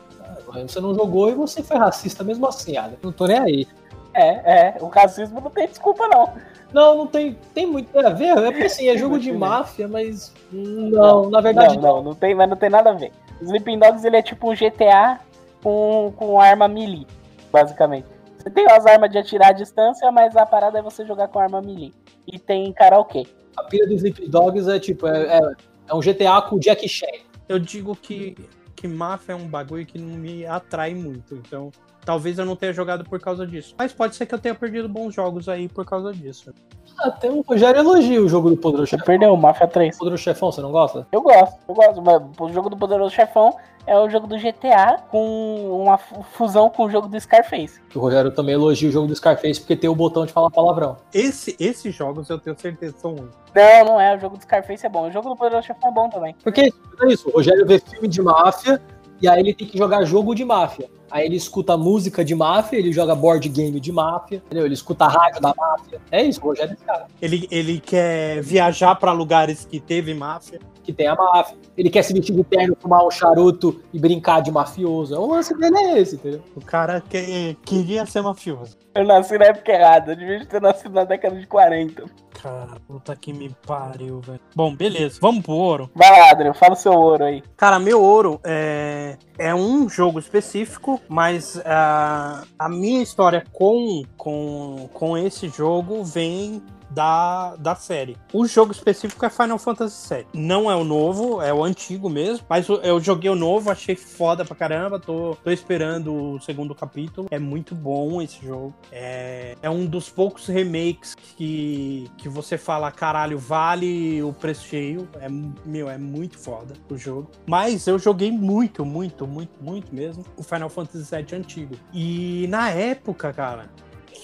Você 0.52 0.80
não 0.80 0.94
jogou 0.94 1.30
e 1.30 1.34
você 1.34 1.62
foi 1.62 1.76
racista 1.76 2.24
mesmo 2.24 2.46
assim, 2.46 2.76
Adam. 2.76 2.96
Não 3.02 3.12
tô 3.12 3.26
nem 3.26 3.38
aí. 3.38 3.68
É, 4.14 4.28
é. 4.28 4.76
O 4.80 4.88
racismo 4.88 5.40
não 5.40 5.50
tem 5.50 5.68
desculpa, 5.68 6.06
não. 6.08 6.32
Não, 6.72 6.96
não 6.96 7.06
tem, 7.06 7.36
tem 7.54 7.66
muito 7.66 7.96
a 7.98 8.10
ver. 8.10 8.36
É 8.36 8.50
porque 8.50 8.64
assim, 8.64 8.88
é 8.88 8.96
jogo 8.96 9.18
de 9.18 9.32
máfia, 9.32 9.86
mas. 9.86 10.32
Não, 10.50 11.28
na 11.28 11.40
verdade. 11.40 11.76
Não, 11.76 11.96
não, 11.96 12.02
não 12.02 12.14
tem, 12.14 12.34
mas 12.34 12.48
não 12.48 12.56
tem 12.56 12.70
nada 12.70 12.90
a 12.90 12.94
ver. 12.94 13.12
Sleeping 13.40 13.78
Dogs 13.78 14.04
ele 14.04 14.16
é 14.16 14.22
tipo 14.22 14.50
um 14.50 14.54
GTA 14.54 15.20
com, 15.62 16.12
com 16.16 16.40
arma 16.40 16.68
melee, 16.68 17.06
basicamente. 17.50 18.06
Você 18.38 18.50
tem 18.50 18.66
as 18.66 18.86
armas 18.86 19.10
de 19.10 19.18
atirar 19.18 19.50
à 19.50 19.52
distância, 19.52 20.10
mas 20.10 20.36
a 20.36 20.44
parada 20.44 20.78
é 20.78 20.82
você 20.82 21.04
jogar 21.06 21.28
com 21.28 21.38
arma 21.38 21.60
melee. 21.60 21.94
E 22.26 22.38
tem 22.38 22.72
karaokê. 22.72 23.26
A 23.56 23.64
pilha 23.64 23.86
dos 23.86 23.96
Sleeping 23.96 24.30
Dogs 24.30 24.68
é 24.68 24.78
tipo, 24.78 25.06
é, 25.06 25.38
é, 25.38 25.40
é 25.88 25.94
um 25.94 26.00
GTA 26.00 26.40
com 26.48 26.58
Jack 26.58 26.88
Chan. 26.88 27.06
Eu 27.48 27.58
digo 27.58 27.94
que, 27.94 28.36
que 28.74 28.88
máfia 28.88 29.32
é 29.32 29.36
um 29.36 29.46
bagulho 29.46 29.84
que 29.84 29.98
não 29.98 30.16
me 30.16 30.46
atrai 30.46 30.94
muito, 30.94 31.34
então 31.34 31.70
Talvez 32.04 32.38
eu 32.38 32.44
não 32.44 32.56
tenha 32.56 32.72
jogado 32.72 33.04
por 33.04 33.20
causa 33.20 33.46
disso. 33.46 33.74
Mas 33.78 33.92
pode 33.92 34.16
ser 34.16 34.26
que 34.26 34.34
eu 34.34 34.38
tenha 34.38 34.54
perdido 34.54 34.88
bons 34.88 35.14
jogos 35.14 35.48
aí 35.48 35.68
por 35.68 35.84
causa 35.84 36.12
disso. 36.12 36.52
Até 36.98 37.30
o 37.30 37.40
Rogério 37.42 37.80
elogia 37.80 38.20
o 38.20 38.28
jogo 38.28 38.50
do 38.50 38.56
Poderoso 38.56 38.90
Chefão. 38.90 39.06
Perdeu, 39.06 39.36
Mafia 39.36 39.68
3. 39.68 39.96
Poderoso 39.96 40.22
Chefão, 40.22 40.50
você 40.50 40.60
não 40.60 40.72
gosta? 40.72 41.06
Eu 41.12 41.22
gosto, 41.22 41.58
eu 41.68 41.74
gosto. 41.74 42.02
Mas 42.02 42.22
o 42.40 42.52
jogo 42.52 42.68
do 42.68 42.76
Poderoso 42.76 43.14
Chefão 43.14 43.56
é 43.86 43.96
o 43.98 44.08
jogo 44.08 44.26
do 44.26 44.36
GTA 44.36 44.98
com 45.10 45.82
uma 45.82 45.98
fusão 45.98 46.70
com 46.70 46.84
o 46.84 46.90
jogo 46.90 47.08
do 47.08 47.20
Scarface. 47.20 47.80
O 47.94 47.98
Rogério 47.98 48.30
também 48.30 48.54
elogia 48.54 48.88
o 48.88 48.92
jogo 48.92 49.06
do 49.06 49.14
Scarface 49.14 49.60
porque 49.60 49.76
tem 49.76 49.90
o 49.90 49.94
botão 49.94 50.26
de 50.26 50.32
falar 50.32 50.50
palavrão. 50.50 50.96
Esse, 51.12 51.56
esses 51.58 51.94
jogos 51.94 52.28
eu 52.30 52.38
tenho 52.38 52.58
certeza 52.58 52.96
são 52.98 53.14
ruins. 53.14 53.34
Não, 53.54 53.84
não 53.84 54.00
é. 54.00 54.16
O 54.16 54.20
jogo 54.20 54.36
do 54.36 54.42
Scarface 54.42 54.86
é 54.86 54.88
bom. 54.88 55.08
O 55.08 55.12
jogo 55.12 55.28
do 55.28 55.36
Poderoso 55.36 55.66
Chefão 55.66 55.90
é 55.90 55.92
bom 55.92 56.08
também. 56.08 56.34
Porque 56.42 56.62
é 56.62 57.12
isso. 57.12 57.28
O 57.28 57.32
Rogério 57.32 57.66
vê 57.66 57.78
filme 57.78 58.08
de 58.08 58.22
máfia 58.22 58.80
e 59.22 59.28
aí 59.28 59.38
ele 59.38 59.54
tem 59.54 59.68
que 59.68 59.78
jogar 59.78 60.04
jogo 60.04 60.34
de 60.34 60.44
máfia. 60.44 60.90
Aí 61.08 61.26
ele 61.26 61.36
escuta 61.36 61.76
música 61.76 62.24
de 62.24 62.34
máfia, 62.34 62.78
ele 62.78 62.92
joga 62.92 63.14
board 63.14 63.48
game 63.48 63.78
de 63.78 63.92
máfia, 63.92 64.42
entendeu? 64.44 64.64
Ele 64.64 64.74
escuta 64.74 65.06
rádio 65.06 65.40
da 65.40 65.54
máfia. 65.56 66.00
É 66.10 66.22
isso, 66.22 66.40
o 66.42 66.48
Rogério 66.48 66.72
é 66.72 66.74
esse 66.74 66.84
cara. 66.84 67.06
Ele, 67.20 67.46
ele 67.50 67.78
quer 67.78 68.42
viajar 68.42 68.96
para 68.96 69.12
lugares 69.12 69.64
que 69.64 69.78
teve 69.78 70.12
máfia. 70.12 70.58
Que 70.82 70.92
tem 70.92 71.06
a 71.06 71.14
máfia. 71.14 71.56
Ele 71.76 71.90
quer 71.90 72.02
se 72.02 72.12
vestir 72.12 72.34
de 72.34 72.44
terno, 72.44 72.76
fumar 72.80 73.06
um 73.06 73.10
charuto 73.10 73.80
e 73.92 73.98
brincar 73.98 74.40
de 74.40 74.50
mafioso. 74.50 75.14
O 75.16 75.26
lance 75.26 75.56
dele 75.56 75.76
é 75.76 75.98
esse, 76.00 76.16
entendeu? 76.16 76.42
O 76.56 76.60
cara 76.60 77.00
que, 77.00 77.56
queria 77.64 78.04
ser 78.06 78.22
mafioso. 78.22 78.76
Eu 78.94 79.04
nasci 79.04 79.38
na 79.38 79.46
época 79.46 79.72
errada, 79.72 80.12
eu 80.12 80.16
devia 80.16 80.44
ter 80.44 80.60
nascido 80.60 80.92
na 80.92 81.04
década 81.04 81.38
de 81.38 81.46
40. 81.46 82.04
Cara, 82.42 82.76
puta 82.86 83.14
que 83.14 83.32
me 83.32 83.54
pariu, 83.66 84.20
velho. 84.20 84.40
Bom, 84.54 84.74
beleza, 84.74 85.18
vamos 85.20 85.44
pro 85.44 85.54
ouro. 85.54 85.90
Vai 85.94 86.10
lá, 86.10 86.30
Adriano, 86.30 86.54
fala 86.54 86.72
o 86.72 86.76
seu 86.76 86.92
ouro 86.92 87.24
aí. 87.24 87.42
Cara, 87.56 87.78
meu 87.78 88.02
ouro 88.02 88.40
é, 88.44 89.16
é 89.38 89.54
um 89.54 89.88
jogo 89.88 90.18
específico, 90.18 91.00
mas 91.08 91.56
uh, 91.56 92.46
a 92.58 92.68
minha 92.68 93.02
história 93.02 93.44
com, 93.52 94.02
com, 94.16 94.90
com 94.92 95.16
esse 95.16 95.48
jogo 95.48 96.02
vem 96.04 96.62
da, 96.94 97.56
da 97.56 97.74
série. 97.74 98.16
O 98.32 98.46
jogo 98.46 98.72
específico 98.72 99.24
é 99.24 99.30
Final 99.30 99.58
Fantasy 99.58 100.14
VII. 100.14 100.26
Não 100.34 100.70
é 100.70 100.76
o 100.76 100.84
novo, 100.84 101.40
é 101.40 101.52
o 101.52 101.64
antigo 101.64 102.08
mesmo. 102.08 102.46
Mas 102.48 102.68
eu 102.68 103.00
joguei 103.00 103.30
o 103.30 103.34
novo, 103.34 103.70
achei 103.70 103.96
foda 103.96 104.44
pra 104.44 104.54
caramba. 104.54 104.98
Tô, 104.98 105.36
tô 105.42 105.50
esperando 105.50 106.34
o 106.34 106.40
segundo 106.40 106.74
capítulo. 106.74 107.28
É 107.30 107.38
muito 107.38 107.74
bom 107.74 108.20
esse 108.20 108.44
jogo. 108.44 108.74
É, 108.90 109.56
é 109.62 109.70
um 109.70 109.86
dos 109.86 110.08
poucos 110.08 110.46
remakes 110.46 111.14
que, 111.14 112.10
que 112.18 112.28
você 112.28 112.58
fala, 112.58 112.90
caralho, 112.90 113.38
vale 113.38 114.22
o 114.22 114.32
preço 114.32 114.66
cheio. 114.66 115.08
É, 115.20 115.28
meu, 115.64 115.88
é 115.88 115.98
muito 115.98 116.38
foda 116.38 116.74
o 116.90 116.96
jogo. 116.96 117.30
Mas 117.46 117.86
eu 117.86 117.98
joguei 117.98 118.30
muito, 118.30 118.84
muito, 118.84 119.26
muito, 119.26 119.62
muito 119.62 119.94
mesmo 119.94 120.24
o 120.36 120.42
Final 120.42 120.68
Fantasy 120.68 121.14
VII 121.14 121.38
antigo. 121.38 121.74
E 121.92 122.46
na 122.48 122.70
época, 122.70 123.32
cara, 123.32 123.70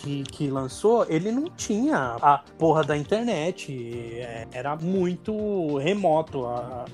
que, 0.03 0.23
que 0.25 0.49
lançou, 0.49 1.07
ele 1.09 1.31
não 1.33 1.45
tinha 1.45 2.17
a 2.21 2.39
porra 2.59 2.85
da 2.85 2.97
internet. 2.97 3.73
É, 4.19 4.47
era 4.53 4.77
muito 4.77 5.77
remoto. 5.79 6.45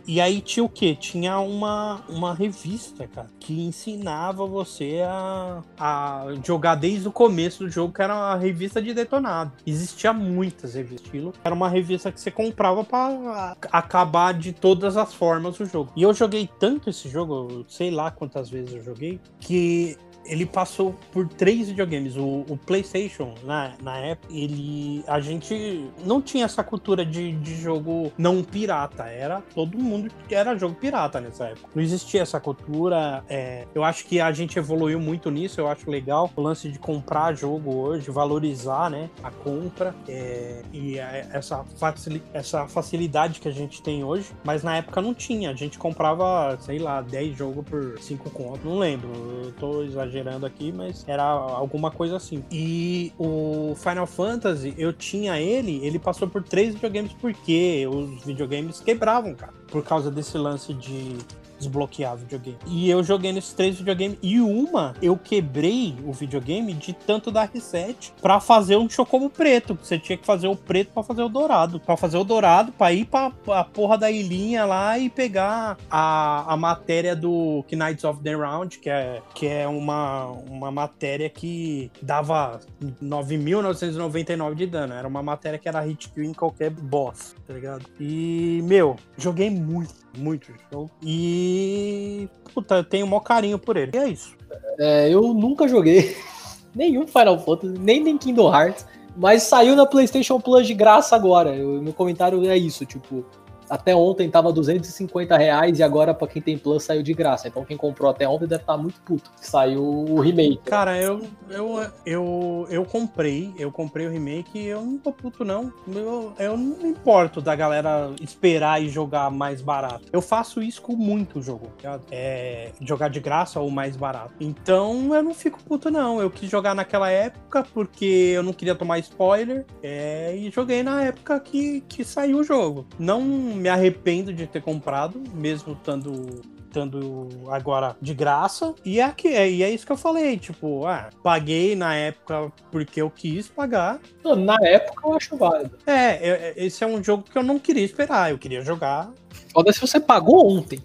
E 0.07 0.20
aí 0.20 0.40
tinha 0.40 0.64
o 0.64 0.68
quê? 0.68 0.96
Tinha 0.98 1.38
uma, 1.38 2.02
uma 2.09 2.34
revista, 2.34 3.07
cara, 3.07 3.28
que 3.38 3.66
ensinava 3.66 4.46
você 4.46 5.02
a, 5.07 5.62
a 5.78 6.26
jogar 6.44 6.74
desde 6.74 7.09
o 7.09 7.12
começo 7.12 7.64
do 7.64 7.70
jogo, 7.70 7.92
que 7.92 8.02
era 8.02 8.14
uma 8.14 8.36
revista 8.36 8.80
de 8.80 8.94
detonado. 8.94 9.52
Existia 9.66 10.12
muitas 10.12 10.74
revistas. 10.74 11.05
Era 11.44 11.55
uma 11.55 11.68
revista 11.68 12.11
que 12.11 12.20
você 12.20 12.30
comprava 12.30 12.84
para 12.84 13.57
acabar 13.70 14.32
de 14.34 14.52
todas 14.52 14.96
as 14.96 15.12
formas 15.12 15.59
o 15.61 15.64
jogo. 15.66 15.92
E 15.94 16.02
eu 16.02 16.12
joguei 16.14 16.48
tanto 16.59 16.90
esse 16.90 17.09
jogo, 17.09 17.64
sei 17.68 17.90
lá 17.90 18.11
quantas 18.11 18.48
vezes 18.48 18.74
eu 18.74 18.82
joguei, 18.82 19.20
que 19.38 19.96
ele 20.27 20.47
passou 20.47 20.95
por 21.12 21.29
três 21.29 21.68
videogames. 21.68 22.16
O, 22.16 22.45
o, 22.49 22.57
PlayStation, 22.57 23.35
na, 23.45 23.72
na 23.83 23.99
época, 23.99 24.33
ele. 24.33 25.05
A 25.07 25.20
gente 25.20 25.91
não 26.05 26.20
tinha 26.20 26.45
essa 26.45 26.62
cultura 26.62 27.05
de, 27.05 27.33
de 27.33 27.57
jogo 27.57 28.12
não 28.16 28.43
pirata. 28.43 29.05
Era 29.05 29.43
todo 29.55 29.79
mundo 29.79 30.11
que 30.29 30.35
era 30.35 30.57
jogo 30.57 30.75
pirata 30.75 31.20
nessa 31.20 31.47
época. 31.47 31.68
Não 31.75 31.83
existia 31.83 32.22
essa 32.22 32.41
cultura. 32.41 33.25
É, 33.29 33.66
eu 33.75 33.85
acho 33.85 34.07
que 34.07 34.20
a 34.20 34.33
gente 34.33 34.59
evoluiu 34.59 34.99
muito 34.99 35.31
nisso. 35.31 35.61
Eu 35.61 35.68
acho 35.68 35.91
legal 35.91 36.31
o 36.35 36.41
lance 36.41 36.68
de 36.68 36.79
comprar 36.79 37.35
jogo 37.35 37.75
hoje, 37.75 38.11
valorizar 38.11 38.91
né, 38.91 39.11
a 39.22 39.30
compra 39.30 39.95
é, 40.09 40.63
e 40.72 40.99
essa, 40.99 41.64
facil, 41.79 42.21
essa 42.33 42.67
facilidade 42.67 43.41
que 43.41 43.49
a 43.49 43.53
gente 43.53 43.83
tem 43.83 44.05
hoje. 44.05 44.30
Mas 44.45 44.63
na 44.63 44.76
época 44.76 45.01
não 45.01 45.14
tinha. 45.14 45.51
A 45.51 45.55
gente 45.55 45.79
comprava, 45.79 46.57
sei 46.61 46.79
lá, 46.79 47.01
10 47.03 47.37
jogos 47.37 47.64
por 47.64 47.99
5 48.01 48.30
contos. 48.30 48.64
Não 48.64 48.79
lembro. 48.79 49.09
Eu 49.45 49.53
tô 49.53 49.83
exagerando 49.83 50.13
exagerando 50.14 50.46
aqui, 50.46 50.72
mas 50.72 51.04
era 51.08 51.24
alguma 51.24 51.91
coisa 51.91 52.16
assim. 52.16 52.45
E 52.50 53.12
o 53.18 53.74
Final 53.76 54.07
Fantasy, 54.07 54.74
eu 54.78 54.92
tinha 54.92 55.41
ele, 55.41 55.84
ele 55.84 55.99
passou 55.99 56.28
por 56.28 56.42
três 56.42 56.74
videogames 56.74 57.12
porque 57.14 57.86
os 57.86 58.24
videogames 58.24 58.80
quebravam, 58.80 59.34
cara. 59.34 59.53
Por 59.68 59.82
causa 59.82 60.11
desse 60.11 60.38
lance 60.38 60.72
de 60.72 61.16
desbloquear 61.64 62.16
videogame. 62.16 62.58
E 62.66 62.88
eu 62.88 63.03
joguei 63.03 63.32
nesses 63.32 63.53
três 63.53 63.76
videogames. 63.76 64.18
E 64.22 64.41
uma, 64.41 64.95
eu 65.03 65.16
quebrei 65.16 65.96
o 66.04 66.12
videogame 66.12 66.72
de 66.74 66.92
tanto 66.92 67.30
dar 67.30 67.50
reset 67.53 68.12
para 68.20 68.41
fazer 68.41 68.76
um 68.76 68.88
chocobo 68.88 69.30
preto. 69.30 69.78
Você 69.82 69.99
tinha 69.99 70.16
que 70.16 70.24
fazer 70.24 70.49
o 70.49 70.57
preto 70.57 70.92
para 70.92 71.03
fazer 71.03 71.22
o 71.22 71.28
dourado. 71.28 71.80
para 71.80 71.96
fazer 71.96 72.16
o 72.16 72.24
dourado, 72.24 72.72
pra 72.72 72.92
ir 72.92 73.07
pra, 73.07 73.32
a 73.49 73.64
porra 73.64 73.99
da 73.99 74.11
ilhinha 74.11 74.64
lá 74.64 74.99
e 74.99 75.08
pegar 75.08 75.76
a, 75.91 76.53
a 76.53 76.57
matéria 76.57 77.16
do 77.16 77.64
Knights 77.70 78.04
of 78.04 78.20
the 78.22 78.34
Round, 78.34 78.78
que 78.78 78.88
é, 78.88 79.20
que 79.34 79.46
é 79.46 79.66
uma, 79.66 80.26
uma 80.49 80.70
matéria 80.70 81.28
que 81.28 81.91
dava 82.00 82.61
9.999 83.03 84.54
de 84.54 84.66
dano. 84.66 84.95
Era 84.95 85.08
uma 85.08 85.22
matéria 85.22 85.58
que 85.58 85.68
era 85.68 85.80
hit 85.80 86.08
kill 86.11 86.24
em 86.24 86.32
qualquer 86.32 86.70
boss, 86.70 87.34
tá 87.46 87.54
ligado? 87.54 87.84
E, 87.99 88.61
meu, 88.64 88.96
joguei 89.16 89.50
muito 89.50 90.04
muito 90.16 90.53
show. 90.70 90.91
E. 91.03 92.28
Puta, 92.53 92.76
eu 92.76 92.84
tenho 92.84 93.07
o 93.07 93.08
maior 93.08 93.20
carinho 93.20 93.58
por 93.58 93.76
ele. 93.76 93.92
E 93.95 93.99
é 93.99 94.08
isso. 94.08 94.36
É, 94.78 95.08
eu 95.08 95.34
nunca 95.34 95.68
joguei 95.68 96.16
nenhum 96.74 97.07
Final 97.07 97.38
Fantasy, 97.38 97.78
nem 97.78 98.03
nem 98.03 98.18
Kingdom 98.18 98.53
Hearts, 98.54 98.86
mas 99.16 99.42
saiu 99.45 99.76
na 99.76 99.86
PlayStation 99.86 100.41
Plus 100.41 100.66
de 100.66 100.74
graça 100.74 101.14
agora. 101.14 101.54
Eu, 101.54 101.80
meu 101.82 101.92
comentário 101.92 102.45
é 102.49 102.57
isso, 102.57 102.84
tipo. 102.84 103.24
Até 103.68 103.95
ontem 103.95 104.30
tava 104.30 104.53
250 104.53 105.36
reais 105.36 105.78
e 105.78 105.82
agora 105.82 106.14
para 106.14 106.28
quem 106.28 106.42
tem 106.42 106.58
Plus 106.58 106.84
saiu 106.84 107.03
de 107.03 107.12
graça. 107.12 107.49
Então 107.49 107.64
quem 107.64 107.76
comprou 107.76 108.11
até 108.11 108.28
ontem 108.28 108.46
deve 108.46 108.62
estar 108.62 108.74
tá 108.74 108.78
muito 108.78 109.00
puto. 109.03 109.30
Saiu 109.41 109.82
o 109.82 110.20
remake. 110.20 110.61
Cara, 110.64 111.00
eu, 111.00 111.22
eu, 111.50 111.86
eu, 112.04 112.66
eu 112.70 112.84
comprei, 112.84 113.53
eu 113.58 113.70
comprei 113.70 114.07
o 114.07 114.11
remake 114.11 114.58
e 114.58 114.66
eu 114.66 114.82
não 114.82 114.99
tô 114.99 115.12
puto 115.12 115.45
não. 115.45 115.72
Eu, 115.88 116.32
eu 116.38 116.57
não 116.57 116.76
me 116.76 116.88
importo 116.88 117.41
da 117.41 117.54
galera 117.54 118.12
esperar 118.20 118.82
e 118.82 118.88
jogar 118.88 119.30
mais 119.30 119.61
barato. 119.61 120.04
Eu 120.12 120.22
faço 120.22 120.62
isso 120.62 120.80
com 120.82 120.96
muito 120.96 121.42
jogo. 121.42 121.70
É, 122.11 122.72
jogar 122.80 123.08
de 123.08 123.20
graça 123.20 123.61
ou 123.61 123.70
mais 123.70 123.96
barato. 123.96 124.34
Então 124.41 125.14
eu 125.14 125.22
não 125.22 125.34
fico 125.34 125.62
puto 125.62 125.91
não. 125.91 126.20
Eu 126.20 126.30
quis 126.30 126.50
jogar 126.50 126.74
naquela 126.74 127.11
época 127.11 127.64
porque 127.74 128.32
eu 128.34 128.42
não 128.42 128.53
queria 128.53 128.74
tomar 128.74 128.99
spoiler. 128.99 129.64
É, 129.82 130.34
e 130.36 130.50
joguei 130.50 130.82
na 130.82 131.03
época 131.03 131.38
que, 131.41 131.82
que 131.82 132.04
saiu 132.04 132.38
o 132.38 132.45
jogo. 132.45 132.86
Não 132.99 133.22
me 133.55 133.68
arrependo 133.68 134.33
de 134.33 134.47
ter 134.47 134.63
comprado, 134.63 135.22
mesmo 135.33 135.72
estando 135.72 136.43
estando 136.75 137.29
agora 137.49 137.97
de 138.03 138.13
graça. 138.13 138.75
E 138.85 139.01
é, 139.01 139.11
que, 139.13 139.29
é, 139.29 139.49
e 139.49 139.63
é 139.63 139.71
isso 139.71 139.87
que 139.87 139.93
eu 139.93 139.97
falei, 139.97 140.37
tipo, 140.37 140.85
ah, 140.87 141.09
paguei 141.22 141.76
na 141.76 141.95
época 141.95 142.53
porque 142.71 143.01
eu 143.01 143.09
quis 143.09 143.49
pagar. 143.49 144.01
Na 144.37 144.57
época 144.61 145.07
eu 145.07 145.14
acho 145.14 145.37
válido. 145.37 145.79
É, 145.87 145.93
é, 145.93 146.55
esse 146.57 146.83
é 146.83 146.87
um 146.87 147.03
jogo 147.03 147.22
que 147.22 147.39
eu 147.39 147.45
não 147.45 147.59
queria 147.59 147.85
esperar, 147.85 148.31
eu 148.33 148.39
queria 148.39 148.61
jogar. 148.63 149.13
Foda 149.53 149.72
se 149.72 149.81
você 149.81 150.01
pagou 150.01 150.51
ontem. 150.51 150.83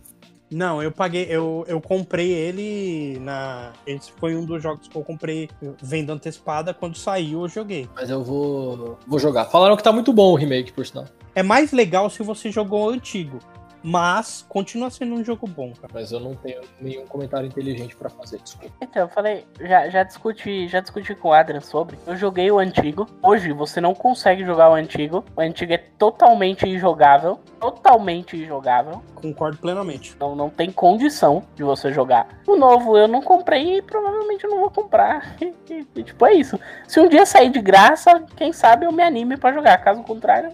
Não, 0.51 0.81
eu 0.81 0.91
paguei, 0.91 1.27
eu, 1.29 1.63
eu 1.67 1.79
comprei 1.79 2.31
ele 2.31 3.19
na. 3.19 3.71
Esse 3.85 4.11
foi 4.13 4.35
um 4.35 4.43
dos 4.43 4.61
jogos 4.61 4.87
que 4.87 4.95
eu 4.95 5.03
comprei 5.03 5.47
venda 5.79 6.11
antecipada. 6.11 6.73
Quando 6.73 6.97
saiu, 6.97 7.43
eu 7.43 7.47
joguei. 7.47 7.87
Mas 7.95 8.09
eu 8.09 8.23
vou, 8.23 8.97
vou 9.07 9.19
jogar. 9.19 9.45
Falaram 9.45 9.77
que 9.77 9.83
tá 9.83 9.91
muito 9.91 10.11
bom 10.11 10.31
o 10.31 10.35
remake, 10.35 10.73
por 10.73 10.85
sinal. 10.87 11.05
É 11.35 11.43
mais 11.43 11.71
legal 11.71 12.09
se 12.09 12.23
você 12.23 12.51
jogou 12.51 12.87
o 12.87 12.89
antigo. 12.89 13.39
Mas 13.81 14.45
continua 14.49 14.89
sendo 14.89 15.15
um 15.15 15.23
jogo 15.23 15.47
bom, 15.47 15.71
cara. 15.73 15.91
Mas 15.93 16.11
eu 16.11 16.19
não 16.19 16.35
tenho 16.35 16.61
nenhum 16.81 17.05
comentário 17.05 17.47
inteligente 17.47 17.95
para 17.95 18.09
fazer, 18.09 18.39
desculpa. 18.39 18.75
Então, 18.81 19.03
eu 19.03 19.07
falei, 19.07 19.45
já, 19.59 19.89
já 19.89 20.03
discuti, 20.03 20.67
já 20.67 20.81
discuti 20.81 21.15
com 21.15 21.29
o 21.29 21.33
Adrian 21.33 21.61
sobre. 21.61 21.97
Eu 22.05 22.15
joguei 22.15 22.51
o 22.51 22.59
antigo. 22.59 23.07
Hoje 23.21 23.53
você 23.53 23.79
não 23.79 23.93
consegue 23.93 24.43
jogar 24.43 24.69
o 24.69 24.73
antigo. 24.73 25.23
O 25.35 25.41
antigo 25.41 25.73
é 25.73 25.77
totalmente 25.77 26.67
injogável. 26.67 27.39
Totalmente 27.59 28.35
injogável. 28.35 29.01
Concordo 29.15 29.57
plenamente. 29.57 30.15
Não, 30.19 30.35
não 30.35 30.49
tem 30.49 30.71
condição 30.71 31.43
de 31.55 31.63
você 31.63 31.91
jogar. 31.93 32.27
O 32.45 32.57
novo 32.57 32.97
eu 32.97 33.07
não 33.07 33.21
comprei 33.21 33.77
e 33.77 33.81
provavelmente 33.81 34.43
eu 34.43 34.49
não 34.49 34.59
vou 34.59 34.71
comprar. 34.71 35.37
e, 35.39 36.03
tipo, 36.03 36.25
é 36.25 36.33
isso. 36.33 36.59
Se 36.85 36.99
um 36.99 37.07
dia 37.07 37.25
sair 37.25 37.49
de 37.49 37.61
graça, 37.61 38.25
quem 38.35 38.51
sabe 38.51 38.85
eu 38.85 38.91
me 38.91 39.03
anime 39.03 39.37
para 39.37 39.53
jogar. 39.53 39.77
Caso 39.77 40.03
contrário. 40.03 40.51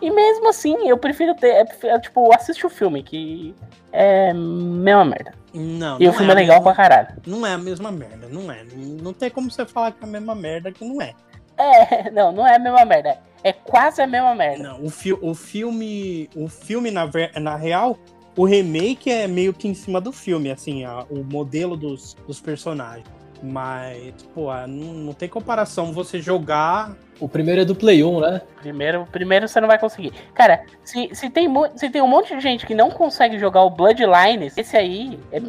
E 0.00 0.10
mesmo 0.10 0.48
assim, 0.48 0.88
eu 0.88 0.98
prefiro 0.98 1.34
ter. 1.34 1.48
É, 1.48 1.66
é, 1.86 1.98
tipo, 1.98 2.34
assiste 2.34 2.66
o 2.66 2.70
filme, 2.70 3.02
que 3.02 3.54
é 3.92 4.32
mesma 4.32 5.04
merda. 5.04 5.32
Não. 5.54 5.98
E 6.00 6.04
não 6.04 6.10
o 6.10 6.14
filme 6.14 6.28
é, 6.28 6.32
é 6.32 6.34
legal 6.34 6.56
mesma, 6.56 6.62
pra 6.62 6.74
caralho. 6.74 7.08
Não 7.26 7.46
é 7.46 7.54
a 7.54 7.58
mesma 7.58 7.90
merda, 7.90 8.28
não 8.28 8.50
é. 8.52 8.64
Não 8.74 9.12
tem 9.12 9.30
como 9.30 9.50
você 9.50 9.64
falar 9.64 9.92
que 9.92 10.04
é 10.04 10.06
a 10.06 10.10
mesma 10.10 10.34
merda 10.34 10.70
que 10.70 10.84
não 10.84 11.00
é. 11.00 11.14
É, 11.56 12.10
não, 12.12 12.30
não 12.30 12.46
é 12.46 12.56
a 12.56 12.58
mesma 12.58 12.84
merda. 12.84 13.18
É 13.42 13.52
quase 13.52 14.02
a 14.02 14.06
mesma 14.06 14.34
merda. 14.34 14.62
Não, 14.62 14.84
o, 14.84 14.90
fi 14.90 15.12
o 15.12 15.34
filme. 15.34 16.28
O 16.34 16.48
filme, 16.48 16.90
na, 16.90 17.08
na 17.40 17.56
real, 17.56 17.98
o 18.36 18.44
remake 18.44 19.10
é 19.10 19.26
meio 19.26 19.54
que 19.54 19.66
em 19.66 19.74
cima 19.74 20.00
do 20.00 20.12
filme, 20.12 20.50
assim, 20.50 20.84
a, 20.84 21.04
o 21.08 21.24
modelo 21.24 21.76
dos, 21.76 22.14
dos 22.26 22.40
personagens. 22.40 23.06
Mas, 23.42 24.14
pô, 24.34 24.52
não, 24.66 24.92
não 24.94 25.12
tem 25.12 25.28
comparação 25.28 25.92
você 25.92 26.20
jogar 26.20 26.96
o 27.20 27.28
primeiro 27.28 27.62
é 27.62 27.64
do 27.64 27.74
Play 27.74 28.02
1, 28.02 28.20
né? 28.20 28.42
Primeiro, 28.60 29.06
primeiro 29.12 29.48
você 29.48 29.60
não 29.60 29.68
vai 29.68 29.78
conseguir. 29.78 30.12
Cara, 30.34 30.64
se, 30.84 31.08
se, 31.12 31.30
tem, 31.30 31.48
se 31.76 31.88
tem 31.88 32.02
um 32.02 32.08
monte 32.08 32.34
de 32.34 32.40
gente 32.40 32.66
que 32.66 32.74
não 32.74 32.90
consegue 32.90 33.38
jogar 33.38 33.62
o 33.62 33.70
Bloodlines, 33.70 34.56
esse 34.56 34.76
aí 34.76 35.18
é 35.30 35.40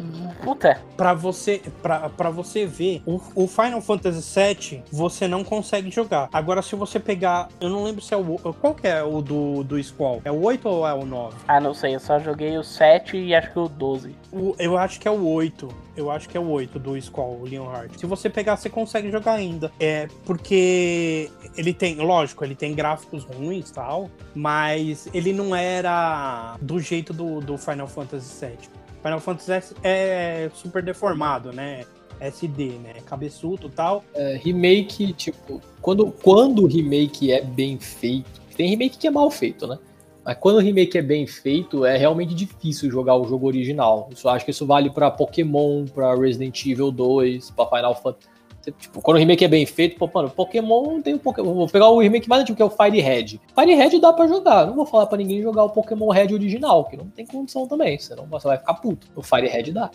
puta. 0.42 0.80
Pra 0.96 1.14
você, 1.14 1.60
pra, 1.82 2.08
pra 2.10 2.30
você 2.30 2.64
ver, 2.64 3.02
o, 3.04 3.20
o 3.34 3.48
Final 3.48 3.80
Fantasy 3.80 4.22
VII 4.38 4.84
você 4.92 5.26
não 5.26 5.42
consegue 5.42 5.90
jogar. 5.90 6.28
Agora, 6.32 6.62
se 6.62 6.76
você 6.76 7.00
pegar. 7.00 7.48
Eu 7.60 7.68
não 7.68 7.82
lembro 7.82 8.00
se 8.00 8.14
é 8.14 8.16
o. 8.16 8.38
Qual 8.60 8.74
que 8.74 8.86
é 8.86 9.02
o 9.02 9.20
do, 9.20 9.64
do 9.64 9.82
Squall? 9.82 10.20
É 10.24 10.30
o 10.30 10.40
8 10.42 10.68
ou 10.68 10.86
é 10.86 10.94
o 10.94 11.04
9? 11.04 11.36
Ah, 11.48 11.60
não 11.60 11.74
sei. 11.74 11.94
Eu 11.94 12.00
só 12.00 12.18
joguei 12.18 12.56
o 12.56 12.62
7 12.62 13.16
e 13.16 13.34
acho 13.34 13.50
que 13.50 13.58
o 13.58 13.68
12. 13.68 14.14
O, 14.32 14.54
eu 14.58 14.78
acho 14.78 15.00
que 15.00 15.08
é 15.08 15.10
o 15.10 15.26
8. 15.26 15.68
Eu 15.96 16.10
acho 16.10 16.28
que 16.28 16.36
é 16.36 16.40
o 16.40 16.48
8 16.48 16.78
do 16.78 17.00
Squall, 17.00 17.40
o 17.40 17.44
Leonhard. 17.44 17.98
Se 17.98 18.06
você 18.06 18.30
pegar, 18.30 18.56
você 18.56 18.70
consegue 18.70 19.10
jogar 19.10 19.32
ainda. 19.32 19.72
É 19.80 20.06
porque 20.24 21.30
ele 21.58 21.74
tem, 21.74 21.96
lógico, 21.96 22.44
ele 22.44 22.54
tem 22.54 22.72
gráficos 22.72 23.24
ruins 23.24 23.70
tal, 23.72 24.08
mas 24.32 25.08
ele 25.12 25.32
não 25.32 25.54
era 25.54 26.56
do 26.62 26.78
jeito 26.78 27.12
do, 27.12 27.40
do 27.40 27.58
Final 27.58 27.88
Fantasy 27.88 28.46
VII. 28.46 28.56
Final 29.02 29.20
Fantasy 29.20 29.74
é 29.82 30.48
super 30.54 30.82
deformado, 30.82 31.52
né? 31.52 31.84
SD, 32.20 32.78
né? 32.82 32.94
Cabeçudo 33.04 33.66
e 33.66 33.70
tal. 33.70 34.04
É, 34.14 34.38
remake, 34.42 35.12
tipo, 35.12 35.60
quando, 35.80 36.12
quando 36.12 36.62
o 36.62 36.66
remake 36.66 37.32
é 37.32 37.42
bem 37.42 37.78
feito, 37.78 38.40
tem 38.56 38.70
remake 38.70 38.96
que 38.96 39.08
é 39.08 39.10
mal 39.10 39.30
feito, 39.30 39.66
né? 39.66 39.78
Mas 40.24 40.36
quando 40.38 40.56
o 40.56 40.60
remake 40.60 40.96
é 40.96 41.02
bem 41.02 41.26
feito, 41.26 41.84
é 41.84 41.96
realmente 41.96 42.34
difícil 42.34 42.90
jogar 42.90 43.16
o 43.16 43.24
jogo 43.24 43.46
original. 43.46 44.08
Isso, 44.12 44.28
acho 44.28 44.44
que 44.44 44.50
isso 44.52 44.66
vale 44.66 44.90
para 44.90 45.10
Pokémon, 45.10 45.86
para 45.86 46.14
Resident 46.14 46.66
Evil 46.66 46.92
2, 46.92 47.50
para 47.50 47.66
Final 47.66 47.94
Fantasy. 48.00 48.37
Tipo, 48.72 49.00
quando 49.00 49.16
o 49.16 49.20
remake 49.20 49.44
é 49.44 49.48
bem 49.48 49.64
feito, 49.66 49.96
pô, 49.98 50.10
mano, 50.12 50.30
Pokémon 50.30 51.00
tem 51.00 51.14
um 51.14 51.18
Pokémon. 51.18 51.54
Vou 51.54 51.68
pegar 51.68 51.88
o 51.88 52.00
remake 52.00 52.28
mais 52.28 52.42
antigo, 52.42 52.56
que 52.56 52.62
é 52.62 52.64
o 52.64 52.70
Fire 52.70 53.00
Red. 53.00 53.40
Fire 53.54 53.74
Red 53.74 53.98
dá 54.00 54.12
pra 54.12 54.26
jogar. 54.26 54.66
Não 54.66 54.74
vou 54.74 54.86
falar 54.86 55.06
pra 55.06 55.18
ninguém 55.18 55.42
jogar 55.42 55.64
o 55.64 55.70
Pokémon 55.70 56.08
Red 56.10 56.32
original, 56.32 56.84
que 56.84 56.96
não 56.96 57.06
tem 57.06 57.26
condição 57.26 57.66
também. 57.66 57.98
Senão 57.98 58.26
você 58.26 58.48
vai 58.48 58.58
ficar 58.58 58.74
puto. 58.74 59.06
O 59.14 59.22
Fire 59.22 59.46
Red 59.46 59.72
dá. 59.72 59.90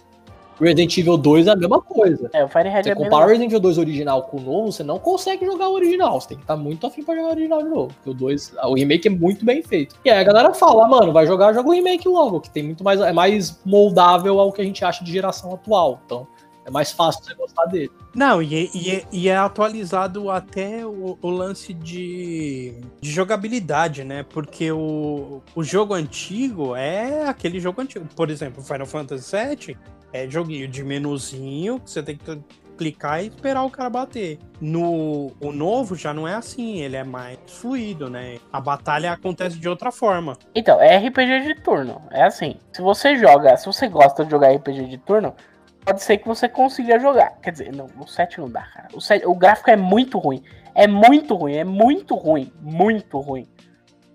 Resident 0.60 0.98
Evil 0.98 1.18
2 1.18 1.48
é 1.48 1.52
a 1.52 1.56
mesma 1.56 1.82
coisa. 1.82 2.30
É, 2.34 2.44
o 2.44 2.48
Fire 2.48 2.70
Red 2.70 2.84
você 2.84 2.92
é 2.92 2.96
compara 2.96 3.26
o 3.26 3.28
Resident 3.28 3.50
Evil 3.50 3.60
2 3.60 3.78
original 3.78 4.24
com 4.24 4.38
o 4.38 4.42
novo, 4.42 4.72
você 4.72 4.84
não 4.84 5.00
consegue 5.00 5.46
jogar 5.46 5.70
o 5.70 5.74
original. 5.74 6.20
Você 6.20 6.30
tem 6.30 6.38
que 6.38 6.44
estar 6.44 6.56
tá 6.56 6.62
muito 6.62 6.86
afim 6.86 7.04
pra 7.04 7.16
jogar 7.16 7.30
o 7.30 7.32
original 7.32 7.64
de 7.64 7.70
novo. 7.70 7.94
Porque 7.94 8.10
o 8.10 8.14
2, 8.14 8.54
o 8.64 8.74
remake 8.76 9.08
é 9.08 9.12
muito 9.12 9.46
bem 9.46 9.62
feito. 9.62 9.96
E 10.06 10.10
aí 10.10 10.20
a 10.20 10.24
galera 10.24 10.54
fala, 10.54 10.88
mano, 10.88 11.12
vai 11.12 11.26
jogar, 11.26 11.54
joga 11.54 11.70
o 11.70 11.74
remake 11.74 12.08
logo, 12.08 12.40
que 12.40 12.50
tem 12.50 12.64
muito 12.64 12.84
mais. 12.84 13.00
É 13.02 13.12
mais 13.12 13.60
moldável 13.66 14.40
ao 14.40 14.52
que 14.52 14.62
a 14.62 14.66
gente 14.66 14.84
acha 14.86 15.04
de 15.04 15.12
geração 15.12 15.54
atual. 15.54 16.00
Então, 16.06 16.28
é 16.66 16.72
mais 16.72 16.92
fácil 16.92 17.24
você 17.24 17.34
gostar 17.34 17.66
dele. 17.66 17.92
Não, 18.16 18.42
e 18.42 18.56
é, 18.56 18.70
e 18.74 19.06
e 19.12 19.30
é 19.30 19.36
atualizado 19.36 20.30
até 20.30 20.86
o, 20.86 21.18
o, 21.22 21.30
lance 21.30 21.74
de, 21.74 22.74
de 23.02 23.12
jogabilidade, 23.12 24.04
né? 24.04 24.24
Porque 24.24 24.72
o, 24.72 25.42
o 25.56 25.64
jogo 25.64 25.94
antigo 25.94 26.76
é 26.76 27.28
aquele 27.28 27.60
jogo 27.60 27.82
antigo. 27.82 28.08
Por 28.16 28.30
exemplo, 28.30 28.64
Final 28.64 28.86
Fantasy 28.86 29.36
VII 29.36 29.78
é 30.14 30.30
joguinho 30.30 30.68
de 30.68 30.84
menuzinho 30.84 31.80
que 31.80 31.90
você 31.90 32.04
tem 32.04 32.16
que 32.16 32.40
clicar 32.78 33.24
e 33.24 33.28
esperar 33.28 33.64
o 33.64 33.70
cara 33.70 33.90
bater. 33.90 34.40
No 34.60 35.32
o 35.40 35.52
novo 35.52 35.96
já 35.96 36.14
não 36.14 36.28
é 36.28 36.36
assim, 36.36 36.82
ele 36.82 36.96
é 36.96 37.04
mais 37.04 37.38
fluido, 37.48 38.10
né? 38.10 38.38
A 38.52 38.60
batalha 38.60 39.12
acontece 39.12 39.58
de 39.58 39.68
outra 39.70 39.92
forma. 39.92 40.38
Então, 40.56 40.80
é 40.82 40.98
RPG 40.98 41.42
de 41.44 41.56
turno. 41.62 42.02
É 42.12 42.24
assim, 42.24 42.56
se 42.72 42.82
você 42.82 43.16
joga, 43.16 43.56
se 43.58 43.66
você 43.66 43.88
gosta 43.88 44.24
de 44.24 44.32
jogar 44.32 44.54
RPG 44.56 44.86
de 44.86 44.98
turno, 44.98 45.36
pode 45.84 46.02
ser 46.02 46.18
que 46.18 46.28
você 46.28 46.48
consiga 46.48 47.00
jogar. 47.00 47.38
Quer 47.42 47.52
dizer, 47.52 47.76
não, 47.76 47.88
o 47.98 48.08
7 48.08 48.40
não 48.40 48.50
dá, 48.50 48.62
cara. 48.62 48.88
O, 48.94 49.02
7, 49.02 49.26
o 49.26 49.36
gráfico 49.36 49.70
é 49.70 49.76
muito 49.76 50.18
ruim. 50.18 50.44
É 50.74 50.88
muito 50.88 51.36
ruim, 51.36 51.56
é 51.56 51.64
muito 51.64 52.16
ruim. 52.16 52.52
Muito 52.62 53.20
ruim. 53.20 53.48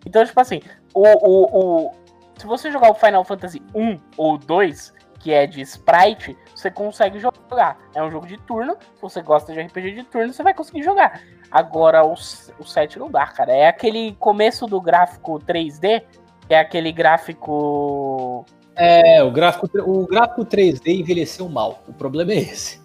Então, 0.07 0.25
tipo 0.25 0.41
assim, 0.41 0.61
o, 0.95 1.03
o, 1.03 1.87
o, 1.87 1.93
se 2.39 2.47
você 2.47 2.71
jogar 2.71 2.91
o 2.91 2.95
Final 2.95 3.25
Fantasy 3.25 3.63
1 3.75 4.01
ou 4.17 4.39
2, 4.39 4.95
que 5.21 5.33
é 5.33 5.47
de 5.47 5.61
sprite, 5.61 6.37
você 6.55 6.71
consegue 6.71 7.19
jogar. 7.19 7.79
É 7.95 8.03
um 8.03 8.11
jogo 8.11 8.27
de 8.27 8.39
turno. 8.39 8.77
Se 8.95 9.03
você 9.03 9.21
gosta 9.21 9.53
de 9.53 9.61
RPG 9.61 9.93
de 9.93 10.05
turno, 10.05 10.33
você 10.33 10.43
vai 10.43 10.55
conseguir 10.55 10.83
jogar. 10.83 11.21
Agora, 11.51 12.05
o, 12.05 12.13
o 12.13 12.65
7 12.65 12.99
não 12.99 13.11
dá, 13.11 13.27
cara. 13.27 13.53
É 13.53 13.69
aquele 13.69 14.15
começo 14.15 14.67
do 14.67 14.81
gráfico 14.81 15.39
3D, 15.41 16.05
que 16.47 16.55
é 16.55 16.61
aquele 16.61 16.93
gráfico 16.93 18.45
é, 18.79 19.23
o 19.23 19.31
gráfico, 19.31 19.69
o 19.81 20.07
gráfico 20.07 20.45
3D 20.45 21.01
envelheceu 21.01 21.49
mal. 21.49 21.83
O 21.89 21.93
problema 21.93 22.33
é 22.33 22.39
esse. 22.39 22.81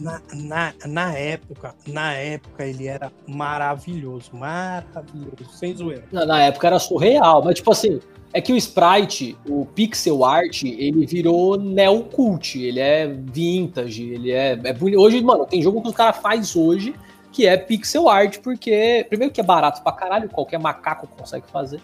Na, 0.00 0.20
na, 0.32 0.74
na 0.86 1.18
época, 1.18 1.74
na 1.86 2.12
época 2.14 2.64
ele 2.64 2.86
era 2.86 3.12
maravilhoso, 3.26 4.30
maravilhoso, 4.34 5.50
sem 5.52 5.76
zoeira. 5.76 6.04
Na, 6.10 6.24
na 6.24 6.42
época 6.42 6.66
era 6.66 6.78
surreal, 6.78 7.44
mas 7.44 7.56
tipo 7.56 7.70
assim, 7.70 8.00
é 8.32 8.40
que 8.40 8.52
o 8.52 8.56
sprite, 8.56 9.36
o 9.46 9.66
pixel 9.66 10.24
art, 10.24 10.62
ele 10.64 11.06
virou 11.06 11.56
neocult, 11.56 12.58
ele 12.58 12.80
é 12.80 13.06
vintage, 13.06 14.10
ele 14.10 14.32
é, 14.32 14.52
é 14.52 14.72
bonito. 14.72 15.00
Hoje, 15.00 15.22
mano, 15.22 15.44
tem 15.44 15.62
jogo 15.62 15.82
que 15.82 15.88
os 15.88 15.94
caras 15.94 16.16
faz 16.16 16.56
hoje 16.56 16.94
que 17.32 17.46
é 17.46 17.56
pixel 17.56 18.08
art, 18.08 18.38
porque 18.40 19.06
primeiro 19.08 19.32
que 19.32 19.40
é 19.40 19.44
barato 19.44 19.82
pra 19.82 19.92
caralho, 19.92 20.28
qualquer 20.28 20.58
macaco 20.58 21.06
consegue 21.06 21.46
fazer. 21.50 21.80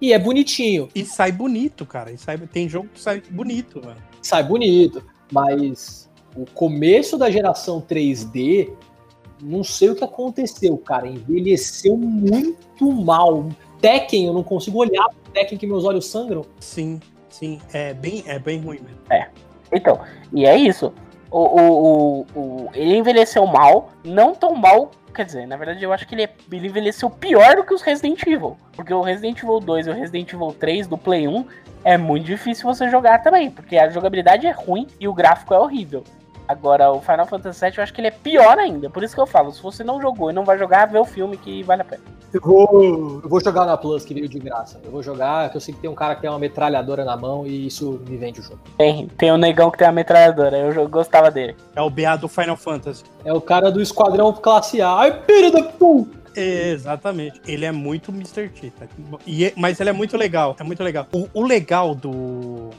E 0.00 0.12
é 0.12 0.18
bonitinho. 0.18 0.88
E 0.94 1.04
sai 1.04 1.32
bonito, 1.32 1.84
cara. 1.84 2.12
E 2.12 2.18
sai, 2.18 2.38
tem 2.38 2.68
jogo 2.68 2.88
que 2.92 3.00
sai 3.00 3.22
bonito, 3.30 3.80
mano. 3.84 4.00
Sai 4.22 4.42
bonito. 4.42 5.02
Mas 5.32 6.08
o 6.36 6.44
começo 6.52 7.18
da 7.18 7.30
geração 7.30 7.80
3D, 7.80 8.70
não 9.42 9.64
sei 9.64 9.90
o 9.90 9.94
que 9.96 10.04
aconteceu, 10.04 10.76
cara. 10.78 11.08
Envelheceu 11.08 11.96
muito 11.96 12.92
mal. 12.92 13.48
Tekken, 13.80 14.26
eu 14.26 14.32
não 14.32 14.42
consigo 14.42 14.78
olhar 14.78 15.08
pro 15.08 15.32
Tekken 15.32 15.58
que 15.58 15.66
meus 15.66 15.84
olhos 15.84 16.06
sangram. 16.06 16.44
Sim, 16.60 17.00
sim. 17.28 17.60
É 17.72 17.94
bem, 17.94 18.22
é 18.26 18.38
bem 18.38 18.60
ruim 18.60 18.80
mesmo. 18.80 18.98
É. 19.10 19.28
Então, 19.72 20.00
e 20.32 20.46
é 20.46 20.56
isso. 20.56 20.92
O, 21.30 21.38
o, 21.38 21.60
o, 21.60 22.26
o, 22.34 22.70
ele 22.72 22.96
envelheceu 22.96 23.46
mal, 23.46 23.90
não 24.04 24.34
tão 24.34 24.54
mal. 24.54 24.90
Quer 25.18 25.24
dizer, 25.24 25.48
na 25.48 25.56
verdade, 25.56 25.82
eu 25.82 25.92
acho 25.92 26.06
que 26.06 26.14
ele, 26.14 26.22
é, 26.22 26.30
ele 26.52 26.68
envelheceu 26.68 27.10
pior 27.10 27.56
do 27.56 27.64
que 27.64 27.74
os 27.74 27.82
Resident 27.82 28.24
Evil. 28.24 28.56
Porque 28.76 28.94
o 28.94 29.02
Resident 29.02 29.42
Evil 29.42 29.58
2 29.58 29.88
e 29.88 29.90
o 29.90 29.92
Resident 29.92 30.32
Evil 30.32 30.52
3 30.52 30.86
do 30.86 30.96
Play 30.96 31.26
1 31.26 31.44
é 31.82 31.98
muito 31.98 32.24
difícil 32.24 32.72
você 32.72 32.88
jogar 32.88 33.20
também. 33.20 33.50
Porque 33.50 33.76
a 33.76 33.90
jogabilidade 33.90 34.46
é 34.46 34.52
ruim 34.52 34.86
e 35.00 35.08
o 35.08 35.12
gráfico 35.12 35.52
é 35.52 35.58
horrível. 35.58 36.04
Agora, 36.48 36.90
o 36.90 37.00
Final 37.00 37.26
Fantasy 37.26 37.60
VII 37.60 37.74
eu 37.76 37.82
acho 37.82 37.92
que 37.92 38.00
ele 38.00 38.08
é 38.08 38.12
pior 38.12 38.58
ainda. 38.58 38.88
Por 38.88 39.04
isso 39.04 39.14
que 39.14 39.20
eu 39.20 39.26
falo, 39.26 39.52
se 39.52 39.62
você 39.62 39.84
não 39.84 40.00
jogou 40.00 40.30
e 40.30 40.32
não 40.32 40.44
vai 40.44 40.58
jogar, 40.58 40.86
vê 40.86 40.98
o 40.98 41.04
filme 41.04 41.36
que 41.36 41.62
vale 41.62 41.82
a 41.82 41.84
pena. 41.84 42.02
Eu 42.32 42.40
vou, 42.42 43.20
eu 43.22 43.28
vou 43.28 43.40
jogar 43.40 43.66
na 43.66 43.76
Plus, 43.76 44.04
que 44.04 44.14
veio 44.14 44.28
de 44.28 44.38
graça. 44.38 44.80
Eu 44.82 44.90
vou 44.90 45.02
jogar, 45.02 45.50
que 45.50 45.56
eu 45.56 45.60
sei 45.60 45.74
que 45.74 45.80
tem 45.80 45.88
um 45.90 45.94
cara 45.94 46.14
que 46.14 46.22
tem 46.22 46.30
uma 46.30 46.38
metralhadora 46.38 47.04
na 47.04 47.16
mão 47.16 47.46
e 47.46 47.66
isso 47.66 48.00
me 48.08 48.16
vende 48.16 48.40
o 48.40 48.42
jogo. 48.42 48.60
Tem, 48.76 49.06
tem 49.08 49.32
um 49.32 49.36
negão 49.36 49.70
que 49.70 49.78
tem 49.78 49.86
uma 49.86 49.92
metralhadora, 49.92 50.56
eu, 50.56 50.72
eu 50.72 50.88
gostava 50.88 51.30
dele. 51.30 51.54
É 51.76 51.82
o 51.82 51.90
BA 51.90 52.16
do 52.16 52.28
Final 52.28 52.56
Fantasy. 52.56 53.04
É 53.24 53.32
o 53.32 53.40
cara 53.40 53.70
do 53.70 53.80
Esquadrão 53.80 54.32
Classe 54.32 54.80
A. 54.80 54.90
Ai, 54.90 55.22
filho 55.26 55.50
da 55.52 55.62
puta! 55.64 56.18
É, 56.36 56.70
exatamente. 56.70 57.40
Ele 57.46 57.64
é 57.64 57.72
muito 57.72 58.12
Mr. 58.12 58.48
T. 58.48 58.70
Tá? 58.70 58.86
E, 59.26 59.46
é- 59.46 59.52
mas 59.56 59.80
ele 59.80 59.90
é 59.90 59.92
muito 59.92 60.16
legal. 60.16 60.54
É 60.58 60.62
muito 60.62 60.82
legal. 60.84 61.06
O, 61.12 61.28
o 61.34 61.44
legal 61.44 61.94
do, 61.94 62.70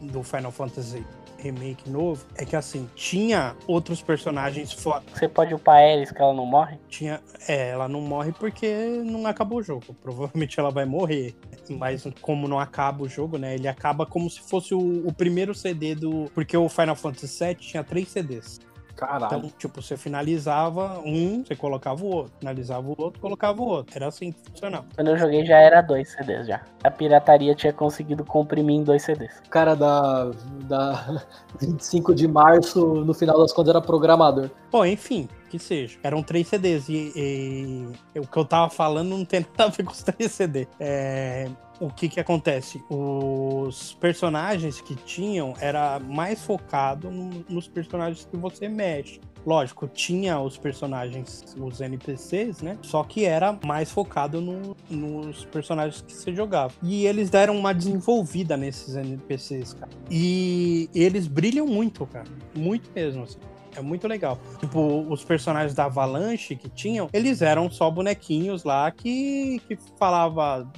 do 0.00 0.22
Final 0.22 0.50
Fantasy 0.50 1.04
remake 1.38 1.88
novo 1.88 2.26
é 2.34 2.44
que 2.44 2.56
assim, 2.56 2.88
tinha 2.94 3.56
outros 3.66 4.02
personagens 4.02 4.72
fora. 4.72 5.02
Você 5.14 5.28
pode 5.28 5.54
upar 5.54 5.80
Eris 5.80 6.10
que 6.10 6.20
ela 6.20 6.34
não 6.34 6.44
morre? 6.44 6.78
Tinha, 6.88 7.20
é, 7.46 7.70
ela 7.70 7.88
não 7.88 8.00
morre 8.00 8.32
porque 8.32 8.68
não 9.04 9.26
acabou 9.26 9.58
o 9.58 9.62
jogo. 9.62 9.94
Provavelmente 10.02 10.58
ela 10.58 10.70
vai 10.70 10.84
morrer. 10.84 11.34
Mas 11.70 12.04
como 12.20 12.48
não 12.48 12.58
acaba 12.58 13.04
o 13.04 13.08
jogo, 13.08 13.38
né? 13.38 13.54
Ele 13.54 13.68
acaba 13.68 14.06
como 14.06 14.28
se 14.28 14.40
fosse 14.40 14.74
o, 14.74 15.06
o 15.06 15.12
primeiro 15.12 15.54
CD 15.54 15.94
do. 15.94 16.30
Porque 16.34 16.56
o 16.56 16.68
Final 16.68 16.96
Fantasy 16.96 17.44
VII 17.44 17.54
tinha 17.54 17.84
três 17.84 18.08
CDs. 18.08 18.60
Caralho. 18.98 19.26
Então, 19.26 19.52
tipo, 19.56 19.80
você 19.80 19.96
finalizava 19.96 20.98
um, 21.04 21.44
você 21.44 21.54
colocava 21.54 22.04
o 22.04 22.08
outro. 22.08 22.32
Finalizava 22.40 22.84
o 22.84 22.96
outro, 22.98 23.20
colocava 23.20 23.62
o 23.62 23.64
outro. 23.64 23.96
Era 23.96 24.08
assim 24.08 24.32
que 24.32 24.50
funcionava. 24.50 24.86
Quando 24.96 25.08
eu 25.08 25.16
joguei 25.16 25.46
já 25.46 25.56
era 25.56 25.80
dois 25.80 26.10
CDs 26.10 26.48
já. 26.48 26.62
A 26.82 26.90
pirataria 26.90 27.54
tinha 27.54 27.72
conseguido 27.72 28.24
comprimir 28.24 28.74
em 28.74 28.82
dois 28.82 29.02
CDs. 29.02 29.38
O 29.46 29.50
cara 29.50 29.76
da, 29.76 30.32
da 30.64 31.22
25 31.60 32.12
de 32.12 32.26
março, 32.26 32.84
no 33.04 33.14
final 33.14 33.38
das 33.38 33.52
contas, 33.52 33.70
era 33.70 33.80
programador. 33.80 34.50
Bom, 34.70 34.84
enfim, 34.84 35.28
que 35.48 35.60
seja. 35.60 35.96
Eram 36.02 36.20
três 36.20 36.48
CDs. 36.48 36.88
E, 36.88 37.12
e 37.14 38.18
o 38.18 38.26
que 38.26 38.36
eu 38.36 38.44
tava 38.44 38.68
falando 38.68 39.10
não 39.10 39.24
tem 39.24 39.40
nada 39.40 39.64
a 39.64 39.68
ver 39.68 39.84
com 39.84 39.92
os 39.92 40.02
três 40.02 40.32
CDs. 40.32 40.66
É, 40.80 41.48
o 41.80 41.88
que 41.90 42.08
que 42.08 42.18
acontece? 42.20 42.82
Os 42.90 43.94
personagens 44.00 44.80
que 44.80 44.94
tinham 44.94 45.54
era 45.60 45.98
mais 45.98 46.42
focado 46.42 47.10
no- 47.10 47.44
nos 47.48 47.68
personagens 47.68 48.26
que 48.30 48.36
você 48.36 48.68
mexe. 48.68 49.20
Lógico, 49.46 49.86
tinha 49.88 50.38
os 50.40 50.58
personagens, 50.58 51.54
os 51.58 51.80
NPCs, 51.80 52.60
né? 52.60 52.76
Só 52.82 53.02
que 53.04 53.24
era 53.24 53.58
mais 53.64 53.90
focado 53.90 54.40
no- 54.40 54.76
nos 54.90 55.44
personagens 55.46 56.02
que 56.02 56.12
você 56.12 56.34
jogava. 56.34 56.74
E 56.82 57.06
eles 57.06 57.30
deram 57.30 57.56
uma 57.56 57.72
desenvolvida 57.72 58.56
nesses 58.56 58.94
NPCs, 58.96 59.74
cara. 59.74 59.90
E 60.10 60.90
eles 60.94 61.26
brilham 61.26 61.66
muito, 61.66 62.04
cara. 62.06 62.26
Muito 62.54 62.90
mesmo, 62.94 63.22
assim. 63.22 63.38
É 63.76 63.80
muito 63.80 64.08
legal. 64.08 64.38
Tipo, 64.58 65.06
os 65.08 65.24
personagens 65.24 65.72
da 65.72 65.84
Avalanche 65.84 66.56
que 66.56 66.68
tinham, 66.68 67.08
eles 67.12 67.40
eram 67.40 67.70
só 67.70 67.88
bonequinhos 67.90 68.64
lá 68.64 68.90
que, 68.90 69.60
que 69.68 69.78
falava 69.96 70.68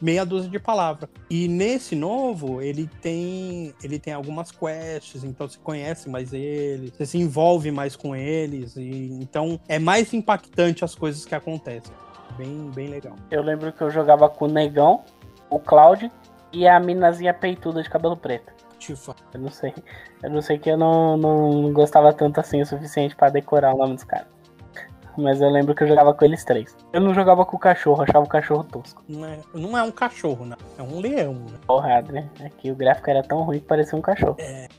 meia 0.00 0.24
dúzia 0.24 0.50
de 0.50 0.58
palavras. 0.58 1.08
E 1.30 1.48
nesse 1.48 1.94
novo, 1.94 2.60
ele 2.60 2.88
tem 3.00 3.74
ele 3.82 3.98
tem 3.98 4.12
algumas 4.12 4.50
quests, 4.50 5.24
então 5.24 5.48
você 5.48 5.58
conhece 5.58 6.08
mais 6.08 6.32
eles, 6.32 6.90
você 6.90 7.06
se 7.06 7.18
envolve 7.18 7.70
mais 7.70 7.96
com 7.96 8.14
eles, 8.14 8.76
e 8.76 9.18
então 9.20 9.60
é 9.68 9.78
mais 9.78 10.12
impactante 10.12 10.84
as 10.84 10.94
coisas 10.94 11.24
que 11.24 11.34
acontecem. 11.34 11.92
Bem, 12.36 12.70
bem 12.74 12.88
legal. 12.88 13.16
Eu 13.30 13.42
lembro 13.42 13.72
que 13.72 13.82
eu 13.82 13.90
jogava 13.90 14.28
com 14.28 14.44
o 14.44 14.48
Negão, 14.48 15.02
o 15.50 15.58
Cloud 15.58 16.10
e 16.52 16.66
a 16.66 16.78
minazinha 16.78 17.34
peituda 17.34 17.82
de 17.82 17.90
cabelo 17.90 18.16
preto. 18.16 18.52
Tifa. 18.78 19.14
Eu 19.34 19.40
não 19.40 19.50
sei. 19.50 19.74
Eu 20.22 20.30
não 20.30 20.40
sei 20.40 20.58
que 20.58 20.70
eu 20.70 20.76
não, 20.76 21.16
não 21.16 21.72
gostava 21.72 22.12
tanto 22.12 22.38
assim 22.38 22.60
o 22.62 22.66
suficiente 22.66 23.16
pra 23.16 23.28
decorar 23.28 23.74
o 23.74 23.78
nome 23.78 23.94
dos 23.94 24.04
caras. 24.04 24.37
Mas 25.18 25.40
eu 25.40 25.50
lembro 25.50 25.74
que 25.74 25.82
eu 25.82 25.88
jogava 25.88 26.14
com 26.14 26.24
eles 26.24 26.44
três. 26.44 26.76
Eu 26.92 27.00
não 27.00 27.12
jogava 27.12 27.44
com 27.44 27.56
o 27.56 27.58
cachorro, 27.58 28.02
achava 28.02 28.24
o 28.24 28.28
cachorro 28.28 28.62
tosco. 28.62 29.02
Não 29.08 29.26
é, 29.26 29.38
não 29.52 29.76
é 29.76 29.82
um 29.82 29.90
cachorro, 29.90 30.46
né? 30.46 30.56
É 30.78 30.82
um 30.82 31.00
leão, 31.00 31.34
né? 31.34 31.58
Porra, 31.66 31.98
Adri. 31.98 32.24
Aqui 32.44 32.70
o 32.70 32.76
gráfico 32.76 33.10
era 33.10 33.20
tão 33.22 33.42
ruim 33.42 33.58
que 33.58 33.66
parecia 33.66 33.98
um 33.98 34.00
cachorro. 34.00 34.36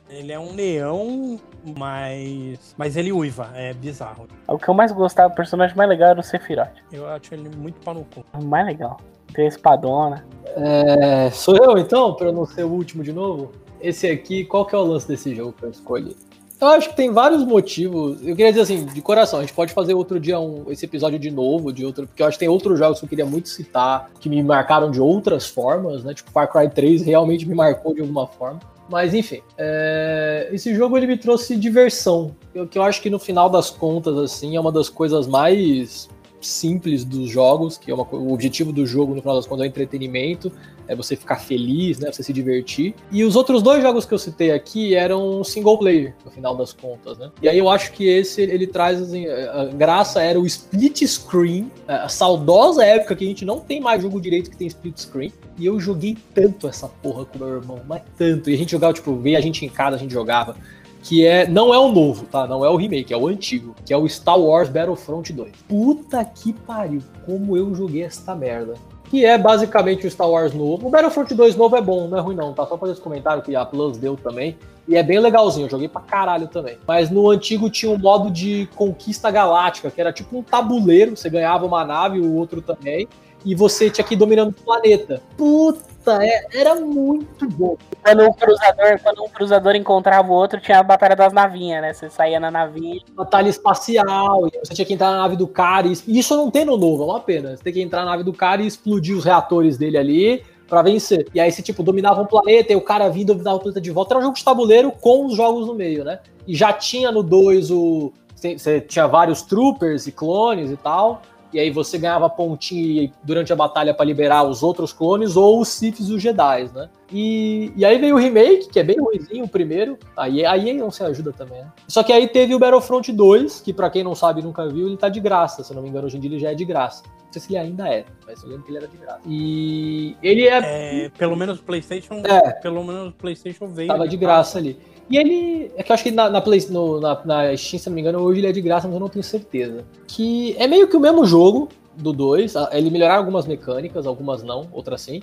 Ele 0.09 0.31
é 0.31 0.39
um 0.39 0.55
leão, 0.55 1.37
mas. 1.77 2.73
Mas 2.77 2.95
ele 2.95 3.11
uiva, 3.11 3.49
é 3.53 3.73
bizarro. 3.73 4.27
O 4.47 4.57
que 4.57 4.69
eu 4.69 4.73
mais 4.73 4.93
gostava, 4.93 5.33
o 5.33 5.35
personagem 5.35 5.75
mais 5.75 5.89
legal 5.89 6.11
era 6.11 6.19
o 6.21 6.23
Sephiroth. 6.23 6.71
Eu 6.89 7.05
acho 7.09 7.33
ele 7.33 7.49
muito 7.57 7.81
pau 7.81 7.93
no 7.93 8.05
cu. 8.05 8.23
O 8.33 8.43
mais 8.43 8.65
legal. 8.65 8.97
Tem 9.33 9.43
a 9.43 9.49
espadona. 9.49 10.25
É, 10.55 11.29
sou 11.31 11.57
eu 11.57 11.77
então, 11.77 12.13
pra 12.13 12.27
eu 12.27 12.31
não 12.31 12.45
ser 12.45 12.63
o 12.63 12.69
último 12.69 13.03
de 13.03 13.11
novo? 13.11 13.51
Esse 13.81 14.07
aqui, 14.07 14.45
qual 14.45 14.65
que 14.65 14.73
é 14.73 14.77
o 14.77 14.83
lance 14.83 15.07
desse 15.07 15.35
jogo 15.35 15.53
que 15.53 15.63
eu 15.63 15.69
escolhi? 15.69 16.15
Eu 16.61 16.67
acho 16.67 16.89
que 16.89 16.95
tem 16.95 17.11
vários 17.11 17.43
motivos. 17.45 18.17
Eu 18.21 18.35
queria 18.35 18.51
dizer 18.51 18.61
assim, 18.61 18.85
de 18.85 19.01
coração, 19.01 19.39
a 19.39 19.41
gente 19.43 19.53
pode 19.53 19.73
fazer 19.73 19.93
outro 19.93 20.19
dia 20.19 20.37
um, 20.39 20.65
esse 20.69 20.83
episódio 20.85 21.17
de 21.17 21.31
novo, 21.31 21.71
de 21.71 21.85
outro, 21.85 22.05
porque 22.05 22.21
eu 22.21 22.27
acho 22.27 22.35
que 22.35 22.39
tem 22.39 22.49
outros 22.49 22.77
jogos 22.77 22.99
que 22.99 23.05
eu 23.05 23.09
queria 23.09 23.25
muito 23.25 23.47
citar, 23.47 24.09
que 24.19 24.27
me 24.27 24.43
marcaram 24.43 24.91
de 24.91 24.99
outras 24.99 25.47
formas, 25.47 26.03
né? 26.03 26.13
Tipo, 26.13 26.31
Far 26.31 26.51
Cry 26.51 26.69
3 26.69 27.03
realmente 27.03 27.47
me 27.47 27.55
marcou 27.55 27.93
de 27.93 28.01
alguma 28.01 28.27
forma. 28.27 28.59
Mas 28.89 29.13
enfim, 29.13 29.41
é, 29.57 30.49
esse 30.51 30.75
jogo 30.75 30.97
ele 30.97 31.07
me 31.07 31.15
trouxe 31.15 31.55
diversão, 31.55 32.35
que 32.69 32.77
eu 32.77 32.83
acho 32.83 33.01
que 33.01 33.09
no 33.09 33.19
final 33.19 33.49
das 33.49 33.69
contas, 33.69 34.17
assim, 34.17 34.55
é 34.55 34.59
uma 34.59 34.71
das 34.71 34.89
coisas 34.89 35.27
mais 35.27 36.09
simples 36.41 37.03
dos 37.03 37.29
jogos, 37.29 37.77
que 37.77 37.91
é 37.91 37.93
uma, 37.93 38.07
o 38.11 38.33
objetivo 38.33 38.71
do 38.71 38.85
jogo 38.85 39.13
no 39.13 39.21
final 39.21 39.35
das 39.35 39.45
contas 39.45 39.65
é 39.65 39.67
o 39.67 39.69
entretenimento, 39.69 40.51
é 40.87 40.95
você 40.95 41.15
ficar 41.15 41.35
feliz, 41.35 41.99
né, 41.99 42.11
você 42.11 42.23
se 42.23 42.33
divertir. 42.33 42.95
E 43.11 43.23
os 43.23 43.35
outros 43.35 43.61
dois 43.61 43.81
jogos 43.81 44.05
que 44.05 44.13
eu 44.13 44.17
citei 44.17 44.51
aqui 44.51 44.95
eram 44.95 45.43
single 45.43 45.77
player, 45.77 46.15
no 46.25 46.31
final 46.31 46.57
das 46.57 46.73
contas, 46.73 47.17
né? 47.19 47.29
E 47.43 47.47
aí 47.47 47.59
eu 47.59 47.69
acho 47.69 47.91
que 47.91 48.07
esse 48.07 48.41
ele 48.41 48.65
traz 48.65 48.99
assim, 48.99 49.27
a 49.27 49.65
graça 49.65 50.21
era 50.21 50.39
o 50.39 50.47
split 50.47 51.03
screen, 51.05 51.71
a 51.87 52.09
saudosa 52.09 52.83
época 52.83 53.15
que 53.15 53.23
a 53.23 53.27
gente 53.27 53.45
não 53.45 53.59
tem 53.59 53.79
mais 53.79 54.01
jogo 54.01 54.19
direito 54.19 54.49
que 54.49 54.57
tem 54.57 54.67
split 54.67 54.97
screen. 54.97 55.31
E 55.59 55.65
eu 55.65 55.79
joguei 55.79 56.17
tanto 56.33 56.67
essa 56.67 56.87
porra 56.87 57.25
com 57.25 57.37
meu 57.37 57.49
irmão, 57.49 57.81
mas 57.87 58.01
tanto. 58.17 58.49
E 58.49 58.53
a 58.55 58.57
gente 58.57 58.71
jogava, 58.71 58.93
tipo, 58.93 59.15
veio 59.15 59.37
a 59.37 59.41
gente 59.41 59.63
em 59.63 59.69
casa, 59.69 59.95
a 59.95 59.99
gente 59.99 60.13
jogava 60.13 60.55
que 61.03 61.25
é 61.25 61.47
não 61.47 61.73
é 61.73 61.77
o 61.77 61.89
novo, 61.91 62.25
tá? 62.25 62.45
Não 62.47 62.63
é 62.63 62.69
o 62.69 62.75
remake, 62.75 63.13
é 63.13 63.17
o 63.17 63.27
antigo, 63.27 63.75
que 63.85 63.93
é 63.93 63.97
o 63.97 64.07
Star 64.07 64.39
Wars 64.39 64.69
Battlefront 64.69 65.31
2. 65.31 65.51
Puta 65.67 66.23
que 66.23 66.53
pariu, 66.53 67.01
como 67.25 67.55
eu 67.55 67.73
joguei 67.73 68.03
essa 68.03 68.35
merda. 68.35 68.73
Que 69.09 69.25
é 69.25 69.37
basicamente 69.37 70.05
o 70.05 70.11
Star 70.11 70.29
Wars 70.29 70.53
novo. 70.53 70.87
O 70.87 70.89
Battlefront 70.91 71.33
2 71.33 71.55
novo 71.55 71.75
é 71.75 71.81
bom, 71.81 72.07
não 72.07 72.17
é 72.17 72.21
ruim 72.21 72.35
não, 72.35 72.53
tá? 72.53 72.65
Só 72.67 72.77
fazer 72.77 72.93
esse 72.93 73.01
comentário 73.01 73.41
que 73.41 73.55
a 73.55 73.65
Plus 73.65 73.97
deu 73.97 74.15
também. 74.15 74.55
E 74.87 74.95
é 74.95 75.03
bem 75.03 75.19
legalzinho, 75.19 75.65
eu 75.65 75.69
joguei 75.69 75.87
pra 75.87 76.01
caralho 76.01 76.47
também. 76.47 76.77
Mas 76.87 77.09
no 77.09 77.29
antigo 77.29 77.69
tinha 77.69 77.91
um 77.91 77.97
modo 77.97 78.29
de 78.29 78.67
conquista 78.75 79.31
galáctica, 79.31 79.89
que 79.89 79.99
era 79.99 80.11
tipo 80.11 80.37
um 80.37 80.43
tabuleiro, 80.43 81.15
você 81.15 81.29
ganhava 81.29 81.65
uma 81.65 81.85
nave, 81.85 82.19
o 82.19 82.35
outro 82.35 82.61
também, 82.61 83.07
e 83.45 83.55
você 83.55 83.89
tinha 83.89 84.05
que 84.05 84.15
ir 84.15 84.17
dominando 84.17 84.49
o 84.49 84.53
planeta. 84.53 85.21
Puta, 85.37 85.88
é- 86.07 86.47
era 86.53 86.75
muito 86.75 87.47
bom. 87.49 87.77
Quando 88.03 88.23
um 88.23 88.33
cruzador, 88.33 88.99
quando 89.03 89.23
um 89.23 89.29
cruzador 89.29 89.75
encontrava 89.75 90.29
o 90.29 90.33
outro, 90.33 90.59
tinha 90.59 90.79
a 90.79 90.83
batalha 90.83 91.15
das 91.15 91.33
navinhas, 91.33 91.81
né? 91.81 91.93
Você 91.93 92.09
saía 92.09 92.39
na 92.39 92.49
navinha. 92.49 93.01
batalha 93.13 93.49
espacial, 93.49 94.47
e 94.47 94.59
você 94.63 94.73
tinha 94.73 94.85
que 94.85 94.93
entrar 94.93 95.11
na 95.11 95.17
nave 95.19 95.35
do 95.35 95.47
cara. 95.47 95.87
E 95.87 95.93
e 96.07 96.19
isso 96.19 96.35
não 96.35 96.49
tem 96.49 96.65
no 96.65 96.77
novo, 96.77 97.03
é 97.03 97.05
uma 97.07 97.19
pena. 97.19 97.55
Você 97.55 97.63
tem 97.63 97.73
que 97.73 97.81
entrar 97.81 98.05
na 98.05 98.11
nave 98.11 98.23
do 98.23 98.33
cara 98.33 98.61
e 98.61 98.67
explodir 98.67 99.15
os 99.15 99.25
reatores 99.25 99.77
dele 99.77 99.97
ali 99.97 100.43
pra 100.67 100.81
vencer. 100.81 101.27
E 101.33 101.39
aí 101.39 101.51
você, 101.51 101.61
tipo, 101.61 101.83
dominava 101.83 102.21
um 102.21 102.25
planeta 102.25 102.71
e 102.71 102.75
o 102.75 102.81
cara 102.81 103.09
vinha 103.09 103.25
dominar 103.25 103.55
o 103.55 103.59
planeta 103.59 103.81
de 103.81 103.91
volta. 103.91 104.13
Era 104.13 104.19
um 104.19 104.23
jogo 104.23 104.35
de 104.35 104.43
tabuleiro 104.43 104.91
com 104.91 105.25
os 105.25 105.35
jogos 105.35 105.67
no 105.67 105.73
meio, 105.73 106.03
né? 106.03 106.19
E 106.47 106.55
já 106.55 106.71
tinha 106.71 107.11
no 107.11 107.21
2 107.23 107.71
o. 107.71 108.13
Você 108.35 108.79
tinha 108.79 109.05
vários 109.05 109.41
troopers 109.41 110.07
e 110.07 110.11
clones 110.11 110.71
e 110.71 110.77
tal. 110.77 111.21
E 111.53 111.59
aí 111.59 111.71
você 111.71 111.97
ganhava 111.97 112.29
pontinho 112.29 113.11
durante 113.23 113.51
a 113.51 113.55
batalha 113.55 113.93
pra 113.93 114.05
liberar 114.05 114.43
os 114.43 114.61
outros 114.61 114.93
clones 114.93 115.35
ou 115.35 115.59
os 115.61 115.69
Siths 115.69 116.07
e 116.09 116.13
os 116.13 116.21
Jedi, 116.21 116.69
né? 116.73 116.89
E, 117.11 117.71
e 117.75 117.83
aí 117.83 117.97
veio 117.97 118.15
o 118.15 118.19
remake, 118.19 118.69
que 118.69 118.79
é 118.79 118.83
bem 118.83 118.99
ruimzinho 118.99 119.45
o 119.45 119.49
primeiro. 119.49 119.97
Aí, 120.15 120.45
aí 120.45 120.73
não 120.73 120.91
se 120.91 121.03
ajuda 121.03 121.33
também, 121.33 121.61
né? 121.61 121.71
Só 121.87 122.03
que 122.03 122.13
aí 122.13 122.27
teve 122.27 122.53
o 122.53 122.59
Battlefront 122.59 123.11
2, 123.11 123.61
que 123.61 123.73
pra 123.73 123.89
quem 123.89 124.03
não 124.03 124.13
sabe 124.13 124.41
e 124.41 124.43
nunca 124.43 124.67
viu, 124.67 124.87
ele 124.87 124.97
tá 124.97 125.09
de 125.09 125.19
graça. 125.19 125.63
Se 125.63 125.71
eu 125.71 125.75
não 125.75 125.81
me 125.83 125.89
engano, 125.89 126.05
hoje 126.05 126.17
em 126.17 126.19
dia 126.19 126.29
ele 126.29 126.39
já 126.39 126.51
é 126.51 126.55
de 126.55 126.65
graça. 126.65 127.03
Não 127.25 127.33
sei 127.33 127.41
se 127.41 127.51
ele 127.51 127.57
ainda 127.59 127.87
é, 127.87 128.05
mas 128.27 128.41
eu 128.41 128.49
lembro 128.49 128.63
que 128.63 128.71
ele 128.71 128.77
era 128.79 128.87
de 128.87 128.97
graça. 128.97 129.19
E 129.25 130.15
ele 130.21 130.47
é, 130.47 131.05
É, 131.05 131.09
pelo 131.09 131.35
menos 131.35 131.59
o 131.59 131.63
PlayStation. 131.63 132.21
É. 132.23 132.51
Pelo 132.53 132.83
menos 132.83 133.09
o 133.09 133.11
PlayStation 133.11 133.67
veio. 133.67 133.87
tava 133.87 134.07
de 134.07 134.17
graça 134.17 134.57
ali. 134.57 134.79
E 135.09 135.17
ele. 135.17 135.71
É 135.75 135.83
que 135.83 135.91
eu 135.91 135.93
acho 135.93 136.03
que 136.03 136.11
na, 136.11 136.29
na, 136.29 136.41
Play, 136.41 136.65
no, 136.69 136.99
na, 136.99 137.19
na 137.25 137.57
Steam, 137.57 137.79
se 137.79 137.89
não 137.89 137.95
me 137.95 138.01
engano, 138.01 138.19
hoje 138.19 138.39
ele 138.39 138.47
é 138.47 138.51
de 138.51 138.61
graça, 138.61 138.87
mas 138.87 138.93
eu 138.93 138.99
não 138.99 139.09
tenho 139.09 139.23
certeza. 139.23 139.83
Que 140.07 140.55
é 140.57 140.67
meio 140.67 140.87
que 140.87 140.95
o 140.95 140.99
mesmo 140.99 141.25
jogo, 141.25 141.69
do 141.99 142.13
2. 142.13 142.53
Ele 142.71 142.89
melhoraram 142.89 143.19
algumas 143.19 143.45
mecânicas, 143.45 144.07
algumas 144.07 144.43
não, 144.43 144.67
outras 144.71 145.01
sim. 145.01 145.21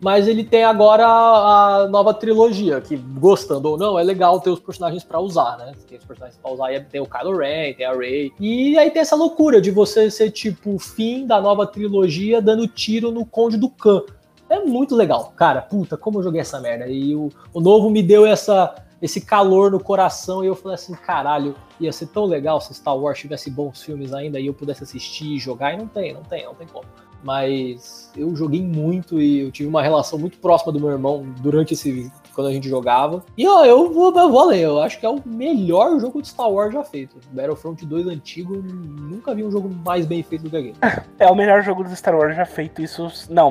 Mas 0.00 0.26
ele 0.26 0.42
tem 0.42 0.64
agora 0.64 1.06
a, 1.06 1.86
nova 1.88 2.12
trilogia, 2.12 2.80
que 2.80 2.96
gostando 2.96 3.70
ou 3.70 3.78
não, 3.78 3.96
é 3.96 4.02
legal 4.02 4.40
ter 4.40 4.50
os 4.50 4.58
personagens 4.58 5.04
para 5.04 5.20
usar, 5.20 5.56
né? 5.58 5.72
Tem 5.88 5.96
os 5.96 6.04
personagens 6.04 6.36
pra 6.42 6.50
usar, 6.50 6.84
tem 6.86 7.00
o 7.00 7.06
Kylo 7.06 7.36
Ren, 7.36 7.72
tem 7.74 7.86
a 7.86 7.92
Rey. 7.92 8.32
E 8.40 8.76
aí 8.76 8.90
tem 8.90 9.00
essa 9.00 9.14
loucura 9.14 9.60
de 9.60 9.70
você 9.70 10.10
ser 10.10 10.32
tipo 10.32 10.74
o 10.74 10.78
fim 10.78 11.24
da 11.24 11.40
nova 11.40 11.66
trilogia 11.68 12.42
dando 12.42 12.66
tiro 12.66 13.12
no 13.12 13.24
Conde 13.24 13.56
do 13.56 13.70
Khan. 13.70 14.02
É 14.50 14.58
muito 14.58 14.96
legal, 14.96 15.32
cara. 15.36 15.62
Puta, 15.62 15.96
como 15.96 16.18
eu 16.18 16.24
joguei 16.24 16.40
essa 16.40 16.60
merda. 16.60 16.88
E 16.88 17.14
o, 17.14 17.30
o 17.54 17.60
novo 17.60 17.88
me 17.88 18.02
deu 18.02 18.26
essa, 18.26 18.74
esse 19.02 19.20
calor 19.20 19.70
no 19.70 19.80
coração 19.80 20.44
e 20.44 20.46
eu 20.46 20.54
falei 20.54 20.76
assim, 20.76 20.94
caralho, 20.94 21.56
ia 21.80 21.92
ser 21.92 22.06
tão 22.06 22.24
legal 22.24 22.60
se 22.60 22.72
Star 22.72 22.96
Wars 22.96 23.18
tivesse 23.18 23.50
bons 23.50 23.82
filmes 23.82 24.14
ainda 24.14 24.38
e 24.38 24.46
eu 24.46 24.54
pudesse 24.54 24.84
assistir 24.84 25.34
e 25.34 25.38
jogar, 25.38 25.74
e 25.74 25.76
não 25.76 25.88
tem, 25.88 26.14
não 26.14 26.22
tem, 26.22 26.44
não 26.44 26.54
tem 26.54 26.68
como 26.68 26.86
mas 27.22 28.10
eu 28.16 28.34
joguei 28.34 28.60
muito 28.60 29.20
e 29.20 29.40
eu 29.40 29.52
tive 29.52 29.68
uma 29.68 29.82
relação 29.82 30.18
muito 30.18 30.38
próxima 30.38 30.72
do 30.72 30.80
meu 30.80 30.90
irmão 30.90 31.24
durante 31.40 31.74
esse 31.74 32.10
quando 32.34 32.46
a 32.48 32.52
gente 32.52 32.68
jogava. 32.68 33.22
E 33.36 33.46
ó, 33.46 33.64
eu 33.64 33.92
vou, 33.92 34.16
eu 34.18 34.30
vou 34.30 34.52
eu 34.52 34.80
acho 34.80 34.98
que 34.98 35.06
é 35.06 35.08
o 35.08 35.20
melhor 35.24 36.00
jogo 36.00 36.22
de 36.22 36.28
Star 36.28 36.50
Wars 36.50 36.72
já 36.72 36.82
feito. 36.82 37.16
Battlefront 37.30 37.84
2 37.84 38.06
antigo, 38.06 38.56
nunca 38.56 39.34
vi 39.34 39.44
um 39.44 39.50
jogo 39.50 39.70
mais 39.84 40.06
bem 40.06 40.22
feito 40.22 40.42
do 40.42 40.50
que 40.50 40.56
aquele. 40.56 40.76
É 41.18 41.30
o 41.30 41.34
melhor 41.34 41.62
jogo 41.62 41.84
do 41.84 41.94
Star 41.94 42.16
Wars 42.16 42.34
já 42.34 42.46
feito, 42.46 42.82
isso 42.82 43.08
não, 43.30 43.50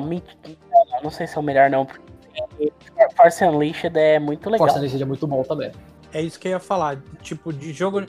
não 1.02 1.10
sei 1.10 1.26
se 1.26 1.36
é 1.36 1.40
o 1.40 1.42
melhor 1.42 1.70
não, 1.70 1.86
porque 1.86 2.11
Force 3.16 3.44
Unleashed 3.44 3.96
é 3.96 4.18
muito 4.18 4.48
legal. 4.48 4.66
Force 4.66 4.78
Unleashed 4.78 5.02
é 5.02 5.06
muito 5.06 5.26
bom 5.26 5.42
também. 5.42 5.72
É 6.12 6.20
isso 6.20 6.38
que 6.38 6.48
eu 6.48 6.52
ia 6.52 6.60
falar, 6.60 7.00
tipo, 7.22 7.52
de 7.52 7.72
jogo 7.72 8.04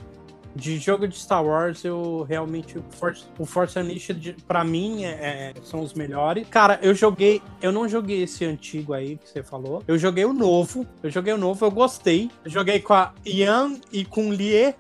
de 0.56 0.78
jogo 0.78 1.08
de 1.08 1.18
Star 1.18 1.44
Wars, 1.44 1.84
eu 1.84 2.26
realmente. 2.28 2.78
O 2.78 2.84
Force, 2.92 3.24
o 3.40 3.46
Force 3.46 3.78
Unleashed, 3.78 4.36
pra 4.48 4.64
mim, 4.64 5.04
é, 5.04 5.10
é, 5.10 5.54
são 5.64 5.82
os 5.82 5.94
melhores. 5.94 6.48
Cara, 6.48 6.80
eu 6.82 6.94
joguei. 6.94 7.42
Eu 7.62 7.72
não 7.72 7.88
joguei 7.88 8.24
esse 8.24 8.46
antigo 8.46 8.94
aí 8.94 9.18
que 9.18 9.30
você 9.30 9.42
falou. 9.42 9.84
Eu 9.88 9.98
joguei 9.98 10.26
o 10.26 10.34
novo. 10.34 10.86
Eu 11.02 11.10
joguei 11.10 11.34
o 11.34 11.38
novo, 11.38 11.66
eu 11.66 11.72
gostei. 11.72 12.30
Eu 12.46 12.52
joguei 12.52 12.80
com 12.80 12.94
a 12.94 13.14
Ian 13.26 13.78
e 13.92 14.06
com 14.06 14.30
o 14.30 14.34
Lie. 14.34 14.76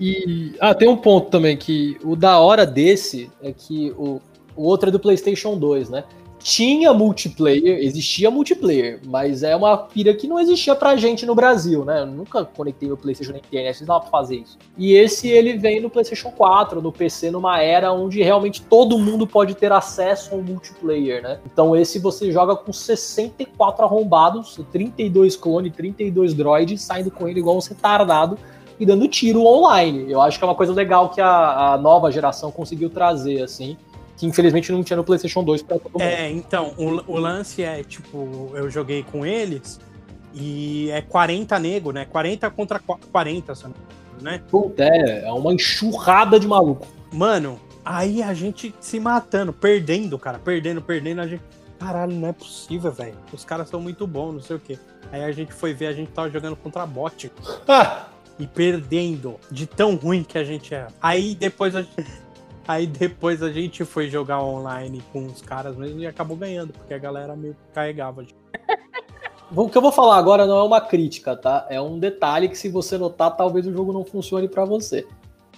E. 0.00 0.54
Ah, 0.60 0.74
tem 0.74 0.88
um 0.88 0.96
ponto 0.96 1.30
também 1.30 1.56
que 1.56 1.98
o 2.04 2.14
da 2.14 2.38
hora 2.38 2.64
desse 2.64 3.30
é 3.42 3.52
que 3.52 3.92
o, 3.96 4.20
o 4.54 4.62
outro 4.62 4.88
é 4.88 4.92
do 4.92 5.00
PlayStation 5.00 5.58
2, 5.58 5.90
né? 5.90 6.04
Tinha 6.46 6.94
multiplayer, 6.94 7.80
existia 7.80 8.30
multiplayer, 8.30 9.00
mas 9.04 9.42
é 9.42 9.56
uma 9.56 9.76
pira 9.76 10.14
que 10.14 10.28
não 10.28 10.38
existia 10.38 10.76
pra 10.76 10.94
gente 10.94 11.26
no 11.26 11.34
Brasil, 11.34 11.84
né? 11.84 12.02
Eu 12.02 12.06
nunca 12.06 12.44
conectei 12.44 12.86
meu 12.86 12.96
PlayStation 12.96 13.32
na 13.32 13.38
internet, 13.38 13.80
não 13.80 13.88
dava 13.88 14.00
pra 14.02 14.10
fazer 14.10 14.36
isso. 14.36 14.56
E 14.78 14.94
esse 14.94 15.26
ele 15.26 15.58
vem 15.58 15.80
no 15.80 15.90
PlayStation 15.90 16.30
4, 16.30 16.80
no 16.80 16.92
PC, 16.92 17.32
numa 17.32 17.60
era 17.60 17.92
onde 17.92 18.22
realmente 18.22 18.62
todo 18.62 18.96
mundo 18.96 19.26
pode 19.26 19.56
ter 19.56 19.72
acesso 19.72 20.36
ao 20.36 20.40
multiplayer, 20.40 21.20
né? 21.20 21.40
Então 21.52 21.74
esse 21.74 21.98
você 21.98 22.30
joga 22.30 22.54
com 22.54 22.72
64 22.72 23.84
arrombados, 23.84 24.56
32 24.70 25.34
clone, 25.34 25.68
32 25.68 26.32
droids, 26.32 26.80
saindo 26.80 27.10
com 27.10 27.26
ele 27.26 27.40
igual 27.40 27.56
um 27.56 27.60
retardado 27.60 28.38
e 28.78 28.86
dando 28.86 29.08
tiro 29.08 29.42
online. 29.42 30.12
Eu 30.12 30.20
acho 30.20 30.38
que 30.38 30.44
é 30.44 30.46
uma 30.46 30.54
coisa 30.54 30.72
legal 30.72 31.08
que 31.08 31.20
a, 31.20 31.72
a 31.72 31.78
nova 31.78 32.12
geração 32.12 32.52
conseguiu 32.52 32.88
trazer, 32.88 33.42
assim 33.42 33.76
que 34.16 34.26
infelizmente 34.26 34.72
não 34.72 34.82
tinha 34.82 34.96
no 34.96 35.04
PlayStation 35.04 35.44
2 35.44 35.62
pra 35.62 35.78
todo 35.78 35.92
mundo. 35.92 36.02
É, 36.02 36.30
então, 36.30 36.74
o, 36.78 37.12
o 37.12 37.18
lance 37.18 37.62
é, 37.62 37.82
tipo, 37.82 38.50
eu 38.54 38.70
joguei 38.70 39.02
com 39.02 39.26
eles 39.26 39.78
e 40.34 40.90
é 40.90 41.02
40 41.02 41.58
nego, 41.58 41.92
né? 41.92 42.04
40 42.04 42.50
contra 42.50 42.78
40, 42.78 43.52
né? 44.20 44.42
Puta, 44.50 44.84
é, 44.84 45.26
é 45.26 45.32
uma 45.32 45.52
enxurrada 45.52 46.40
de 46.40 46.46
maluco. 46.46 46.86
Mano, 47.12 47.60
aí 47.84 48.22
a 48.22 48.32
gente 48.32 48.74
se 48.80 48.98
matando, 48.98 49.52
perdendo, 49.52 50.18
cara, 50.18 50.38
perdendo, 50.38 50.80
perdendo, 50.80 51.20
a 51.20 51.26
gente. 51.26 51.42
Caralho, 51.78 52.12
não 52.12 52.28
é 52.28 52.32
possível, 52.32 52.90
velho. 52.90 53.16
Os 53.32 53.44
caras 53.44 53.68
são 53.68 53.80
muito 53.80 54.06
bons, 54.06 54.32
não 54.32 54.40
sei 54.40 54.56
o 54.56 54.58
quê. 54.58 54.78
Aí 55.12 55.22
a 55.22 55.30
gente 55.30 55.52
foi 55.52 55.74
ver, 55.74 55.88
a 55.88 55.92
gente 55.92 56.10
tava 56.10 56.30
jogando 56.30 56.56
contra 56.56 56.86
bot. 56.86 57.30
Ah! 57.68 58.06
E 58.38 58.46
perdendo 58.46 59.36
de 59.50 59.66
tão 59.66 59.94
ruim 59.94 60.22
que 60.22 60.38
a 60.38 60.44
gente 60.44 60.74
é. 60.74 60.86
Aí 61.00 61.34
depois 61.34 61.74
a 61.76 61.82
gente 61.82 62.25
Aí 62.66 62.86
depois 62.86 63.42
a 63.42 63.52
gente 63.52 63.84
foi 63.84 64.08
jogar 64.08 64.42
online 64.42 65.02
com 65.12 65.24
os 65.26 65.40
caras 65.40 65.76
mesmo 65.76 66.00
e 66.00 66.06
acabou 66.06 66.36
ganhando, 66.36 66.72
porque 66.72 66.92
a 66.92 66.98
galera 66.98 67.36
meio 67.36 67.54
que 67.54 67.72
carregava. 67.72 68.26
O 69.54 69.68
que 69.68 69.78
eu 69.78 69.82
vou 69.82 69.92
falar 69.92 70.16
agora 70.16 70.44
não 70.44 70.58
é 70.58 70.62
uma 70.64 70.80
crítica, 70.80 71.36
tá? 71.36 71.66
É 71.70 71.80
um 71.80 72.00
detalhe 72.00 72.48
que 72.48 72.58
se 72.58 72.68
você 72.68 72.98
notar, 72.98 73.36
talvez 73.36 73.64
o 73.64 73.72
jogo 73.72 73.92
não 73.92 74.04
funcione 74.04 74.48
para 74.48 74.64
você. 74.64 75.06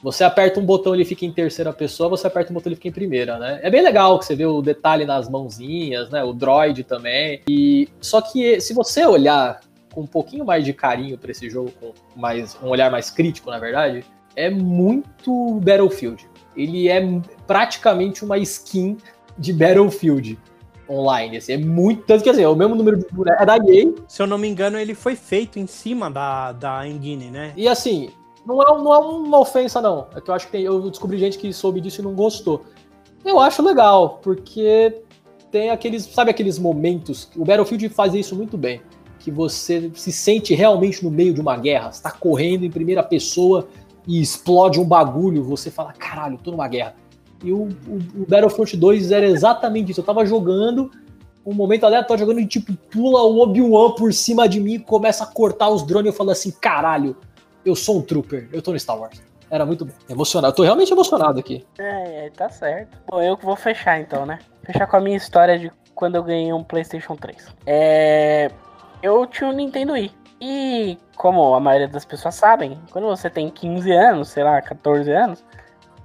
Você 0.02 0.22
aperta 0.22 0.60
um 0.60 0.64
botão 0.64 0.94
ele 0.94 1.06
fica 1.06 1.24
em 1.24 1.32
terceira 1.32 1.72
pessoa, 1.72 2.10
você 2.10 2.26
aperta 2.26 2.52
um 2.52 2.55
botão 2.55 2.68
ele 2.68 2.76
fica 2.76 2.89
em 2.89 2.93
primeira, 2.93 3.39
né? 3.39 3.59
É 3.62 3.70
bem 3.70 3.82
legal 3.82 4.18
que 4.18 4.26
você 4.26 4.36
vê 4.36 4.44
o 4.44 4.60
detalhe 4.60 5.06
nas 5.06 5.28
mãozinhas, 5.28 6.10
né? 6.10 6.22
O 6.22 6.35
droid 6.35 6.85
também. 6.85 7.40
E 7.48 7.89
só 7.98 8.20
que 8.20 8.60
se 8.60 8.74
você 8.74 9.06
olhar 9.06 9.60
com 9.90 10.02
um 10.02 10.06
pouquinho 10.06 10.44
mais 10.44 10.64
de 10.64 10.74
carinho 10.74 11.16
para 11.16 11.30
esse 11.30 11.48
jogo, 11.48 11.72
com 11.80 11.94
mais 12.14 12.56
um 12.62 12.68
olhar 12.68 12.90
mais 12.90 13.10
crítico, 13.10 13.51
na 13.51 13.59
verdade, 13.59 14.05
é 14.36 14.51
muito 14.51 15.55
Battlefield 15.60 16.28
ele 16.59 16.89
é 16.89 17.01
praticamente 17.47 18.24
uma 18.24 18.36
skin 18.39 18.98
de 19.39 19.52
Battlefield 19.52 20.39
online. 20.90 21.36
Assim, 21.36 21.52
é 21.52 21.59
muito. 21.59 22.02
Tanto 22.05 22.24
que 22.24 22.30
assim, 22.30 22.43
é 22.43 22.48
o 22.48 22.56
mesmo 22.56 22.74
número 22.74 22.98
de 22.98 23.06
é 23.30 23.47
da 23.47 23.56
EA. 23.56 23.93
Se 24.09 24.20
eu 24.20 24.26
não 24.26 24.36
me 24.36 24.48
engano, 24.48 24.78
ele 24.78 24.94
foi 24.94 25.14
feito 25.14 25.59
em 25.59 25.66
cima 25.66 26.10
da, 26.10 26.52
da 26.52 26.89
Engine, 26.89 27.30
né? 27.30 27.52
E 27.56 27.68
assim, 27.68 28.10
não 28.44 28.60
é, 28.60 28.66
não 28.66 28.94
é 28.94 28.98
uma 28.98 29.39
ofensa, 29.39 29.80
não. 29.80 30.09
É 30.14 30.20
que 30.20 30.30
eu 30.30 30.35
acho 30.35 30.47
que 30.47 30.52
tem, 30.52 30.62
eu 30.62 30.90
descobri 30.90 31.18
gente 31.18 31.39
que 31.39 31.52
soube 31.52 31.80
disso 31.80 32.01
e 32.01 32.05
não 32.05 32.14
gostou. 32.14 32.64
Eu 33.24 33.39
acho 33.39 33.62
legal, 33.62 34.20
porque 34.22 35.02
tem 35.51 35.70
aqueles. 35.70 36.05
Sabe 36.05 36.30
aqueles 36.30 36.59
momentos. 36.59 37.30
O 37.36 37.44
Battlefield 37.44 37.89
faz 37.90 38.14
isso 38.14 38.35
muito 38.35 38.59
bem. 38.59 38.80
Que 39.20 39.30
você 39.30 39.90
se 39.94 40.10
sente 40.10 40.55
realmente 40.55 41.05
no 41.05 41.10
meio 41.10 41.35
de 41.35 41.40
uma 41.40 41.56
guerra. 41.56 41.90
está 41.90 42.10
correndo 42.10 42.64
em 42.64 42.70
primeira 42.70 43.02
pessoa 43.02 43.68
e 44.09 44.22
explode 44.22 44.80
um 44.80 44.85
bagulho, 44.85 45.44
você 45.44 45.70
fala, 45.70 45.93
caralho, 45.93 46.39
tô 46.39 46.51
numa 46.51 46.66
guerra. 46.66 46.94
E 47.44 47.52
o, 47.52 47.68
o, 47.86 48.22
o 48.22 48.26
Battlefront 48.26 48.74
2 48.74 49.12
era 49.12 49.26
exatamente 49.26 49.93
isso. 49.93 50.01
Eu 50.01 50.05
tava 50.05 50.24
jogando, 50.24 50.90
um 51.44 51.52
momento 51.52 51.85
aleatório, 51.85 52.24
jogando 52.24 52.40
e 52.40 52.47
tipo, 52.47 52.72
pula 52.90 53.22
o 53.22 53.39
Obi-Wan 53.39 53.93
por 53.93 54.12
cima 54.14 54.48
de 54.48 54.60
mim 54.60 54.74
e 54.74 54.78
começa 54.78 55.24
a 55.24 55.26
cortar 55.26 55.68
os 55.68 55.86
drones. 55.86 56.06
E 56.06 56.09
eu 56.09 56.16
falo 56.16 56.30
assim, 56.30 56.51
caralho, 56.51 57.14
eu 57.64 57.76
sou 57.76 57.98
um 57.98 58.02
trooper, 58.02 58.48
eu 58.51 58.62
tô 58.62 58.72
no 58.72 58.80
Star 58.80 58.98
Wars. 58.98 59.20
Era 59.51 59.66
muito 59.66 59.85
bom. 59.85 59.93
Emocionado. 60.09 60.52
Eu 60.52 60.56
tô 60.56 60.62
realmente 60.62 60.90
emocionado 60.90 61.39
aqui. 61.39 61.64
É, 61.78 62.26
é, 62.26 62.30
tá 62.30 62.48
certo. 62.48 62.98
Bom, 63.06 63.22
eu 63.22 63.36
que 63.36 63.44
vou 63.44 63.56
fechar 63.56 64.01
então, 64.01 64.24
né? 64.24 64.39
Fechar 64.62 64.86
com 64.86 64.97
a 64.97 65.01
minha 65.01 65.16
história 65.16 65.59
de 65.59 65.70
quando 65.94 66.16
eu 66.16 66.22
ganhei 66.22 66.52
um 66.52 66.64
PlayStation 66.64 67.14
3. 67.14 67.47
É. 67.66 68.51
Eu 69.02 69.26
tinha 69.26 69.48
um 69.48 69.52
Nintendo 69.52 69.93
Wii. 69.93 70.12
E 70.40 70.98
como 71.16 71.55
a 71.55 71.60
maioria 71.60 71.89
das 71.89 72.05
pessoas 72.05 72.35
sabem, 72.35 72.78
quando 72.90 73.06
você 73.06 73.28
tem 73.28 73.51
15 73.51 73.90
anos, 73.90 74.28
sei 74.28 74.44
lá, 74.44 74.60
14 74.62 75.10
anos, 75.10 75.44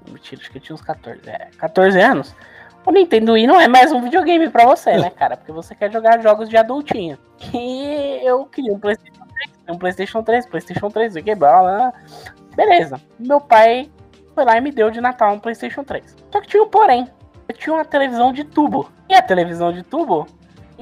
mentira, 0.09 0.41
acho 0.41 0.51
que 0.51 0.57
eu 0.57 0.61
tinha 0.61 0.73
uns 0.73 0.81
14, 0.81 1.21
é, 1.27 1.49
14 1.57 1.99
anos, 1.99 2.35
o 2.85 2.91
Nintendo 2.91 3.33
Wii 3.33 3.47
não 3.47 3.61
é 3.61 3.67
mais 3.67 3.91
um 3.91 4.01
videogame 4.01 4.49
para 4.49 4.65
você, 4.65 4.97
né, 4.97 5.09
cara? 5.09 5.37
Porque 5.37 5.51
você 5.51 5.73
quer 5.73 5.91
jogar 5.91 6.21
jogos 6.21 6.49
de 6.49 6.57
adultinho. 6.57 7.17
E 7.53 8.19
eu 8.23 8.45
queria 8.45 8.73
um 8.73 8.79
PlayStation 8.79 9.23
3, 9.25 9.51
um 9.69 9.77
PlayStation 9.77 10.23
3, 10.23 10.45
PlayStation 10.47 10.89
3, 10.89 11.13
que 11.13 11.35
blá, 11.35 11.61
blá. 11.61 11.93
Beleza. 12.55 12.99
Meu 13.17 13.39
pai 13.39 13.89
foi 14.35 14.43
lá 14.43 14.57
e 14.57 14.61
me 14.61 14.71
deu 14.71 14.91
de 14.91 14.99
Natal 14.99 15.33
um 15.33 15.39
PlayStation 15.39 15.83
3. 15.83 16.15
Só 16.31 16.41
que 16.41 16.47
tinha 16.47 16.63
um 16.63 16.67
porém. 16.67 17.07
Eu 17.47 17.55
tinha 17.55 17.73
uma 17.73 17.85
televisão 17.85 18.33
de 18.33 18.43
tubo. 18.43 18.89
E 19.07 19.13
a 19.13 19.21
televisão 19.21 19.71
de 19.71 19.83
tubo 19.83 20.27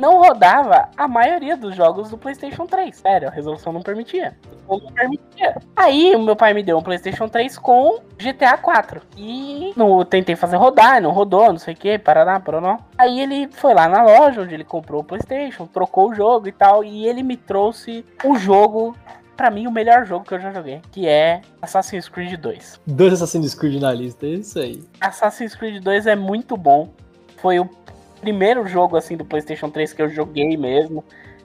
não 0.01 0.17
rodava 0.17 0.89
a 0.97 1.07
maioria 1.07 1.55
dos 1.55 1.75
jogos 1.75 2.09
do 2.09 2.17
PlayStation 2.17 2.65
3. 2.65 2.95
Sério, 2.95 3.27
a 3.27 3.31
resolução 3.31 3.71
não 3.71 3.83
permitia. 3.83 4.35
Não 4.67 4.79
permitia. 4.79 5.55
Aí 5.75 6.15
o 6.15 6.19
meu 6.19 6.35
pai 6.35 6.55
me 6.55 6.63
deu 6.63 6.79
um 6.79 6.81
PlayStation 6.81 7.29
3 7.29 7.59
com 7.59 7.99
GTA 8.17 8.57
4. 8.57 8.99
E 9.15 9.73
no, 9.77 10.03
tentei 10.03 10.35
fazer 10.35 10.57
rodar, 10.57 10.99
não 10.99 11.11
rodou, 11.11 11.51
não 11.51 11.59
sei 11.59 11.75
o 11.75 11.77
que, 11.77 11.99
parará, 11.99 12.39
parará. 12.39 12.79
Aí 12.97 13.19
ele 13.19 13.47
foi 13.51 13.75
lá 13.75 13.87
na 13.87 14.01
loja 14.01 14.41
onde 14.41 14.55
ele 14.55 14.63
comprou 14.63 15.01
o 15.01 15.03
PlayStation, 15.03 15.67
trocou 15.67 16.09
o 16.09 16.15
jogo 16.15 16.47
e 16.47 16.51
tal. 16.51 16.83
E 16.83 17.05
ele 17.05 17.21
me 17.21 17.37
trouxe 17.37 18.03
o 18.23 18.35
jogo 18.35 18.95
para 19.37 19.51
mim, 19.51 19.67
o 19.67 19.71
melhor 19.71 20.03
jogo 20.05 20.25
que 20.25 20.33
eu 20.33 20.39
já 20.39 20.51
joguei, 20.51 20.81
que 20.91 21.07
é 21.07 21.41
Assassin's 21.61 22.09
Creed 22.09 22.39
2. 22.39 22.81
Dois 22.87 23.13
Assassin's 23.13 23.53
Creed 23.53 23.79
na 23.79 23.93
lista, 23.93 24.25
é 24.25 24.29
isso 24.29 24.57
aí. 24.57 24.83
Assassin's 24.99 25.53
Creed 25.53 25.83
2 25.83 26.07
é 26.07 26.15
muito 26.15 26.57
bom. 26.57 26.89
Foi 27.37 27.59
o 27.59 27.65
primeiro 28.21 28.65
jogo 28.67 28.95
assim 28.95 29.17
do 29.17 29.25
PlayStation 29.25 29.69
3 29.69 29.91
que 29.91 30.01
eu 30.01 30.09
joguei 30.09 30.55
mesmo 30.55 31.03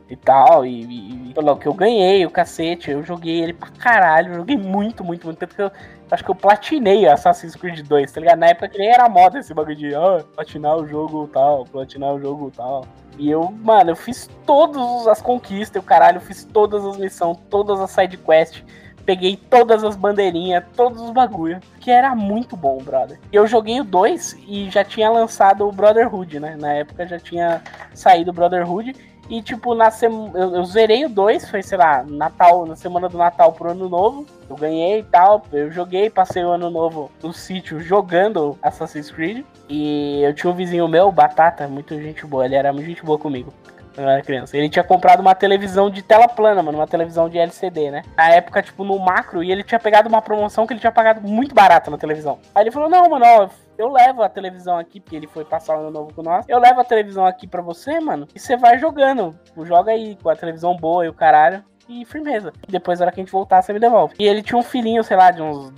e 0.08 0.16
tal. 0.16 0.64
E, 0.64 0.82
e, 0.82 1.34
que 1.60 1.66
eu 1.66 1.74
ganhei, 1.74 2.24
o 2.24 2.30
cacete, 2.30 2.90
eu 2.90 3.02
joguei 3.02 3.42
ele 3.42 3.52
pra 3.52 3.68
caralho. 3.70 4.34
joguei 4.34 4.56
muito, 4.56 5.02
muito, 5.02 5.26
muito. 5.26 5.46
Que 5.46 5.62
eu 5.62 5.70
acho 6.10 6.24
que 6.24 6.30
eu 6.30 6.34
platinei 6.34 7.06
Assassin's 7.06 7.56
Creed 7.56 7.80
2, 7.80 8.12
tá 8.12 8.20
ligado? 8.20 8.38
Na 8.38 8.48
época 8.48 8.68
que 8.68 8.78
nem 8.78 8.88
era 8.88 9.08
moda 9.08 9.38
esse 9.38 9.52
bagulho 9.52 9.76
de 9.76 9.94
ah, 9.94 10.24
platinar 10.34 10.76
o 10.76 10.86
jogo 10.86 11.28
tal, 11.32 11.64
platinar 11.64 12.14
o 12.14 12.20
jogo 12.20 12.52
tal. 12.54 12.84
E 13.18 13.30
eu, 13.30 13.50
mano, 13.50 13.90
eu 13.90 13.96
fiz 13.96 14.28
todas 14.44 15.06
as 15.06 15.22
conquistas, 15.22 15.82
o 15.82 15.84
caralho, 15.84 16.18
eu 16.18 16.20
fiz 16.20 16.44
todas 16.44 16.84
as 16.84 16.96
missões, 16.98 17.38
todas 17.48 17.80
as 17.80 17.90
side 17.90 18.16
quests. 18.18 18.62
Peguei 19.06 19.36
todas 19.36 19.84
as 19.84 19.94
bandeirinhas, 19.94 20.64
todos 20.76 21.00
os 21.00 21.12
bagulho, 21.12 21.60
que 21.80 21.90
era 21.90 22.14
muito 22.14 22.56
bom, 22.56 22.78
brother. 22.78 23.20
Eu 23.32 23.46
joguei 23.46 23.80
o 23.80 23.84
2 23.84 24.36
e 24.48 24.68
já 24.68 24.84
tinha 24.84 25.08
lançado 25.08 25.66
o 25.66 25.72
Brotherhood, 25.72 26.40
né? 26.40 26.56
Na 26.58 26.72
época 26.72 27.06
já 27.06 27.18
tinha 27.18 27.62
saído 27.94 28.32
o 28.32 28.34
Brotherhood. 28.34 28.94
E, 29.28 29.42
tipo, 29.42 29.74
na 29.74 29.90
sem... 29.90 30.10
eu, 30.34 30.56
eu 30.56 30.64
zerei 30.64 31.04
o 31.04 31.08
2, 31.08 31.50
foi, 31.50 31.62
sei 31.62 31.78
lá, 31.78 32.04
Natal, 32.04 32.64
na 32.66 32.76
semana 32.76 33.08
do 33.08 33.18
Natal 33.18 33.52
pro 33.52 33.70
Ano 33.70 33.88
Novo. 33.88 34.26
Eu 34.48 34.56
ganhei 34.56 35.00
e 35.00 35.02
tal. 35.04 35.42
Eu 35.52 35.70
joguei, 35.70 36.10
passei 36.10 36.44
o 36.44 36.50
Ano 36.50 36.70
Novo 36.70 37.10
no 37.22 37.32
sítio 37.32 37.80
jogando 37.80 38.58
Assassin's 38.62 39.10
Creed. 39.10 39.44
E 39.68 40.22
eu 40.22 40.34
tinha 40.34 40.52
um 40.52 40.54
vizinho 40.54 40.86
meu, 40.86 41.10
Batata, 41.10 41.66
muito 41.66 42.00
gente 42.00 42.24
boa. 42.26 42.44
Ele 42.44 42.54
era 42.54 42.72
muito 42.72 42.86
gente 42.86 43.04
boa 43.04 43.18
comigo 43.18 43.52
eu 43.96 44.08
era 44.08 44.22
criança. 44.22 44.56
Ele 44.56 44.68
tinha 44.68 44.84
comprado 44.84 45.20
uma 45.20 45.34
televisão 45.34 45.88
de 45.90 46.02
tela 46.02 46.28
plana, 46.28 46.62
mano, 46.62 46.78
uma 46.78 46.86
televisão 46.86 47.28
de 47.28 47.38
LCD, 47.38 47.90
né? 47.90 48.02
Na 48.16 48.30
época, 48.30 48.62
tipo, 48.62 48.84
no 48.84 48.98
macro, 48.98 49.42
e 49.42 49.50
ele 49.50 49.62
tinha 49.62 49.78
pegado 49.78 50.08
uma 50.08 50.20
promoção 50.20 50.66
que 50.66 50.72
ele 50.72 50.80
tinha 50.80 50.92
pagado 50.92 51.26
muito 51.26 51.54
barato 51.54 51.90
na 51.90 51.98
televisão. 51.98 52.38
Aí 52.54 52.64
ele 52.64 52.70
falou: 52.70 52.88
Não, 52.88 53.08
mano, 53.08 53.24
ó, 53.24 53.48
eu 53.78 53.88
levo 53.88 54.22
a 54.22 54.28
televisão 54.28 54.78
aqui, 54.78 55.00
porque 55.00 55.16
ele 55.16 55.26
foi 55.26 55.44
passar 55.44 55.76
o 55.76 55.80
ano 55.80 55.90
novo 55.90 56.12
com 56.14 56.22
nós. 56.22 56.44
Eu 56.48 56.58
levo 56.58 56.80
a 56.80 56.84
televisão 56.84 57.26
aqui 57.26 57.46
pra 57.46 57.62
você, 57.62 57.98
mano, 58.00 58.28
e 58.34 58.38
você 58.38 58.56
vai 58.56 58.78
jogando. 58.78 59.38
Joga 59.64 59.92
aí 59.92 60.16
com 60.22 60.28
a 60.28 60.36
televisão 60.36 60.76
boa 60.76 61.04
e 61.04 61.08
o 61.08 61.14
caralho. 61.14 61.64
E 61.88 62.04
firmeza. 62.04 62.52
Depois, 62.68 62.98
na 62.98 63.06
hora 63.06 63.14
que 63.14 63.20
a 63.20 63.22
gente 63.22 63.32
voltar, 63.32 63.62
você 63.62 63.72
me 63.72 63.78
devolve. 63.78 64.14
E 64.18 64.26
ele 64.26 64.42
tinha 64.42 64.58
um 64.58 64.62
filhinho, 64.62 65.04
sei 65.04 65.16
lá, 65.16 65.30
de 65.30 65.40
uns 65.40 65.72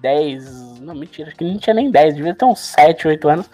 10. 0.00 0.80
Não, 0.80 0.94
mentira, 0.94 1.28
acho 1.28 1.36
que 1.36 1.44
não 1.44 1.58
tinha 1.58 1.72
nem 1.72 1.90
10, 1.90 2.16
devia 2.16 2.34
ter 2.34 2.44
uns 2.44 2.58
7, 2.58 3.06
8 3.06 3.28
anos. 3.28 3.50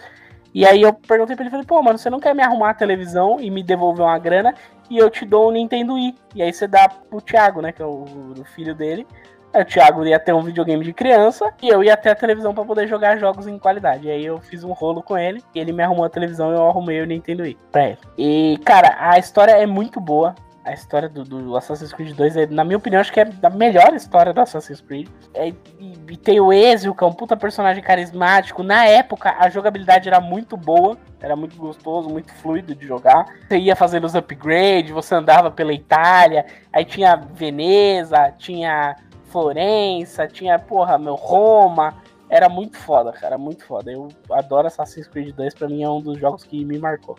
E 0.53 0.65
aí 0.65 0.81
eu 0.81 0.93
perguntei 0.93 1.35
pra 1.35 1.43
ele, 1.43 1.51
falei, 1.51 1.65
pô, 1.65 1.81
mano, 1.81 1.97
você 1.97 2.09
não 2.09 2.19
quer 2.19 2.35
me 2.35 2.43
arrumar 2.43 2.71
a 2.71 2.73
televisão 2.73 3.39
e 3.39 3.49
me 3.49 3.63
devolver 3.63 4.05
uma 4.05 4.17
grana 4.19 4.53
e 4.89 4.97
eu 4.97 5.09
te 5.09 5.25
dou 5.25 5.49
um 5.49 5.51
Nintendo 5.51 5.93
Wii. 5.93 6.15
E 6.35 6.41
aí 6.41 6.51
você 6.51 6.67
dá 6.67 6.89
pro 6.89 7.21
Thiago, 7.21 7.61
né, 7.61 7.71
que 7.71 7.81
é 7.81 7.85
o, 7.85 8.05
o 8.37 8.43
filho 8.55 8.75
dele. 8.75 9.07
O 9.53 9.65
Thiago 9.65 10.05
ia 10.05 10.19
ter 10.19 10.33
um 10.33 10.41
videogame 10.41 10.83
de 10.83 10.93
criança 10.93 11.53
e 11.61 11.67
eu 11.67 11.83
ia 11.83 11.97
ter 11.97 12.09
a 12.09 12.15
televisão 12.15 12.53
para 12.53 12.63
poder 12.63 12.87
jogar 12.87 13.17
jogos 13.17 13.47
em 13.47 13.57
qualidade. 13.57 14.07
E 14.07 14.11
aí 14.11 14.25
eu 14.25 14.39
fiz 14.39 14.63
um 14.63 14.71
rolo 14.71 15.01
com 15.01 15.17
ele 15.17 15.43
ele 15.53 15.73
me 15.73 15.83
arrumou 15.83 16.05
a 16.05 16.09
televisão 16.09 16.51
e 16.51 16.55
eu 16.55 16.67
arrumei 16.67 17.01
o 17.01 17.05
Nintendo 17.05 17.43
Wii 17.43 17.57
pra 17.71 17.87
ele. 17.89 17.97
E, 18.17 18.59
cara, 18.63 18.95
a 18.97 19.17
história 19.17 19.51
é 19.51 19.65
muito 19.65 19.99
boa 19.99 20.35
a 20.63 20.73
história 20.73 21.09
do, 21.09 21.23
do, 21.23 21.57
Assassin's 21.57 21.91
Creed 21.91 22.15
2 22.15 22.37
é, 22.37 22.45
na 22.45 22.63
minha 22.63 22.77
opinião, 22.77 23.01
acho 23.01 23.11
que 23.11 23.19
é 23.19 23.27
a 23.41 23.49
melhor 23.49 23.93
história 23.93 24.31
do 24.31 24.41
Assassin's 24.41 24.79
Creed. 24.81 25.07
É, 25.33 25.49
e, 25.49 25.55
e, 25.79 26.17
tem 26.17 26.39
o 26.39 26.53
Ezio, 26.53 26.93
que 26.93 27.03
é 27.03 27.07
um 27.07 27.13
puta 27.13 27.35
personagem 27.35 27.81
carismático. 27.81 28.61
Na 28.61 28.85
época, 28.85 29.35
a 29.39 29.49
jogabilidade 29.49 30.07
era 30.07 30.19
muito 30.19 30.55
boa, 30.55 30.97
era 31.19 31.35
muito 31.35 31.55
gostoso, 31.57 32.09
muito 32.09 32.31
fluido 32.35 32.75
de 32.75 32.85
jogar. 32.85 33.25
Você 33.47 33.57
ia 33.57 33.75
fazendo 33.75 34.05
os 34.05 34.13
upgrades, 34.13 34.91
você 34.91 35.15
andava 35.15 35.49
pela 35.49 35.73
Itália, 35.73 36.45
aí 36.71 36.85
tinha 36.85 37.15
Veneza, 37.15 38.31
tinha 38.37 38.95
Florença, 39.25 40.27
tinha, 40.27 40.59
porra, 40.59 40.97
meu, 40.97 41.15
Roma. 41.15 41.95
Era 42.29 42.47
muito 42.47 42.77
foda, 42.77 43.11
cara, 43.11 43.37
muito 43.37 43.65
foda. 43.65 43.91
Eu 43.91 44.07
adoro 44.31 44.67
Assassin's 44.67 45.07
Creed 45.07 45.35
2, 45.35 45.53
pra 45.53 45.67
mim 45.67 45.83
é 45.83 45.89
um 45.89 46.01
dos 46.01 46.17
jogos 46.17 46.43
que 46.43 46.63
me 46.63 46.77
marcou. 46.77 47.17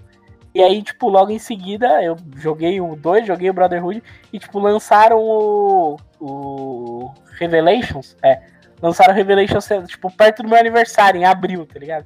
E 0.55 0.62
aí, 0.62 0.83
tipo, 0.83 1.09
logo 1.09 1.31
em 1.31 1.39
seguida, 1.39 2.03
eu 2.03 2.16
joguei 2.37 2.81
o 2.81 2.95
2, 2.95 3.27
joguei 3.27 3.49
o 3.49 3.55
Brotherhood, 3.55 4.03
e, 4.33 4.39
tipo, 4.39 4.59
lançaram 4.59 5.19
o, 5.19 5.97
o 6.20 7.11
Revelations, 7.39 8.16
é, 8.23 8.41
lançaram 8.81 9.12
o 9.12 9.16
Revelations, 9.16 9.66
tipo, 9.87 10.11
perto 10.11 10.43
do 10.43 10.49
meu 10.49 10.59
aniversário, 10.59 11.19
em 11.20 11.24
abril, 11.24 11.66
tá 11.66 11.79
ligado? 11.79 12.05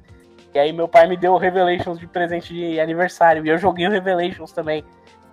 E 0.53 0.59
aí 0.59 0.71
meu 0.71 0.87
pai 0.87 1.07
me 1.07 1.17
deu 1.17 1.33
o 1.33 1.37
Revelations 1.37 1.99
de 1.99 2.07
presente 2.07 2.53
de 2.53 2.79
aniversário, 2.79 3.45
e 3.45 3.49
eu 3.49 3.57
joguei 3.57 3.85
o 3.85 3.91
Revelations 3.91 4.51
também. 4.51 4.83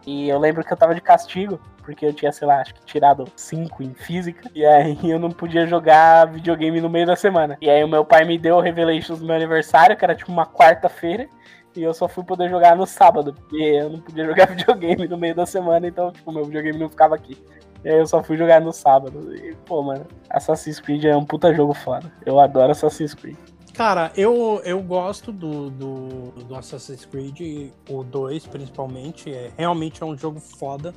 E 0.07 0.29
eu 0.29 0.39
lembro 0.39 0.63
que 0.63 0.73
eu 0.73 0.77
tava 0.77 0.95
de 0.95 1.01
castigo, 1.01 1.59
porque 1.83 2.05
eu 2.05 2.13
tinha, 2.13 2.33
sei 2.33 2.47
lá, 2.47 2.61
acho 2.61 2.75
que 2.75 2.85
tirado 2.85 3.27
5 3.37 3.83
em 3.83 3.95
física. 3.95 4.51
E 4.55 4.65
aí 4.65 4.99
eu 5.03 5.19
não 5.19 5.31
podia 5.31 5.67
jogar 5.67 6.27
videogame 6.27 6.81
no 6.81 6.91
meio 6.91 7.07
da 7.07 7.17
semana. 7.17 7.57
E 7.61 7.71
aí 7.71 7.83
o 7.83 7.89
meu 7.89 8.05
pai 8.05 8.25
me 8.25 8.39
deu 8.39 8.57
o 8.57 8.61
Revelations 8.61 9.21
no 9.21 9.27
meu 9.27 9.37
aniversário, 9.37 9.97
que 9.97 10.05
era 10.05 10.15
tipo 10.15 10.31
uma 10.31 10.47
quarta-feira. 10.47 11.29
E 11.77 11.83
eu 11.83 11.93
só 11.93 12.09
fui 12.09 12.23
poder 12.25 12.49
jogar 12.49 12.77
no 12.77 12.87
sábado, 12.87 13.35
porque 13.35 13.57
eu 13.57 13.91
não 13.91 14.01
podia 14.01 14.25
jogar 14.27 14.47
videogame 14.47 15.09
no 15.09 15.19
meio 15.19 15.35
da 15.35 15.47
semana, 15.47 15.87
então, 15.87 16.13
tipo, 16.13 16.33
meu 16.33 16.45
videogame 16.45 16.79
não 16.79 16.89
ficava 16.89 17.15
aqui. 17.15 17.37
E 17.85 17.89
aí 17.89 17.99
eu 17.99 18.07
só 18.07 18.23
fui 18.23 18.37
jogar 18.37 18.61
no 18.61 18.73
sábado. 18.73 19.35
E, 19.37 19.55
pô, 19.67 19.83
mano, 19.83 20.07
Assassin's 20.31 20.81
Creed 20.81 21.05
é 21.05 21.17
um 21.17 21.25
puta 21.25 21.53
jogo 21.53 21.75
foda. 21.75 22.11
Eu 22.25 22.41
adoro 22.41 22.73
Assassin's 22.73 23.13
Creed. 23.13 23.37
Cara, 23.75 24.13
eu, 24.17 24.63
eu 24.65 24.81
gosto 24.81 25.33
do, 25.33 25.69
do, 25.69 26.31
do 26.45 26.55
Assassin's 26.55 27.05
Creed, 27.05 27.73
o 27.91 28.05
2 28.05 28.47
principalmente. 28.47 29.35
É, 29.35 29.51
realmente 29.59 30.03
é 30.03 30.07
um 30.07 30.17
jogo 30.17 30.39
foda. 30.39 30.95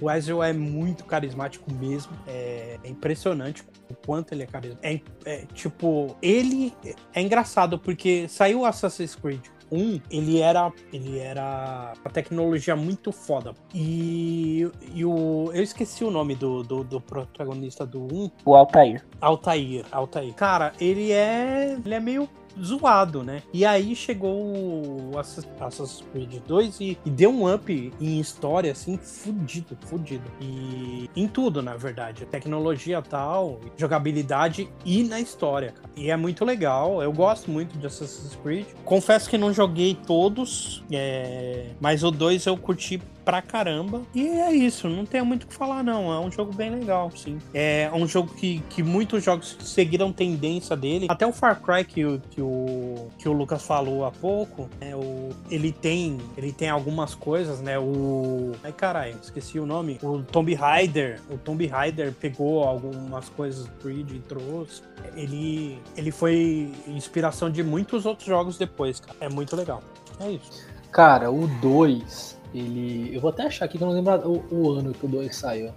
O 0.00 0.08
Ezio 0.10 0.42
é 0.42 0.52
muito 0.52 1.04
carismático 1.04 1.70
mesmo. 1.74 2.12
É, 2.26 2.78
é 2.82 2.88
impressionante 2.88 3.64
o 3.90 3.94
quanto 4.06 4.32
ele 4.32 4.44
é 4.44 4.46
carismático. 4.46 5.10
É, 5.26 5.32
é, 5.34 5.44
tipo, 5.52 6.16
ele 6.22 6.72
é 7.12 7.20
engraçado 7.20 7.78
porque 7.78 8.28
saiu 8.28 8.60
o 8.60 8.64
Assassin's 8.64 9.16
Creed 9.16 9.42
1, 9.70 10.00
ele 10.10 10.40
era, 10.40 10.72
ele 10.92 11.18
era 11.18 11.92
uma 12.00 12.10
tecnologia 12.12 12.74
muito 12.76 13.12
foda. 13.12 13.54
E, 13.74 14.70
e 14.94 15.04
o, 15.04 15.50
eu 15.52 15.62
esqueci 15.62 16.04
o 16.04 16.10
nome 16.10 16.34
do, 16.34 16.62
do, 16.62 16.84
do 16.84 17.00
protagonista 17.00 17.86
do 17.86 18.02
1. 18.02 18.30
O 18.44 18.54
Altair. 18.54 19.04
Altair, 19.20 19.84
Altair. 19.90 20.34
Cara, 20.34 20.72
ele 20.80 21.12
é, 21.12 21.76
ele 21.84 21.94
é 21.94 22.00
meio 22.00 22.28
zoado, 22.62 23.22
né? 23.22 23.42
E 23.52 23.64
aí 23.64 23.94
chegou 23.94 25.12
o 25.12 25.18
Assassin's 25.18 26.04
Creed 26.12 26.40
2 26.46 26.80
e, 26.80 26.98
e, 27.04 27.10
deu 27.10 27.30
um 27.30 27.52
up 27.52 27.92
em 28.00 28.20
história, 28.20 28.72
assim, 28.72 28.96
fudido, 28.96 29.76
fudido. 29.86 30.30
E 30.40 31.10
em 31.14 31.28
tudo, 31.28 31.62
na 31.62 31.76
verdade. 31.76 32.26
Tecnologia 32.26 33.02
tal, 33.02 33.60
jogabilidade 33.76 34.68
e 34.84 35.02
na 35.02 35.20
história, 35.20 35.72
cara. 35.72 35.90
E 35.96 36.10
é 36.10 36.16
muito 36.16 36.44
legal. 36.44 37.02
Eu 37.02 37.12
gosto 37.12 37.50
muito 37.50 37.78
de 37.78 37.86
Assassin's 37.86 38.36
Creed. 38.42 38.66
Confesso 38.84 39.28
que 39.28 39.38
não 39.38 39.52
joguei 39.52 39.94
todos, 39.94 40.82
é... 40.90 41.70
mas 41.80 42.02
o 42.02 42.10
2 42.10 42.46
eu 42.46 42.56
curti 42.56 43.00
pra 43.30 43.40
caramba. 43.40 44.02
E 44.12 44.26
é 44.26 44.52
isso, 44.52 44.88
não 44.88 45.06
tem 45.06 45.22
muito 45.22 45.44
o 45.44 45.46
que 45.46 45.54
falar, 45.54 45.84
não. 45.84 46.12
É 46.12 46.18
um 46.18 46.32
jogo 46.32 46.52
bem 46.52 46.68
legal, 46.68 47.12
sim. 47.12 47.38
É 47.54 47.88
um 47.94 48.04
jogo 48.04 48.34
que, 48.34 48.60
que 48.68 48.82
muitos 48.82 49.22
jogos 49.22 49.56
seguiram 49.60 50.12
tendência 50.12 50.76
dele. 50.76 51.06
Até 51.08 51.24
o 51.24 51.32
Far 51.32 51.60
Cry 51.60 51.84
que, 51.84 52.18
que, 52.30 52.42
o, 52.42 53.08
que 53.16 53.28
o 53.28 53.32
Lucas 53.32 53.64
falou 53.64 54.04
há 54.04 54.10
pouco, 54.10 54.68
né, 54.80 54.96
o, 54.96 55.28
ele 55.48 55.70
tem 55.70 56.18
ele 56.36 56.52
tem 56.52 56.68
algumas 56.68 57.14
coisas, 57.14 57.60
né? 57.60 57.78
O. 57.78 58.50
Ai, 58.64 58.72
caralho, 58.72 59.16
esqueci 59.22 59.60
o 59.60 59.66
nome. 59.66 60.00
O 60.02 60.22
Tomb 60.22 60.52
Raider. 60.52 61.20
O 61.30 61.38
Tomb 61.38 61.64
Raider 61.68 62.12
pegou 62.12 62.64
algumas 62.64 63.28
coisas 63.28 63.66
do 63.66 63.72
Creed 63.74 64.10
e 64.10 64.18
trouxe. 64.18 64.82
Ele, 65.14 65.78
ele 65.96 66.10
foi 66.10 66.72
inspiração 66.88 67.48
de 67.48 67.62
muitos 67.62 68.06
outros 68.06 68.26
jogos 68.26 68.58
depois, 68.58 68.98
cara. 68.98 69.16
É 69.20 69.28
muito 69.28 69.54
legal. 69.54 69.82
É 70.18 70.32
isso. 70.32 70.68
Cara, 70.90 71.30
o 71.30 71.46
2 71.46 72.39
ele. 72.54 73.14
Eu 73.14 73.20
vou 73.20 73.30
até 73.30 73.44
achar 73.44 73.64
aqui 73.64 73.78
que 73.78 73.84
eu 73.84 73.88
não 73.88 73.94
lembro 73.94 74.44
o, 74.50 74.54
o 74.54 74.72
ano 74.72 74.92
que 74.92 75.04
o 75.04 75.08
2 75.08 75.34
saiu. 75.34 75.70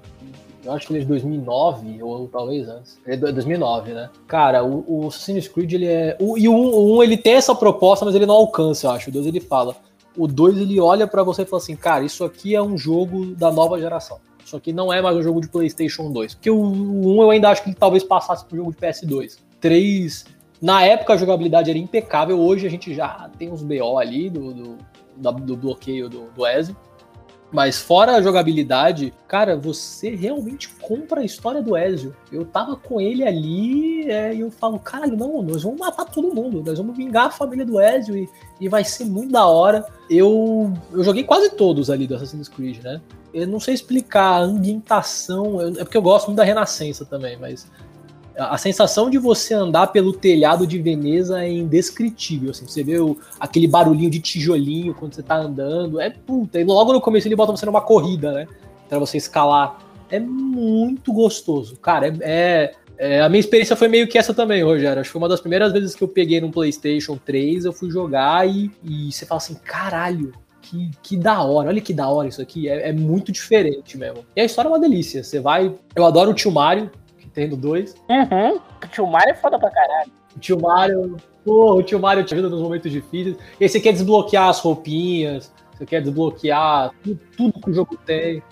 Eu 0.64 0.72
acho 0.72 0.88
que 0.88 0.94
ele 0.94 1.00
é 1.00 1.02
de 1.02 1.08
2009, 1.08 2.02
ou 2.02 2.28
talvez 2.30 2.70
antes. 2.70 2.98
Ele 3.06 3.26
é 3.28 3.32
2009, 3.32 3.94
né? 3.94 4.10
Cara, 4.28 4.64
o, 4.64 4.84
o 4.88 5.08
Assassin's 5.08 5.48
Creed, 5.48 5.74
ele 5.74 5.88
é. 5.88 6.16
O, 6.20 6.38
e 6.38 6.48
o 6.48 6.54
1, 6.54 6.56
o 6.56 6.98
1, 7.00 7.04
ele 7.04 7.18
tem 7.18 7.34
essa 7.34 7.54
proposta, 7.54 8.06
mas 8.06 8.16
ele 8.16 8.26
não 8.26 8.36
alcança, 8.36 8.88
eu 8.88 8.92
acho. 8.92 9.10
O 9.10 9.14
2 9.14 9.26
ele 9.26 9.40
fala. 9.42 9.76
O 10.16 10.28
2 10.28 10.58
ele 10.58 10.80
olha 10.80 11.06
para 11.06 11.24
você 11.24 11.42
e 11.42 11.46
fala 11.46 11.62
assim: 11.62 11.76
cara, 11.76 12.06
isso 12.06 12.24
aqui 12.24 12.56
é 12.56 12.62
um 12.62 12.78
jogo 12.78 13.36
da 13.36 13.52
nova 13.52 13.80
geração. 13.80 14.20
Isso 14.46 14.56
aqui 14.56 14.72
não 14.72 14.92
é 14.92 15.02
mais 15.02 15.18
um 15.18 15.24
jogo 15.24 15.42
de 15.42 15.48
PlayStation 15.50 16.12
2. 16.12 16.36
Porque 16.36 16.50
o, 16.50 16.58
o 16.58 17.18
1 17.18 17.22
eu 17.24 17.30
ainda 17.32 17.50
acho 17.50 17.64
que 17.64 17.70
ele 17.70 17.78
talvez 17.78 18.04
passasse 18.04 18.46
pro 18.46 18.56
jogo 18.56 18.72
de 18.72 18.78
PS2. 18.78 19.38
3. 19.60 20.26
Na 20.62 20.86
época 20.86 21.14
a 21.14 21.18
jogabilidade 21.18 21.70
era 21.70 21.78
impecável, 21.78 22.40
hoje 22.40 22.66
a 22.66 22.70
gente 22.70 22.94
já 22.94 23.30
tem 23.38 23.52
uns 23.52 23.62
BO 23.62 23.98
ali 23.98 24.30
do, 24.30 24.54
do 24.54 24.78
do 25.16 25.56
bloqueio 25.56 26.10
do, 26.10 26.30
do 26.36 26.48
Ezio. 26.48 26.76
Mas 27.54 27.80
fora 27.80 28.16
a 28.16 28.22
jogabilidade, 28.22 29.14
cara, 29.28 29.56
você 29.56 30.16
realmente 30.16 30.70
compra 30.82 31.22
a 31.22 31.24
história 31.24 31.62
do 31.62 31.78
Ezio. 31.78 32.16
Eu 32.32 32.46
tava 32.46 32.76
com 32.76 33.00
ele 33.00 33.24
ali 33.24 34.10
é, 34.10 34.34
e 34.34 34.40
eu 34.40 34.50
falo, 34.50 34.80
caralho, 34.80 35.16
não, 35.16 35.44
nós 35.44 35.62
vamos 35.62 35.80
matar 35.80 36.06
todo 36.06 36.34
mundo, 36.34 36.64
nós 36.66 36.80
vamos 36.80 36.98
vingar 36.98 37.28
a 37.28 37.32
família 37.32 37.64
do 37.64 37.80
Ezio 37.80 38.18
e, 38.18 38.28
e 38.60 38.68
vai 38.68 38.84
ser 38.84 39.06
muito 39.06 39.32
da 39.32 39.46
hora. 39.46 39.86
Eu, 40.10 40.74
eu 40.92 41.04
joguei 41.04 41.24
quase 41.24 41.52
todos 41.52 41.92
ali 41.92 42.08
do 42.08 42.16
Assassin's 42.16 42.50
Creed, 42.50 42.84
né? 42.84 43.00
Eu 43.32 43.48
não 43.48 43.60
sei 43.60 43.76
explicar 43.76 44.38
a 44.38 44.40
ambientação, 44.40 45.62
é 45.62 45.84
porque 45.84 45.98
eu 45.98 46.02
gosto 46.02 46.28
muito 46.28 46.38
da 46.38 46.44
Renascença 46.44 47.06
também, 47.06 47.38
mas 47.38 47.68
a 48.38 48.58
sensação 48.58 49.10
de 49.10 49.18
você 49.18 49.54
andar 49.54 49.88
pelo 49.88 50.12
telhado 50.12 50.66
de 50.66 50.80
Veneza 50.80 51.44
é 51.44 51.52
indescritível. 51.52 52.52
Assim, 52.52 52.68
você 52.68 52.84
vê 52.84 53.00
o, 53.00 53.18
aquele 53.40 53.68
barulhinho 53.68 54.10
de 54.10 54.20
tijolinho 54.20 54.94
quando 54.94 55.14
você 55.14 55.24
tá 55.24 55.36
andando. 55.36 56.00
É 56.00 56.10
puta. 56.10 56.60
E 56.60 56.64
logo 56.64 56.94
no 56.94 57.02
começo 57.02 57.28
ele 57.28 57.36
bota 57.36 57.52
você 57.52 57.66
numa 57.66 57.82
corrida, 57.82 58.32
né? 58.32 58.48
Pra 58.90 59.00
você 59.00 59.18
escalar. 59.18 59.80
É 60.10 60.20
muito 60.20 61.14
gostoso. 61.14 61.76
Cara, 61.78 62.08
é, 62.08 62.14
é, 62.22 62.76
é, 62.98 63.22
a 63.22 63.30
minha 63.30 63.40
experiência 63.40 63.76
foi 63.76 63.88
meio 63.88 64.08
que 64.08 64.18
essa 64.18 64.34
também, 64.34 64.64
Rogério. 64.64 65.02
Acho 65.02 65.10
que 65.10 65.14
foi 65.14 65.22
uma 65.22 65.30
das 65.30 65.42
primeiras 65.42 65.72
vezes 65.72 65.96
que 65.96 66.04
eu 66.04 66.08
peguei 66.08 66.42
no 66.42 66.52
PlayStation 66.52 67.18
3, 67.24 67.66
eu 67.66 67.74
fui 67.74 67.90
jogar 67.90 68.48
e, 68.48 68.72
e 68.84 69.12
você 69.12 69.26
fala 69.26 69.40
assim: 69.40 69.56
caralho, 69.64 70.32
que, 70.62 70.92
que 71.02 71.18
da 71.18 71.42
hora, 71.44 71.70
olha 71.70 71.82
que 71.82 71.94
da 71.94 72.08
hora 72.08 72.28
isso 72.28 72.42
aqui, 72.42 72.68
é, 72.70 72.90
é, 72.90 72.94
muito 72.94 73.32
diferente 73.32 73.98
mesmo. 73.98 74.26
E 74.36 74.42
a 74.42 74.46
história 74.46 74.70
é 74.70 74.72
uma 74.72 74.80
delícia. 74.80 75.24
Você 75.24 75.40
vai. 75.40 75.74
Eu 75.96 76.06
adoro 76.06 76.32
o 76.32 76.34
tio 76.34 76.52
Mario, 76.52 76.90
Nintendo 77.36 77.58
2. 77.58 77.96
Uhum. 78.10 78.62
O 78.84 78.88
tio 78.88 79.08
Mario 79.08 79.32
é 79.32 79.34
foda 79.34 79.58
pra 79.58 79.72
caralho. 79.72 80.12
O 80.36 80.40
tio 80.40 80.60
Mario, 80.62 81.18
porra, 81.44 81.76
o 81.76 81.84
tio 81.84 82.00
Mario 82.00 82.24
te 82.24 82.34
ajuda 82.34 82.50
nos 82.50 82.62
momentos 82.62 82.92
difíceis. 82.92 83.36
E 83.60 83.64
aí 83.64 83.70
você 83.70 83.80
quer 83.80 83.92
desbloquear 83.92 84.50
as 84.50 84.60
roupinhas, 84.60 85.52
você 85.72 85.86
quer 85.86 86.02
desbloquear 86.02 86.92
tudo, 87.04 87.20
tudo 87.36 87.62
que 87.62 87.70
o 87.72 87.74
jogo 87.74 87.98
tem. 88.06 88.44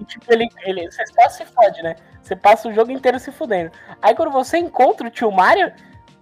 E, 0.00 0.04
tipo, 0.04 0.24
ele, 0.32 0.48
ele, 0.64 0.90
você 0.90 1.04
só 1.06 1.28
se 1.28 1.44
fode, 1.46 1.82
né? 1.82 1.96
Você 2.22 2.34
passa 2.34 2.68
o 2.68 2.72
jogo 2.72 2.90
inteiro 2.90 3.18
se 3.18 3.30
fudendo. 3.30 3.70
Aí 4.00 4.14
quando 4.14 4.32
você 4.32 4.58
encontra 4.58 5.06
o 5.06 5.10
tio 5.10 5.30
Mario, 5.30 5.72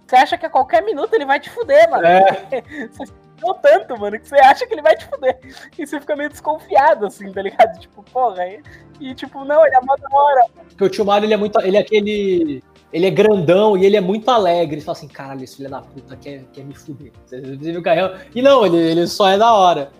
você 0.05 0.15
acha 0.17 0.37
que 0.37 0.45
a 0.45 0.49
qualquer 0.49 0.83
minuto 0.83 1.13
ele 1.13 1.25
vai 1.25 1.39
te 1.39 1.49
fuder, 1.49 1.89
mano. 1.89 2.05
É. 2.05 2.21
Você 2.91 3.11
ficou 3.35 3.53
tanto, 3.55 3.99
mano, 3.99 4.19
que 4.19 4.27
você 4.27 4.35
acha 4.35 4.65
que 4.65 4.73
ele 4.73 4.81
vai 4.81 4.95
te 4.95 5.05
fuder. 5.05 5.39
E 5.77 5.85
você 5.85 5.99
fica 5.99 6.15
meio 6.15 6.29
desconfiado, 6.29 7.05
assim, 7.05 7.31
tá 7.31 7.41
ligado? 7.41 7.77
Tipo, 7.79 8.03
porra. 8.03 8.41
aí- 8.43 8.61
E, 8.99 9.13
tipo, 9.13 9.43
não, 9.45 9.65
ele 9.65 9.75
é 9.75 9.81
mó 9.81 9.95
da 9.95 10.07
hora. 10.17 10.45
Porque 10.69 10.83
o 10.83 10.89
tio 10.89 11.05
Mario, 11.05 11.25
ele 11.27 11.33
é 11.33 11.37
muito. 11.37 11.59
Ele 11.61 11.77
é 11.77 11.79
aquele. 11.79 12.63
Ele 12.93 13.05
é 13.07 13.09
grandão 13.09 13.75
e 13.77 13.85
ele 13.85 13.97
é 13.97 14.01
muito 14.01 14.29
alegre. 14.29 14.79
Você 14.79 14.85
fala 14.85 14.97
assim, 14.97 15.07
caralho, 15.07 15.43
esse 15.43 15.57
filho 15.57 15.69
da 15.69 15.81
puta 15.81 16.15
quer, 16.15 16.43
quer 16.53 16.63
me 16.63 16.73
fuder. 16.73 17.11
Você 17.25 17.41
viu 17.41 17.79
o 17.79 17.83
carrão? 17.83 18.13
E 18.33 18.41
não, 18.41 18.65
ele, 18.65 18.77
ele 18.77 19.05
só 19.07 19.27
é 19.27 19.37
da 19.37 19.53
hora. 19.53 19.91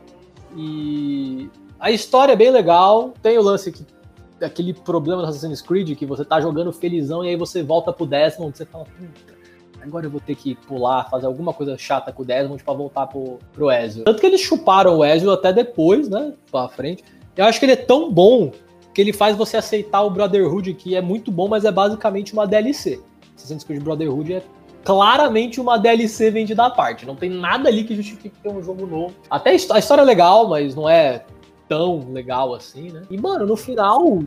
E 0.55 1.49
a 1.79 1.91
história 1.91 2.33
é 2.33 2.35
bem 2.35 2.51
legal. 2.51 3.13
Tem 3.21 3.37
o 3.37 3.41
lance 3.41 3.71
que. 3.71 3.85
Aquele 4.41 4.73
problema 4.73 5.21
do 5.21 5.29
Assassin's 5.29 5.61
Creed 5.61 5.97
que 5.97 6.05
você 6.05 6.25
tá 6.25 6.41
jogando 6.41 6.71
felizão 6.73 7.23
e 7.23 7.29
aí 7.29 7.35
você 7.37 7.63
volta 7.63 7.93
pro 7.93 8.05
Desmond, 8.05 8.55
você 8.55 8.65
fala, 8.65 8.83
puta, 8.83 9.33
agora 9.87 10.05
eu 10.05 10.09
vou 10.09 10.19
ter 10.19 10.35
que 10.35 10.55
pular, 10.55 11.09
fazer 11.09 11.25
alguma 11.25 11.53
coisa 11.53 11.77
chata 11.77 12.11
com 12.11 12.23
o 12.23 12.25
Desmond 12.25 12.63
pra 12.63 12.73
voltar 12.73 13.07
pro, 13.07 13.39
pro 13.53 13.71
Ezio. 13.71 14.03
Tanto 14.03 14.19
que 14.19 14.25
eles 14.25 14.41
chuparam 14.41 14.97
o 14.97 15.05
Ezio 15.05 15.31
até 15.31 15.53
depois, 15.53 16.09
né? 16.09 16.33
Pra 16.51 16.67
frente. 16.67 17.03
Eu 17.35 17.45
acho 17.45 17.59
que 17.59 17.65
ele 17.65 17.73
é 17.73 17.77
tão 17.77 18.11
bom 18.11 18.51
que 18.93 19.01
ele 19.01 19.11
faz 19.11 19.35
você 19.35 19.57
aceitar 19.57 20.03
o 20.03 20.09
Brotherhood, 20.09 20.73
que 20.73 20.95
é 20.95 21.01
muito 21.01 21.31
bom, 21.31 21.47
mas 21.47 21.65
é 21.65 21.71
basicamente 21.71 22.33
uma 22.33 22.47
DLC. 22.47 23.01
Assassin's 23.35 23.63
Creed 23.63 23.83
Brotherhood 23.83 24.33
é 24.33 24.43
claramente 24.85 25.59
uma 25.59 25.77
DLC 25.77 26.31
vendida 26.31 26.65
à 26.65 26.69
parte. 26.69 27.05
Não 27.05 27.15
tem 27.15 27.29
nada 27.29 27.67
ali 27.67 27.83
que 27.83 27.95
justifique 27.95 28.37
ter 28.39 28.49
um 28.49 28.63
jogo 28.63 28.85
novo. 28.87 29.13
Até 29.29 29.49
a 29.51 29.53
história 29.53 30.01
é 30.01 30.05
legal, 30.05 30.47
mas 30.47 30.75
não 30.75 30.87
é 30.87 31.25
tão 31.67 32.11
legal 32.11 32.53
assim, 32.53 32.91
né? 32.91 33.01
E, 33.09 33.17
mano, 33.17 33.45
no 33.45 33.57
final. 33.57 34.19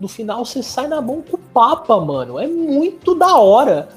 No 0.00 0.08
final 0.08 0.46
você 0.46 0.62
sai 0.62 0.88
na 0.88 1.00
mão 1.02 1.22
com 1.22 1.36
o 1.36 1.38
Papa, 1.38 2.00
mano. 2.00 2.38
É 2.38 2.46
muito 2.46 3.14
da 3.14 3.36
hora. 3.36 3.90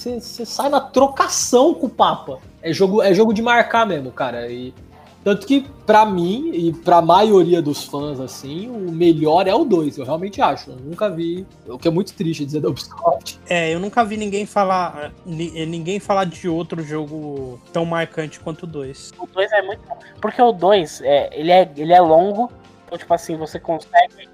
Você, 0.00 0.18
você 0.18 0.46
sai 0.46 0.70
na 0.70 0.80
trocação 0.80 1.74
com 1.74 1.84
o 1.84 1.90
Papa. 1.90 2.38
É 2.62 2.72
jogo, 2.72 3.02
é 3.02 3.12
jogo 3.12 3.34
de 3.34 3.42
marcar 3.42 3.86
mesmo, 3.86 4.10
cara. 4.10 4.50
E 4.50 4.72
tanto 5.22 5.46
que, 5.46 5.66
pra 5.84 6.06
mim 6.06 6.50
e 6.54 6.72
pra 6.72 7.02
maioria 7.02 7.60
dos 7.60 7.84
fãs, 7.84 8.18
assim, 8.18 8.70
o 8.70 8.90
melhor 8.90 9.46
é 9.46 9.54
o 9.54 9.62
2, 9.62 9.98
eu 9.98 10.06
realmente 10.06 10.40
acho. 10.40 10.70
Eu 10.70 10.76
nunca 10.76 11.10
vi. 11.10 11.46
O 11.68 11.78
que 11.78 11.86
é 11.86 11.90
muito 11.90 12.14
triste 12.14 12.46
dizer 12.46 12.60
da 12.62 12.70
Ubisoft. 12.70 13.38
É, 13.46 13.74
eu 13.74 13.78
nunca 13.78 14.02
vi 14.02 14.16
ninguém 14.16 14.46
falar 14.46 15.12
ni- 15.26 15.66
ninguém 15.66 16.00
falar 16.00 16.24
de 16.24 16.48
outro 16.48 16.82
jogo 16.82 17.60
tão 17.70 17.84
marcante 17.84 18.40
quanto 18.40 18.62
o 18.62 18.66
2. 18.66 19.12
O 19.18 19.26
2 19.26 19.52
é 19.52 19.60
muito 19.60 19.86
bom. 19.86 19.98
Porque 20.18 20.40
o 20.40 20.50
2, 20.50 21.02
é, 21.02 21.28
ele, 21.38 21.50
é, 21.50 21.70
ele 21.76 21.92
é 21.92 22.00
longo. 22.00 22.50
Então, 22.86 22.96
tipo 22.96 23.12
assim, 23.12 23.36
você 23.36 23.60
consegue. 23.60 24.30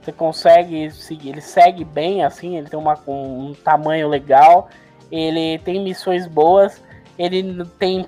Você 0.00 0.12
consegue 0.12 0.90
seguir. 0.92 1.28
Ele 1.28 1.40
segue 1.42 1.84
bem, 1.84 2.24
assim, 2.24 2.56
ele 2.56 2.70
tem 2.70 2.78
uma, 2.78 2.98
um, 3.06 3.50
um 3.50 3.54
tamanho 3.54 4.08
legal. 4.08 4.70
Ele 5.14 5.58
tem 5.60 5.82
missões 5.82 6.26
boas. 6.26 6.82
Ele 7.16 7.64
tem. 7.78 8.06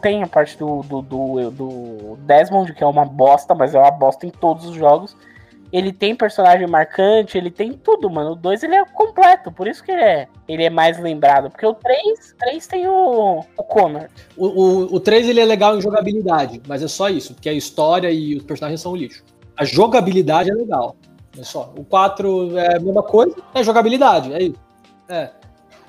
Tem 0.00 0.22
a 0.22 0.28
parte 0.28 0.56
do, 0.56 0.82
do, 0.84 1.02
do, 1.02 1.50
do 1.50 2.18
Desmond, 2.20 2.72
que 2.72 2.84
é 2.84 2.86
uma 2.86 3.04
bosta, 3.04 3.52
mas 3.52 3.74
é 3.74 3.78
uma 3.80 3.90
bosta 3.90 4.24
em 4.24 4.30
todos 4.30 4.66
os 4.66 4.76
jogos. 4.76 5.16
Ele 5.72 5.92
tem 5.92 6.14
personagem 6.14 6.68
marcante, 6.68 7.36
ele 7.36 7.50
tem 7.50 7.72
tudo, 7.72 8.08
mano. 8.08 8.30
O 8.30 8.36
2 8.36 8.62
ele 8.62 8.76
é 8.76 8.84
completo, 8.84 9.50
por 9.50 9.66
isso 9.66 9.82
que 9.82 9.90
ele 9.90 10.00
é, 10.00 10.28
ele 10.46 10.62
é 10.62 10.70
mais 10.70 11.00
lembrado. 11.00 11.50
Porque 11.50 11.66
o 11.66 11.74
3, 11.74 12.36
3 12.38 12.66
tem 12.68 12.86
o, 12.86 13.40
o 13.40 13.62
Connor. 13.64 14.08
O, 14.36 14.46
o, 14.46 14.94
o 14.94 15.00
3 15.00 15.28
ele 15.28 15.40
é 15.40 15.44
legal 15.44 15.76
em 15.76 15.80
jogabilidade, 15.80 16.62
mas 16.68 16.80
é 16.80 16.88
só 16.88 17.10
isso, 17.10 17.34
porque 17.34 17.48
a 17.48 17.52
história 17.52 18.08
e 18.08 18.36
os 18.36 18.44
personagens 18.44 18.80
são 18.80 18.94
lixo. 18.94 19.24
A 19.56 19.64
jogabilidade 19.64 20.48
é 20.48 20.54
legal. 20.54 20.94
É 21.36 21.42
só. 21.42 21.72
O 21.76 21.84
4 21.84 22.56
é 22.56 22.76
a 22.76 22.80
mesma 22.80 23.02
coisa, 23.02 23.34
é 23.52 23.64
jogabilidade, 23.64 24.32
é 24.32 24.42
isso. 24.44 24.60
É. 25.08 25.30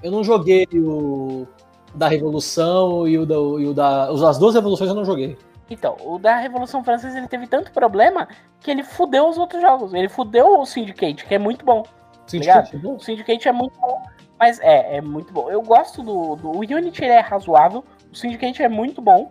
Eu 0.02 0.12
não 0.12 0.24
joguei 0.24 0.68
o 0.74 1.48
da 1.94 2.08
Revolução 2.08 3.08
e 3.08 3.18
o 3.18 3.26
da. 3.26 3.36
E 3.36 3.66
o 3.68 3.74
da 3.74 4.10
as 4.10 4.38
duas 4.38 4.56
revoluções 4.56 4.90
eu 4.90 4.96
não 4.96 5.06
joguei. 5.06 5.38
Então, 5.70 5.96
o 6.04 6.18
da 6.18 6.38
Revolução 6.38 6.84
Francesa 6.84 7.18
ele 7.18 7.28
teve 7.28 7.46
tanto 7.46 7.72
problema 7.72 8.28
que 8.60 8.72
ele 8.72 8.84
fudeu 8.84 9.28
os 9.30 9.38
outros 9.38 9.62
jogos. 9.62 9.94
Ele 9.94 10.10
fudeu 10.10 10.60
o 10.60 10.66
Syndicate, 10.66 11.26
que 11.26 11.36
é 11.36 11.38
muito 11.38 11.64
bom. 11.64 11.84
Syndicate, 12.26 12.76
é 12.76 12.80
bom? 12.80 12.96
O 12.96 13.00
Syndicate 13.00 13.48
é 13.48 13.52
muito 13.52 13.80
bom, 13.80 14.02
mas 14.40 14.60
é, 14.62 14.98
é 14.98 15.02
muito 15.02 15.32
bom. 15.32 15.50
Eu 15.50 15.62
gosto 15.62 16.02
do, 16.02 16.36
do. 16.36 16.50
O 16.52 16.60
Unity 16.60 17.04
ele 17.04 17.14
é 17.14 17.20
razoável, 17.20 17.84
o 18.12 18.16
Syndicate 18.16 18.64
é 18.64 18.70
muito 18.70 19.00
bom. 19.02 19.30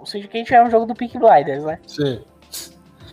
O 0.00 0.06
Syndicate 0.06 0.54
é 0.54 0.62
um 0.62 0.70
jogo 0.70 0.84
do 0.86 0.94
Peak 0.94 1.18
Blinders, 1.18 1.64
né? 1.64 1.78
Sim. 1.86 2.22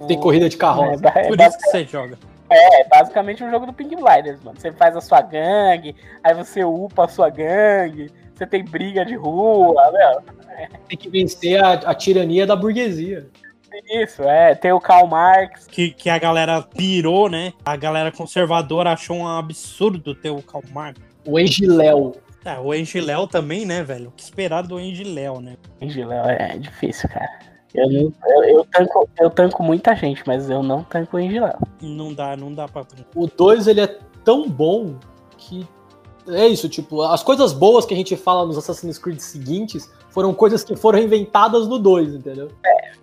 Tem 0.07 0.19
corrida 0.19 0.47
de 0.49 0.55
É, 0.55 0.59
carroça. 0.59 1.01
ba- 1.01 1.13
é 1.15 1.27
Por 1.27 1.39
isso 1.39 1.57
que 1.57 1.63
você 1.69 1.85
joga. 1.85 2.17
É 2.49 2.83
basicamente 2.87 3.43
um 3.43 3.49
jogo 3.49 3.65
do 3.65 3.73
Pink 3.73 3.95
Blinders, 3.95 4.41
mano. 4.43 4.59
Você 4.59 4.71
faz 4.71 4.95
a 4.95 5.01
sua 5.01 5.21
gangue, 5.21 5.95
aí 6.23 6.33
você 6.33 6.63
upa 6.63 7.05
a 7.05 7.07
sua 7.07 7.29
gangue, 7.29 8.11
você 8.33 8.47
tem 8.47 8.63
briga 8.63 9.05
de 9.05 9.15
rua, 9.15 9.91
meu. 9.91 10.67
Tem 10.87 10.97
que 10.97 11.09
vencer 11.09 11.63
a, 11.63 11.73
a 11.73 11.95
tirania 11.95 12.45
da 12.45 12.55
burguesia. 12.55 13.27
Isso, 13.89 14.23
é. 14.23 14.55
Tem 14.55 14.71
o 14.71 14.79
Karl 14.79 15.07
Marx. 15.07 15.67
Que, 15.67 15.91
que 15.91 16.09
a 16.09 16.17
galera 16.17 16.61
pirou, 16.61 17.29
né? 17.29 17.53
A 17.63 17.75
galera 17.75 18.11
conservadora 18.11 18.91
achou 18.91 19.17
um 19.17 19.27
absurdo 19.27 20.13
ter 20.15 20.29
o 20.29 20.41
Karl 20.41 20.63
Marx. 20.71 20.99
O 21.25 21.39
Engiléu. 21.39 22.15
É, 22.43 22.57
o 22.57 22.73
Engiléu 22.73 23.27
também, 23.27 23.65
né, 23.65 23.83
velho? 23.83 24.09
O 24.09 24.11
que 24.11 24.23
esperar 24.23 24.63
do 24.63 24.79
Engiléu, 24.79 25.39
né? 25.39 25.55
Engiléu 25.81 26.25
é 26.25 26.57
difícil, 26.57 27.09
cara. 27.09 27.48
Eu, 27.73 27.87
não, 27.87 28.13
eu, 28.25 28.43
eu, 28.43 28.65
tanco, 28.65 29.09
eu 29.19 29.29
tanco 29.29 29.63
muita 29.63 29.95
gente, 29.95 30.23
mas 30.25 30.49
eu 30.49 30.63
não 30.63 30.83
tanco 30.83 31.17
o 31.17 31.19
Engiléu. 31.19 31.57
Não 31.81 32.13
dá, 32.13 32.35
não 32.35 32.53
dá 32.53 32.67
pra. 32.67 32.83
O 33.15 33.27
2 33.27 33.67
ele 33.67 33.81
é 33.81 33.99
tão 34.23 34.49
bom 34.49 34.95
que 35.37 35.67
é 36.27 36.47
isso, 36.47 36.67
tipo, 36.69 37.01
as 37.01 37.23
coisas 37.23 37.53
boas 37.53 37.85
que 37.85 37.93
a 37.93 37.97
gente 37.97 38.15
fala 38.15 38.45
nos 38.45 38.57
Assassin's 38.57 38.97
Creed 38.97 39.19
seguintes 39.19 39.91
foram 40.09 40.33
coisas 40.33 40.63
que 40.63 40.75
foram 40.75 40.99
inventadas 40.99 41.67
no 41.67 41.79
2, 41.79 42.15
entendeu? 42.15 42.49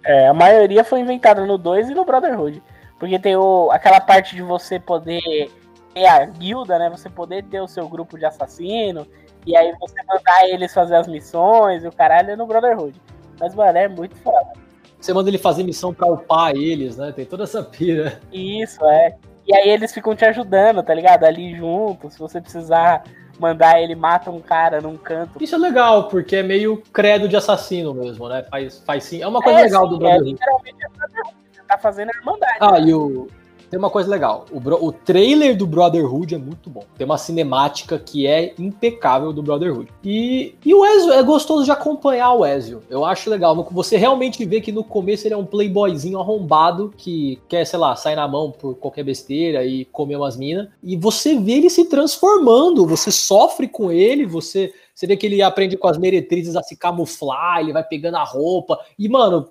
É, 0.05 0.29
a 0.29 0.35
maioria 0.35 0.85
foi 0.85 1.01
inventada 1.01 1.45
no 1.45 1.59
2 1.59 1.91
e 1.91 1.95
no 1.95 2.05
Brotherhood. 2.05 2.63
Porque 2.99 3.19
tem 3.19 3.37
o, 3.37 3.71
aquela 3.71 4.01
parte 4.01 4.35
de 4.35 4.43
você 4.43 4.79
poder 4.79 5.51
ter 5.93 6.07
a 6.07 6.25
guilda, 6.25 6.79
né? 6.79 6.91
Você 6.91 7.11
poder 7.11 7.45
ter 7.45 7.61
o 7.61 7.69
seu 7.69 7.89
grupo 7.89 8.19
de 8.19 8.25
assassino. 8.25 9.07
E 9.45 9.57
aí 9.57 9.73
você 9.79 9.95
mandar 10.07 10.49
eles 10.49 10.73
fazer 10.73 10.97
as 10.97 11.07
missões 11.07 11.85
e 11.85 11.89
o 11.89 11.93
caralho 11.93 12.31
é 12.31 12.37
no 12.37 12.47
Brotherhood. 12.47 13.01
Mas, 13.39 13.55
mano, 13.55 13.77
é 13.79 13.89
muito 13.89 14.17
foda. 14.17 14.53
Você 15.01 15.13
manda 15.13 15.29
ele 15.31 15.39
fazer 15.39 15.63
missão 15.63 15.93
pra 15.93 16.07
upar 16.09 16.55
eles, 16.57 16.97
né? 16.97 17.13
Tem 17.13 17.25
toda 17.25 17.45
essa 17.45 17.63
pira. 17.63 18.21
Isso, 18.33 18.85
é. 18.85 19.15
E 19.47 19.55
aí 19.55 19.69
eles 19.69 19.93
ficam 19.93 20.17
te 20.17 20.25
ajudando, 20.25 20.83
tá 20.83 20.93
ligado? 20.93 21.25
Ali 21.25 21.55
junto. 21.55 22.11
Se 22.11 22.19
você 22.19 22.41
precisar 22.41 23.05
mandar 23.39 23.81
ele, 23.81 23.95
mata 23.95 24.31
um 24.31 24.41
cara 24.41 24.81
num 24.81 24.97
canto. 24.97 25.43
Isso 25.43 25.55
é 25.55 25.59
legal, 25.59 26.09
porque 26.09 26.37
é 26.37 26.43
meio 26.43 26.83
credo 26.93 27.29
de 27.29 27.37
assassino 27.37 27.95
mesmo, 27.95 28.29
né? 28.29 28.43
Faz, 28.51 28.83
faz 28.85 29.05
sim. 29.05 29.23
É 29.23 29.27
uma 29.29 29.41
coisa 29.43 29.61
É, 29.61 29.63
legal 29.65 29.85
sim, 29.85 29.91
do 29.91 29.95
É 29.97 29.99
Brotherhood. 29.99 30.31
literalmente 30.33 30.77
Brotherhood. 30.97 31.37
Você 31.53 31.63
tá 31.69 31.79
fazendo 31.79 32.11
a 32.11 32.17
irmandade. 32.17 32.57
Ah, 32.61 32.79
e 32.81 32.95
o. 32.95 33.29
Tem 33.71 33.79
uma 33.79 33.91
coisa 33.91 34.09
legal. 34.09 34.47
O, 34.51 34.61
bro- 34.61 34.79
o 34.83 34.93
trailer 34.93 35.57
do 35.57 35.67
Brotherhood 35.67 36.35
é 36.35 36.39
muito 36.39 36.71
bom. 36.71 36.85
Tem 36.97 37.05
uma 37.05 37.19
cinemática 37.19 37.99
que 37.99 38.27
é 38.27 38.55
impecável 38.59 39.33
do 39.33 39.43
Brotherhood. 39.43 39.89
E, 40.05 40.55
e 40.65 40.75
o 40.75 40.85
Ezio 40.85 41.13
é 41.13 41.23
gostoso 41.23 41.65
de 41.65 41.71
acompanhar 41.71 42.33
o 42.33 42.47
Ezio. 42.47 42.83
Eu 42.89 43.05
acho 43.05 43.29
legal. 43.29 43.55
Você 43.73 43.97
realmente 43.97 44.45
vê 44.45 44.61
que 44.61 44.73
no 44.73 44.85
começo 44.85 45.27
ele 45.27 45.35
é 45.35 45.37
um 45.37 45.45
playboyzinho 45.45 46.19
arrombado 46.19 46.93
que 46.97 47.41
quer, 47.49 47.65
sei 47.67 47.79
lá, 47.79 47.97
sair 47.97 48.17
na 48.17 48.29
mão 48.29 48.51
por 48.51 48.75
qualquer 48.77 49.05
besteira 49.05 49.65
e 49.65 49.85
comer 49.87 50.17
umas 50.17 50.37
minas. 50.37 50.69
E 50.83 50.97
você 50.97 51.39
vê 51.39 51.53
ele 51.53 51.71
se 51.71 51.85
transformando. 51.87 52.87
Você 52.87 53.11
sofre 53.11 53.69
com 53.69 53.91
ele, 53.91 54.25
você. 54.27 54.73
Você 54.95 55.07
vê 55.07 55.15
que 55.15 55.27
ele 55.27 55.43
aprende 55.43 55.77
com 55.77 55.89
as 55.89 55.99
meretrizes 55.99 56.57
a 56.57 56.63
se 56.63 56.75
camuflar, 56.75 57.61
ele 57.61 57.71
vai 57.71 57.85
pegando 57.85 58.17
a 58.17 58.25
roupa. 58.25 58.79
E, 58.99 59.11
mano, 59.11 59.47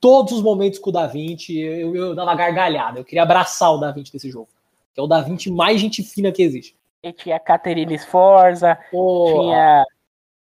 todos 0.00 0.32
os 0.32 0.42
momentos 0.42 0.78
com 0.78 0.90
o 0.90 0.92
Da 0.92 1.06
Vinci, 1.06 1.58
eu, 1.58 1.94
eu 1.94 2.14
dava 2.14 2.34
gargalhada. 2.34 2.98
Eu 2.98 3.04
queria 3.04 3.22
abraçar 3.22 3.72
o 3.72 3.78
Da 3.78 3.92
Vinci 3.92 4.12
desse 4.12 4.30
jogo. 4.30 4.48
Que 4.94 5.00
é 5.00 5.02
o 5.02 5.06
Da 5.06 5.20
Vinci 5.20 5.50
mais 5.50 5.80
gente 5.80 6.02
fina 6.02 6.32
que 6.32 6.42
existe. 6.42 6.76
E 7.02 7.12
tinha 7.12 7.36
a 7.36 7.40
Caterina 7.40 7.96
Sforza, 7.96 8.78
Pô, 8.90 9.26
tinha 9.26 9.84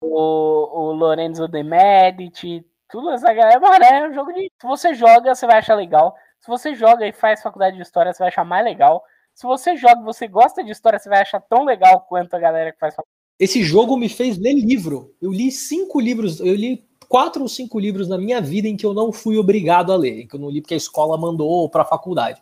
o, 0.02 0.90
o 0.90 0.92
Lorenzo 0.92 1.48
de 1.48 1.64
Medici, 1.64 2.66
tudo 2.90 3.12
essa 3.12 3.34
galera. 3.34 3.60
Mano, 3.60 3.84
é 3.84 4.10
um 4.10 4.14
jogo 4.14 4.34
de. 4.34 4.52
Se 4.60 4.68
você 4.68 4.94
joga, 4.94 5.34
você 5.34 5.48
vai 5.48 5.60
achar 5.60 5.76
legal. 5.76 6.16
Se 6.40 6.48
você 6.48 6.76
joga 6.76 7.08
e 7.08 7.14
faz 7.14 7.42
faculdade 7.42 7.78
de 7.78 7.82
história, 7.82 8.12
você 8.12 8.20
vai 8.20 8.28
achar 8.28 8.44
mais 8.44 8.66
legal. 8.66 9.04
Se 9.34 9.48
você 9.48 9.76
joga 9.76 10.02
e 10.02 10.04
você 10.04 10.28
gosta 10.28 10.64
de 10.64 10.72
história, 10.72 11.00
você 11.00 11.10
vai 11.10 11.22
achar 11.22 11.42
tão 11.42 11.64
legal 11.64 12.02
quanto 12.02 12.36
a 12.36 12.40
galera 12.40 12.72
que 12.72 12.80
faz 12.80 12.94
faculdade. 12.94 13.18
esse 13.40 13.64
jogo 13.64 13.98
me 13.98 14.10
fez 14.10 14.38
ler 14.38 14.54
livro. 14.54 15.16
Eu 15.22 15.32
li 15.32 15.52
cinco 15.52 16.00
livros, 16.00 16.40
eu 16.40 16.54
li 16.54 16.86
quatro 17.14 17.44
ou 17.44 17.48
cinco 17.48 17.78
livros 17.78 18.08
na 18.08 18.18
minha 18.18 18.42
vida 18.42 18.68
em 18.68 18.76
que 18.76 18.84
eu 18.84 18.92
não 18.92 19.12
fui 19.12 19.38
obrigado 19.38 19.94
a 19.94 19.96
ler, 19.96 20.22
em 20.22 20.28
que 20.28 20.36
eu 20.36 20.40
não 20.40 20.50
li 20.50 20.62
porque 20.62 20.74
a 20.74 20.78
escola 20.78 21.16
mandou 21.16 21.70
para 21.70 21.84
a 21.84 21.86
faculdade. 21.86 22.42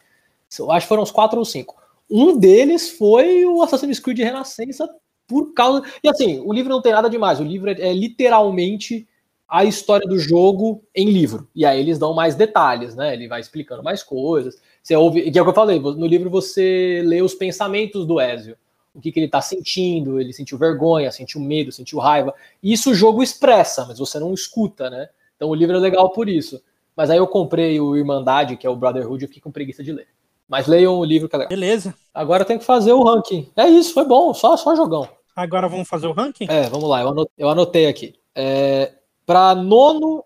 Eu 0.58 0.72
acho 0.72 0.86
que 0.86 0.88
foram 0.88 1.04
uns 1.04 1.12
quatro 1.12 1.38
ou 1.38 1.44
cinco. 1.44 1.76
Um 2.10 2.38
deles 2.38 2.90
foi 2.92 3.46
o 3.46 3.62
Assassin's 3.62 4.00
Creed 4.00 4.20
Renascença 4.20 4.90
por 5.28 5.54
causa. 5.54 5.84
E 6.02 6.08
assim, 6.08 6.40
o 6.40 6.54
livro 6.54 6.70
não 6.70 6.82
tem 6.82 6.94
nada 6.94 7.10
demais. 7.10 7.42
O 7.42 7.44
livro 7.44 7.70
é, 7.70 7.82
é 7.82 7.94
literalmente 7.94 9.06
a 9.46 9.66
história 9.66 10.08
do 10.08 10.18
jogo 10.18 10.82
em 10.96 11.10
livro. 11.10 11.50
E 11.54 11.66
aí 11.66 11.78
eles 11.78 12.00
dão 12.00 12.14
mais 12.14 12.36
detalhes, 12.36 12.96
né? 12.96 13.14
Ele 13.14 13.28
vai 13.28 13.42
explicando 13.42 13.84
mais 13.84 14.02
coisas. 14.02 14.58
Você 14.82 14.96
ouve, 14.96 15.30
que 15.30 15.38
é 15.38 15.42
o 15.42 15.44
que 15.44 15.50
eu 15.50 15.54
falei, 15.54 15.82
no 15.82 16.08
livro 16.08 16.30
você 16.30 17.04
lê 17.06 17.22
os 17.22 17.34
pensamentos 17.34 18.06
do 18.06 18.22
Ezio. 18.22 18.56
O 18.94 19.00
que, 19.00 19.12
que 19.12 19.20
ele 19.20 19.30
tá 19.30 19.42
sentindo, 19.42 20.20
ele 20.20 20.34
sentiu 20.34 20.58
vergonha, 20.58 21.12
sentiu 21.12 21.40
medo, 21.40 21.72
sentiu 21.72 22.00
raiva. 22.00 22.34
Isso 22.62 22.92
o 22.92 22.94
jogo 22.94 23.24
expressa, 23.24 23.86
mas 23.86 24.00
você 24.00 24.20
não 24.20 24.34
escuta, 24.34 24.90
né? 24.90 25.10
Então 25.36 25.50
o 25.50 25.56
livro 25.56 25.78
é 25.78 25.80
legal 25.80 26.10
por 26.10 26.28
isso. 26.28 26.62
Mas 26.96 27.10
aí 27.10 27.18
eu 27.18 27.28
comprei 27.28 27.80
o 27.80 27.96
Irmandade, 27.96 28.58
que 28.58 28.68
é 28.68 28.70
o 28.70 28.76
Brotherhood, 28.76 29.24
e 29.24 29.28
fiquei 29.28 29.42
com 29.42 29.52
preguiça 29.52 29.84
de 29.84 29.94
ler. 29.94 30.08
Mas 30.48 30.68
leiam 30.68 31.00
o 31.00 31.06
livro 31.06 31.30
que 31.30 31.36
é 31.36 31.40
legal. 31.40 31.50
Beleza. 31.50 31.96
Agora 32.14 32.44
tem 32.44 32.58
que 32.58 32.66
fazer 32.66 32.92
o 32.92 33.04
ranking. 33.04 33.50
É 33.56 33.68
isso, 33.68 33.94
foi 33.94 34.06
bom, 34.06 34.34
só, 34.34 34.58
só 34.58 34.76
jogão. 34.76 35.08
Agora 35.34 35.70
vamos 35.70 35.88
fazer 35.88 36.08
o 36.08 36.12
ranking? 36.12 36.46
É, 36.50 36.64
vamos 36.64 36.90
lá, 36.90 37.02
eu 37.02 37.08
anotei, 37.08 37.34
eu 37.38 37.50
anotei 37.50 37.88
aqui. 37.88 38.16
É, 38.36 38.94
para 39.26 39.56
nono, 39.56 40.26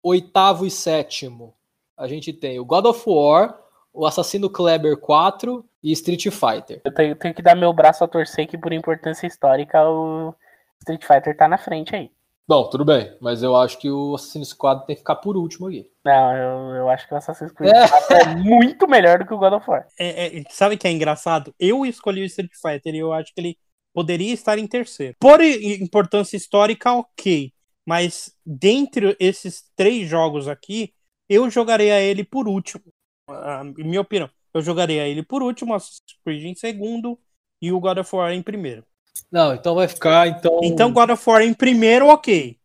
oitavo 0.00 0.64
e 0.64 0.70
sétimo, 0.70 1.52
a 1.96 2.06
gente 2.06 2.32
tem 2.32 2.60
o 2.60 2.64
God 2.64 2.84
of 2.86 3.02
War, 3.06 3.58
o 3.92 4.06
Assassino 4.06 4.48
Kleber 4.48 4.96
4 4.98 5.64
e 5.86 5.92
Street 5.92 6.26
Fighter. 6.30 6.80
Eu 6.84 6.92
tenho, 6.92 7.14
tenho 7.14 7.32
que 7.32 7.40
dar 7.40 7.54
meu 7.54 7.72
braço 7.72 8.02
a 8.02 8.08
torcer 8.08 8.48
que, 8.48 8.58
por 8.58 8.72
importância 8.72 9.24
histórica, 9.24 9.88
o 9.88 10.34
Street 10.80 11.04
Fighter 11.04 11.36
tá 11.36 11.46
na 11.46 11.56
frente 11.56 11.94
aí. 11.94 12.10
Bom, 12.48 12.68
tudo 12.68 12.84
bem, 12.84 13.16
mas 13.20 13.40
eu 13.40 13.54
acho 13.54 13.78
que 13.78 13.88
o 13.88 14.16
Assassin's 14.16 14.52
Creed 14.52 14.78
tem 14.80 14.96
que 14.96 15.00
ficar 15.00 15.16
por 15.16 15.36
último 15.36 15.68
aqui. 15.68 15.88
Não, 16.04 16.36
eu, 16.36 16.74
eu 16.74 16.90
acho 16.90 17.06
que 17.06 17.14
o 17.14 17.16
Assassin's 17.16 17.52
Creed 17.52 17.72
é. 17.72 18.20
é 18.20 18.34
muito 18.34 18.88
melhor 18.88 19.20
do 19.20 19.26
que 19.26 19.34
o 19.34 19.38
God 19.38 19.52
of 19.52 19.70
War. 19.70 19.86
É, 19.96 20.38
é, 20.38 20.44
sabe 20.50 20.74
o 20.74 20.78
que 20.78 20.88
é 20.88 20.90
engraçado? 20.90 21.54
Eu 21.58 21.86
escolhi 21.86 22.22
o 22.22 22.26
Street 22.26 22.52
Fighter 22.60 22.92
e 22.92 22.98
eu 22.98 23.12
acho 23.12 23.32
que 23.32 23.40
ele 23.40 23.56
poderia 23.94 24.34
estar 24.34 24.58
em 24.58 24.66
terceiro. 24.66 25.16
Por 25.20 25.40
importância 25.40 26.36
histórica, 26.36 26.92
ok. 26.92 27.52
Mas 27.86 28.34
dentre 28.44 29.16
esses 29.20 29.64
três 29.76 30.08
jogos 30.08 30.48
aqui, 30.48 30.92
eu 31.28 31.48
jogaria 31.48 32.00
ele 32.00 32.24
por 32.24 32.48
último. 32.48 32.82
A 33.28 33.62
minha 33.64 34.00
opinião. 34.00 34.28
Eu 34.56 34.62
jogaria 34.62 35.06
ele 35.06 35.22
por 35.22 35.42
último, 35.42 35.74
Assassin's 35.74 36.00
Creed 36.24 36.44
em 36.44 36.54
segundo 36.54 37.18
e 37.60 37.70
o 37.70 37.78
God 37.78 37.98
of 37.98 38.16
War 38.16 38.32
em 38.32 38.42
primeiro. 38.42 38.84
Não, 39.30 39.54
então 39.54 39.74
vai 39.74 39.86
ficar. 39.86 40.26
Então, 40.28 40.60
então 40.62 40.92
God 40.92 41.10
of 41.10 41.28
War 41.28 41.42
em 41.42 41.52
primeiro, 41.52 42.06
ok. 42.06 42.58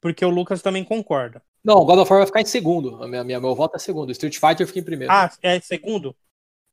Porque 0.00 0.24
o 0.24 0.30
Lucas 0.30 0.62
também 0.62 0.82
concorda. 0.82 1.42
Não, 1.62 1.84
God 1.84 1.98
of 1.98 2.10
War 2.10 2.20
vai 2.20 2.26
ficar 2.26 2.40
em 2.40 2.46
segundo. 2.46 3.02
A 3.02 3.06
minha, 3.06 3.22
minha, 3.22 3.40
meu 3.40 3.54
voto 3.54 3.76
é 3.76 3.78
segundo. 3.78 4.10
Street 4.12 4.38
Fighter 4.38 4.66
fica 4.66 4.78
em 4.78 4.84
primeiro. 4.84 5.12
Ah, 5.12 5.30
é 5.42 5.60
segundo? 5.60 6.16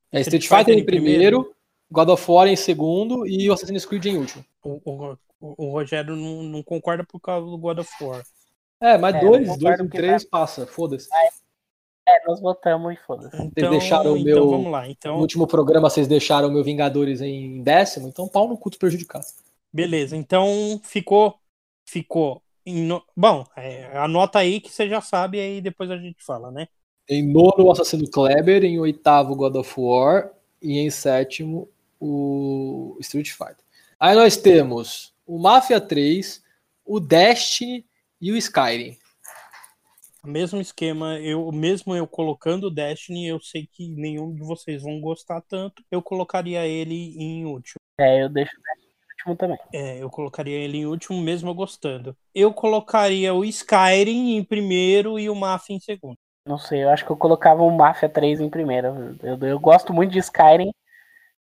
É 0.10 0.22
Street, 0.22 0.44
Street 0.44 0.60
Fighter, 0.60 0.76
Fighter, 0.76 0.80
em 0.80 0.86
primeiro, 0.86 1.42
primeiro, 1.42 1.56
God 1.90 2.10
of 2.10 2.32
War 2.32 2.48
em 2.48 2.56
segundo 2.56 3.28
e 3.28 3.50
o 3.50 3.54
Assassin's 3.54 3.86
Creed 3.86 4.06
em 4.06 4.18
último. 4.18 4.46
O, 4.64 4.82
o, 4.86 5.18
o, 5.40 5.72
Rogério 5.72 6.16
não, 6.16 6.44
não, 6.44 6.64
concorda 6.64 7.04
por 7.04 7.20
causa 7.20 7.46
do 7.46 7.58
God 7.58 7.80
of 7.80 7.92
War. 8.02 8.24
É, 8.80 8.98
mas 8.98 9.16
é, 9.16 9.20
dois, 9.20 9.58
dois 9.58 9.80
e 9.80 9.90
três 9.90 10.24
passa, 10.24 10.66
foda-se. 10.66 11.10
É, 11.14 11.30
nós 12.26 12.40
votamos 12.40 12.94
e 12.94 12.98
foda-se. 12.98 13.36
Então, 13.36 13.70
vocês 13.70 13.70
deixaram 13.70 14.14
o 14.14 14.18
então 14.18 14.24
meu. 14.24 14.38
Então 14.38 14.50
vamos 14.50 14.72
lá. 14.72 14.90
Então... 14.90 15.16
No 15.16 15.22
último 15.22 15.48
programa 15.48 15.90
vocês 15.90 16.08
deixaram 16.08 16.48
o 16.48 16.52
meu 16.52 16.64
Vingadores 16.64 17.22
em 17.22 17.62
décimo, 17.62 18.08
então 18.08 18.28
pau 18.28 18.48
no 18.48 18.58
culto 18.58 18.78
prejudicado. 18.78 19.26
Beleza, 19.74 20.16
então 20.16 20.80
ficou. 20.84 21.36
Ficou. 21.86 22.42
No... 22.66 23.04
Bom, 23.16 23.46
é, 23.56 23.98
anota 23.98 24.40
aí 24.40 24.60
que 24.60 24.72
você 24.72 24.88
já 24.88 25.02
sabe, 25.02 25.40
aí 25.40 25.62
depois 25.62 25.90
a 25.90 25.98
gente 25.98 26.24
fala, 26.24 26.52
né? 26.52 26.68
Em 27.10 27.28
nono, 27.28 27.66
o 27.66 27.72
Assassino 27.72 28.10
Kleber, 28.10 28.64
em 28.64 28.80
oitavo, 28.80 29.36
God 29.36 29.56
of 29.56 29.74
War, 29.78 30.32
e 30.62 30.80
em 30.80 30.90
sétimo, 30.90 31.68
o 32.00 32.98
Street 33.02 33.32
Fighter. 33.32 33.66
Aí 34.00 34.16
nós 34.16 34.38
temos 34.38 35.14
o 35.26 35.38
Mafia 35.40 35.82
3, 35.82 36.44
o 36.86 37.00
Destiny 37.00 37.86
e 38.20 38.32
o 38.32 38.38
Skyrim. 38.38 38.98
Mesmo 40.24 40.62
esquema, 40.62 41.18
eu 41.20 41.52
mesmo 41.52 41.96
eu 41.96 42.06
colocando 42.06 42.66
o 42.68 42.72
Destiny, 42.72 43.28
eu 43.28 43.40
sei 43.40 43.66
que 43.66 43.90
nenhum 43.90 44.34
de 44.36 44.42
vocês 44.42 44.84
vão 44.84 45.02
gostar 45.02 45.42
tanto. 45.42 45.84
Eu 45.90 46.00
colocaria 46.00 46.66
ele 46.68 47.16
em 47.18 47.44
último. 47.44 47.78
É, 48.00 48.24
eu 48.24 48.30
deixo 48.30 48.52
o 48.56 48.62
Destiny 48.62 48.94
em 48.94 49.12
último 49.12 49.36
também. 49.36 49.58
É, 49.74 49.98
eu 49.98 50.10
colocaria 50.12 50.58
ele 50.58 50.78
em 50.78 50.86
último 50.86 51.20
mesmo 51.20 51.50
eu 51.50 51.56
gostando. 51.56 52.16
Eu 52.36 52.54
colocaria 52.54 53.34
o 53.34 53.44
Skyrim 53.44 54.36
em 54.36 54.44
primeiro 54.44 55.18
e 55.18 55.28
o 55.28 55.36
Mafia 55.36 55.76
em 55.76 55.80
segundo. 55.80 56.16
Não 56.46 56.60
sei, 56.60 56.84
eu 56.84 56.90
acho 56.90 57.04
que 57.04 57.12
eu 57.12 57.18
colocava 57.18 57.64
o 57.64 57.76
Mafia 57.76 58.08
3 58.08 58.40
em 58.42 58.50
primeiro. 58.50 59.18
Eu, 59.24 59.38
eu 59.40 59.60
gosto 59.60 59.92
muito 59.92 60.12
de 60.12 60.20
Skyrim, 60.20 60.72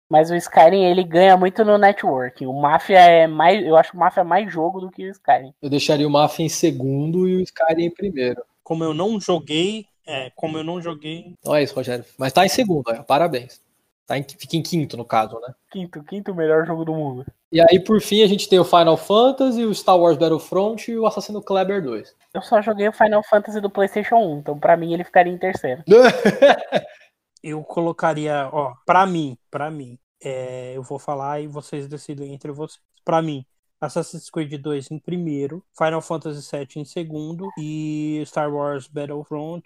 mas 0.10 0.30
o 0.30 0.36
Skyrim 0.36 0.84
ele 0.84 1.04
ganha 1.04 1.36
muito 1.36 1.66
no 1.66 1.80
networking. 1.80 2.46
O 2.46 2.54
Mafia 2.54 3.00
é 3.00 3.28
mais. 3.28 3.66
Eu 3.66 3.76
acho 3.76 3.96
o 3.96 4.00
Mafia 4.00 4.24
mais 4.24 4.52
jogo 4.52 4.80
do 4.80 4.92
que 4.92 5.08
o 5.08 5.12
Skyrim. 5.12 5.52
Eu 5.62 5.70
deixaria 5.70 6.08
o 6.08 6.12
Mafia 6.12 6.46
em 6.46 6.50
segundo 6.50 7.28
e 7.28 7.38
o 7.38 7.42
Skyrim 7.42 7.86
em 7.86 7.92
primeiro. 7.92 8.44
Como 8.68 8.84
eu 8.84 8.94
não 8.94 9.18
joguei. 9.18 9.86
É, 10.06 10.30
como 10.36 10.58
eu 10.58 10.64
não 10.64 10.82
joguei. 10.82 11.34
Então 11.40 11.56
é 11.56 11.64
isso, 11.64 11.74
Rogério. 11.74 12.04
Mas 12.18 12.34
tá 12.34 12.46
em 12.46 12.50
segundo, 12.50 12.92
é, 12.92 13.02
parabéns. 13.02 13.62
Tá 14.06 14.18
em, 14.18 14.24
fica 14.24 14.58
em 14.58 14.62
quinto, 14.62 14.98
no 14.98 15.06
caso, 15.06 15.40
né? 15.40 15.54
Quinto, 15.72 16.04
quinto 16.04 16.36
melhor 16.36 16.66
jogo 16.66 16.84
do 16.84 16.94
mundo. 16.94 17.26
E 17.50 17.62
aí, 17.62 17.80
por 17.80 18.02
fim, 18.02 18.24
a 18.24 18.28
gente 18.28 18.50
tem 18.50 18.60
o 18.60 18.66
Final 18.66 18.98
Fantasy, 18.98 19.64
o 19.64 19.74
Star 19.74 19.98
Wars 19.98 20.18
Battlefront 20.18 20.92
e 20.92 20.98
o 20.98 21.08
Assassino 21.08 21.42
Kleber 21.42 21.82
2. 21.82 22.14
Eu 22.34 22.42
só 22.42 22.62
joguei 22.62 22.90
o 22.90 22.92
Final 22.92 23.24
Fantasy 23.24 23.62
do 23.62 23.70
PlayStation 23.70 24.18
1, 24.18 24.40
então 24.40 24.60
pra 24.60 24.76
mim 24.76 24.94
ele 24.94 25.06
ficaria 25.06 25.32
em 25.32 25.38
terceiro. 25.38 25.82
eu 27.42 27.64
colocaria, 27.64 28.50
ó, 28.52 28.74
pra 28.86 29.06
mim, 29.06 29.38
pra 29.50 29.72
mim, 29.72 29.98
é, 30.22 30.74
eu 30.76 30.84
vou 30.84 31.00
falar 31.00 31.40
e 31.40 31.48
vocês 31.48 31.88
decidem 31.88 32.34
entre 32.34 32.52
vocês. 32.52 32.82
Para 33.06 33.22
mim, 33.22 33.46
Assassin's 33.80 34.30
Creed 34.30 34.54
2 34.60 34.92
em 34.92 35.00
primeiro, 35.00 35.64
Final 35.78 36.02
Fantasy 36.02 36.50
VII 36.50 36.68
em 36.78 36.86
segundo 36.86 37.50
e 37.58 38.24
Star 38.26 38.54
Wars 38.54 38.88
Battlefront 38.88 39.64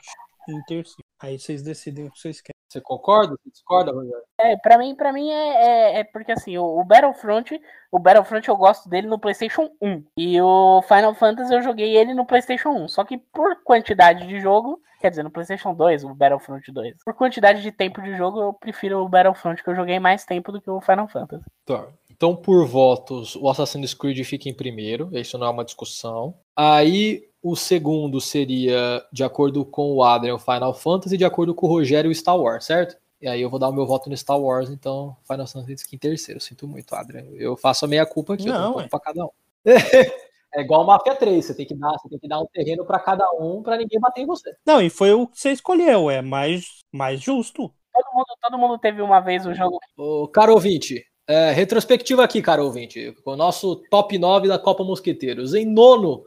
em 0.49 0.61
terceiro. 0.63 1.03
Aí 1.19 1.37
vocês 1.37 1.61
decidem 1.61 2.07
o 2.07 2.11
que 2.11 2.19
vocês 2.19 2.41
querem. 2.41 2.59
Você 2.67 2.79
concorda? 2.79 3.35
Você 3.43 3.49
discorda, 3.49 3.91
Rogério? 3.91 4.23
É, 4.39 4.55
pra 4.55 4.77
mim, 4.77 4.95
pra 4.95 5.11
mim 5.11 5.29
é, 5.29 5.33
é, 5.33 5.99
é, 5.99 6.03
porque 6.05 6.31
assim, 6.31 6.57
o, 6.57 6.63
o, 6.63 6.83
Battlefront, 6.85 7.61
o 7.91 7.99
Battlefront 7.99 8.47
eu 8.47 8.55
gosto 8.55 8.87
dele 8.87 9.07
no 9.07 9.19
PlayStation 9.19 9.69
1. 9.81 10.05
E 10.15 10.41
o 10.41 10.81
Final 10.83 11.13
Fantasy 11.13 11.53
eu 11.53 11.61
joguei 11.61 11.97
ele 11.97 12.13
no 12.13 12.25
PlayStation 12.25 12.69
1. 12.69 12.87
Só 12.87 13.03
que 13.03 13.17
por 13.17 13.61
quantidade 13.63 14.25
de 14.25 14.39
jogo, 14.39 14.81
quer 15.01 15.09
dizer, 15.09 15.21
no 15.21 15.29
PlayStation 15.29 15.73
2, 15.73 16.05
o 16.05 16.15
Battlefront 16.15 16.71
2. 16.71 17.03
Por 17.03 17.13
quantidade 17.13 17.61
de 17.61 17.73
tempo 17.73 18.01
de 18.01 18.15
jogo, 18.15 18.39
eu 18.39 18.53
prefiro 18.53 18.99
o 18.99 19.09
Battlefront, 19.09 19.61
que 19.61 19.69
eu 19.69 19.75
joguei 19.75 19.99
mais 19.99 20.23
tempo 20.23 20.51
do 20.51 20.61
que 20.61 20.69
o 20.69 20.79
Final 20.79 21.09
Fantasy. 21.09 21.43
Tá. 21.65 21.87
Então, 22.21 22.35
por 22.35 22.67
votos, 22.67 23.35
o 23.35 23.49
Assassin's 23.49 23.95
Creed 23.95 24.23
fica 24.23 24.47
em 24.47 24.53
primeiro, 24.53 25.09
isso 25.17 25.39
não 25.39 25.47
é 25.47 25.49
uma 25.49 25.65
discussão. 25.65 26.35
Aí, 26.55 27.27
o 27.41 27.55
segundo 27.55 28.21
seria, 28.21 29.03
de 29.11 29.23
acordo 29.23 29.65
com 29.65 29.91
o 29.95 30.03
Adrian, 30.03 30.37
Final 30.37 30.71
Fantasy, 30.75 31.17
de 31.17 31.25
acordo 31.25 31.55
com 31.55 31.65
o 31.65 31.69
Rogério, 31.69 32.13
Star 32.13 32.37
Wars, 32.39 32.65
certo? 32.65 32.95
E 33.19 33.27
aí 33.27 33.41
eu 33.41 33.49
vou 33.49 33.57
dar 33.57 33.69
o 33.69 33.73
meu 33.73 33.87
voto 33.87 34.07
no 34.07 34.15
Star 34.15 34.39
Wars, 34.39 34.69
então 34.69 35.17
Final 35.25 35.47
Fantasy 35.47 35.83
fica 35.83 35.95
em 35.95 35.97
terceiro. 35.97 36.39
Sinto 36.39 36.67
muito, 36.67 36.93
Adrian. 36.93 37.25
Eu 37.33 37.57
faço 37.57 37.85
a 37.85 37.87
meia 37.87 38.05
culpa 38.05 38.35
aqui, 38.35 38.45
não, 38.45 38.53
eu 38.53 38.61
dou 38.61 38.77
um 38.77 38.81
é. 38.81 38.87
pra 38.87 38.99
cada 38.99 39.25
um. 39.25 39.29
é 39.65 40.61
igual 40.61 40.85
Mafia 40.85 41.15
3, 41.15 41.43
você 41.43 41.55
tem 41.55 41.65
que 41.65 41.73
dar, 41.73 41.93
você 41.93 42.07
tem 42.07 42.19
que 42.19 42.27
dar 42.27 42.39
um 42.39 42.45
terreno 42.53 42.85
para 42.85 42.99
cada 42.99 43.27
um 43.31 43.63
para 43.63 43.77
ninguém 43.77 43.99
bater 43.99 44.21
em 44.21 44.27
você. 44.27 44.55
Não, 44.63 44.79
e 44.79 44.91
foi 44.91 45.11
o 45.11 45.25
que 45.25 45.39
você 45.39 45.51
escolheu, 45.51 46.07
é 46.07 46.21
mais, 46.21 46.81
mais 46.91 47.19
justo. 47.19 47.73
Todo 47.91 48.13
mundo, 48.13 48.37
todo 48.39 48.57
mundo 48.59 48.77
teve 48.77 49.01
uma 49.01 49.19
vez 49.19 49.43
o 49.47 49.55
jogo. 49.55 49.79
O 49.97 50.27
caro 50.27 50.53
ouvinte, 50.53 51.03
é, 51.31 51.51
retrospectiva 51.53 52.25
aqui, 52.25 52.41
caro 52.41 52.65
ouvinte, 52.65 53.15
com 53.23 53.31
o 53.31 53.35
nosso 53.37 53.77
top 53.89 54.17
9 54.17 54.49
da 54.49 54.59
Copa 54.59 54.83
Mosqueteiros. 54.83 55.53
Em 55.53 55.65
nono, 55.65 56.25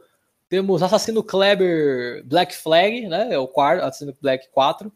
temos 0.49 0.81
Assassino 0.81 1.21
Kleber 1.21 2.25
Black 2.25 2.55
Flag, 2.55 3.07
né? 3.07 3.27
É 3.31 3.37
o 3.37 3.47
quarto, 3.47 3.83
Assassino 3.83 4.17
Black 4.19 4.49
4. 4.49 4.91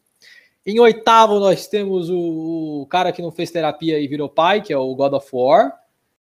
Em 0.66 0.80
oitavo, 0.80 1.38
nós 1.38 1.68
temos 1.68 2.10
o, 2.10 2.82
o, 2.82 2.86
cara 2.86 3.12
que 3.12 3.22
não 3.22 3.30
fez 3.30 3.52
terapia 3.52 4.00
e 4.00 4.08
virou 4.08 4.28
pai, 4.28 4.60
que 4.60 4.72
é 4.72 4.76
o 4.76 4.94
God 4.96 5.12
of 5.12 5.28
War. 5.32 5.78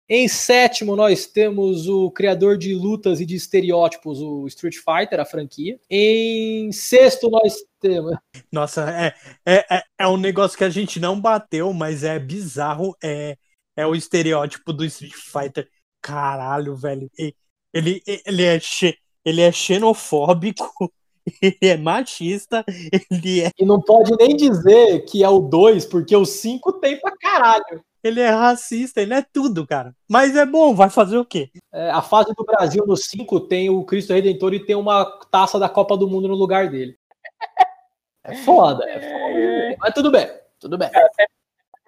Em 0.07 0.29
sétimo, 0.29 0.95
nós 0.95 1.27
temos 1.27 1.89
o 1.89 2.11
criador 2.11 2.59
de 2.59 2.75
lutas 2.75 3.19
e 3.19 3.25
de 3.25 3.37
estereótipos, 3.37 4.21
o 4.21 4.47
Street 4.47 4.77
Fighter, 4.77 5.21
a 5.21 5.25
franquia. 5.25 5.79
Em 5.89 6.71
sexto, 6.71 7.31
nós 7.31 7.55
temos. 7.81 8.15
Nossa, 8.53 8.91
é, 8.91 9.15
é, 9.47 9.77
é, 9.77 9.83
é 10.01 10.07
um 10.07 10.17
negócio 10.17 10.59
que 10.59 10.65
a 10.65 10.71
gente 10.71 11.01
não 11.01 11.19
bateu, 11.19 11.73
mas 11.73 12.05
é 12.05 12.19
bizarro. 12.19 12.95
É, 13.03 13.37
é 13.81 13.87
o 13.87 13.95
estereótipo 13.95 14.73
do 14.73 14.85
Street 14.85 15.15
Fighter. 15.15 15.69
Caralho, 16.01 16.77
velho. 16.77 17.11
Ele, 17.73 18.03
ele 18.27 18.45
é 18.45 18.59
che 18.61 18.97
ele 19.25 19.43
é 19.43 19.53
xenofóbico, 19.53 20.65
ele 21.43 21.59
é 21.61 21.77
machista, 21.77 22.65
ele 23.11 23.43
é. 23.43 23.51
E 23.59 23.65
não 23.65 23.81
pode 23.81 24.17
nem 24.17 24.37
dizer 24.37 25.05
que 25.05 25.23
é 25.23 25.29
o 25.29 25.41
2, 25.41 25.87
porque 25.87 26.17
o 26.17 26.25
5 26.25 26.75
tem 26.75 26.99
pra 26.99 27.17
caralho. 27.17 27.85
Ele 28.03 28.19
é 28.19 28.31
racista, 28.31 29.03
ele 29.03 29.13
é 29.13 29.23
tudo, 29.23 29.67
cara. 29.67 29.95
Mas 30.09 30.35
é 30.35 30.47
bom, 30.47 30.75
vai 30.75 30.89
fazer 30.89 31.19
o 31.19 31.25
quê? 31.25 31.51
É, 31.71 31.91
a 31.91 32.01
fase 32.01 32.33
do 32.35 32.45
Brasil 32.45 32.87
no 32.87 32.97
5 32.97 33.41
tem 33.41 33.69
o 33.69 33.85
Cristo 33.85 34.15
Redentor 34.15 34.55
e 34.55 34.65
tem 34.65 34.75
uma 34.75 35.05
taça 35.31 35.59
da 35.59 35.69
Copa 35.69 35.99
do 35.99 36.09
Mundo 36.09 36.27
no 36.27 36.35
lugar 36.35 36.71
dele. 36.71 36.97
É 38.25 38.37
foda, 38.37 38.89
é 38.89 39.01
foda. 39.01 39.77
Mas 39.79 39.95
tudo 39.95 40.11
bem, 40.11 40.31
tudo 40.59 40.79
bem. 40.79 40.91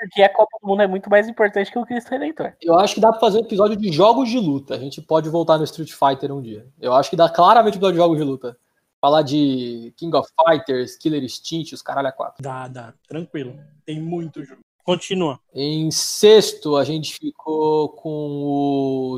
Porque 0.09 0.23
a 0.23 0.29
Copa 0.29 0.59
do 0.61 0.69
Mundo 0.69 0.83
é 0.83 0.87
muito 0.87 1.09
mais 1.09 1.29
importante 1.29 1.71
que 1.71 1.79
o 1.79 1.87
Cristo 1.87 2.11
Redentor. 2.11 2.53
Eu 2.61 2.79
acho 2.79 2.95
que 2.95 3.01
dá 3.01 3.11
pra 3.11 3.21
fazer 3.21 3.39
um 3.39 3.43
episódio 3.45 3.77
de 3.77 3.93
jogos 3.93 4.29
de 4.29 4.39
luta. 4.39 4.75
A 4.75 4.79
gente 4.79 5.01
pode 5.01 5.29
voltar 5.29 5.59
no 5.59 5.65
Street 5.65 5.93
Fighter 5.93 6.33
um 6.33 6.43
dia. 6.43 6.67
Eu 6.81 6.93
acho 6.93 7.09
que 7.11 7.17
dá 7.17 7.29
claramente 7.29 7.75
um 7.75 7.79
episódio 7.79 7.95
de 7.95 8.03
jogos 8.03 8.17
de 8.19 8.25
luta. 8.25 8.57
Falar 9.01 9.23
de 9.23 9.93
King 9.97 10.17
of 10.17 10.29
Fighters, 10.47 10.97
Killer 10.97 11.23
Instinct, 11.25 11.75
os 11.75 11.83
caralho 11.83 12.09
a 12.09 12.13
quatro. 12.13 12.43
Dá, 12.43 12.69
dá. 12.69 12.95
Tranquilo. 13.09 13.59
Tem 13.85 14.01
muito 14.01 14.45
jogo. 14.45 14.61
Continua. 14.85 15.39
Em 15.55 15.91
sexto, 15.91 16.77
a 16.77 16.85
gente 16.85 17.15
ficou 17.15 17.89
com 17.91 18.09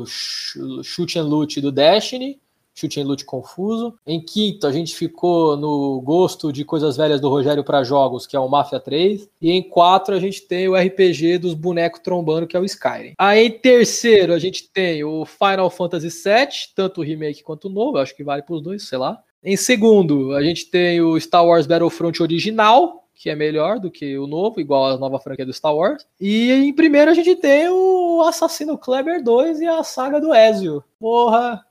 o 0.01 0.05
Sh- 0.05 0.57
Shoot 0.83 1.17
and 1.19 1.23
Loot 1.23 1.59
do 1.61 1.71
Destiny. 1.71 2.39
Shoot 2.75 2.99
and 2.99 3.05
Loot 3.05 3.25
confuso. 3.25 3.97
Em 4.05 4.19
quinto, 4.19 4.67
a 4.67 4.71
gente 4.71 4.95
ficou 4.95 5.55
no 5.55 6.01
gosto 6.01 6.51
de 6.51 6.65
coisas 6.65 6.97
velhas 6.97 7.21
do 7.21 7.29
Rogério 7.29 7.63
para 7.63 7.83
jogos, 7.83 8.27
que 8.27 8.35
é 8.35 8.39
o 8.39 8.49
Mafia 8.49 8.79
3. 8.79 9.29
E 9.41 9.51
em 9.51 9.63
quatro, 9.63 10.13
a 10.13 10.19
gente 10.19 10.41
tem 10.41 10.67
o 10.67 10.75
RPG 10.75 11.37
dos 11.37 11.53
bonecos 11.53 12.01
trombando, 12.01 12.45
que 12.45 12.57
é 12.57 12.59
o 12.59 12.65
Skyrim. 12.65 13.13
Aí 13.17 13.47
em 13.47 13.51
terceiro, 13.51 14.33
a 14.33 14.39
gente 14.39 14.69
tem 14.69 15.03
o 15.03 15.25
Final 15.25 15.69
Fantasy 15.69 16.09
VII, 16.09 16.73
tanto 16.75 16.99
o 16.99 17.03
remake 17.03 17.43
quanto 17.43 17.65
o 17.65 17.71
novo. 17.71 17.97
Acho 17.97 18.15
que 18.15 18.23
vale 18.23 18.41
para 18.41 18.55
os 18.55 18.61
dois, 18.61 18.83
sei 18.83 18.97
lá. 18.97 19.21
Em 19.43 19.55
segundo, 19.55 20.33
a 20.33 20.43
gente 20.43 20.65
tem 20.65 20.99
o 21.01 21.19
Star 21.19 21.45
Wars 21.45 21.67
Battlefront 21.67 22.21
original, 22.21 23.07
que 23.13 23.29
é 23.29 23.35
melhor 23.35 23.79
do 23.79 23.89
que 23.89 24.17
o 24.17 24.27
novo, 24.27 24.59
igual 24.59 24.87
a 24.87 24.97
nova 24.97 25.19
franquia 25.19 25.45
do 25.45 25.53
Star 25.53 25.73
Wars. 25.73 26.05
E 26.19 26.51
em 26.51 26.73
primeiro 26.73 27.09
a 27.09 27.13
gente 27.13 27.35
tem 27.35 27.69
o 27.69 28.21
Assassino 28.27 28.77
Kleber 28.77 29.23
2 29.23 29.61
e 29.61 29.67
a 29.67 29.83
saga 29.83 30.19
do 30.19 30.33
Ezio. 30.33 30.83
Porra! 30.99 31.63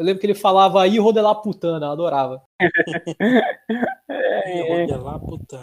Eu 0.00 0.06
lembro 0.06 0.18
que 0.18 0.26
ele 0.26 0.34
falava 0.34 0.82
aí 0.82 0.98
rodelar 0.98 1.42
putana, 1.42 1.86
eu 1.86 1.92
adorava. 1.92 2.42
É. 4.12 4.86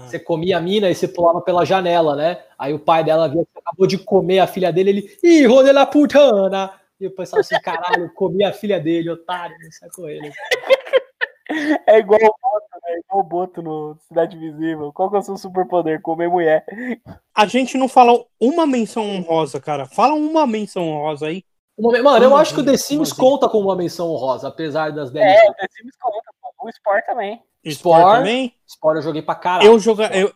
Você 0.08 0.20
comia 0.20 0.58
a 0.58 0.62
mina 0.62 0.90
e 0.90 0.96
você 0.96 1.08
pulava 1.08 1.42
pela 1.42 1.66
janela, 1.66 2.16
né? 2.16 2.40
Aí 2.58 2.74
o 2.74 2.80
pai 2.80 3.04
dela 3.04 3.28
via 3.28 3.44
que 3.44 3.52
você 3.52 3.60
acabou 3.60 3.88
de 3.88 3.98
comer 3.98 4.40
a 4.40 4.48
filha 4.48 4.72
dele, 4.72 4.90
ele, 4.90 5.18
ih, 5.22 5.46
rodelar 5.46 5.90
putana! 5.90 6.72
E 7.00 7.06
eu 7.06 7.12
pensava 7.12 7.42
assim, 7.42 7.60
caralho, 7.60 8.12
comi 8.14 8.44
a 8.44 8.54
filha 8.54 8.80
dele, 8.80 9.10
otário, 9.10 9.56
não 9.62 9.72
sai 9.72 9.90
com 9.90 10.08
ele. 10.08 10.32
é 11.88 12.00
igual 12.00 12.20
o 12.22 12.36
Boto, 12.42 12.80
né? 12.84 13.00
Igual 13.00 13.20
o 13.20 13.24
Boto 13.24 13.62
no 13.62 13.98
Cidade 14.08 14.38
Invisível. 14.38 14.94
Qual 14.94 15.10
que 15.10 15.18
é 15.18 15.20
o 15.20 15.24
seu 15.24 15.38
superpoder? 15.38 16.02
Comer 16.02 16.30
mulher. 16.30 16.66
A 17.36 17.46
gente 17.46 17.78
não 17.78 17.90
falou 17.90 18.28
uma 18.40 18.66
menção 18.66 19.04
honrosa, 19.04 19.60
cara. 19.60 19.86
Fala 19.86 20.14
uma 20.14 20.48
menção 20.48 20.88
honrosa 20.88 21.28
aí. 21.28 21.44
Uma- 21.78 22.02
Mano, 22.02 22.26
eu 22.26 22.30
Uma 22.32 22.40
acho 22.42 22.54
que 22.56 22.62
o 22.62 22.66
The 22.66 22.76
Sims 22.78 23.14
conta 23.14 23.48
como 23.48 23.68
uma 23.70 23.76
menção 23.76 24.10
honrosa, 24.10 24.48
apesar 24.48 24.92
das 24.92 25.12
10 25.12 25.26
É, 25.26 25.50
o 25.50 25.54
The 25.54 25.68
Sims 25.72 25.96
conta, 26.00 26.32
pô. 26.42 26.66
O 26.66 26.70
Sport 26.70 27.06
também. 27.06 27.42
Sport 27.64 28.00
Sport. 28.00 28.18
também. 28.18 28.56
Sport 28.68 28.96
eu 28.98 29.02
joguei 29.04 29.22
pra 29.22 29.36
caralho. 29.36 29.68
Eu, 29.68 29.80
joga, 29.80 30.08
eu, 30.18 30.34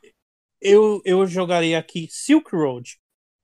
eu, 0.61 1.01
eu 1.03 1.25
jogaria 1.25 1.79
aqui 1.79 2.07
Silk 2.11 2.55
Road. 2.55 2.99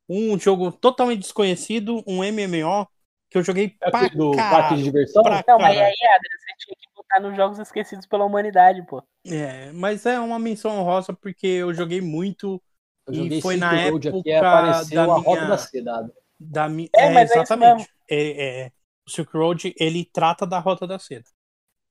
Um 0.07 0.37
jogo 0.39 0.71
totalmente 0.71 1.19
desconhecido, 1.21 2.03
um 2.07 2.23
MMO, 2.23 2.87
que 3.29 3.37
eu 3.37 3.43
joguei 3.43 3.75
É 3.81 3.89
pra 3.89 4.01
aquele 4.01 4.15
do 4.15 4.31
parque 4.31 4.75
de 4.75 4.83
diversão? 4.83 5.23
pra 5.23 5.43
Não, 5.47 5.57
mas 5.57 5.77
aí, 5.77 5.83
Adriano, 5.91 6.39
você 6.39 6.53
tinha 6.65 6.75
que 6.79 6.87
botar 6.95 7.19
nos 7.19 7.35
jogos 7.35 7.59
esquecidos 7.59 8.05
pela 8.05 8.23
humanidade, 8.25 8.85
pô. 8.85 9.03
É, 9.25 9.71
mas 9.73 10.05
é 10.05 10.19
uma 10.19 10.37
menção 10.39 10.79
honrosa 10.79 11.11
porque 11.13 11.47
eu 11.47 11.73
joguei 11.73 11.99
muito 11.99 12.61
Eu 13.07 13.13
E 13.13 13.17
joguei 13.17 13.41
foi 13.41 13.55
Silk 13.57 13.59
na 13.75 13.89
Road 13.89 14.09
aqui, 14.09 14.31
época 14.31 14.49
apareceu 14.49 14.95
da 14.95 15.03
a 15.03 15.17
Rota 15.17 15.31
minha- 15.31 15.47
da 15.47 15.57
Seda. 15.57 16.11
Da 16.39 16.69
minha. 16.69 16.89
É, 16.95 17.05
é 17.05 17.23
isso 17.23 17.33
exatamente. 17.33 17.89
É, 18.09 18.65
é, 18.65 18.71
o 19.07 19.11
Silk 19.11 19.35
Road 19.35 19.73
ele 19.79 20.05
trata 20.05 20.45
da 20.45 20.59
Rota 20.59 20.85
da 20.85 20.99
Seda. 20.99 21.25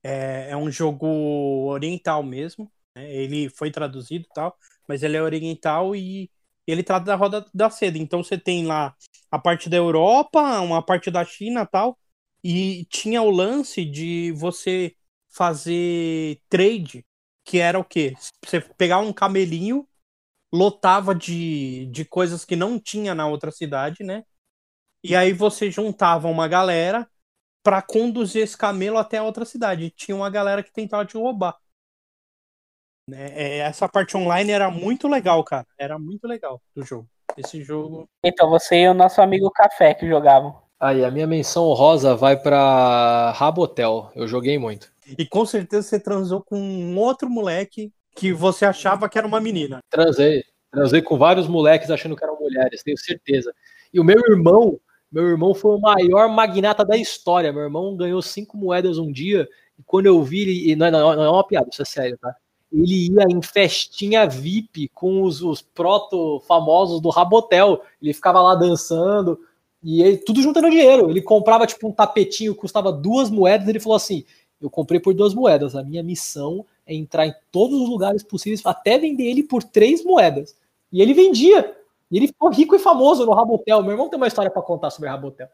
É, 0.03 0.51
é 0.51 0.57
um 0.57 0.71
jogo 0.71 1.07
oriental 1.67 2.23
mesmo. 2.23 2.71
né? 2.95 3.11
Ele 3.11 3.49
foi 3.49 3.71
traduzido 3.71 4.25
e 4.25 4.33
tal, 4.33 4.57
mas 4.87 5.03
ele 5.03 5.17
é 5.17 5.21
oriental 5.21 5.95
e 5.95 6.29
ele 6.65 6.83
trata 6.83 7.05
da 7.05 7.15
Rota 7.15 7.45
da 7.53 7.69
Seda. 7.69 7.97
Então 7.97 8.23
você 8.23 8.37
tem 8.37 8.65
lá 8.65 8.95
a 9.31 9.39
parte 9.39 9.69
da 9.69 9.77
Europa, 9.77 10.59
uma 10.61 10.81
parte 10.81 11.11
da 11.11 11.25
China 11.25 11.61
e 11.61 11.67
tal. 11.67 11.97
E 12.43 12.85
tinha 12.89 13.21
o 13.21 13.31
lance 13.31 13.83
de 13.83 14.31
você 14.33 14.95
fazer 15.29 16.39
trade, 16.49 17.05
que 17.43 17.59
era 17.59 17.79
o 17.79 17.83
quê? 17.83 18.15
Você 18.45 18.61
pegar 18.61 18.99
um 18.99 19.11
camelinho, 19.11 19.87
lotava 20.53 21.13
de, 21.13 21.87
de 21.87 22.05
coisas 22.05 22.45
que 22.45 22.55
não 22.55 22.79
tinha 22.79 23.13
na 23.13 23.27
outra 23.27 23.51
cidade, 23.51 24.03
né? 24.03 24.23
E 25.09 25.15
aí 25.15 25.31
você 25.31 25.71
juntava 25.71 26.27
uma 26.27 26.49
galera 26.49 27.07
pra 27.63 27.81
conduzir 27.81 28.43
esse 28.43 28.57
camelo 28.57 28.97
até 28.97 29.19
a 29.19 29.23
outra 29.23 29.45
cidade. 29.45 29.85
E 29.85 29.89
tinha 29.89 30.13
uma 30.13 30.29
galera 30.29 30.61
que 30.61 30.69
tentava 30.69 31.05
te 31.05 31.15
roubar. 31.15 31.57
Né? 33.09 33.31
É, 33.33 33.57
Essa 33.59 33.87
parte 33.87 34.17
online 34.17 34.51
era 34.51 34.69
muito 34.69 35.07
legal, 35.07 35.41
cara. 35.45 35.65
Era 35.79 35.97
muito 35.97 36.27
legal 36.27 36.61
do 36.75 36.83
jogo. 36.83 37.07
Esse 37.37 37.63
jogo. 37.63 38.09
Então, 38.21 38.49
você 38.49 38.81
e 38.81 38.89
o 38.89 38.93
nosso 38.93 39.21
amigo 39.21 39.49
Café 39.49 39.93
que 39.93 40.05
jogavam. 40.05 40.61
Aí, 40.77 41.05
a 41.05 41.09
minha 41.09 41.25
menção 41.25 41.63
honrosa 41.63 42.13
vai 42.13 42.35
pra 42.35 43.31
Rabotel. 43.31 44.11
Eu 44.13 44.27
joguei 44.27 44.59
muito. 44.59 44.91
E 45.17 45.25
com 45.25 45.45
certeza 45.45 45.87
você 45.87 46.01
transou 46.01 46.43
com 46.43 46.59
um 46.59 46.97
outro 46.97 47.29
moleque 47.29 47.93
que 48.13 48.33
você 48.33 48.65
achava 48.65 49.07
que 49.07 49.17
era 49.17 49.25
uma 49.25 49.39
menina. 49.39 49.79
Transei. 49.89 50.43
Transei 50.69 51.01
com 51.01 51.17
vários 51.17 51.47
moleques 51.47 51.89
achando 51.89 52.13
que 52.13 52.25
eram 52.25 52.37
mulheres, 52.37 52.83
tenho 52.83 52.97
certeza. 52.97 53.53
E 53.93 54.01
o 54.01 54.03
meu 54.03 54.19
irmão, 54.27 54.77
meu 55.11 55.25
irmão 55.25 55.53
foi 55.53 55.75
o 55.75 55.79
maior 55.79 56.29
magnata 56.29 56.83
da 56.83 56.97
história. 56.97 57.53
Meu 57.53 57.63
irmão 57.63 57.95
ganhou 57.95 58.21
cinco 58.21 58.57
moedas 58.57 58.97
um 58.97 59.11
dia. 59.11 59.47
E 59.79 59.83
quando 59.83 60.07
eu 60.07 60.21
vi 60.23 60.41
ele, 60.41 60.71
e 60.71 60.75
não, 60.75 60.85
é- 60.87 60.91
não, 60.91 61.23
é 61.23 61.29
uma 61.29 61.45
piada, 61.45 61.69
isso 61.71 61.81
é 61.81 61.85
sério, 61.85 62.17
tá? 62.17 62.35
Ele 62.71 63.13
ia 63.13 63.23
em 63.29 63.41
festinha 63.41 64.27
VIP 64.27 64.89
com 64.89 65.23
os, 65.23 65.41
os 65.41 65.61
proto 65.61 66.41
famosos 66.47 66.99
do 66.99 67.09
Rabotel. 67.09 67.81
Ele 68.01 68.13
ficava 68.13 68.41
lá 68.41 68.55
dançando 68.55 69.39
e 69.81 70.01
ele, 70.01 70.17
tudo 70.17 70.41
juntando 70.41 70.69
dinheiro. 70.69 71.09
Ele 71.09 71.21
comprava 71.21 71.65
tipo 71.65 71.87
um 71.87 71.91
tapetinho 71.93 72.53
que 72.53 72.59
custava 72.59 72.91
duas 72.91 73.29
moedas. 73.29 73.67
Ele 73.67 73.79
falou 73.79 73.95
assim: 73.95 74.25
Eu 74.59 74.69
comprei 74.69 74.99
por 74.99 75.13
duas 75.13 75.33
moedas. 75.33 75.75
A 75.75 75.83
minha 75.83 76.03
missão 76.03 76.65
é 76.85 76.93
entrar 76.93 77.25
em 77.25 77.33
todos 77.51 77.81
os 77.81 77.89
lugares 77.89 78.23
possíveis 78.23 78.61
até 78.65 78.97
vender 78.97 79.23
ele 79.25 79.43
por 79.43 79.63
três 79.63 80.03
moedas. 80.03 80.55
E 80.91 81.01
ele 81.01 81.13
vendia. 81.13 81.73
E 82.11 82.17
ele 82.17 82.27
ficou 82.27 82.49
rico 82.49 82.75
e 82.75 82.79
famoso 82.79 83.25
no 83.25 83.33
Rabotel. 83.33 83.81
Meu 83.83 83.91
irmão 83.91 84.09
tem 84.09 84.17
uma 84.17 84.27
história 84.27 84.49
para 84.49 84.61
contar 84.61 84.89
sobre 84.89 85.09
Rabotel. 85.09 85.47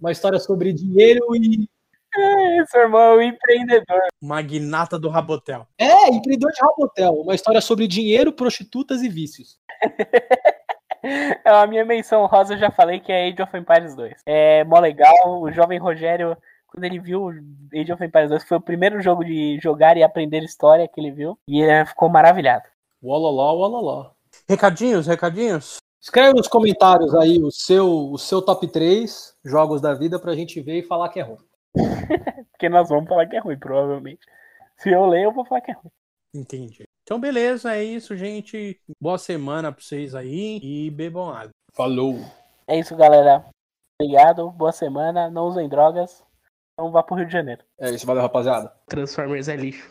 Uma 0.00 0.12
história 0.12 0.38
sobre 0.38 0.72
dinheiro 0.72 1.24
e. 1.34 1.68
É, 2.16 2.64
seu 2.66 2.82
irmão 2.82 3.00
é 3.00 3.16
um 3.16 3.22
empreendedor. 3.22 4.00
Magnata 4.20 4.98
do 4.98 5.08
Rabotel. 5.08 5.66
É, 5.76 6.08
empreendedor 6.08 6.52
de 6.52 6.60
Rabotel. 6.60 7.12
Uma 7.12 7.34
história 7.34 7.60
sobre 7.60 7.86
dinheiro, 7.86 8.32
prostitutas 8.32 9.02
e 9.02 9.08
vícios. 9.08 9.58
É, 11.00 11.48
A 11.48 11.64
minha 11.64 11.84
menção 11.84 12.26
rosa 12.26 12.54
eu 12.54 12.58
já 12.58 12.72
falei 12.72 12.98
que 12.98 13.12
é 13.12 13.28
Age 13.28 13.40
of 13.40 13.56
Empires 13.56 13.94
2. 13.94 14.14
É 14.26 14.64
mó 14.64 14.80
legal. 14.80 15.14
O 15.40 15.50
jovem 15.52 15.78
Rogério, 15.78 16.36
quando 16.66 16.82
ele 16.82 16.98
viu 16.98 17.28
Age 17.72 17.92
of 17.92 18.04
Empires 18.04 18.30
2, 18.30 18.44
foi 18.44 18.56
o 18.56 18.60
primeiro 18.60 19.00
jogo 19.00 19.24
de 19.24 19.60
jogar 19.62 19.96
e 19.96 20.02
aprender 20.02 20.42
história 20.42 20.88
que 20.88 21.00
ele 21.00 21.12
viu. 21.12 21.38
E 21.46 21.62
ele 21.62 21.86
ficou 21.86 22.08
maravilhado. 22.08 22.64
Wololó, 23.00 23.56
wololó. 23.56 24.10
Recadinhos, 24.48 25.06
recadinhos? 25.06 25.78
Escreve 26.00 26.34
nos 26.34 26.46
comentários 26.46 27.14
aí 27.14 27.42
o 27.42 27.50
seu, 27.50 28.12
o 28.12 28.18
seu 28.18 28.40
top 28.40 28.68
3 28.68 29.34
jogos 29.44 29.80
da 29.80 29.94
vida 29.94 30.18
pra 30.18 30.34
gente 30.34 30.60
ver 30.60 30.78
e 30.78 30.86
falar 30.86 31.08
que 31.08 31.18
é 31.18 31.22
ruim. 31.22 31.38
Porque 32.52 32.68
nós 32.68 32.88
vamos 32.88 33.08
falar 33.08 33.26
que 33.26 33.36
é 33.36 33.40
ruim, 33.40 33.58
provavelmente. 33.58 34.20
Se 34.76 34.90
eu 34.90 35.06
ler, 35.06 35.24
eu 35.24 35.32
vou 35.32 35.44
falar 35.44 35.60
que 35.60 35.72
é 35.72 35.74
ruim. 35.74 35.90
Entendi. 36.34 36.84
Então, 37.02 37.18
beleza, 37.18 37.74
é 37.74 37.82
isso, 37.82 38.16
gente. 38.16 38.80
Boa 39.00 39.18
semana 39.18 39.72
pra 39.72 39.82
vocês 39.82 40.14
aí 40.14 40.60
e 40.62 40.90
bebam 40.90 41.30
água. 41.30 41.50
Falou. 41.72 42.16
É 42.66 42.78
isso, 42.78 42.94
galera. 42.94 43.44
Obrigado, 44.00 44.50
boa 44.50 44.72
semana. 44.72 45.30
Não 45.30 45.46
usem 45.46 45.68
drogas. 45.68 46.22
Não 46.78 46.92
vá 46.92 47.02
pro 47.02 47.16
Rio 47.16 47.26
de 47.26 47.32
Janeiro. 47.32 47.64
É 47.80 47.90
isso, 47.90 48.06
valeu, 48.06 48.22
rapaziada. 48.22 48.72
Transformers 48.86 49.48
é 49.48 49.56
lixo. 49.56 49.88